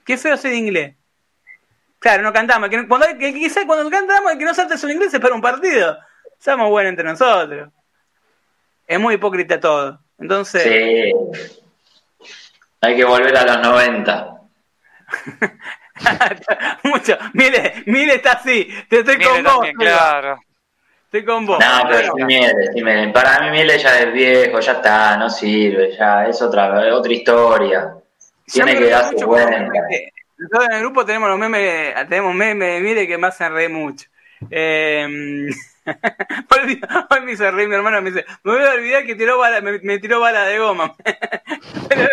Qué 0.04 0.18
feo 0.18 0.36
ser 0.36 0.52
inglés. 0.52 0.94
Claro, 1.98 2.22
no 2.22 2.32
cantamos. 2.32 2.68
Que 2.68 2.86
cuando, 2.88 3.06
que, 3.18 3.32
quizás 3.32 3.64
cuando 3.64 3.88
cantamos, 3.88 4.32
el 4.32 4.38
que 4.38 4.44
no 4.44 4.54
saltes 4.54 4.82
un 4.84 4.90
inglés 4.90 5.14
es 5.14 5.20
para 5.20 5.34
un 5.34 5.40
partido. 5.40 5.98
Somos 6.38 6.68
buenos 6.68 6.90
entre 6.90 7.04
nosotros. 7.04 7.70
Es 8.86 8.98
muy 8.98 9.14
hipócrita 9.14 9.60
todo. 9.60 10.00
Entonces, 10.18 10.62
sí. 10.64 11.12
Hay 12.80 12.96
que 12.96 13.04
volver 13.04 13.36
a 13.36 13.44
los 13.44 13.62
90. 13.62 14.28
mucho. 16.82 17.16
Mire, 17.34 17.84
Mire 17.86 18.16
está 18.16 18.32
así. 18.32 18.68
Te 18.88 18.98
estoy 18.98 19.18
Mire 19.18 19.30
con 19.30 19.44
vos. 19.44 19.52
también, 19.52 19.76
claro. 19.76 20.40
Estoy 21.12 21.26
con 21.26 21.44
vos. 21.44 21.58
No, 21.58 21.90
pero 21.90 22.10
sí 22.16 22.24
Miele, 22.24 22.72
sí 22.72 22.82
Miele. 22.82 23.12
Para 23.12 23.42
mí 23.42 23.50
Miele 23.50 23.78
ya 23.78 24.00
es 24.00 24.10
viejo, 24.14 24.60
ya 24.60 24.72
está, 24.72 25.18
no 25.18 25.28
sirve, 25.28 25.94
ya 25.94 26.26
es 26.26 26.40
otra, 26.40 26.96
otra 26.96 27.12
historia. 27.12 27.94
Tiene 28.46 28.78
que 28.78 28.88
darse 28.88 29.22
cuenta. 29.22 29.58
Nosotros 30.38 30.64
en 30.70 30.72
el 30.72 30.80
grupo 30.80 31.04
tenemos 31.04 31.28
los 31.28 31.38
memes, 31.38 32.08
tenemos 32.08 32.34
memes 32.34 32.76
de 32.76 32.80
Mire 32.80 33.06
que 33.06 33.18
me 33.18 33.26
hacen 33.26 33.52
reír 33.52 33.68
mucho. 33.68 34.08
Eh, 34.50 35.06
hoy, 37.10 37.20
me 37.24 37.32
hizo 37.32 37.48
reír 37.50 37.68
mi 37.68 37.74
hermano, 37.74 38.02
me 38.02 38.10
dice, 38.10 38.24
me 38.42 38.52
voy 38.52 38.62
a 38.62 38.72
olvidar 38.72 39.04
que 39.04 39.14
tiró 39.14 39.38
bala, 39.38 39.60
me, 39.60 39.78
me 39.80 39.98
tiró 39.98 40.18
bala 40.18 40.44
de 40.46 40.58
goma. 40.58 40.96
Pero. 41.88 42.08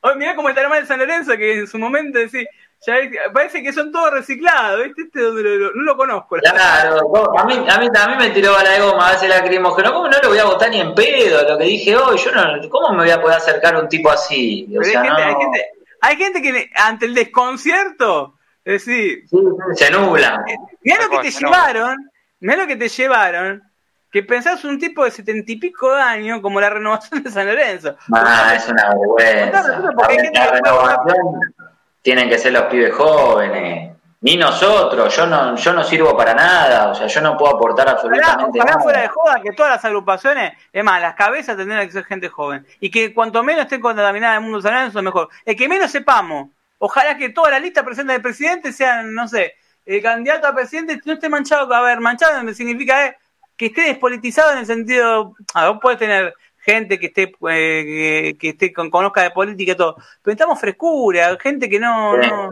Hoy 0.00 0.16
mirá 0.16 0.34
cómo 0.36 0.48
está 0.48 0.60
el 0.60 0.64
hermano 0.64 0.80
de 0.82 0.86
San 0.86 0.98
Lorenzo, 0.98 1.36
que 1.36 1.58
en 1.58 1.66
su 1.66 1.78
momento 1.78 2.18
decís, 2.18 2.46
ya 2.86 2.94
parece 3.32 3.62
que 3.62 3.72
son 3.72 3.90
todos 3.92 4.12
reciclados, 4.12 4.84
¿viste? 4.84 5.02
Este 5.02 5.20
donde 5.20 5.42
lo- 5.42 5.56
lo- 5.56 5.72
no 5.74 5.82
lo 5.82 5.96
conozco. 5.96 6.36
Claro, 6.36 7.36
a 7.38 7.44
mí, 7.44 7.54
a, 7.68 7.78
mí, 7.78 7.88
a 7.94 8.06
mí 8.08 8.14
me 8.18 8.30
tiró 8.30 8.52
bala 8.52 8.70
de 8.70 8.80
goma 8.80 9.08
a 9.08 9.12
veces 9.12 9.28
lacrimógeno. 9.28 9.92
¿Cómo 9.92 10.08
no 10.08 10.16
lo 10.22 10.28
voy 10.28 10.38
a 10.38 10.44
votar 10.44 10.70
ni 10.70 10.80
en 10.80 10.94
pedo? 10.94 11.42
Lo 11.48 11.58
que 11.58 11.64
dije 11.64 11.96
hoy, 11.96 12.16
yo 12.18 12.30
no, 12.32 12.68
¿cómo 12.70 12.90
me 12.90 12.98
voy 13.04 13.10
a 13.10 13.20
poder 13.20 13.36
acercar 13.38 13.74
a 13.74 13.80
un 13.80 13.88
tipo 13.88 14.10
así? 14.10 14.68
O 14.76 14.80
hay 14.80 14.90
gente, 14.90 15.08
hay 15.08 15.32
no, 15.34 15.40
gente, 15.40 15.66
hay 16.00 16.16
gente 16.16 16.42
que 16.42 16.70
ante 16.76 17.06
el 17.06 17.14
desconcierto, 17.14 18.34
es 18.64 18.84
decir, 18.84 19.24
sí, 19.28 19.36
se 19.74 19.90
nubla. 19.90 20.44
Mirá 20.82 21.02
lo 21.04 21.10
que 21.10 21.18
te 21.18 21.30
llevaron, 21.32 21.96
mirá 22.40 22.56
lo 22.58 22.66
que 22.66 22.76
te 22.76 22.88
llevaron, 22.88 23.62
que 24.10 24.22
pensás 24.22 24.64
un 24.64 24.78
tipo 24.78 25.04
de 25.04 25.10
setenta 25.10 25.50
y 25.52 25.56
pico 25.56 25.94
de 25.94 26.00
años 26.00 26.40
como 26.40 26.60
la 26.60 26.70
renovación 26.70 27.22
de 27.22 27.30
San 27.30 27.46
Lorenzo. 27.46 27.96
Ah, 28.14 28.52
es 28.56 28.68
una 28.68 28.88
vergüenza. 28.90 29.82
Porque 29.96 30.12
hay 30.12 30.16
La, 30.32 30.42
gente 30.44 30.62
que 30.62 31.57
tienen 32.02 32.28
que 32.28 32.38
ser 32.38 32.52
los 32.52 32.64
pibes 32.64 32.94
jóvenes. 32.94 33.92
Ni 34.20 34.36
nosotros, 34.36 35.14
yo 35.14 35.26
no, 35.26 35.54
yo 35.54 35.72
no 35.72 35.84
sirvo 35.84 36.16
para 36.16 36.34
nada, 36.34 36.88
o 36.88 36.94
sea, 36.94 37.06
yo 37.06 37.20
no 37.20 37.36
puedo 37.36 37.54
aportar 37.54 37.86
Ojalá, 37.86 37.92
absolutamente 37.92 38.58
ojalá 38.58 38.72
nada. 38.72 38.82
fuera 38.82 39.00
de 39.02 39.08
joda 39.08 39.40
que 39.40 39.52
todas 39.52 39.70
las 39.70 39.84
agrupaciones, 39.84 40.54
es 40.72 40.82
más, 40.82 41.00
las 41.00 41.14
cabezas 41.14 41.56
tendrían 41.56 41.86
que 41.86 41.92
ser 41.92 42.04
gente 42.04 42.28
joven. 42.28 42.66
Y 42.80 42.90
que 42.90 43.14
cuanto 43.14 43.44
menos 43.44 43.62
estén 43.62 43.80
contaminadas 43.80 44.38
el 44.38 44.42
mundo 44.42 44.58
de 44.58 44.62
San 44.62 44.74
Lorenzo, 44.74 45.02
mejor. 45.02 45.28
El 45.44 45.54
que 45.54 45.68
menos 45.68 45.92
sepamos, 45.92 46.48
ojalá 46.78 47.16
que 47.16 47.28
toda 47.28 47.50
la 47.50 47.60
lista 47.60 47.84
presente 47.84 48.12
del 48.12 48.22
presidente 48.22 48.72
sean, 48.72 49.14
no 49.14 49.28
sé, 49.28 49.54
el 49.86 50.02
candidato 50.02 50.48
a 50.48 50.54
presidente 50.54 51.00
no 51.04 51.12
esté 51.12 51.28
manchado, 51.28 51.72
a 51.72 51.80
ver, 51.80 52.00
manchado 52.00 52.52
significa 52.52 53.06
eh, 53.06 53.16
que 53.56 53.66
esté 53.66 53.82
despolitizado 53.82 54.52
en 54.52 54.58
el 54.58 54.66
sentido, 54.66 55.34
a 55.54 55.70
ver, 55.70 55.78
podés 55.80 55.98
tener 55.98 56.34
gente 56.68 56.98
que 56.98 57.06
esté 57.06 57.32
eh, 57.50 58.36
que, 58.38 58.50
esté 58.50 58.72
con 58.72 58.90
conozca 58.90 59.22
de 59.22 59.30
política 59.30 59.72
y 59.72 59.76
todo, 59.76 59.94
pero 59.96 60.34
necesitamos 60.34 60.60
frescura, 60.60 61.36
gente 61.40 61.68
que 61.68 61.80
no, 61.80 62.14
Sí. 62.20 62.28
no 62.28 62.50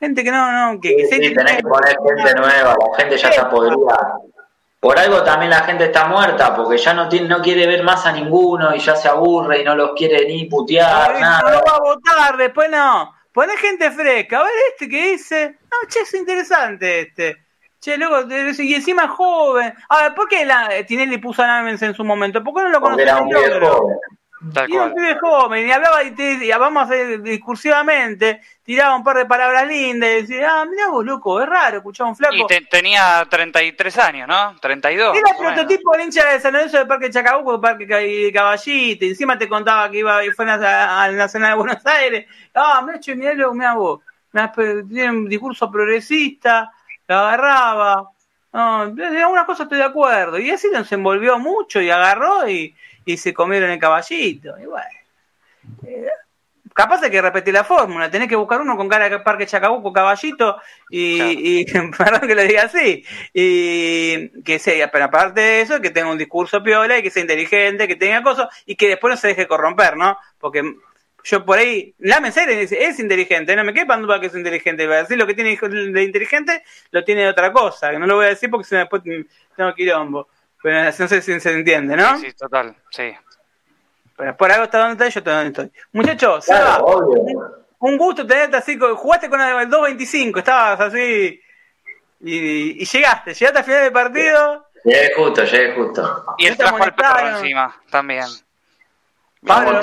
gente 0.00 0.24
que 0.24 0.30
no, 0.30 0.72
no, 0.72 0.80
que, 0.80 0.96
que 0.96 1.06
Sí, 1.06 1.34
tenés 1.34 1.56
que 1.56 1.62
poner 1.62 1.96
gente 2.06 2.34
nueva, 2.34 2.74
la 2.74 2.96
gente 2.98 3.16
ya 3.18 3.28
está 3.28 3.48
podrida. 3.48 4.18
Por 4.80 4.98
algo 4.98 5.22
también 5.22 5.50
la 5.50 5.62
gente 5.64 5.84
está 5.84 6.06
muerta, 6.06 6.56
porque 6.56 6.78
ya 6.78 6.94
no 6.94 7.06
tiene, 7.06 7.28
no 7.28 7.42
quiere 7.42 7.66
ver 7.66 7.82
más 7.82 8.06
a 8.06 8.12
ninguno 8.12 8.74
y 8.74 8.78
ya 8.78 8.96
se 8.96 9.08
aburre 9.08 9.60
y 9.60 9.64
no 9.64 9.76
los 9.76 9.90
quiere 9.94 10.26
ni 10.26 10.46
putear, 10.46 11.12
Ay, 11.16 11.20
nada. 11.20 11.50
No 11.50 11.62
va 11.70 11.76
a 11.76 11.80
votar, 11.80 12.36
después 12.38 12.70
no. 12.70 13.14
Poné 13.32 13.56
gente 13.58 13.90
fresca. 13.90 14.40
A 14.40 14.42
ver 14.42 14.52
este 14.70 14.88
que 14.88 15.10
dice. 15.12 15.58
No, 15.70 15.88
che, 15.88 16.00
es 16.00 16.14
interesante 16.14 17.00
este. 17.00 17.36
Che, 17.80 17.96
luego, 17.96 18.26
y 18.30 18.74
encima 18.74 19.04
es 19.04 19.10
joven. 19.10 19.72
A 19.88 20.02
ver, 20.02 20.14
¿por 20.14 20.28
qué 20.28 20.44
la, 20.44 20.68
eh, 20.76 20.84
Tinelli 20.84 21.16
puso 21.18 21.42
a 21.42 21.46
Namens 21.46 21.80
en 21.82 21.94
su 21.94 22.04
momento? 22.04 22.44
¿Por 22.44 22.54
qué 22.54 22.62
no 22.62 22.68
lo 22.68 22.80
conocía 22.80 23.04
era 23.04 23.16
un 23.22 23.30
joven. 23.32 23.96
Tal 24.54 24.70
Y 24.70 24.76
un 24.78 24.94
pibe 24.94 25.18
joven, 25.18 25.66
y 25.68 25.70
hablaba 25.70 26.02
y, 26.02 26.12
te, 26.12 26.32
y 26.46 26.50
vamos 26.50 26.82
a 26.82 26.86
hacer 26.86 27.20
discursivamente, 27.20 28.40
tiraba 28.62 28.96
un 28.96 29.04
par 29.04 29.18
de 29.18 29.26
palabras 29.26 29.66
lindas 29.68 30.08
y 30.10 30.12
decía, 30.22 30.48
ah, 30.50 30.64
mirá 30.64 30.88
vos, 30.88 31.04
loco, 31.04 31.42
es 31.42 31.46
raro 31.48 31.76
escuchar 31.78 32.06
a 32.06 32.10
un 32.10 32.16
flaco. 32.16 32.34
Y 32.34 32.46
te- 32.46 32.62
tenía 32.62 33.26
33 33.28 33.98
años, 33.98 34.28
¿no? 34.28 34.56
32. 34.58 35.14
Era 35.16 35.30
el 35.30 35.36
prototipo 35.36 35.92
del 35.92 36.02
hincha 36.06 36.24
de 36.26 36.40
San 36.40 36.54
Lorenzo 36.54 36.78
del 36.78 36.86
Parque 36.86 37.10
Chacabuco, 37.10 37.60
Parque 37.60 37.86
Ca- 37.86 38.02
y 38.02 38.32
Caballito. 38.32 39.04
y 39.04 39.08
Encima 39.10 39.36
te 39.36 39.46
contaba 39.48 39.90
que 39.90 39.98
iba 39.98 40.24
y 40.24 40.30
fue 40.30 40.50
a- 40.50 41.02
al 41.02 41.16
Nacional 41.16 41.50
de 41.50 41.56
Buenos 41.56 41.84
Aires. 41.86 42.26
Ah, 42.54 42.80
me 42.82 42.96
hecho 42.96 43.14
mirá, 43.16 43.34
lo- 43.34 43.52
mirá 43.52 43.74
vos. 43.74 44.00
Mirá, 44.32 44.50
pe- 44.50 44.84
Tiene 44.84 45.10
un 45.10 45.28
discurso 45.28 45.70
progresista, 45.70 46.70
lo 47.14 47.20
agarraba. 47.20 48.10
No, 48.52 48.84
en 48.84 49.16
algunas 49.16 49.44
cosas 49.44 49.64
estoy 49.64 49.78
de 49.78 49.84
acuerdo. 49.84 50.38
Y 50.38 50.50
así 50.50 50.68
se 50.84 50.94
envolvió 50.94 51.38
mucho 51.38 51.80
y 51.80 51.90
agarró 51.90 52.48
y, 52.48 52.74
y 53.04 53.16
se 53.16 53.34
comieron 53.34 53.70
el 53.70 53.78
caballito. 53.78 54.58
Y 54.58 54.66
bueno. 54.66 54.88
Eh, 55.86 56.08
Capaz 56.72 57.02
hay 57.02 57.10
que 57.10 57.20
repetir 57.20 57.52
la 57.52 57.64
fórmula, 57.64 58.10
tenés 58.10 58.28
que 58.28 58.36
buscar 58.36 58.60
uno 58.60 58.76
con 58.76 58.88
cara 58.88 59.08
de 59.08 59.18
Parque 59.18 59.46
Chacabuco, 59.46 59.92
caballito, 59.92 60.56
y, 60.88 61.60
y 61.60 61.64
perdón 61.98 62.28
que 62.28 62.34
lo 62.34 62.42
diga 62.42 62.62
así, 62.62 63.04
y 63.34 64.42
que 64.42 64.58
sea, 64.58 64.90
pero 64.90 65.06
aparte 65.06 65.40
de 65.40 65.60
eso, 65.62 65.80
que 65.80 65.90
tenga 65.90 66.10
un 66.10 66.18
discurso 66.18 66.62
piola 66.62 66.96
y 66.96 67.02
que 67.02 67.10
sea 67.10 67.22
inteligente, 67.22 67.88
que 67.88 67.96
tenga 67.96 68.22
cosas, 68.22 68.48
y 68.66 68.76
que 68.76 68.88
después 68.88 69.10
no 69.10 69.16
se 69.16 69.28
deje 69.28 69.48
corromper, 69.48 69.96
¿no? 69.96 70.16
Porque 70.38 70.62
yo 71.24 71.44
por 71.44 71.58
ahí, 71.58 71.94
la 71.98 72.20
mensaje 72.20 72.56
dice, 72.56 72.84
es 72.84 72.98
inteligente, 72.98 73.54
no 73.56 73.64
me 73.64 73.74
quepa 73.74 73.96
duda 73.96 74.20
que 74.20 74.26
es 74.26 74.34
inteligente, 74.34 74.86
va 74.86 74.96
a 74.96 75.02
decir 75.02 75.18
lo 75.18 75.26
que 75.26 75.34
tiene 75.34 75.56
de 75.56 76.02
inteligente, 76.02 76.62
lo 76.90 77.04
tiene 77.04 77.22
de 77.22 77.28
otra 77.28 77.52
cosa, 77.52 77.90
que 77.90 77.98
no 77.98 78.06
lo 78.06 78.16
voy 78.16 78.26
a 78.26 78.30
decir 78.30 78.50
porque 78.50 78.64
si 78.64 78.74
no 78.74 78.80
después 78.80 79.02
tengo 79.02 79.74
quilombo, 79.74 80.28
pero 80.62 80.84
no 80.84 80.92
sé 80.92 81.22
si 81.22 81.40
se 81.40 81.52
entiende, 81.52 81.96
¿no? 81.96 82.18
Sí, 82.18 82.26
sí, 82.26 82.32
total, 82.32 82.74
sí. 82.90 83.14
Pero 84.16 84.36
por 84.36 84.52
algo 84.52 84.64
está 84.64 84.78
donde 84.78 84.92
está 84.92 85.08
yo 85.08 85.20
estoy 85.20 85.32
donde 85.32 85.48
estoy. 85.48 85.82
Muchachos, 85.92 86.44
Claro, 86.46 87.00
un 87.78 87.96
gusto 87.96 88.26
tenerte 88.26 88.58
así, 88.58 88.78
jugaste 88.78 89.30
con 89.30 89.40
el 89.40 89.68
2.25, 89.68 90.38
estabas 90.38 90.80
así 90.80 91.40
y, 92.20 92.82
y 92.82 92.84
llegaste, 92.84 93.32
llegaste 93.32 93.58
al 93.58 93.64
final 93.64 93.82
del 93.82 93.92
partido. 93.92 94.66
Llegué 94.84 95.12
justo, 95.16 95.44
llegué 95.44 95.74
justo. 95.74 96.24
Y 96.38 96.46
el 96.46 96.56
trajo 96.56 96.82
al 96.82 96.94
perro 96.94 97.28
encima, 97.28 97.80
también. 97.90 98.24
Pablo. 99.46 99.80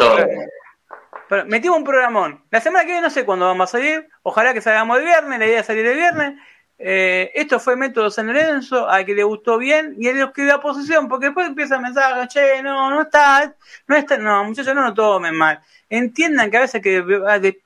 Pero 1.29 1.45
metimos 1.45 1.77
un 1.77 1.83
programón. 1.83 2.41
La 2.49 2.61
semana 2.61 2.83
que 2.85 2.91
viene 2.91 3.01
no 3.01 3.09
sé 3.09 3.25
cuándo 3.25 3.45
vamos 3.45 3.69
a 3.69 3.71
salir, 3.77 4.07
ojalá 4.23 4.53
que 4.53 4.61
salgamos 4.61 4.97
el 4.97 5.05
viernes, 5.05 5.39
la 5.39 5.45
idea 5.45 5.59
es 5.59 5.65
salir 5.65 5.85
el 5.85 5.95
viernes. 5.95 6.39
Eh, 6.79 7.31
esto 7.33 7.59
fue 7.59 7.75
Método 7.75 8.11
San 8.11 8.27
Lorenzo, 8.27 8.87
al 8.87 9.03
que 9.03 9.15
le 9.15 9.23
gustó 9.23 9.57
bien 9.57 9.95
y 9.97 10.07
el 10.07 10.31
que 10.31 10.43
dio 10.43 10.55
oposición, 10.55 11.07
porque 11.07 11.27
después 11.27 11.47
empieza 11.47 11.75
el 11.75 11.81
mensaje, 11.81 12.27
che, 12.27 12.61
no, 12.61 12.89
no 12.91 13.01
está, 13.01 13.53
no 13.87 13.95
está, 13.95 14.17
no, 14.17 14.43
muchachos, 14.43 14.75
no 14.75 14.83
lo 14.83 14.93
tomen 14.93 15.35
mal. 15.35 15.59
Entiendan 15.89 16.51
que 16.51 16.57
a 16.57 16.61
veces 16.61 16.81
que 16.81 17.01
de- 17.01 17.61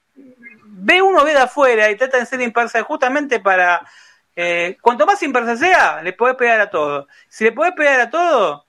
ve 0.84 1.02
uno 1.02 1.24
ve 1.24 1.34
de 1.34 1.40
afuera 1.40 1.92
y 1.92 1.96
trata 1.98 2.18
de 2.18 2.26
ser 2.26 2.42
imparcial 2.42 2.84
justamente 2.84 3.40
para, 3.40 3.86
eh, 4.36 4.78
cuanto 4.82 5.06
más 5.06 5.22
imparcial 5.24 5.58
sea, 5.58 6.02
le 6.02 6.14
podés 6.14 6.36
pegar 6.36 6.60
a 6.62 6.70
todo. 6.70 7.08
Si 7.28 7.44
le 7.44 7.52
podés 7.52 7.74
pegar 7.74 8.00
a 8.00 8.10
todo, 8.10 8.66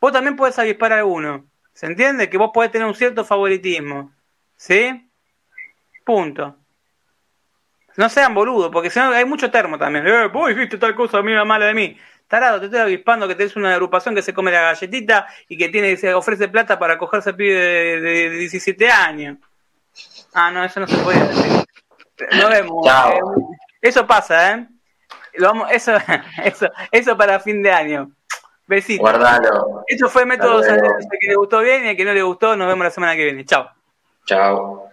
vos 0.00 0.12
también 0.12 0.36
podés 0.36 0.58
avispar 0.58 0.92
a 0.92 0.98
alguno. 0.98 1.44
¿Se 1.78 1.86
entiende? 1.86 2.28
Que 2.28 2.36
vos 2.36 2.50
podés 2.52 2.72
tener 2.72 2.88
un 2.88 2.94
cierto 2.96 3.24
favoritismo. 3.24 4.10
¿Sí? 4.56 5.08
Punto. 6.04 6.56
No 7.96 8.08
sean 8.08 8.34
boludos, 8.34 8.72
porque 8.72 8.90
si 8.90 8.98
no 8.98 9.12
hay 9.12 9.24
mucho 9.24 9.48
termo 9.48 9.78
también. 9.78 10.04
Eh, 10.04 10.26
vos 10.26 10.48
dijiste 10.48 10.76
tal 10.76 10.96
cosa, 10.96 11.22
mira 11.22 11.44
mala 11.44 11.66
de 11.66 11.74
mí. 11.74 11.96
Tarado, 12.26 12.58
te 12.58 12.66
estoy 12.66 12.80
avispando 12.80 13.28
que 13.28 13.36
tenés 13.36 13.54
una 13.54 13.70
agrupación 13.74 14.12
que 14.12 14.22
se 14.22 14.34
come 14.34 14.50
la 14.50 14.62
galletita 14.62 15.28
y 15.48 15.56
que 15.56 15.68
tiene 15.68 15.96
se 15.96 16.12
ofrece 16.14 16.48
plata 16.48 16.80
para 16.80 16.98
cogerse 16.98 17.30
a 17.30 17.36
pibe 17.36 17.54
de, 17.54 18.00
de, 18.00 18.30
de 18.30 18.36
17 18.38 18.90
años. 18.90 19.38
Ah, 20.34 20.50
no, 20.50 20.64
eso 20.64 20.80
no 20.80 20.88
se 20.88 20.96
puede 20.96 21.28
decir. 21.28 21.64
Nos 22.40 22.50
vemos. 22.50 22.84
Chao. 22.84 23.12
Eh, 23.12 23.56
eso 23.82 24.04
pasa, 24.04 24.52
¿eh? 24.52 24.66
Lo 25.34 25.46
vamos, 25.46 25.70
eso, 25.70 25.96
eso, 26.44 26.68
eso 26.90 27.16
para 27.16 27.38
fin 27.38 27.62
de 27.62 27.70
año. 27.70 28.10
Besitos. 28.68 29.00
Guardalo. 29.00 29.84
Esto 29.86 30.08
fue 30.08 30.26
Método. 30.26 30.60
Lorenzo. 30.60 30.84
El 31.10 31.18
que 31.18 31.28
le 31.28 31.36
gustó 31.36 31.60
bien 31.60 31.86
y 31.86 31.88
el 31.88 31.96
que 31.96 32.04
no 32.04 32.12
le 32.12 32.22
gustó, 32.22 32.54
nos 32.54 32.68
vemos 32.68 32.84
la 32.84 32.90
semana 32.90 33.16
que 33.16 33.24
viene. 33.24 33.44
Chao. 33.44 33.70
Chao. 34.26 34.87